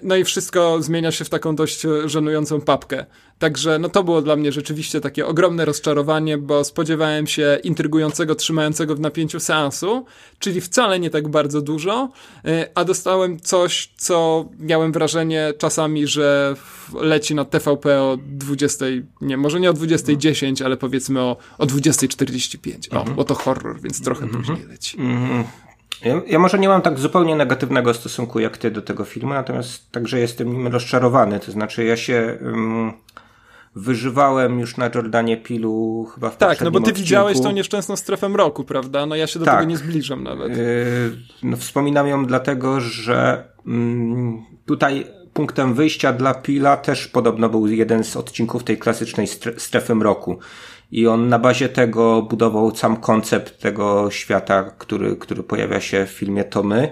no 0.02 0.16
i 0.16 0.24
wszystko 0.24 0.82
zmienia 0.82 1.12
się 1.12 1.24
w 1.24 1.28
taką 1.28 1.56
dość 1.56 1.86
żenującą 2.04 2.60
papkę. 2.60 3.06
Także 3.38 3.78
no 3.78 3.88
to 3.88 4.04
było 4.04 4.22
dla 4.22 4.36
mnie 4.36 4.52
rzeczywiście 4.52 5.00
takie 5.00 5.26
ogromne 5.26 5.64
rozczarowanie, 5.64 6.38
bo 6.38 6.64
spodziewałem 6.64 7.26
się 7.26 7.58
intrygującego, 7.64 8.34
trzymającego 8.34 8.94
w 8.94 9.00
napięciu 9.00 9.40
seansu, 9.40 10.04
czyli 10.38 10.60
wcale 10.60 11.00
nie 11.00 11.10
tak 11.10 11.28
bardzo 11.28 11.60
dużo, 11.60 12.10
a 12.74 12.84
dostałem 12.84 13.40
coś, 13.40 13.92
co 13.96 14.48
miałem 14.58 14.92
wrażenie 14.92 15.52
czasami, 15.58 16.06
że 16.06 16.54
leci 16.94 17.34
na 17.34 17.44
TVP 17.44 18.02
o 18.02 18.18
20, 18.26 18.86
nie, 19.30 19.36
może 19.36 19.60
nie 19.60 19.70
o 19.70 19.72
20.10, 19.72 20.64
ale 20.64 20.76
powiedzmy 20.76 21.20
o, 21.20 21.36
o 21.58 21.66
20.45. 21.66 22.96
O, 22.96 22.98
mhm. 22.98 23.16
bo 23.16 23.24
to 23.24 23.34
horror, 23.34 23.80
więc 23.80 24.02
trochę 24.02 24.24
mhm. 24.24 24.44
później 24.44 24.68
leci. 24.68 25.00
Mhm. 25.00 25.44
Ja, 26.04 26.20
ja, 26.26 26.38
może 26.38 26.58
nie 26.58 26.68
mam 26.68 26.82
tak 26.82 26.98
zupełnie 26.98 27.36
negatywnego 27.36 27.94
stosunku 27.94 28.40
jak 28.40 28.58
ty 28.58 28.70
do 28.70 28.82
tego 28.82 29.04
filmu, 29.04 29.34
natomiast 29.34 29.92
także 29.92 30.18
jestem 30.18 30.52
nim 30.52 30.66
rozczarowany. 30.66 31.40
To 31.40 31.52
znaczy, 31.52 31.84
ja 31.84 31.96
się 31.96 32.38
um, 32.42 32.92
wyżywałem 33.74 34.60
już 34.60 34.76
na 34.76 34.90
Jordanie 34.94 35.36
Pilu 35.36 36.06
chyba 36.14 36.30
w 36.30 36.36
Tak, 36.36 36.60
no 36.60 36.70
bo 36.70 36.78
ty 36.78 36.82
odcinku. 36.82 37.00
widziałeś 37.00 37.40
tą 37.40 37.50
nieszczęsną 37.50 37.96
strefę 37.96 38.28
mroku, 38.28 38.64
prawda? 38.64 39.06
No 39.06 39.16
ja 39.16 39.26
się 39.26 39.38
do 39.38 39.44
tak. 39.44 39.54
tego 39.54 39.70
nie 39.70 39.76
zbliżam 39.76 40.24
nawet. 40.24 40.56
Yy, 40.56 41.16
no 41.42 41.56
wspominam 41.56 42.06
ją 42.06 42.26
dlatego, 42.26 42.80
że 42.80 43.44
mm, 43.66 44.44
tutaj 44.66 45.06
punktem 45.40 45.74
wyjścia 45.74 46.12
dla 46.12 46.34
Pila 46.34 46.76
też 46.76 47.08
podobno 47.08 47.48
był 47.48 47.66
jeden 47.66 48.04
z 48.04 48.16
odcinków 48.16 48.64
tej 48.64 48.78
klasycznej 48.78 49.26
strefy 49.56 49.94
mroku. 49.94 50.38
I 50.92 51.06
on 51.06 51.28
na 51.28 51.38
bazie 51.38 51.68
tego 51.68 52.22
budował 52.22 52.76
sam 52.76 52.96
koncept 52.96 53.60
tego 53.60 54.10
świata, 54.10 54.70
który, 54.78 55.16
który 55.16 55.42
pojawia 55.42 55.80
się 55.80 56.06
w 56.06 56.10
filmie 56.10 56.44
Tomy. 56.44 56.88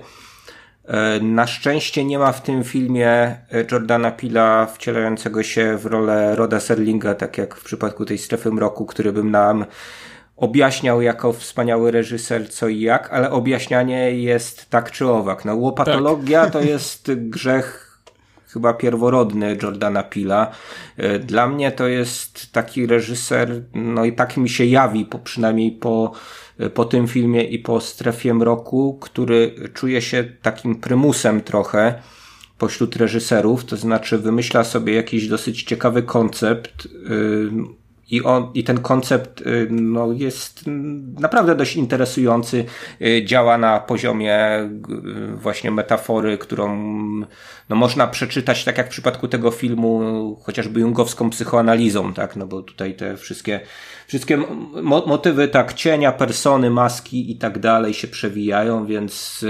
E, 0.84 1.20
na 1.20 1.46
szczęście 1.46 2.04
nie 2.04 2.18
ma 2.18 2.32
w 2.32 2.42
tym 2.42 2.64
filmie 2.64 3.10
e, 3.10 3.38
Jordana 3.72 4.10
Pila 4.10 4.66
wcielającego 4.66 5.42
się 5.42 5.76
w 5.76 5.86
rolę 5.86 6.36
Roda 6.36 6.60
Serlinga, 6.60 7.14
tak 7.14 7.38
jak 7.38 7.54
w 7.54 7.64
przypadku 7.64 8.04
tej 8.04 8.18
strefy 8.18 8.52
mroku, 8.52 8.86
który 8.86 9.12
bym 9.12 9.30
nam 9.30 9.64
objaśniał 10.36 11.02
jako 11.02 11.32
wspaniały 11.32 11.90
reżyser 11.90 12.50
co 12.50 12.68
i 12.68 12.80
jak, 12.80 13.12
ale 13.12 13.30
objaśnianie 13.30 14.12
jest 14.12 14.70
tak 14.70 14.90
czy 14.90 15.06
owak. 15.08 15.44
No, 15.44 15.54
łopatologia 15.54 16.42
tak. 16.42 16.52
to 16.52 16.60
jest 16.60 17.12
grzech 17.14 17.87
chyba 18.48 18.74
pierworodny 18.74 19.58
Jordana 19.62 20.02
Pila. 20.02 20.50
E, 20.96 21.18
dla 21.18 21.48
mnie 21.48 21.72
to 21.72 21.86
jest 21.86 22.52
taki 22.52 22.86
reżyser, 22.86 23.62
no 23.74 24.04
i 24.04 24.12
tak 24.12 24.36
mi 24.36 24.48
się 24.48 24.64
jawi, 24.64 25.04
po, 25.04 25.18
przynajmniej 25.18 25.72
po, 25.72 26.12
e, 26.58 26.70
po 26.70 26.84
tym 26.84 27.08
filmie 27.08 27.44
i 27.44 27.58
po 27.58 27.80
Strefie 27.80 28.34
Mroku, 28.34 28.98
który 29.00 29.54
czuje 29.74 30.02
się 30.02 30.24
takim 30.42 30.76
prymusem 30.76 31.40
trochę 31.40 32.02
pośród 32.58 32.96
reżyserów, 32.96 33.64
to 33.64 33.76
znaczy 33.76 34.18
wymyśla 34.18 34.64
sobie 34.64 34.94
jakiś 34.94 35.28
dosyć 35.28 35.62
ciekawy 35.62 36.02
koncept, 36.02 36.88
yy, 37.10 37.50
i, 38.10 38.22
on, 38.22 38.50
I 38.54 38.64
ten 38.64 38.80
koncept 38.80 39.40
y, 39.40 39.68
no, 39.70 40.12
jest 40.12 40.64
naprawdę 41.20 41.54
dość 41.54 41.76
interesujący. 41.76 42.64
Y, 43.02 43.24
działa 43.24 43.58
na 43.58 43.80
poziomie 43.80 44.60
y, 44.62 45.36
właśnie 45.36 45.70
metafory, 45.70 46.38
którą 46.38 46.76
no, 47.68 47.76
można 47.76 48.06
przeczytać, 48.06 48.64
tak 48.64 48.78
jak 48.78 48.86
w 48.86 48.90
przypadku 48.90 49.28
tego 49.28 49.50
filmu, 49.50 50.36
chociażby 50.42 50.80
jungowską 50.80 51.30
psychoanalizą, 51.30 52.14
tak? 52.14 52.36
No 52.36 52.46
bo 52.46 52.62
tutaj 52.62 52.94
te 52.94 53.16
wszystkie 53.16 53.60
wszystkie 54.08 54.36
mo 54.82 55.06
motywy 55.06 55.48
tak 55.48 55.74
cienia, 55.74 56.12
persony, 56.12 56.70
maski 56.70 57.30
i 57.30 57.36
tak 57.36 57.58
dalej 57.58 57.94
się 57.94 58.08
przewijają, 58.08 58.86
więc 58.86 59.44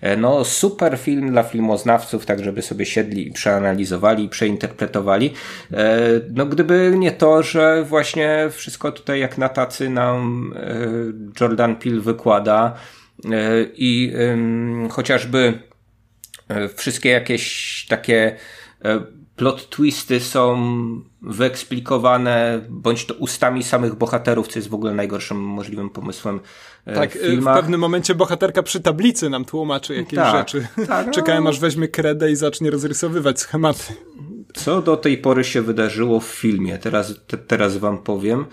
e, 0.00 0.16
no 0.16 0.44
super 0.44 0.98
film 0.98 1.30
dla 1.30 1.42
filmoznawców, 1.42 2.26
tak 2.26 2.44
żeby 2.44 2.62
sobie 2.62 2.86
siedli 2.86 3.28
i 3.28 3.32
przeanalizowali 3.32 4.24
i 4.24 4.28
przeinterpretowali. 4.28 5.32
E, 5.72 5.98
no 6.34 6.46
gdyby 6.46 6.94
nie 6.98 7.12
to, 7.12 7.42
że 7.42 7.84
właśnie 7.84 8.48
wszystko 8.52 8.92
tutaj 8.92 9.20
jak 9.20 9.38
na 9.38 9.48
tacy 9.48 9.90
nam 9.90 10.52
e, 10.56 11.40
Jordan 11.40 11.76
Peele 11.76 12.00
wykłada 12.00 12.74
i 13.74 14.12
chociażby 14.90 15.58
wszystkie 16.76 17.08
jakieś 17.08 17.86
takie 17.88 18.36
plot 19.36 19.70
twisty 19.70 20.20
są 20.20 20.56
wyeksplikowane 21.22 22.60
bądź 22.68 23.06
to 23.06 23.14
ustami 23.14 23.62
samych 23.62 23.94
bohaterów, 23.94 24.48
co 24.48 24.58
jest 24.58 24.68
w 24.68 24.74
ogóle 24.74 24.94
najgorszym 24.94 25.40
możliwym 25.40 25.90
pomysłem 25.90 26.40
e, 26.86 26.94
tak, 26.94 27.10
w 27.10 27.20
filmach. 27.20 27.56
w 27.56 27.60
pewnym 27.60 27.80
momencie 27.80 28.14
bohaterka 28.14 28.62
przy 28.62 28.80
tablicy 28.80 29.30
nam 29.30 29.44
tłumaczy 29.44 29.94
jakieś 29.94 30.18
tak, 30.18 30.38
rzeczy. 30.38 30.66
Tak, 30.86 31.06
no. 31.06 31.12
Czekałem 31.12 31.46
aż 31.46 31.60
weźmie 31.60 31.88
kredę 31.88 32.30
i 32.30 32.36
zacznie 32.36 32.70
rozrysowywać 32.70 33.40
schematy. 33.40 33.94
Co 34.54 34.82
do 34.82 34.96
tej 34.96 35.18
pory 35.18 35.44
się 35.44 35.62
wydarzyło 35.62 36.20
w 36.20 36.26
filmie, 36.26 36.78
teraz, 36.78 37.14
te, 37.26 37.38
teraz 37.38 37.76
wam 37.76 37.98
powiem. 37.98 38.44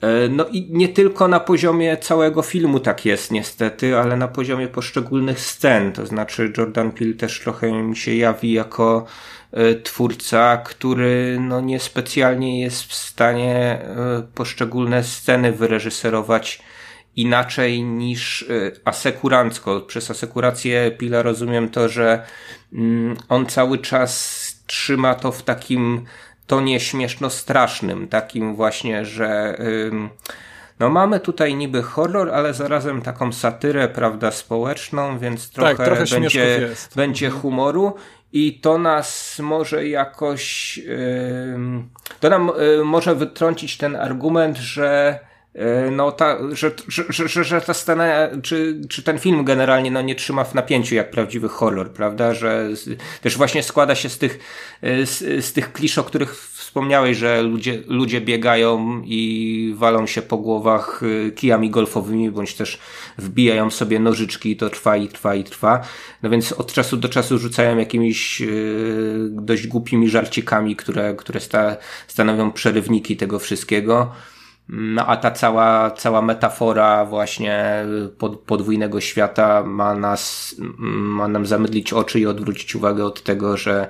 E, 0.00 0.28
no 0.28 0.46
i 0.46 0.68
nie 0.70 0.88
tylko 0.88 1.28
na 1.28 1.40
poziomie 1.40 1.96
całego 1.96 2.42
filmu 2.42 2.80
tak 2.80 3.04
jest 3.04 3.30
niestety, 3.30 3.98
ale 3.98 4.16
na 4.16 4.28
poziomie 4.28 4.68
poszczególnych 4.68 5.40
scen. 5.40 5.92
To 5.92 6.06
znaczy 6.06 6.52
Jordan 6.58 6.92
Peele 6.92 7.14
też 7.14 7.40
trochę 7.40 7.72
mi 7.72 7.96
się 7.96 8.14
jawi 8.14 8.52
jako 8.52 9.06
E, 9.06 9.41
twórca, 9.82 10.56
który 10.56 11.38
no 11.40 11.60
niespecjalnie 11.60 12.60
jest 12.60 12.82
w 12.82 12.94
stanie 12.94 13.54
e, 13.56 14.22
poszczególne 14.34 15.04
sceny 15.04 15.52
wyreżyserować 15.52 16.62
inaczej 17.16 17.82
niż 17.82 18.42
e, 18.42 18.46
asekurancko. 18.84 19.80
Przez 19.80 20.10
asekurację 20.10 20.90
Pila 20.90 21.22
rozumiem 21.22 21.68
to, 21.68 21.88
że 21.88 22.26
mm, 22.72 23.16
on 23.28 23.46
cały 23.46 23.78
czas 23.78 24.42
trzyma 24.66 25.14
to 25.14 25.32
w 25.32 25.42
takim 25.42 26.04
tonie 26.46 26.80
śmieszno-strasznym, 26.80 28.08
takim 28.08 28.54
właśnie, 28.54 29.04
że 29.04 29.58
no 30.78 30.90
mamy 30.90 31.20
tutaj 31.20 31.54
niby 31.54 31.82
horror, 31.82 32.30
ale 32.30 32.54
zarazem 32.54 33.02
taką 33.02 33.32
satyrę, 33.32 33.88
prawda, 33.88 34.30
społeczną, 34.30 35.18
więc 35.18 35.50
trochę, 35.50 35.76
tak, 35.76 35.86
trochę 35.86 36.04
będzie, 36.06 36.68
będzie 36.96 37.26
mhm. 37.26 37.42
humoru 37.42 37.94
i 38.32 38.60
to 38.60 38.78
nas 38.78 39.38
może 39.38 39.88
jakoś, 39.88 40.80
to 42.20 42.30
nam 42.30 42.50
y, 42.80 42.84
może 42.84 43.14
wytrącić 43.14 43.76
ten 43.76 43.96
argument, 43.96 44.56
że 44.56 45.18
y, 45.56 45.90
no 45.90 46.12
ta, 46.12 46.38
że, 46.52 46.70
że, 46.88 47.28
że, 47.28 47.44
że 47.44 47.60
ta 47.60 47.74
scena, 47.74 48.04
czy, 48.42 48.80
czy 48.88 49.02
ten 49.02 49.18
film 49.18 49.44
generalnie 49.44 49.90
no 49.90 50.02
nie 50.02 50.14
trzyma 50.14 50.44
w 50.44 50.54
napięciu 50.54 50.94
jak 50.94 51.10
prawdziwy 51.10 51.48
horror, 51.48 51.92
prawda, 51.92 52.34
że 52.34 52.68
też 53.22 53.36
właśnie 53.36 53.62
składa 53.62 53.94
się 53.94 54.08
z 54.08 54.18
tych, 54.18 54.38
y, 54.84 55.06
z, 55.06 55.44
z 55.44 55.52
tych 55.52 55.72
klisz, 55.72 55.98
o 55.98 56.04
których 56.04 56.34
wspomniałeś, 56.72 57.16
że 57.16 57.42
ludzie, 57.42 57.82
ludzie 57.86 58.20
biegają 58.20 59.02
i 59.04 59.74
walą 59.76 60.06
się 60.06 60.22
po 60.22 60.38
głowach 60.38 61.02
y, 61.02 61.32
kijami 61.36 61.70
golfowymi, 61.70 62.30
bądź 62.30 62.54
też 62.54 62.78
wbijają 63.18 63.70
sobie 63.70 64.00
nożyczki 64.00 64.50
i 64.50 64.56
to 64.56 64.70
trwa 64.70 64.96
i 64.96 65.08
trwa 65.08 65.34
i 65.34 65.44
trwa. 65.44 65.80
No 66.22 66.30
więc 66.30 66.52
od 66.52 66.72
czasu 66.72 66.96
do 66.96 67.08
czasu 67.08 67.38
rzucają 67.38 67.78
jakimiś 67.78 68.40
yy, 68.40 69.28
dość 69.30 69.66
głupimi 69.66 70.08
żarcikami, 70.08 70.76
które, 70.76 71.14
które 71.14 71.40
sta, 71.40 71.76
stanowią 72.06 72.52
przerywniki 72.52 73.16
tego 73.16 73.38
wszystkiego. 73.38 74.12
No 74.68 75.06
a 75.06 75.16
ta 75.16 75.30
cała, 75.30 75.90
cała 75.90 76.22
metafora 76.22 77.04
właśnie 77.04 77.84
pod, 78.18 78.40
podwójnego 78.40 79.00
świata 79.00 79.62
ma 79.62 79.94
nas, 79.94 80.54
ma 80.88 81.28
nam 81.28 81.46
zamydlić 81.46 81.92
oczy 81.92 82.20
i 82.20 82.26
odwrócić 82.26 82.74
uwagę 82.74 83.04
od 83.04 83.22
tego, 83.22 83.56
że, 83.56 83.88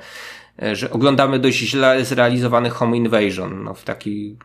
że 0.73 0.91
oglądamy 0.91 1.39
dość 1.39 1.59
źle 1.59 2.05
zrealizowany 2.05 2.71
Home 2.71 2.97
Invasion, 2.97 3.65
no 3.65 3.75
w 3.75 3.85
taki, 3.85 4.37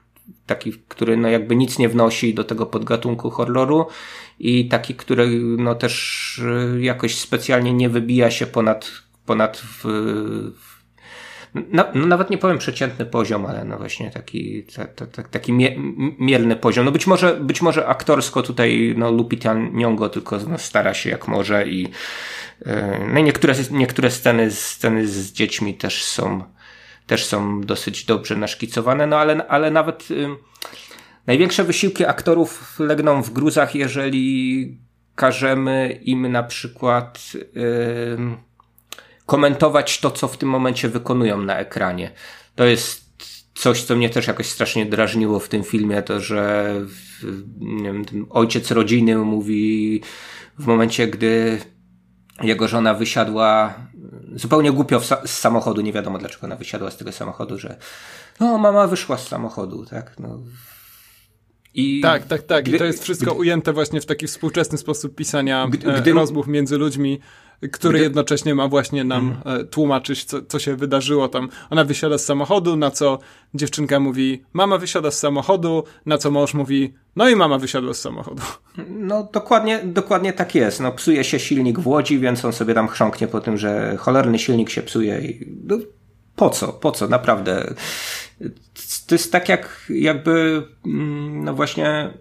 taki, 0.45 0.73
który 0.88 1.18
no 1.18 1.30
jakby 1.30 1.56
nic 1.56 1.80
nie 1.80 1.89
wnosi 1.89 2.34
do 2.34 2.44
tego 2.44 2.65
podgatunku 2.65 3.30
horroru 3.30 3.88
i 4.39 4.68
taki, 4.68 4.95
który 4.95 5.27
no 5.57 5.76
też 5.76 6.41
jakoś 6.80 7.18
specjalnie 7.18 7.73
nie 7.73 7.89
wybija 7.89 8.31
się 8.31 8.48
ponad, 8.48 8.91
ponad 9.26 9.57
w, 9.57 9.84
w 10.57 10.77
no, 11.53 11.86
no, 11.94 12.07
nawet 12.07 12.30
nie 12.30 12.38
powiem 12.38 12.57
przeciętny 12.57 13.06
poziom, 13.06 13.45
ale 13.45 13.65
no 13.65 13.78
właśnie 13.78 14.11
taki, 14.11 14.64
ta, 14.64 14.86
ta, 14.86 15.06
ta, 15.06 15.24
taki 15.24 15.53
mie, 15.53 15.76
mierny 16.19 16.56
poziom. 16.56 16.86
No 16.86 16.91
być 16.91 17.07
może, 17.07 17.34
być 17.34 17.61
może 17.61 17.88
aktorsko 17.88 18.41
tutaj 18.41 18.94
no 18.98 19.11
Lupita 19.11 19.56
Nyong'o 19.56 20.10
tylko 20.10 20.38
no, 20.49 20.57
stara 20.57 20.94
się 20.94 21.10
jak 21.10 21.28
może 21.28 21.68
i 21.68 21.82
yy, 21.82 22.74
no 23.14 23.19
niektóre, 23.19 23.53
niektóre 23.72 24.11
sceny, 24.11 24.52
sceny 24.52 25.07
z 25.07 25.32
dziećmi 25.32 25.74
też 25.74 26.03
są, 26.03 26.44
też 27.07 27.26
są 27.26 27.61
dosyć 27.61 28.06
dobrze 28.06 28.36
naszkicowane, 28.36 29.07
no 29.07 29.18
ale, 29.18 29.48
ale 29.48 29.72
nawet 29.72 30.10
yy, 30.10 30.30
największe 31.28 31.64
wysiłki 31.64 32.06
aktorów 32.06 32.80
legną 32.80 33.24
w 33.24 33.30
gruzach, 33.30 33.76
jeżeli 33.76 34.78
każemy 35.15 35.99
im 36.03 36.32
na 36.32 36.44
przykład 36.44 37.34
yy, 37.34 38.38
komentować 39.28 39.99
to, 39.99 40.12
co 40.12 40.28
w 40.28 40.38
tym 40.38 40.49
momencie 40.49 40.90
wykonują 40.90 41.41
na 41.41 41.58
ekranie. 41.58 42.12
To 42.56 42.66
jest 42.66 43.08
coś, 43.56 43.84
co 43.84 43.95
mnie 43.95 44.10
też 44.10 44.28
jakoś 44.28 44.49
strasznie 44.49 44.86
drażniło 44.86 45.40
w 45.40 45.49
tym 45.49 45.64
filmie, 45.64 46.02
to 46.02 46.20
że 46.20 46.74
wiem, 47.84 48.06
ojciec 48.30 48.72
rodziny 48.72 49.18
mówi 49.18 50.02
w 50.60 50.66
momencie, 50.66 51.08
gdy 51.08 51.62
jego 52.44 52.68
żona 52.68 52.94
wysiadła 52.94 53.74
zupełnie 54.36 54.72
głupio 54.72 54.99
z 55.26 55.30
samochodu, 55.30 55.82
nie 55.82 55.94
wiadomo 55.94 56.18
dlaczego 56.18 56.45
ona 56.45 56.56
wysiadła 56.56 56.91
z 56.91 56.98
tego 56.98 57.12
samochodu, 57.12 57.60
że 57.60 57.78
no 58.40 58.58
mama 58.58 58.88
wyszła 58.88 59.18
z 59.18 59.28
samochodu, 59.28 59.86
tak, 59.86 60.20
no. 60.20 60.40
I 61.74 62.02
tak, 62.02 62.26
tak, 62.26 62.41
tak. 62.41 62.68
I 62.68 62.78
to 62.78 62.86
jest 62.86 63.04
wszystko 63.04 63.34
ujęte 63.34 63.74
właśnie 63.74 64.02
w 64.02 64.06
taki 64.06 64.28
współczesny 64.28 64.78
sposób 64.78 65.16
pisania 65.16 65.68
gdy, 65.72 65.94
e, 65.94 66.02
gdy, 66.02 66.14
rozmów 66.14 66.48
między 66.48 66.78
ludźmi 66.78 67.20
który 67.71 67.99
jednocześnie 67.99 68.55
ma 68.55 68.67
właśnie 68.67 69.03
nam 69.03 69.35
mm. 69.45 69.67
tłumaczyć, 69.67 70.25
co, 70.25 70.41
co 70.41 70.59
się 70.59 70.75
wydarzyło 70.75 71.27
tam. 71.27 71.49
Ona 71.69 71.84
wysiada 71.84 72.17
z 72.17 72.25
samochodu, 72.25 72.75
na 72.75 72.91
co 72.91 73.19
dziewczynka 73.53 73.99
mówi, 73.99 74.43
mama 74.53 74.77
wysiada 74.77 75.11
z 75.11 75.19
samochodu, 75.19 75.84
na 76.05 76.17
co 76.17 76.31
mąż 76.31 76.53
mówi, 76.53 76.93
no 77.15 77.29
i 77.29 77.35
mama 77.35 77.57
wysiadła 77.57 77.93
z 77.93 78.01
samochodu. 78.01 78.41
No 78.89 79.29
dokładnie, 79.34 79.79
dokładnie 79.84 80.34
tak 80.34 80.55
jest. 80.55 80.79
No 80.79 80.91
psuje 80.91 81.23
się 81.23 81.39
silnik 81.39 81.79
w 81.79 81.88
Łodzi, 81.88 82.19
więc 82.19 82.45
on 82.45 82.53
sobie 82.53 82.73
tam 82.73 82.88
chrząknie 82.88 83.27
po 83.27 83.41
tym, 83.41 83.57
że 83.57 83.97
cholerny 83.99 84.39
silnik 84.39 84.69
się 84.69 84.81
psuje 84.81 85.19
i 85.19 85.55
no, 85.63 85.77
po 86.35 86.49
co, 86.49 86.73
po 86.73 86.91
co, 86.91 87.07
naprawdę. 87.07 87.73
To 89.07 89.15
jest 89.15 89.31
tak 89.31 89.49
jak 89.49 89.85
jakby, 89.89 90.63
mm, 90.85 91.43
no 91.43 91.53
właśnie 91.53 92.13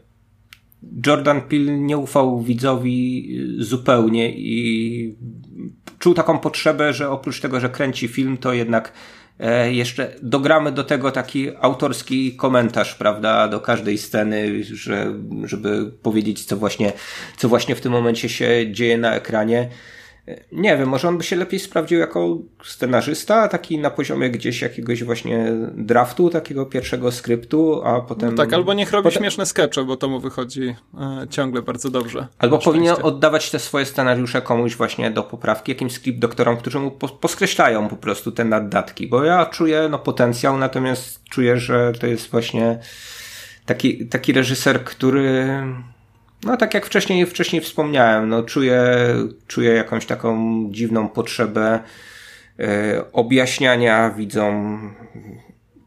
Jordan 1.07 1.41
Peele 1.41 1.73
nie 1.79 1.99
ufał 1.99 2.41
widzowi 2.41 3.29
zupełnie 3.59 4.33
i 4.37 5.17
czuł 5.99 6.15
taką 6.15 6.39
potrzebę, 6.39 6.93
że 6.93 7.11
oprócz 7.11 7.41
tego, 7.41 7.61
że 7.61 7.69
kręci 7.69 8.09
film, 8.09 8.37
to 8.37 8.53
jednak 8.53 8.93
e, 9.41 9.73
jeszcze 9.73 10.15
dogramy 10.23 10.73
do 10.73 10.85
tego 10.85 11.11
taki 11.11 11.51
autorski 11.61 12.37
komentarz, 12.37 12.95
prawda, 12.95 13.49
do 13.49 13.61
każdej 13.61 13.99
sceny, 13.99 14.65
że, 14.65 15.15
żeby 15.45 15.93
powiedzieć, 16.03 16.45
co 16.45 16.57
właśnie, 16.57 16.93
co 17.37 17.49
właśnie 17.49 17.75
w 17.75 17.81
tym 17.81 17.93
momencie 17.93 18.29
się 18.29 18.73
dzieje 18.73 18.99
na 18.99 19.15
ekranie. 19.15 19.69
Nie 20.53 20.77
wiem, 20.77 20.89
może 20.89 21.09
on 21.09 21.19
by 21.19 21.25
się 21.25 21.37
lepiej 21.37 21.61
sprawdził 21.61 21.99
jako 21.99 22.39
scenarzysta, 22.65 23.49
taki 23.49 23.79
na 23.79 23.91
poziomie 23.91 24.31
gdzieś 24.31 24.63
jakiegoś 24.63 25.05
właśnie 25.05 25.53
draftu, 25.75 26.31
takiego 26.31 26.67
pierwszego 26.67 27.13
skryptu, 27.13 27.83
a 27.85 28.01
potem... 28.01 28.31
No 28.31 28.37
tak, 28.37 28.53
albo 28.53 28.75
niech 28.75 28.93
robi 28.93 29.05
potem... 29.05 29.23
śmieszne 29.23 29.47
skecze, 29.47 29.85
bo 29.85 29.97
to 29.97 30.09
mu 30.09 30.21
wychodzi 30.21 30.75
e, 30.95 31.27
ciągle 31.31 31.63
bardzo 31.63 31.91
dobrze. 31.91 32.27
Albo 32.39 32.59
powinien 32.59 32.95
oddawać 33.03 33.51
te 33.51 33.59
swoje 33.59 33.87
scenariusze 33.87 34.43
komuś 34.43 34.77
właśnie 34.77 35.11
do 35.11 35.23
poprawki, 35.23 35.73
jakimś 35.73 35.93
script 35.93 36.19
doktorom, 36.19 36.57
którzy 36.57 36.79
mu 36.79 36.91
po, 36.91 37.09
poskreślają 37.09 37.89
po 37.89 37.97
prostu 37.97 38.33
te 38.33 38.45
naddatki, 38.45 39.07
bo 39.07 39.25
ja 39.25 39.47
czuję 39.47 39.89
no 39.91 39.99
potencjał, 39.99 40.59
natomiast 40.59 41.25
czuję, 41.25 41.57
że 41.57 41.93
to 42.01 42.07
jest 42.07 42.31
właśnie 42.31 42.79
taki, 43.67 44.07
taki 44.07 44.33
reżyser, 44.33 44.85
który 44.85 45.63
no 46.45 46.57
tak 46.57 46.75
jak 46.75 46.87
wcześniej, 46.87 47.27
wcześniej 47.27 47.63
wspomniałem, 47.63 48.29
no 48.29 48.43
czuję, 48.43 48.83
czuję 49.47 49.73
jakąś 49.73 50.07
taką 50.07 50.63
dziwną 50.71 51.09
potrzebę 51.09 51.81
e, 52.59 53.13
objaśniania 53.13 54.11
widzom 54.11 54.95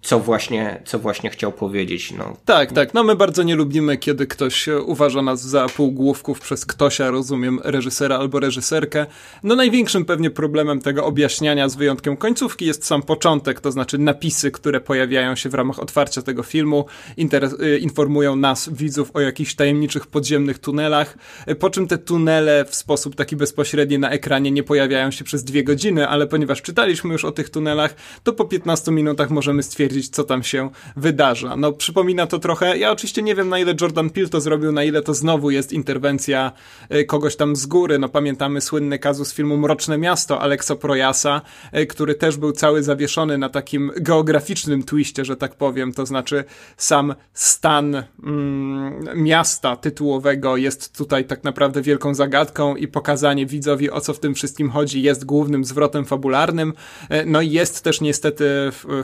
co 0.09 0.19
właśnie, 0.19 0.81
co 0.85 0.99
właśnie 0.99 1.29
chciał 1.29 1.51
powiedzieć. 1.51 2.11
No. 2.11 2.37
Tak, 2.45 2.71
tak. 2.71 2.93
No 2.93 3.03
my 3.03 3.15
bardzo 3.15 3.43
nie 3.43 3.55
lubimy, 3.55 3.97
kiedy 3.97 4.27
ktoś 4.27 4.67
uważa 4.67 5.21
nas 5.21 5.41
za 5.41 5.67
półgłówków 5.67 6.39
przez 6.39 6.65
ktośa, 6.65 7.11
rozumiem, 7.11 7.59
reżysera 7.63 8.17
albo 8.17 8.39
reżyserkę. 8.39 9.05
No 9.43 9.55
największym 9.55 10.05
pewnie 10.05 10.29
problemem 10.29 10.81
tego 10.81 11.05
objaśniania 11.05 11.69
z 11.69 11.75
wyjątkiem 11.75 12.17
końcówki 12.17 12.65
jest 12.65 12.85
sam 12.85 13.01
początek, 13.01 13.61
to 13.61 13.71
znaczy 13.71 13.97
napisy, 13.97 14.51
które 14.51 14.81
pojawiają 14.81 15.35
się 15.35 15.49
w 15.49 15.53
ramach 15.53 15.79
otwarcia 15.79 16.21
tego 16.21 16.43
filmu, 16.43 16.85
y, 17.17 17.79
informują 17.79 18.35
nas, 18.35 18.69
widzów, 18.73 19.11
o 19.13 19.19
jakichś 19.19 19.55
tajemniczych 19.55 20.07
podziemnych 20.07 20.59
tunelach, 20.59 21.17
po 21.59 21.69
czym 21.69 21.87
te 21.87 21.97
tunele 21.97 22.65
w 22.65 22.75
sposób 22.75 23.15
taki 23.15 23.35
bezpośredni 23.35 23.99
na 23.99 24.09
ekranie 24.09 24.51
nie 24.51 24.63
pojawiają 24.63 25.11
się 25.11 25.23
przez 25.23 25.43
dwie 25.43 25.63
godziny, 25.63 26.07
ale 26.07 26.27
ponieważ 26.27 26.61
czytaliśmy 26.61 27.13
już 27.13 27.25
o 27.25 27.31
tych 27.31 27.49
tunelach, 27.49 27.95
to 28.23 28.33
po 28.33 28.45
15 28.45 28.91
minutach 28.91 29.29
możemy 29.29 29.63
stwierdzić, 29.63 29.98
co 30.07 30.23
tam 30.23 30.43
się 30.43 30.69
wydarza. 30.95 31.55
No, 31.55 31.71
przypomina 31.71 32.27
to 32.27 32.39
trochę, 32.39 32.77
ja 32.77 32.91
oczywiście 32.91 33.21
nie 33.21 33.35
wiem, 33.35 33.49
na 33.49 33.59
ile 33.59 33.73
Jordan 33.81 34.09
Peele 34.09 34.29
to 34.29 34.41
zrobił, 34.41 34.71
na 34.71 34.83
ile 34.83 35.01
to 35.01 35.13
znowu 35.13 35.51
jest 35.51 35.73
interwencja 35.73 36.51
y, 36.95 37.05
kogoś 37.05 37.35
tam 37.35 37.55
z 37.55 37.65
góry. 37.65 37.99
No, 37.99 38.09
pamiętamy 38.09 38.61
słynny 38.61 38.99
kazus 38.99 39.33
filmu 39.33 39.57
Mroczne 39.57 39.97
Miasto 39.97 40.41
Alexa 40.41 40.75
Projasa, 40.75 41.41
y, 41.77 41.85
który 41.85 42.15
też 42.15 42.37
był 42.37 42.51
cały 42.51 42.83
zawieszony 42.83 43.37
na 43.37 43.49
takim 43.49 43.91
geograficznym 44.01 44.83
twiście, 44.83 45.25
że 45.25 45.35
tak 45.35 45.55
powiem, 45.55 45.93
to 45.93 46.05
znaczy 46.05 46.43
sam 46.77 47.15
stan 47.33 48.03
mm, 48.23 48.99
miasta 49.15 49.75
tytułowego 49.75 50.57
jest 50.57 50.97
tutaj 50.97 51.25
tak 51.25 51.43
naprawdę 51.43 51.81
wielką 51.81 52.15
zagadką 52.15 52.75
i 52.75 52.87
pokazanie 52.87 53.45
widzowi, 53.45 53.91
o 53.91 54.01
co 54.01 54.13
w 54.13 54.19
tym 54.19 54.35
wszystkim 54.35 54.69
chodzi, 54.69 55.01
jest 55.01 55.25
głównym 55.25 55.65
zwrotem 55.65 56.05
fabularnym. 56.05 56.73
Y, 57.11 57.25
no 57.25 57.41
i 57.41 57.51
jest 57.51 57.83
też 57.83 58.01
niestety 58.01 58.45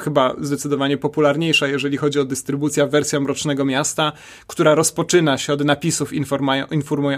chyba 0.02 0.36
zdecydowanie 0.42 0.75
zdecydowanie 0.76 0.98
popularniejsza, 0.98 1.68
jeżeli 1.68 1.98
chodzi 1.98 2.20
o 2.20 2.26
dystrybucję, 2.26 2.88
wersja 2.88 3.20
Mrocznego 3.20 3.66
Miasta, 3.66 4.12
która 4.48 4.76
rozpoczyna 4.76 5.38
się 5.38 5.54
od 5.54 5.66
napisów 5.66 6.12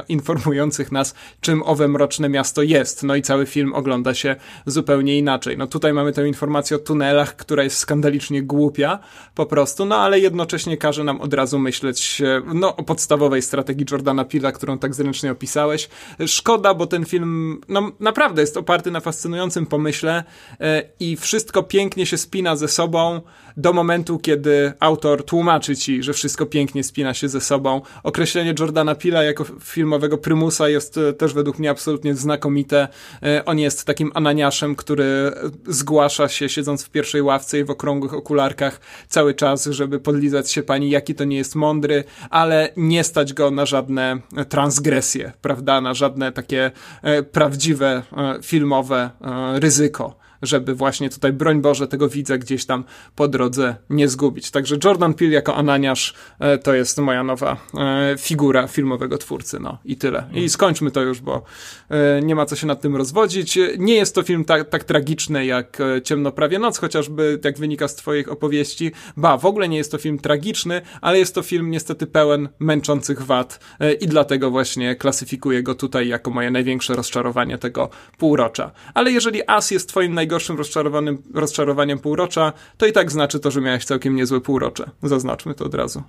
informujących 0.08 0.92
nas, 0.92 1.16
czym 1.42 1.64
owe 1.64 1.88
Mroczne 1.88 2.30
Miasto 2.30 2.62
jest. 2.62 3.04
No 3.04 3.16
i 3.16 3.22
cały 3.22 3.46
film 3.46 3.74
ogląda 3.74 4.14
się 4.14 4.36
zupełnie 4.66 5.18
inaczej. 5.18 5.58
No 5.58 5.68
tutaj 5.68 5.94
mamy 5.94 6.14
tę 6.14 6.28
informację 6.28 6.78
o 6.78 6.80
tunelach, 6.80 7.36
która 7.36 7.64
jest 7.64 7.78
skandalicznie 7.78 8.44
głupia 8.44 9.00
po 9.36 9.46
prostu, 9.46 9.86
no 9.86 9.96
ale 9.96 10.20
jednocześnie 10.20 10.78
każe 10.78 11.04
nam 11.04 11.22
od 11.22 11.34
razu 11.34 11.60
myśleć 11.60 12.22
no, 12.54 12.76
o 12.76 12.84
podstawowej 12.84 13.42
strategii 13.42 13.86
Jordana 13.92 14.26
Pila, 14.26 14.52
którą 14.52 14.78
tak 14.78 14.96
zręcznie 14.96 15.32
opisałeś. 15.32 15.90
Szkoda, 16.28 16.74
bo 16.74 16.88
ten 16.88 17.06
film 17.06 17.62
no, 17.68 17.92
naprawdę 18.00 18.42
jest 18.42 18.58
oparty 18.58 18.92
na 18.92 19.00
fascynującym 19.00 19.66
pomyśle 19.66 20.24
e, 20.60 20.84
i 21.00 21.18
wszystko 21.18 21.64
pięknie 21.64 22.06
się 22.06 22.18
spina 22.18 22.56
ze 22.56 22.68
sobą 22.68 23.22
do 23.58 23.74
momentu, 23.74 24.20
kiedy 24.20 24.74
autor 24.80 25.26
tłumaczy 25.26 25.76
ci, 25.76 26.04
że 26.04 26.14
wszystko 26.14 26.46
pięknie 26.46 26.84
spina 26.84 27.14
się 27.14 27.30
ze 27.30 27.42
sobą. 27.42 27.82
Określenie 28.04 28.54
Jordana 28.60 28.96
Pila 28.96 29.24
jako 29.24 29.46
filmowego 29.64 30.18
prymusa 30.18 30.70
jest 30.70 30.98
e, 30.98 31.14
też 31.14 31.34
według 31.34 31.60
mnie 31.60 31.70
absolutnie 31.70 32.16
znakomite. 32.16 32.88
E, 33.24 33.46
on 33.46 33.60
jest 33.60 33.86
takim 33.86 34.12
ananiaszem, 34.14 34.76
który 34.76 35.32
zgłasza 35.68 36.28
się 36.28 36.50
siedząc 36.50 36.84
w 36.84 36.90
pierwszej 36.90 37.22
ławce 37.22 37.60
i 37.60 37.64
w 37.64 37.70
okrągłych 37.70 38.14
okularkach 38.14 38.80
cały 39.08 39.34
czas, 39.34 39.66
żeby 39.66 40.00
podlizać 40.00 40.52
się 40.52 40.64
pani, 40.64 40.90
jaki 40.90 41.16
to 41.16 41.24
nie 41.24 41.38
jest 41.38 41.56
mądry, 41.56 42.04
ale 42.30 42.70
nie 42.78 43.04
stać 43.04 43.34
go 43.34 43.52
na 43.52 43.66
żadne 43.66 44.18
transgresje, 44.50 45.32
prawda, 45.42 45.82
na 45.82 45.94
żadne 45.94 46.32
takie 46.32 46.72
e, 47.02 47.24
prawdziwe 47.24 48.04
filmowe 48.42 49.10
ryzyko 49.56 50.27
żeby 50.42 50.76
właśnie 50.76 51.10
tutaj, 51.10 51.34
broń 51.34 51.62
Boże, 51.62 51.88
tego 51.88 52.10
widza 52.10 52.38
gdzieś 52.38 52.66
tam 52.66 52.84
po 53.16 53.28
drodze 53.28 53.76
nie 53.90 54.08
zgubić. 54.08 54.52
Także 54.52 54.76
Jordan 54.84 55.14
Peele 55.14 55.34
jako 55.34 55.56
Ananiasz 55.56 56.14
e, 56.40 56.58
to 56.58 56.74
jest 56.74 56.98
moja 56.98 57.24
nowa 57.24 57.58
e, 57.74 58.16
figura 58.18 58.68
filmowego 58.68 59.18
twórcy, 59.18 59.60
no 59.60 59.78
i 59.86 59.98
tyle. 59.98 60.30
I 60.34 60.50
skończmy 60.50 60.92
to 60.92 61.02
już, 61.02 61.22
bo 61.22 61.44
e, 61.90 62.22
nie 62.22 62.36
ma 62.36 62.46
co 62.46 62.56
się 62.56 62.68
nad 62.68 62.82
tym 62.82 62.96
rozwodzić. 62.96 63.60
Nie 63.78 63.96
jest 63.96 64.16
to 64.16 64.24
film 64.24 64.46
tak, 64.46 64.70
tak 64.70 64.84
tragiczny 64.84 65.46
jak 65.46 65.78
Ciemno 66.04 66.32
prawie 66.32 66.60
noc, 66.60 66.78
chociażby 66.78 67.40
jak 67.44 67.58
wynika 67.58 67.88
z 67.88 67.96
twoich 67.96 68.32
opowieści. 68.32 68.92
Ba, 69.18 69.38
w 69.38 69.46
ogóle 69.46 69.70
nie 69.70 69.78
jest 69.78 69.92
to 69.92 69.98
film 69.98 70.20
tragiczny, 70.20 70.82
ale 71.02 71.20
jest 71.20 71.36
to 71.36 71.42
film 71.42 71.72
niestety 71.72 72.08
pełen 72.08 72.50
męczących 72.60 73.22
wad 73.22 73.60
i 74.00 74.08
dlatego 74.08 74.52
właśnie 74.52 74.96
klasyfikuję 74.96 75.64
go 75.64 75.76
tutaj 75.76 76.08
jako 76.08 76.32
moje 76.32 76.52
największe 76.52 76.96
rozczarowanie 76.96 77.58
tego 77.58 77.90
półrocza. 78.18 78.72
Ale 78.94 79.12
jeżeli 79.12 79.42
As 79.48 79.72
jest 79.72 79.90
twoim 79.90 80.14
najgorszym 80.28 80.58
rozczarowanym, 80.58 81.24
rozczarowaniem 81.34 82.00
półrocza, 82.00 82.54
to 82.78 82.86
i 82.86 82.92
tak 82.92 83.12
znaczy 83.12 83.40
to, 83.40 83.52
że 83.52 83.62
miałeś 83.62 83.86
całkiem 83.86 84.16
niezłe 84.16 84.42
półrocze. 84.42 84.90
Zaznaczmy 85.04 85.56
to 85.56 85.66
od 85.66 85.74
razu. 85.74 86.04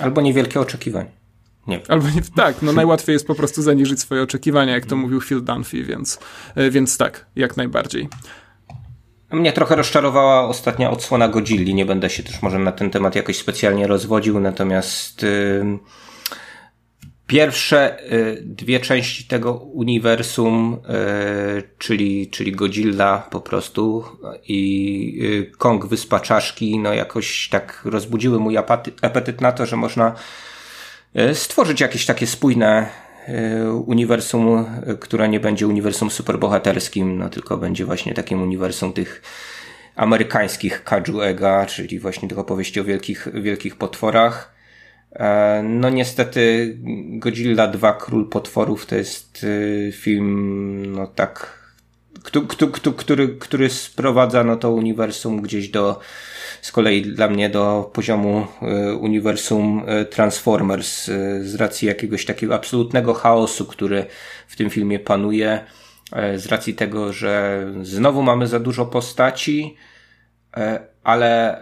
Albo 0.00 0.20
niewielkie 0.20 0.60
oczekiwania. 0.60 1.10
Nie. 1.66 1.80
Albo 1.88 2.10
nie, 2.10 2.22
tak, 2.36 2.62
no 2.62 2.72
najłatwiej 2.72 3.12
jest 3.12 3.26
po 3.26 3.34
prostu 3.34 3.62
zaniżyć 3.62 4.00
swoje 4.00 4.22
oczekiwania, 4.22 4.72
jak 4.72 4.86
to 4.86 4.96
mówił 4.96 5.20
Phil 5.20 5.44
Dunphy, 5.44 5.84
więc, 5.84 6.18
e, 6.54 6.70
więc 6.70 6.98
tak, 6.98 7.26
jak 7.36 7.56
najbardziej. 7.56 8.08
Mnie 9.32 9.52
trochę 9.52 9.76
rozczarowała 9.76 10.48
ostatnia 10.48 10.90
odsłona 10.90 11.28
Godzilli. 11.28 11.74
Nie 11.74 11.86
będę 11.86 12.10
się 12.10 12.22
też 12.22 12.42
może 12.42 12.58
na 12.58 12.72
ten 12.72 12.90
temat 12.90 13.14
jakoś 13.14 13.36
specjalnie 13.36 13.86
rozwodził, 13.86 14.40
natomiast 14.40 15.22
yy, 15.22 15.78
Pierwsze 17.26 18.12
y, 18.12 18.42
dwie 18.42 18.80
części 18.80 19.24
tego 19.24 19.52
uniwersum, 19.52 20.78
y, 21.58 21.62
czyli, 21.78 22.30
czyli 22.30 22.52
Godzilla 22.52 23.28
po 23.30 23.40
prostu 23.40 24.04
i 24.48 25.48
y, 25.50 25.56
Kong 25.58 25.86
Wyspa 25.86 26.20
Czaszki, 26.20 26.78
no 26.78 26.92
jakoś 26.92 27.48
tak 27.48 27.82
rozbudziły 27.84 28.40
mój 28.40 28.56
apetyt 29.02 29.40
na 29.40 29.52
to, 29.52 29.66
że 29.66 29.76
można 29.76 30.14
stworzyć 31.34 31.80
jakieś 31.80 32.06
takie 32.06 32.26
spójne 32.26 32.86
uniwersum, 33.86 34.66
które 35.00 35.28
nie 35.28 35.40
będzie 35.40 35.66
uniwersum 35.66 36.10
superbohaterskim, 36.10 37.18
no 37.18 37.28
tylko 37.28 37.58
będzie 37.58 37.84
właśnie 37.84 38.14
takim 38.14 38.42
uniwersum 38.42 38.92
tych 38.92 39.22
amerykańskich 39.96 40.84
Kajuega, 40.84 41.66
czyli 41.66 41.98
właśnie 41.98 42.28
tych 42.28 42.38
opowieści 42.38 42.80
o 42.80 42.84
wielkich, 42.84 43.28
wielkich 43.34 43.76
potworach. 43.76 44.51
E, 45.14 45.62
no 45.62 45.90
niestety 45.90 46.74
Godzilla 47.18 47.66
2 47.66 47.92
Król 47.92 48.28
Potworów 48.28 48.86
to 48.86 48.94
jest 48.94 49.44
y, 49.44 49.92
film 49.94 50.86
no 50.92 51.06
tak 51.06 51.62
który, 52.22 52.46
który, 52.96 53.28
który 53.28 53.70
sprowadza 53.70 54.44
no 54.44 54.56
to 54.56 54.72
uniwersum 54.72 55.42
gdzieś 55.42 55.68
do 55.68 56.00
z 56.62 56.72
kolei 56.72 57.02
dla 57.02 57.28
mnie 57.28 57.50
do 57.50 57.90
poziomu 57.94 58.46
y, 58.90 58.94
uniwersum 58.94 59.82
Transformers 60.10 61.04
z 61.40 61.54
racji 61.54 61.88
jakiegoś 61.88 62.24
takiego 62.24 62.54
absolutnego 62.54 63.14
chaosu, 63.14 63.66
który 63.66 64.06
w 64.48 64.56
tym 64.56 64.70
filmie 64.70 64.98
panuje 64.98 65.64
z 66.36 66.46
racji 66.46 66.74
tego, 66.74 67.12
że 67.12 67.66
znowu 67.82 68.22
mamy 68.22 68.46
za 68.46 68.60
dużo 68.60 68.86
postaci, 68.86 69.76
ale 71.04 71.60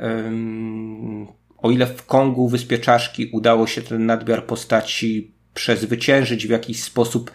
o 1.63 1.71
ile 1.71 1.87
w 1.87 2.07
Kongu 2.07 2.49
Wyspie 2.49 2.79
Czaszki 2.79 3.31
udało 3.33 3.67
się 3.67 3.83
ten 3.83 4.07
nadmiar 4.07 4.47
postaci 4.47 5.31
przezwyciężyć 5.55 6.47
w 6.47 6.51
jakiś 6.51 6.83
sposób, 6.83 7.31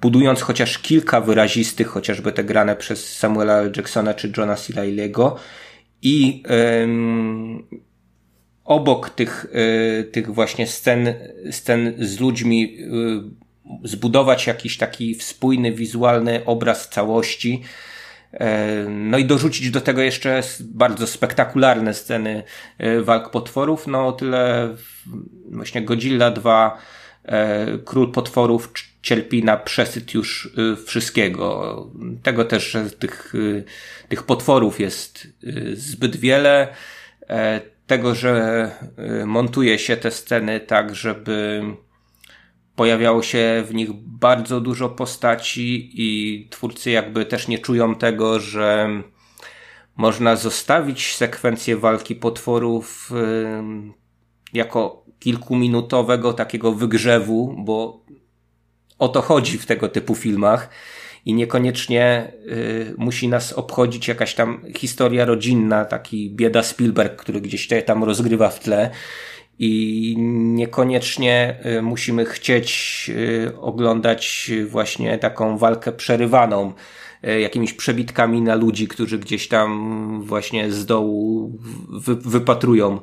budując 0.00 0.40
chociaż 0.40 0.78
kilka 0.78 1.20
wyrazistych, 1.20 1.86
chociażby 1.86 2.32
te 2.32 2.44
grane 2.44 2.76
przez 2.76 3.16
Samuela. 3.16 3.62
Jacksona 3.76 4.14
czy 4.14 4.32
Johna. 4.36 4.54
Reilly'ego 4.54 5.34
i 6.02 6.42
ym, 6.82 7.66
obok 8.64 9.10
tych, 9.10 9.46
y, 10.00 10.04
tych 10.04 10.34
właśnie 10.34 10.66
scen, 10.66 11.14
scen 11.50 11.94
z 11.98 12.20
ludźmi 12.20 12.76
y, 13.84 13.88
zbudować 13.88 14.46
jakiś 14.46 14.78
taki 14.78 15.14
spójny, 15.14 15.72
wizualny 15.72 16.44
obraz 16.44 16.88
całości, 16.88 17.62
no 18.88 19.18
i 19.18 19.24
dorzucić 19.24 19.70
do 19.70 19.80
tego 19.80 20.02
jeszcze 20.02 20.42
bardzo 20.60 21.06
spektakularne 21.06 21.94
sceny 21.94 22.42
e, 22.78 23.00
walk 23.00 23.30
potworów, 23.30 23.86
no 23.86 24.12
tyle 24.12 24.68
właśnie 25.50 25.82
Godzilla 25.82 26.30
2 26.30 26.78
e, 27.24 27.66
Król 27.84 28.12
Potworów 28.12 28.72
cierpi 29.02 29.44
na 29.44 29.56
przesyt 29.56 30.14
już 30.14 30.54
wszystkiego. 30.86 31.90
Tego 32.22 32.44
też, 32.44 32.76
tych, 32.98 33.32
tych 34.08 34.22
potworów 34.22 34.80
jest 34.80 35.28
zbyt 35.74 36.16
wiele. 36.16 36.68
Tego, 37.86 38.14
że 38.14 38.70
montuje 39.26 39.78
się 39.78 39.96
te 39.96 40.10
sceny 40.10 40.60
tak, 40.60 40.94
żeby 40.94 41.62
pojawiało 42.76 43.22
się 43.22 43.64
w 43.66 43.74
nich 43.74 43.92
bardzo 43.92 44.60
dużo 44.60 44.88
postaci 44.88 45.90
i 45.94 46.48
twórcy 46.50 46.90
jakby 46.90 47.24
też 47.24 47.48
nie 47.48 47.58
czują 47.58 47.94
tego, 47.94 48.40
że 48.40 48.88
można 49.96 50.36
zostawić 50.36 51.16
sekwencję 51.16 51.76
walki 51.76 52.14
potworów 52.14 53.10
jako 54.52 55.04
kilkuminutowego 55.18 56.32
takiego 56.32 56.72
wygrzewu, 56.72 57.54
bo 57.58 58.04
o 58.98 59.08
to 59.08 59.22
chodzi 59.22 59.58
w 59.58 59.66
tego 59.66 59.88
typu 59.88 60.14
filmach 60.14 60.68
i 61.24 61.34
niekoniecznie 61.34 62.32
y, 62.52 62.94
musi 62.98 63.28
nas 63.28 63.52
obchodzić 63.52 64.08
jakaś 64.08 64.34
tam 64.34 64.64
historia 64.76 65.24
rodzinna, 65.24 65.84
taki 65.84 66.30
bieda 66.30 66.62
Spielberg, 66.62 67.16
który 67.16 67.40
gdzieś 67.40 67.68
tam 67.86 68.04
rozgrywa 68.04 68.48
w 68.48 68.60
tle 68.60 68.90
i 69.64 70.14
niekoniecznie 70.54 71.60
y, 71.78 71.82
musimy 71.82 72.24
chcieć 72.24 73.10
y, 73.14 73.60
oglądać 73.60 74.50
właśnie 74.66 75.18
taką 75.18 75.58
walkę 75.58 75.92
przerywaną 75.92 76.72
y, 77.28 77.40
jakimiś 77.40 77.72
przebitkami 77.72 78.42
na 78.42 78.54
ludzi, 78.54 78.88
którzy 78.88 79.18
gdzieś 79.18 79.48
tam 79.48 80.22
właśnie 80.22 80.72
z 80.72 80.86
dołu 80.86 81.52
wy, 81.88 82.14
wypatrują, 82.16 83.00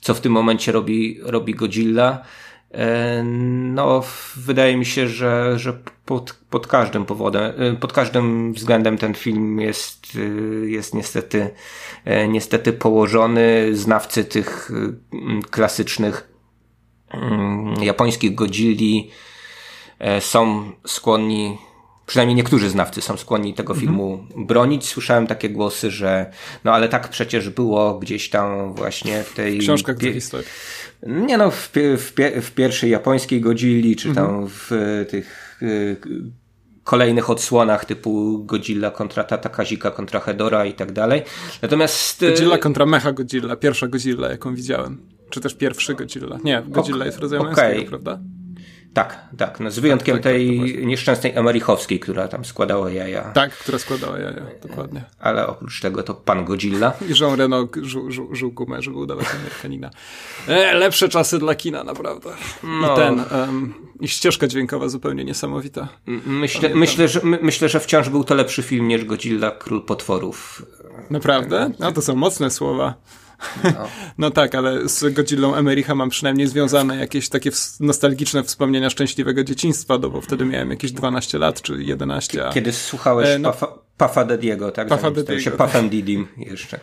co 0.00 0.14
w 0.14 0.20
tym 0.20 0.32
momencie 0.32 0.72
robi, 0.72 1.18
robi 1.22 1.54
Godzilla. 1.54 2.24
E, 2.70 3.22
no, 3.74 4.04
wydaje 4.36 4.76
mi 4.76 4.86
się, 4.86 5.08
że, 5.08 5.58
że 5.58 5.78
pod, 6.04 6.34
pod 6.50 6.66
każdym 6.66 7.04
powodem, 7.04 7.52
e, 7.58 7.76
pod 7.76 7.92
każdym 7.92 8.52
względem 8.52 8.98
ten 8.98 9.14
film 9.14 9.60
jest, 9.60 10.06
e, 10.16 10.18
jest 10.66 10.94
niestety, 10.94 11.50
niestety 12.28 12.72
położony. 12.72 13.76
Znawcy 13.76 14.24
tych 14.24 14.70
klasycznych 15.50 16.28
japońskich 17.80 18.34
Godzilli 18.34 19.10
są 20.20 20.72
skłonni 20.86 21.58
przynajmniej 22.06 22.36
niektórzy 22.36 22.70
znawcy 22.70 23.00
są 23.00 23.16
skłonni 23.16 23.54
tego 23.54 23.72
mhm. 23.72 23.88
filmu 23.88 24.26
bronić. 24.36 24.88
Słyszałem 24.88 25.26
takie 25.26 25.50
głosy, 25.50 25.90
że 25.90 26.32
no 26.64 26.72
ale 26.72 26.88
tak 26.88 27.08
przecież 27.08 27.50
było 27.50 27.98
gdzieś 27.98 28.30
tam 28.30 28.74
właśnie 28.74 29.22
w 29.22 29.34
tej... 29.34 29.58
W 29.58 29.60
książkach 29.60 29.98
pie... 29.98 30.12
historii. 30.12 30.48
Nie 31.06 31.38
no, 31.38 31.50
w, 31.50 31.70
w, 31.74 32.12
w, 32.42 32.50
pierwszej 32.50 32.90
japońskiej 32.90 33.40
Godzilli, 33.40 33.96
czy 33.96 34.14
tam 34.14 34.24
mhm. 34.24 34.48
w 34.48 34.70
tych 35.10 35.41
y, 35.41 35.41
kolejnych 36.84 37.30
odsłonach 37.30 37.84
typu 37.84 38.44
Godzilla 38.44 38.90
kontra 38.90 39.24
Tata 39.24 39.48
Kazika 39.48 39.90
kontra 39.90 40.20
Hedora 40.20 40.64
i 40.64 40.72
tak 40.72 40.92
dalej. 40.92 41.22
Natomiast... 41.62 42.22
Y, 42.22 42.30
Godzilla 42.30 42.58
kontra 42.58 42.86
Mecha 42.86 43.12
Godzilla, 43.12 43.56
pierwsza 43.56 43.88
Godzilla 43.88 44.30
jaką 44.30 44.54
widziałem. 44.54 45.00
Czy 45.30 45.40
też 45.40 45.54
pierwszy 45.54 45.94
Godzilla. 45.94 46.38
Nie, 46.44 46.62
Godzilla 46.68 46.98
ok, 46.98 47.04
jest 47.04 47.18
rodzajem 47.18 47.46
okay. 47.46 47.84
prawda? 47.84 48.18
Tak, 48.94 49.18
tak. 49.38 49.60
No 49.60 49.70
z 49.70 49.78
wyjątkiem 49.78 50.16
tak, 50.16 50.22
tak, 50.22 50.32
tej 50.32 50.58
tak, 50.58 50.84
nieszczęsnej 50.84 51.32
Emerychowskiej, 51.34 52.00
która 52.00 52.28
tam 52.28 52.44
składała 52.44 52.90
jaja. 52.90 53.22
Tak, 53.22 53.52
która 53.52 53.78
składała 53.78 54.18
jaja, 54.18 54.42
dokładnie. 54.62 55.04
Ale 55.18 55.46
oprócz 55.46 55.80
tego 55.80 56.02
to 56.02 56.14
pan 56.14 56.44
Godzilla. 56.44 56.92
I 57.10 57.20
Jean 57.20 57.38
Reno 57.38 57.68
żył 58.32 58.52
gumę, 58.52 58.82
żeby 58.82 58.96
udawać 58.96 59.26
Amerykanina. 59.40 59.90
E, 60.48 60.74
lepsze 60.74 61.08
czasy 61.08 61.38
dla 61.38 61.54
kina, 61.54 61.84
naprawdę. 61.84 62.30
No. 62.62 62.92
I 62.92 62.96
ten, 62.96 63.24
um, 63.40 63.74
i 64.00 64.08
ścieżka 64.08 64.46
dźwiękowa 64.46 64.88
zupełnie 64.88 65.24
niesamowita. 65.24 65.88
Myślę, 66.26 66.74
myślę, 66.74 67.08
że, 67.08 67.20
my, 67.22 67.38
myślę, 67.42 67.68
że 67.68 67.80
wciąż 67.80 68.08
był 68.08 68.24
to 68.24 68.34
lepszy 68.34 68.62
film 68.62 68.88
niż 68.88 69.04
Godzilla, 69.04 69.50
Król 69.50 69.82
Potworów. 69.82 70.66
Naprawdę? 71.10 71.70
No 71.78 71.92
to 71.92 72.02
są 72.02 72.14
mocne 72.14 72.50
słowa. 72.50 72.94
No. 73.64 73.88
no. 74.18 74.30
tak, 74.30 74.54
ale 74.54 74.88
z 74.88 75.14
Godzillą 75.14 75.54
Emericha 75.54 75.94
mam 75.94 76.10
przynajmniej 76.10 76.46
związane 76.46 76.96
jakieś 76.96 77.28
takie 77.28 77.50
nostalgiczne 77.80 78.42
wspomnienia 78.42 78.90
szczęśliwego 78.90 79.44
dzieciństwa, 79.44 79.98
no 79.98 80.10
bo 80.10 80.20
wtedy 80.20 80.44
miałem 80.44 80.70
jakieś 80.70 80.92
12 80.92 81.38
lat, 81.38 81.62
czy 81.62 81.82
11. 81.82 82.44
Kiedy 82.54 82.72
słuchałeś 82.72 83.28
e, 83.28 83.38
no, 83.38 83.52
Puffa 83.96 84.24
Daddy'ego, 84.24 84.72
tak? 84.72 84.88
Puffa 84.88 85.10
Daddy'ego. 85.10 85.38
się 85.38 85.50
Puffem 85.50 85.88
Didim 85.88 86.28
jeszcze. 86.36 86.80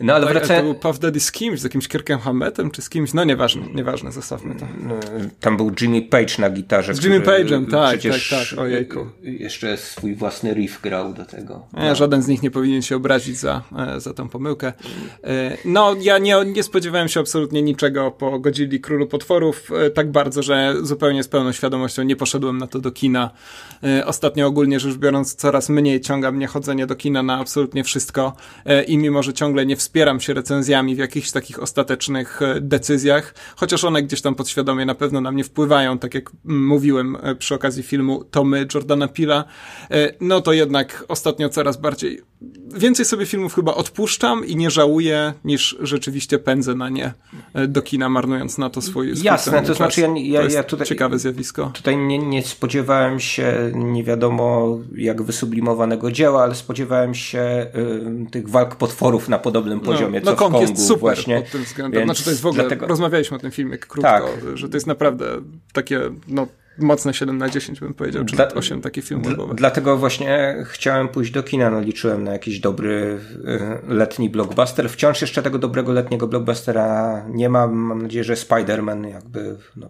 No 0.00 0.14
ale 0.14 0.26
tak, 0.26 0.34
wracając... 0.34 0.66
To 0.66 0.72
był 0.72 0.80
Puff 0.80 0.98
Daddy 0.98 1.20
z 1.20 1.32
kimś, 1.32 1.60
z 1.60 1.64
jakimś 1.64 1.88
Kirkiem 1.88 2.18
Hammetem, 2.18 2.70
czy 2.70 2.82
z 2.82 2.88
kimś, 2.88 3.14
no 3.14 3.24
nieważne, 3.24 3.62
nieważne, 3.74 4.12
zostawmy 4.12 4.54
to. 4.54 4.66
No, 4.80 4.94
tam 5.40 5.56
był 5.56 5.72
Jimmy 5.80 6.02
Page 6.02 6.34
na 6.38 6.50
gitarze. 6.50 6.94
Z 6.94 7.04
Jimmy 7.04 7.20
Page'em, 7.20 7.70
tak, 7.70 8.02
tak, 8.02 8.20
tak, 8.30 8.58
ojejku. 8.58 9.06
Jeszcze 9.22 9.76
swój 9.76 10.14
własny 10.14 10.54
riff 10.54 10.80
grał 10.82 11.14
do 11.14 11.24
tego. 11.24 11.66
No. 11.72 11.94
Żaden 11.94 12.22
z 12.22 12.28
nich 12.28 12.42
nie 12.42 12.50
powinien 12.50 12.82
się 12.82 12.96
obrazić 12.96 13.36
za, 13.36 13.62
e, 13.78 14.00
za 14.00 14.14
tą 14.14 14.28
pomyłkę. 14.28 14.72
E, 15.24 15.56
no, 15.64 15.94
ja 16.00 16.18
nie, 16.18 16.36
nie 16.44 16.62
spodziewałem 16.62 17.08
się 17.08 17.20
absolutnie 17.20 17.62
niczego 17.62 18.10
po 18.10 18.38
Godzilli 18.38 18.80
Królu 18.80 19.06
Potworów, 19.06 19.70
e, 19.86 19.90
tak 19.90 20.10
bardzo, 20.10 20.42
że 20.42 20.74
zupełnie 20.82 21.22
z 21.22 21.28
pełną 21.28 21.52
świadomością 21.52 22.02
nie 22.02 22.16
poszedłem 22.16 22.58
na 22.58 22.66
to 22.66 22.78
do 22.78 22.90
kina. 22.90 23.30
Ostatnio 24.04 24.46
ogólnie 24.46 24.80
rzecz 24.80 24.96
biorąc 24.96 25.34
coraz 25.34 25.68
mniej 25.68 26.00
ciąga 26.00 26.32
mnie 26.32 26.46
chodzenie 26.46 26.86
do 26.86 26.96
kina 26.96 27.22
na 27.22 27.38
absolutnie 27.38 27.84
wszystko 27.84 28.32
i 28.86 28.98
mimo, 28.98 29.22
że 29.22 29.32
ciągle 29.32 29.66
nie 29.66 29.76
wspieram 29.84 30.20
się 30.20 30.34
recenzjami 30.34 30.94
w 30.94 30.98
jakichś 30.98 31.30
takich 31.30 31.62
ostatecznych 31.62 32.40
decyzjach, 32.60 33.34
chociaż 33.56 33.84
one 33.84 34.02
gdzieś 34.02 34.22
tam 34.22 34.34
podświadomie 34.34 34.86
na 34.86 34.94
pewno 34.94 35.20
na 35.20 35.32
mnie 35.32 35.44
wpływają, 35.44 35.98
tak 35.98 36.14
jak 36.14 36.30
mówiłem 36.44 37.16
przy 37.38 37.54
okazji 37.54 37.82
filmu 37.82 38.24
Tomy 38.24 38.66
Jordana 38.74 39.08
Pila, 39.08 39.44
no 40.20 40.40
to 40.40 40.52
jednak 40.52 41.04
ostatnio 41.08 41.48
coraz 41.48 41.76
bardziej 41.76 42.22
więcej 42.74 43.04
sobie 43.04 43.26
filmów 43.26 43.54
chyba 43.54 43.74
odpuszczam 43.74 44.46
i 44.46 44.56
nie 44.56 44.70
żałuję, 44.70 45.32
niż 45.44 45.76
rzeczywiście 45.80 46.38
pędzę 46.38 46.74
na 46.74 46.88
nie 46.88 47.12
e, 47.54 47.66
do 47.66 47.82
kina, 47.82 48.08
marnując 48.08 48.58
na 48.58 48.70
to 48.70 48.82
swój, 48.82 49.16
swój 49.16 49.26
Jasne, 49.26 49.62
to 49.62 49.74
znaczy 49.74 50.00
ja, 50.00 50.08
ja, 50.16 50.48
to 50.48 50.54
ja 50.54 50.62
tutaj... 50.62 50.86
Ciekawe 50.86 51.18
zjawisko. 51.18 51.70
Tutaj 51.74 51.96
nie, 51.96 52.18
nie 52.18 52.42
spodziewałem 52.42 53.20
się 53.20 53.72
nie 53.74 54.04
wiadomo 54.04 54.78
jak 54.96 55.22
wysublimowanego 55.22 56.10
dzieła, 56.10 56.42
ale 56.42 56.54
spodziewałem 56.54 57.14
się 57.14 57.66
y, 58.26 58.30
tych 58.30 58.48
walk 58.48 58.76
potworów 58.76 59.28
na 59.28 59.38
podobnym 59.38 59.73
no, 59.74 59.80
poziomie, 59.80 60.20
no, 60.20 60.24
co 60.24 60.30
no, 60.30 60.36
Kong 60.36 60.50
w 60.50 60.52
Kongu 60.52 60.70
jest 60.70 60.86
super 60.86 61.00
właśnie. 61.00 61.40
pod 61.40 61.50
tym 61.50 61.64
względem. 61.64 62.00
Więc 62.00 62.06
znaczy 62.06 62.24
to 62.24 62.30
jest 62.30 62.42
w 62.42 62.46
ogóle, 62.46 62.62
dlatego... 62.62 62.86
rozmawialiśmy 62.86 63.36
o 63.36 63.40
tym 63.40 63.50
filmie 63.50 63.78
krótko, 63.78 64.10
tak. 64.10 64.22
że 64.54 64.68
to 64.68 64.76
jest 64.76 64.86
naprawdę 64.86 65.26
takie, 65.72 66.00
no 66.28 66.46
mocne 66.78 67.14
7 67.14 67.38
na 67.38 67.48
10 67.48 67.80
bym 67.80 67.94
powiedział, 67.94 68.24
czy 68.24 68.36
Dla, 68.36 68.48
8 68.48 68.80
takich 68.80 69.04
filmów. 69.04 69.56
Dlatego 69.56 69.96
właśnie 69.96 70.56
chciałem 70.66 71.08
pójść 71.08 71.30
do 71.30 71.42
kina, 71.42 71.70
no 71.70 71.80
liczyłem 71.80 72.24
na 72.24 72.32
jakiś 72.32 72.60
dobry 72.60 73.20
y, 73.88 73.94
letni 73.94 74.30
blockbuster. 74.30 74.90
Wciąż 74.90 75.20
jeszcze 75.20 75.42
tego 75.42 75.58
dobrego 75.58 75.92
letniego 75.92 76.26
blockbustera 76.26 77.24
nie 77.28 77.48
mam. 77.48 77.74
Mam 77.74 78.02
nadzieję, 78.02 78.24
że 78.24 78.34
Spider-Man 78.34 79.08
jakby 79.08 79.56
no, 79.76 79.88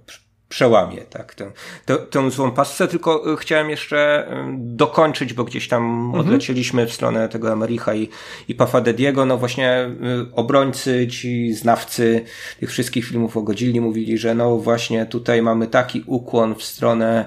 przełamie 0.48 1.00
tak, 1.00 1.34
tę, 1.34 1.50
tę, 1.84 1.96
tę 1.96 2.30
złą 2.30 2.50
pasę, 2.50 2.88
tylko 2.88 3.32
y, 3.32 3.36
chciałem 3.36 3.70
jeszcze 3.70 4.28
y, 4.30 4.34
dokończyć, 4.58 5.34
bo 5.34 5.44
gdzieś 5.44 5.68
tam 5.68 5.82
mhm. 6.06 6.20
odlecieliśmy 6.20 6.86
w 6.86 6.92
stronę 6.92 7.28
tego 7.28 7.52
Americha 7.52 7.94
i, 7.94 8.08
i 8.48 8.54
Puffa 8.54 8.80
Dediego, 8.80 9.26
no 9.26 9.38
właśnie 9.38 9.90
y, 10.30 10.34
obrońcy, 10.34 11.08
ci 11.08 11.52
znawcy 11.52 12.24
tych 12.60 12.70
wszystkich 12.70 13.04
filmów 13.04 13.36
o 13.36 13.42
Godzilli 13.42 13.80
mówili, 13.80 14.18
że 14.18 14.34
no 14.34 14.56
właśnie 14.56 15.06
tutaj 15.06 15.42
mamy 15.42 15.66
taki 15.66 16.04
ukłon 16.06 16.54
w 16.54 16.62
stronę 16.62 17.24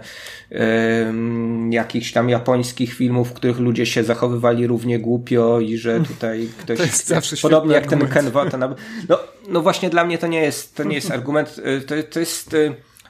um, 0.52 1.74
jakichś 1.74 2.12
tam 2.12 2.30
japońskich 2.30 2.94
filmów, 2.94 3.30
w 3.30 3.34
których 3.34 3.60
ludzie 3.60 3.86
się 3.86 4.04
zachowywali 4.04 4.68
równie 4.68 5.00
głupio 5.00 5.60
i 5.60 5.78
że 5.78 6.00
tutaj 6.00 6.50
ktoś, 6.58 6.78
to 6.78 6.84
jest 6.84 7.08
zawsze 7.08 7.38
podobnie 7.38 7.74
jak 7.74 7.84
argument. 7.84 8.14
ten 8.14 8.24
Ken 8.24 8.34
Watanabe. 8.34 8.76
No, 9.10 9.20
no 9.48 9.62
właśnie 9.62 9.90
dla 9.90 10.06
mnie 10.06 10.18
to 10.18 10.28
nie 10.28 10.42
jest, 10.42 10.76
to 10.76 10.84
nie 10.84 10.96
jest 10.96 11.12
argument, 11.18 11.62
to, 11.88 11.96
to 12.10 12.20
jest 12.20 12.56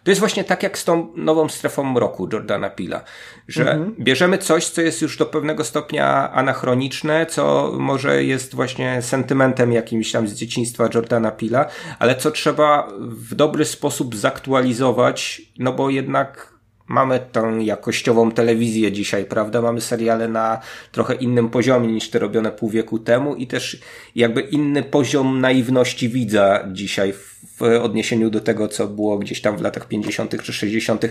to 0.08 0.12
jest 0.12 0.20
właśnie 0.20 0.44
tak 0.44 0.64
jak 0.64 0.78
z 0.78 0.84
tą 0.84 1.14
nową 1.16 1.50
strefą 1.50 1.84
mroku 1.84 2.30
Jordana 2.34 2.70
Pila, 2.70 3.04
że 3.48 3.72
mhm. 3.72 3.96
bierzemy 4.00 4.38
coś, 4.38 4.70
co 4.70 4.82
jest 4.82 5.02
już 5.02 5.18
do 5.18 5.26
pewnego 5.26 5.64
stopnia 5.64 6.32
anachroniczne, 6.32 7.26
co 7.26 7.74
może 7.80 8.24
jest 8.24 8.56
właśnie 8.56 9.02
sentymentem 9.02 9.72
jakimś 9.72 10.12
tam 10.12 10.28
z 10.28 10.34
dzieciństwa 10.34 10.90
Jordana 10.94 11.32
Pila, 11.32 11.66
ale 12.00 12.16
co 12.16 12.32
trzeba 12.32 12.88
w 13.00 13.36
dobry 13.36 13.66
sposób 13.66 14.16
zaktualizować, 14.16 15.42
no 15.60 15.74
bo 15.74 15.90
jednak 15.90 16.57
mamy 16.88 17.20
tą 17.32 17.58
jakościową 17.60 18.32
telewizję 18.32 18.92
dzisiaj, 18.92 19.26
prawda? 19.26 19.62
Mamy 19.62 19.82
seriale 19.82 20.28
na 20.28 20.62
trochę 20.92 21.16
innym 21.16 21.50
poziomie 21.50 21.88
niż 21.88 22.10
te 22.10 22.20
robione 22.20 22.52
pół 22.52 22.70
wieku 22.70 23.00
temu 23.00 23.36
i 23.36 23.48
też 23.48 23.82
jakby 24.16 24.42
inny 24.42 24.84
poziom 24.84 25.42
naiwności 25.42 26.10
widza 26.10 26.68
dzisiaj 26.72 27.14
w 27.58 27.62
odniesieniu 27.62 28.30
do 28.30 28.40
tego, 28.40 28.68
co 28.68 28.88
było 28.88 29.18
gdzieś 29.18 29.42
tam 29.42 29.58
w 29.58 29.62
latach 29.62 29.88
50. 29.88 30.44
czy 30.44 30.54
60. 30.54 31.06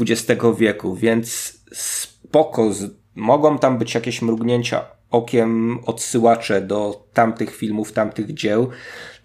XX 0.00 0.30
e, 0.30 0.54
wieku, 0.58 0.96
więc 0.96 1.58
spoko, 1.72 2.70
mogą 3.14 3.58
tam 3.58 3.78
być 3.78 3.94
jakieś 3.94 4.22
mrugnięcia 4.22 4.84
okiem 5.10 5.78
odsyłacze 5.86 6.60
do 6.60 7.06
tamtych 7.12 7.56
filmów, 7.56 7.92
tamtych 7.92 8.34
dzieł, 8.34 8.70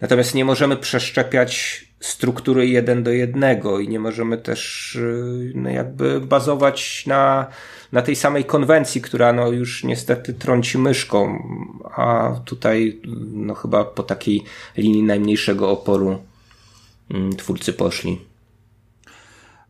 natomiast 0.00 0.34
nie 0.34 0.44
możemy 0.44 0.76
przeszczepiać 0.76 1.85
struktury 2.06 2.68
jeden 2.68 3.02
do 3.02 3.10
jednego 3.10 3.80
i 3.80 3.88
nie 3.88 3.98
możemy 4.00 4.38
też 4.38 4.94
y, 4.94 5.52
no 5.54 5.70
jakby 5.70 6.20
bazować 6.20 7.06
na, 7.06 7.46
na 7.92 8.02
tej 8.02 8.16
samej 8.16 8.44
konwencji, 8.44 9.00
która 9.00 9.32
no 9.32 9.50
już 9.50 9.84
niestety 9.84 10.34
trąci 10.34 10.78
myszką, 10.78 11.48
a 11.96 12.34
tutaj 12.44 13.00
no 13.32 13.54
chyba 13.54 13.84
po 13.84 14.02
takiej 14.02 14.44
linii 14.76 15.02
najmniejszego 15.02 15.70
oporu 15.70 16.18
mm, 17.10 17.36
twórcy 17.36 17.72
poszli. 17.72 18.20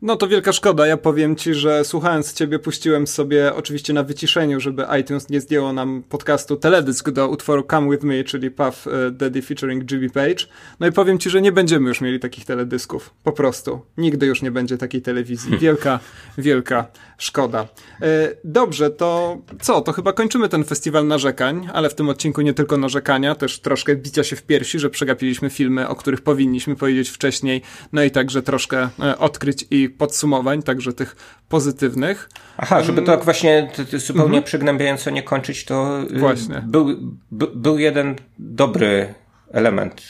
No 0.01 0.15
to 0.15 0.27
wielka 0.27 0.53
szkoda. 0.53 0.87
Ja 0.87 0.97
powiem 0.97 1.35
ci, 1.35 1.53
że 1.53 1.85
słuchając 1.85 2.33
ciebie 2.33 2.59
puściłem 2.59 3.07
sobie 3.07 3.55
oczywiście 3.55 3.93
na 3.93 4.03
wyciszeniu, 4.03 4.59
żeby 4.59 4.85
iTunes 5.01 5.29
nie 5.29 5.41
zdjęło 5.41 5.73
nam 5.73 6.03
podcastu 6.09 6.55
teledysk 6.55 7.09
do 7.09 7.27
utworu 7.27 7.63
Come 7.71 7.91
With 7.91 8.03
Me, 8.03 8.23
czyli 8.23 8.51
Puff 8.51 8.87
e, 8.87 9.11
Daddy 9.11 9.41
featuring 9.41 9.83
GB 9.83 10.09
Page. 10.09 10.45
No 10.79 10.87
i 10.87 10.91
powiem 10.91 11.19
ci, 11.19 11.29
że 11.29 11.41
nie 11.41 11.51
będziemy 11.51 11.87
już 11.87 12.01
mieli 12.01 12.19
takich 12.19 12.45
teledysków. 12.45 13.13
Po 13.23 13.31
prostu. 13.31 13.81
Nigdy 13.97 14.25
już 14.25 14.41
nie 14.41 14.51
będzie 14.51 14.77
takiej 14.77 15.01
telewizji. 15.01 15.57
Wielka, 15.67 15.99
wielka 16.37 16.85
szkoda. 17.17 17.67
E, 18.01 18.35
dobrze, 18.43 18.89
to 18.89 19.37
co? 19.61 19.81
To 19.81 19.93
chyba 19.93 20.13
kończymy 20.13 20.49
ten 20.49 20.63
festiwal 20.63 21.07
narzekań, 21.07 21.69
ale 21.73 21.89
w 21.89 21.95
tym 21.95 22.09
odcinku 22.09 22.41
nie 22.41 22.53
tylko 22.53 22.77
narzekania, 22.77 23.35
też 23.35 23.59
troszkę 23.59 23.95
bicia 23.95 24.23
się 24.23 24.35
w 24.35 24.43
piersi, 24.43 24.79
że 24.79 24.89
przegapiliśmy 24.89 25.49
filmy, 25.49 25.87
o 25.87 25.95
których 25.95 26.21
powinniśmy 26.21 26.75
powiedzieć 26.75 27.09
wcześniej, 27.09 27.61
no 27.93 28.03
i 28.03 28.11
także 28.11 28.41
troszkę 28.41 28.89
e, 28.99 29.17
odkryć 29.17 29.65
i 29.71 29.86
podsumowań, 29.89 30.63
także 30.63 30.93
tych 30.93 31.15
pozytywnych. 31.49 32.29
Aha, 32.57 32.83
żeby 32.83 33.01
to 33.01 33.07
tak 33.07 33.23
właśnie 33.23 33.71
zupełnie 33.93 34.25
mhm. 34.25 34.43
przygnębiająco 34.43 35.09
nie 35.09 35.23
kończyć, 35.23 35.65
to 35.65 36.01
y, 36.11 36.19
właśnie. 36.19 36.63
Był, 36.67 37.17
by, 37.31 37.47
był 37.47 37.79
jeden 37.79 38.15
dobry 38.39 39.13
element 39.51 40.01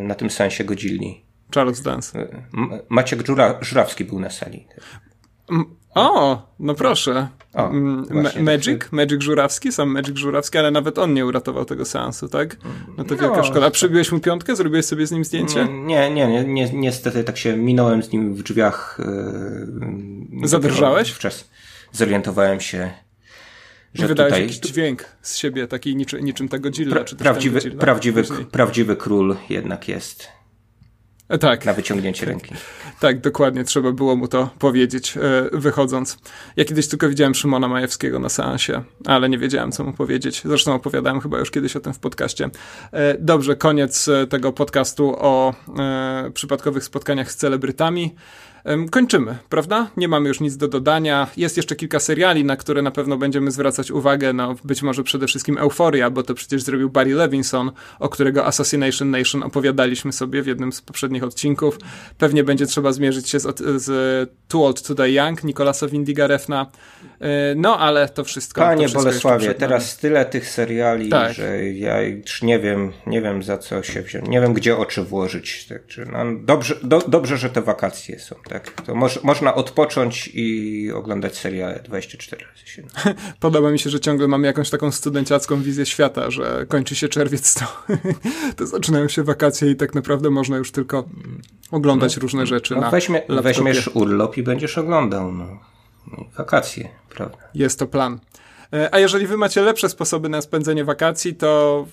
na 0.00 0.14
tym 0.14 0.30
sensie 0.30 0.64
Godzilli. 0.64 1.24
Charles 1.54 1.82
Dance. 1.82 2.20
Y, 2.20 2.28
Maciek 2.88 3.20
Żurawski 3.60 4.04
był 4.04 4.20
na 4.20 4.30
sali. 4.30 4.66
O, 5.96 6.42
no 6.60 6.74
proszę. 6.74 7.28
O, 7.54 7.68
mm, 7.70 8.06
Magic? 8.40 8.80
Magic 8.92 9.22
Żurawski? 9.22 9.72
Sam 9.72 9.88
Magic 9.88 10.16
Żurawski, 10.16 10.58
ale 10.58 10.70
nawet 10.70 10.98
on 10.98 11.14
nie 11.14 11.26
uratował 11.26 11.64
tego 11.64 11.84
seansu, 11.84 12.28
tak? 12.28 12.56
No 12.98 13.04
to 13.04 13.16
wielka 13.16 13.36
no, 13.36 13.44
szkoda. 13.44 13.66
A 13.66 13.70
przybiłeś 13.70 14.12
mu 14.12 14.20
piątkę? 14.20 14.56
Zrobiłeś 14.56 14.86
sobie 14.86 15.06
z 15.06 15.12
nim 15.12 15.24
zdjęcie? 15.24 15.68
Nie, 15.68 16.10
nie, 16.10 16.28
nie, 16.28 16.44
nie 16.44 16.70
niestety 16.72 17.24
tak 17.24 17.38
się 17.38 17.56
minąłem 17.56 18.02
z 18.02 18.12
nim 18.12 18.34
w 18.34 18.42
drzwiach. 18.42 18.98
Yy, 20.42 20.48
Zadrżałeś? 20.48 21.10
Wczes 21.10 21.50
zorientowałem 21.92 22.60
się, 22.60 22.90
że 23.94 24.08
Wydałeś 24.08 24.30
tutaj... 24.32 24.42
jakiś 24.42 24.58
dźwięk 24.58 25.04
z 25.22 25.36
siebie, 25.36 25.66
taki 25.66 25.96
niczy, 25.96 26.22
niczym 26.22 26.48
tego 26.48 26.70
Gilla. 26.70 26.94
Pra, 26.94 27.04
czy 27.04 27.16
prawdziwy, 27.16 27.60
prawdziwy, 27.70 28.24
prawdziwy 28.50 28.96
król 28.96 29.36
jednak 29.48 29.88
jest. 29.88 30.28
E, 31.28 31.38
tak. 31.38 31.64
Na 31.64 31.72
wyciągnięcie 31.72 32.26
ręki. 32.26 32.54
Tak, 33.00 33.20
dokładnie, 33.20 33.64
trzeba 33.64 33.92
było 33.92 34.16
mu 34.16 34.28
to 34.28 34.50
powiedzieć, 34.58 35.16
e, 35.16 35.20
wychodząc. 35.52 36.18
Ja 36.56 36.64
kiedyś 36.64 36.88
tylko 36.88 37.08
widziałem 37.08 37.34
Szymona 37.34 37.68
Majewskiego 37.68 38.18
na 38.18 38.28
seansie, 38.28 38.82
ale 39.04 39.28
nie 39.28 39.38
wiedziałem, 39.38 39.72
co 39.72 39.84
mu 39.84 39.92
powiedzieć. 39.92 40.42
Zresztą 40.44 40.74
opowiadałem 40.74 41.20
chyba 41.20 41.38
już 41.38 41.50
kiedyś 41.50 41.76
o 41.76 41.80
tym 41.80 41.94
w 41.94 41.98
podcaście. 41.98 42.50
E, 42.92 43.18
dobrze, 43.18 43.56
koniec 43.56 44.10
tego 44.28 44.52
podcastu 44.52 45.16
o 45.18 45.54
przypadkowych 46.34 46.84
spotkaniach 46.84 47.32
z 47.32 47.36
celebrytami. 47.36 48.14
Kończymy, 48.90 49.38
prawda? 49.48 49.90
Nie 49.96 50.08
mamy 50.08 50.28
już 50.28 50.40
nic 50.40 50.56
do 50.56 50.68
dodania. 50.68 51.26
Jest 51.36 51.56
jeszcze 51.56 51.76
kilka 51.76 52.00
seriali, 52.00 52.44
na 52.44 52.56
które 52.56 52.82
na 52.82 52.90
pewno 52.90 53.16
będziemy 53.16 53.50
zwracać 53.50 53.90
uwagę. 53.90 54.32
No, 54.32 54.54
być 54.64 54.82
może 54.82 55.02
przede 55.04 55.26
wszystkim 55.26 55.58
Euphoria, 55.58 56.10
bo 56.10 56.22
to 56.22 56.34
przecież 56.34 56.62
zrobił 56.62 56.90
Barry 56.90 57.14
Levinson, 57.14 57.72
o 57.98 58.08
którego 58.08 58.46
Assassination 58.46 59.10
Nation 59.10 59.42
opowiadaliśmy 59.42 60.12
sobie 60.12 60.42
w 60.42 60.46
jednym 60.46 60.72
z 60.72 60.80
poprzednich 60.80 61.24
odcinków. 61.24 61.78
Pewnie 62.18 62.44
będzie 62.44 62.66
trzeba 62.66 62.92
zmierzyć 62.92 63.28
się 63.28 63.40
z, 63.40 63.62
z 63.82 64.30
Too 64.48 64.66
Old 64.66 64.82
to 64.82 64.94
Die 64.94 65.12
Young, 65.12 65.44
Nicolasa 65.44 65.88
Windiga 65.88 66.26
Refna. 66.26 66.66
E, 67.20 67.54
no, 67.54 67.78
ale 67.78 68.08
to 68.08 68.24
wszystko. 68.24 68.60
Panie 68.60 68.82
to 68.82 68.88
wszystko 68.88 69.02
Bolesławie, 69.02 69.54
teraz 69.54 69.96
tyle 69.96 70.24
tych 70.24 70.48
seriali, 70.48 71.08
tak. 71.08 71.34
że 71.34 71.64
ja 71.64 72.02
już 72.02 72.42
nie 72.42 72.58
wiem, 72.58 72.92
nie 73.06 73.22
wiem 73.22 73.42
za 73.42 73.58
co 73.58 73.82
się 73.82 74.02
wziąć, 74.02 74.28
nie 74.28 74.40
wiem 74.40 74.52
gdzie 74.52 74.76
oczy 74.76 75.02
włożyć. 75.02 75.66
Także 75.66 76.04
no, 76.12 76.18
dobrze, 76.40 76.74
do, 76.82 76.98
dobrze, 76.98 77.36
że 77.36 77.50
te 77.50 77.62
wakacje 77.62 78.18
są, 78.18 78.36
tak? 78.48 78.70
To 78.70 78.94
moż, 78.94 79.22
można 79.22 79.54
odpocząć 79.54 80.30
i 80.34 80.90
oglądać 80.94 81.38
seriale 81.38 81.80
24 81.84 82.44
razy 82.44 82.66
7. 82.66 82.90
Podoba 83.40 83.70
mi 83.70 83.78
się, 83.78 83.90
że 83.90 84.00
ciągle 84.00 84.28
mamy 84.28 84.46
jakąś 84.46 84.70
taką 84.70 84.90
studenciacką 84.90 85.62
wizję 85.62 85.86
świata, 85.86 86.30
że 86.30 86.66
kończy 86.68 86.96
się 86.96 87.08
czerwiec, 87.08 87.54
to, 87.54 87.64
to 88.56 88.66
zaczynają 88.66 89.08
się 89.08 89.22
wakacje 89.22 89.70
i 89.70 89.76
tak 89.76 89.94
naprawdę 89.94 90.30
można 90.30 90.56
już 90.56 90.72
tylko 90.72 91.08
oglądać 91.70 92.16
no, 92.16 92.22
różne 92.22 92.46
rzeczy 92.46 92.74
no, 92.74 92.80
na 92.80 92.90
weźmie, 92.90 93.22
Weźmiesz 93.28 93.88
urlop 93.94 94.36
i 94.36 94.42
będziesz 94.42 94.78
oglądał, 94.78 95.32
no. 95.32 95.58
Wakacje, 96.36 96.88
prawda? 97.16 97.36
Jest 97.54 97.78
to 97.78 97.86
plan. 97.86 98.20
E, 98.72 98.94
a 98.94 98.98
jeżeli 98.98 99.26
wy 99.26 99.36
macie 99.36 99.62
lepsze 99.62 99.88
sposoby 99.88 100.28
na 100.28 100.42
spędzenie 100.42 100.84
wakacji, 100.84 101.34
to 101.34 101.86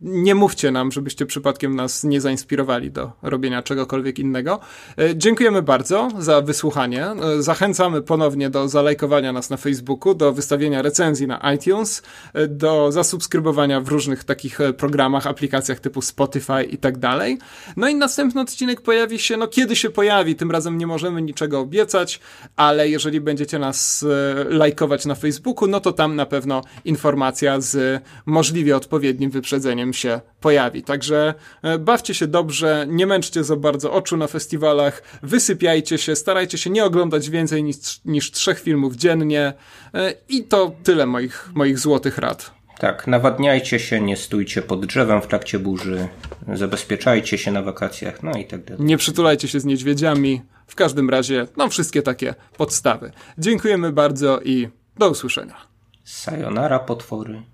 nie 0.00 0.34
mówcie 0.34 0.70
nam, 0.70 0.92
żebyście 0.92 1.26
przypadkiem 1.26 1.76
nas 1.76 2.04
nie 2.04 2.20
zainspirowali 2.20 2.90
do 2.90 3.12
robienia 3.22 3.62
czegokolwiek 3.62 4.18
innego. 4.18 4.60
E, 4.98 5.16
dziękujemy 5.16 5.62
bardzo 5.62 6.08
za 6.18 6.40
wysłuchanie. 6.40 7.06
E, 7.06 7.42
zachęcamy 7.42 8.02
ponownie 8.02 8.50
do 8.50 8.68
zalajkowania 8.68 9.32
nas 9.32 9.50
na 9.50 9.56
Facebooku, 9.56 10.14
do 10.14 10.32
wystawienia 10.32 10.82
recenzji 10.82 11.26
na 11.26 11.52
iTunes, 11.54 12.02
do 12.48 12.92
zasubskrybowania 12.92 13.80
w 13.80 13.88
różnych 13.88 14.24
takich 14.24 14.58
programach, 14.76 15.26
aplikacjach 15.26 15.80
typu 15.80 16.02
Spotify 16.02 16.62
i 16.70 16.78
tak 16.78 16.98
dalej. 16.98 17.38
No 17.76 17.88
i 17.88 17.94
następny 17.94 18.40
odcinek 18.40 18.80
pojawi 18.80 19.18
się, 19.18 19.36
no 19.36 19.48
kiedy 19.48 19.76
się 19.76 19.90
pojawi, 19.90 20.36
tym 20.36 20.50
razem 20.50 20.78
nie 20.78 20.86
możemy 20.86 21.22
niczego 21.22 21.60
obiecać, 21.60 22.20
ale 22.56 22.88
jeżeli 22.88 23.20
będziecie 23.20 23.58
nas 23.58 24.04
lajkować 24.48 25.06
na 25.06 25.14
Facebooku, 25.14 25.68
no 25.68 25.80
to 25.80 25.92
tam 25.98 26.16
na 26.16 26.26
pewno 26.26 26.62
informacja 26.84 27.60
z 27.60 28.02
możliwie 28.26 28.76
odpowiednim 28.76 29.30
wyprzedzeniem 29.30 29.92
się 29.92 30.20
pojawi. 30.40 30.82
Także 30.82 31.34
e, 31.62 31.78
bawcie 31.78 32.14
się 32.14 32.26
dobrze, 32.26 32.86
nie 32.88 33.06
męczcie 33.06 33.44
za 33.44 33.56
bardzo 33.56 33.92
oczu 33.92 34.16
na 34.16 34.26
festiwalach, 34.26 35.02
wysypiajcie 35.22 35.98
się, 35.98 36.16
starajcie 36.16 36.58
się 36.58 36.70
nie 36.70 36.84
oglądać 36.84 37.30
więcej 37.30 37.62
niż, 37.62 37.76
niż 38.04 38.30
trzech 38.30 38.60
filmów 38.60 38.96
dziennie 38.96 39.52
e, 39.94 40.14
i 40.28 40.44
to 40.44 40.72
tyle 40.82 41.06
moich, 41.06 41.50
moich 41.54 41.78
złotych 41.78 42.18
rad. 42.18 42.50
Tak, 42.78 43.06
nawadniajcie 43.06 43.78
się, 43.78 44.00
nie 44.00 44.16
stójcie 44.16 44.62
pod 44.62 44.86
drzewem 44.86 45.22
w 45.22 45.26
trakcie 45.26 45.58
burzy, 45.58 46.08
zabezpieczajcie 46.54 47.38
się 47.38 47.52
na 47.52 47.62
wakacjach, 47.62 48.22
no 48.22 48.32
i 48.32 48.44
tak 48.44 48.64
dalej. 48.64 48.84
Nie 48.84 48.96
przytulajcie 48.98 49.48
się 49.48 49.60
z 49.60 49.64
niedźwiedziami. 49.64 50.42
W 50.66 50.74
każdym 50.74 51.10
razie, 51.10 51.46
no 51.56 51.68
wszystkie 51.68 52.02
takie 52.02 52.34
podstawy. 52.56 53.12
Dziękujemy 53.38 53.92
bardzo 53.92 54.40
i 54.40 54.68
do 54.98 55.10
usłyszenia. 55.10 55.77
Sayonara 56.10 56.78
potwory. 56.86 57.44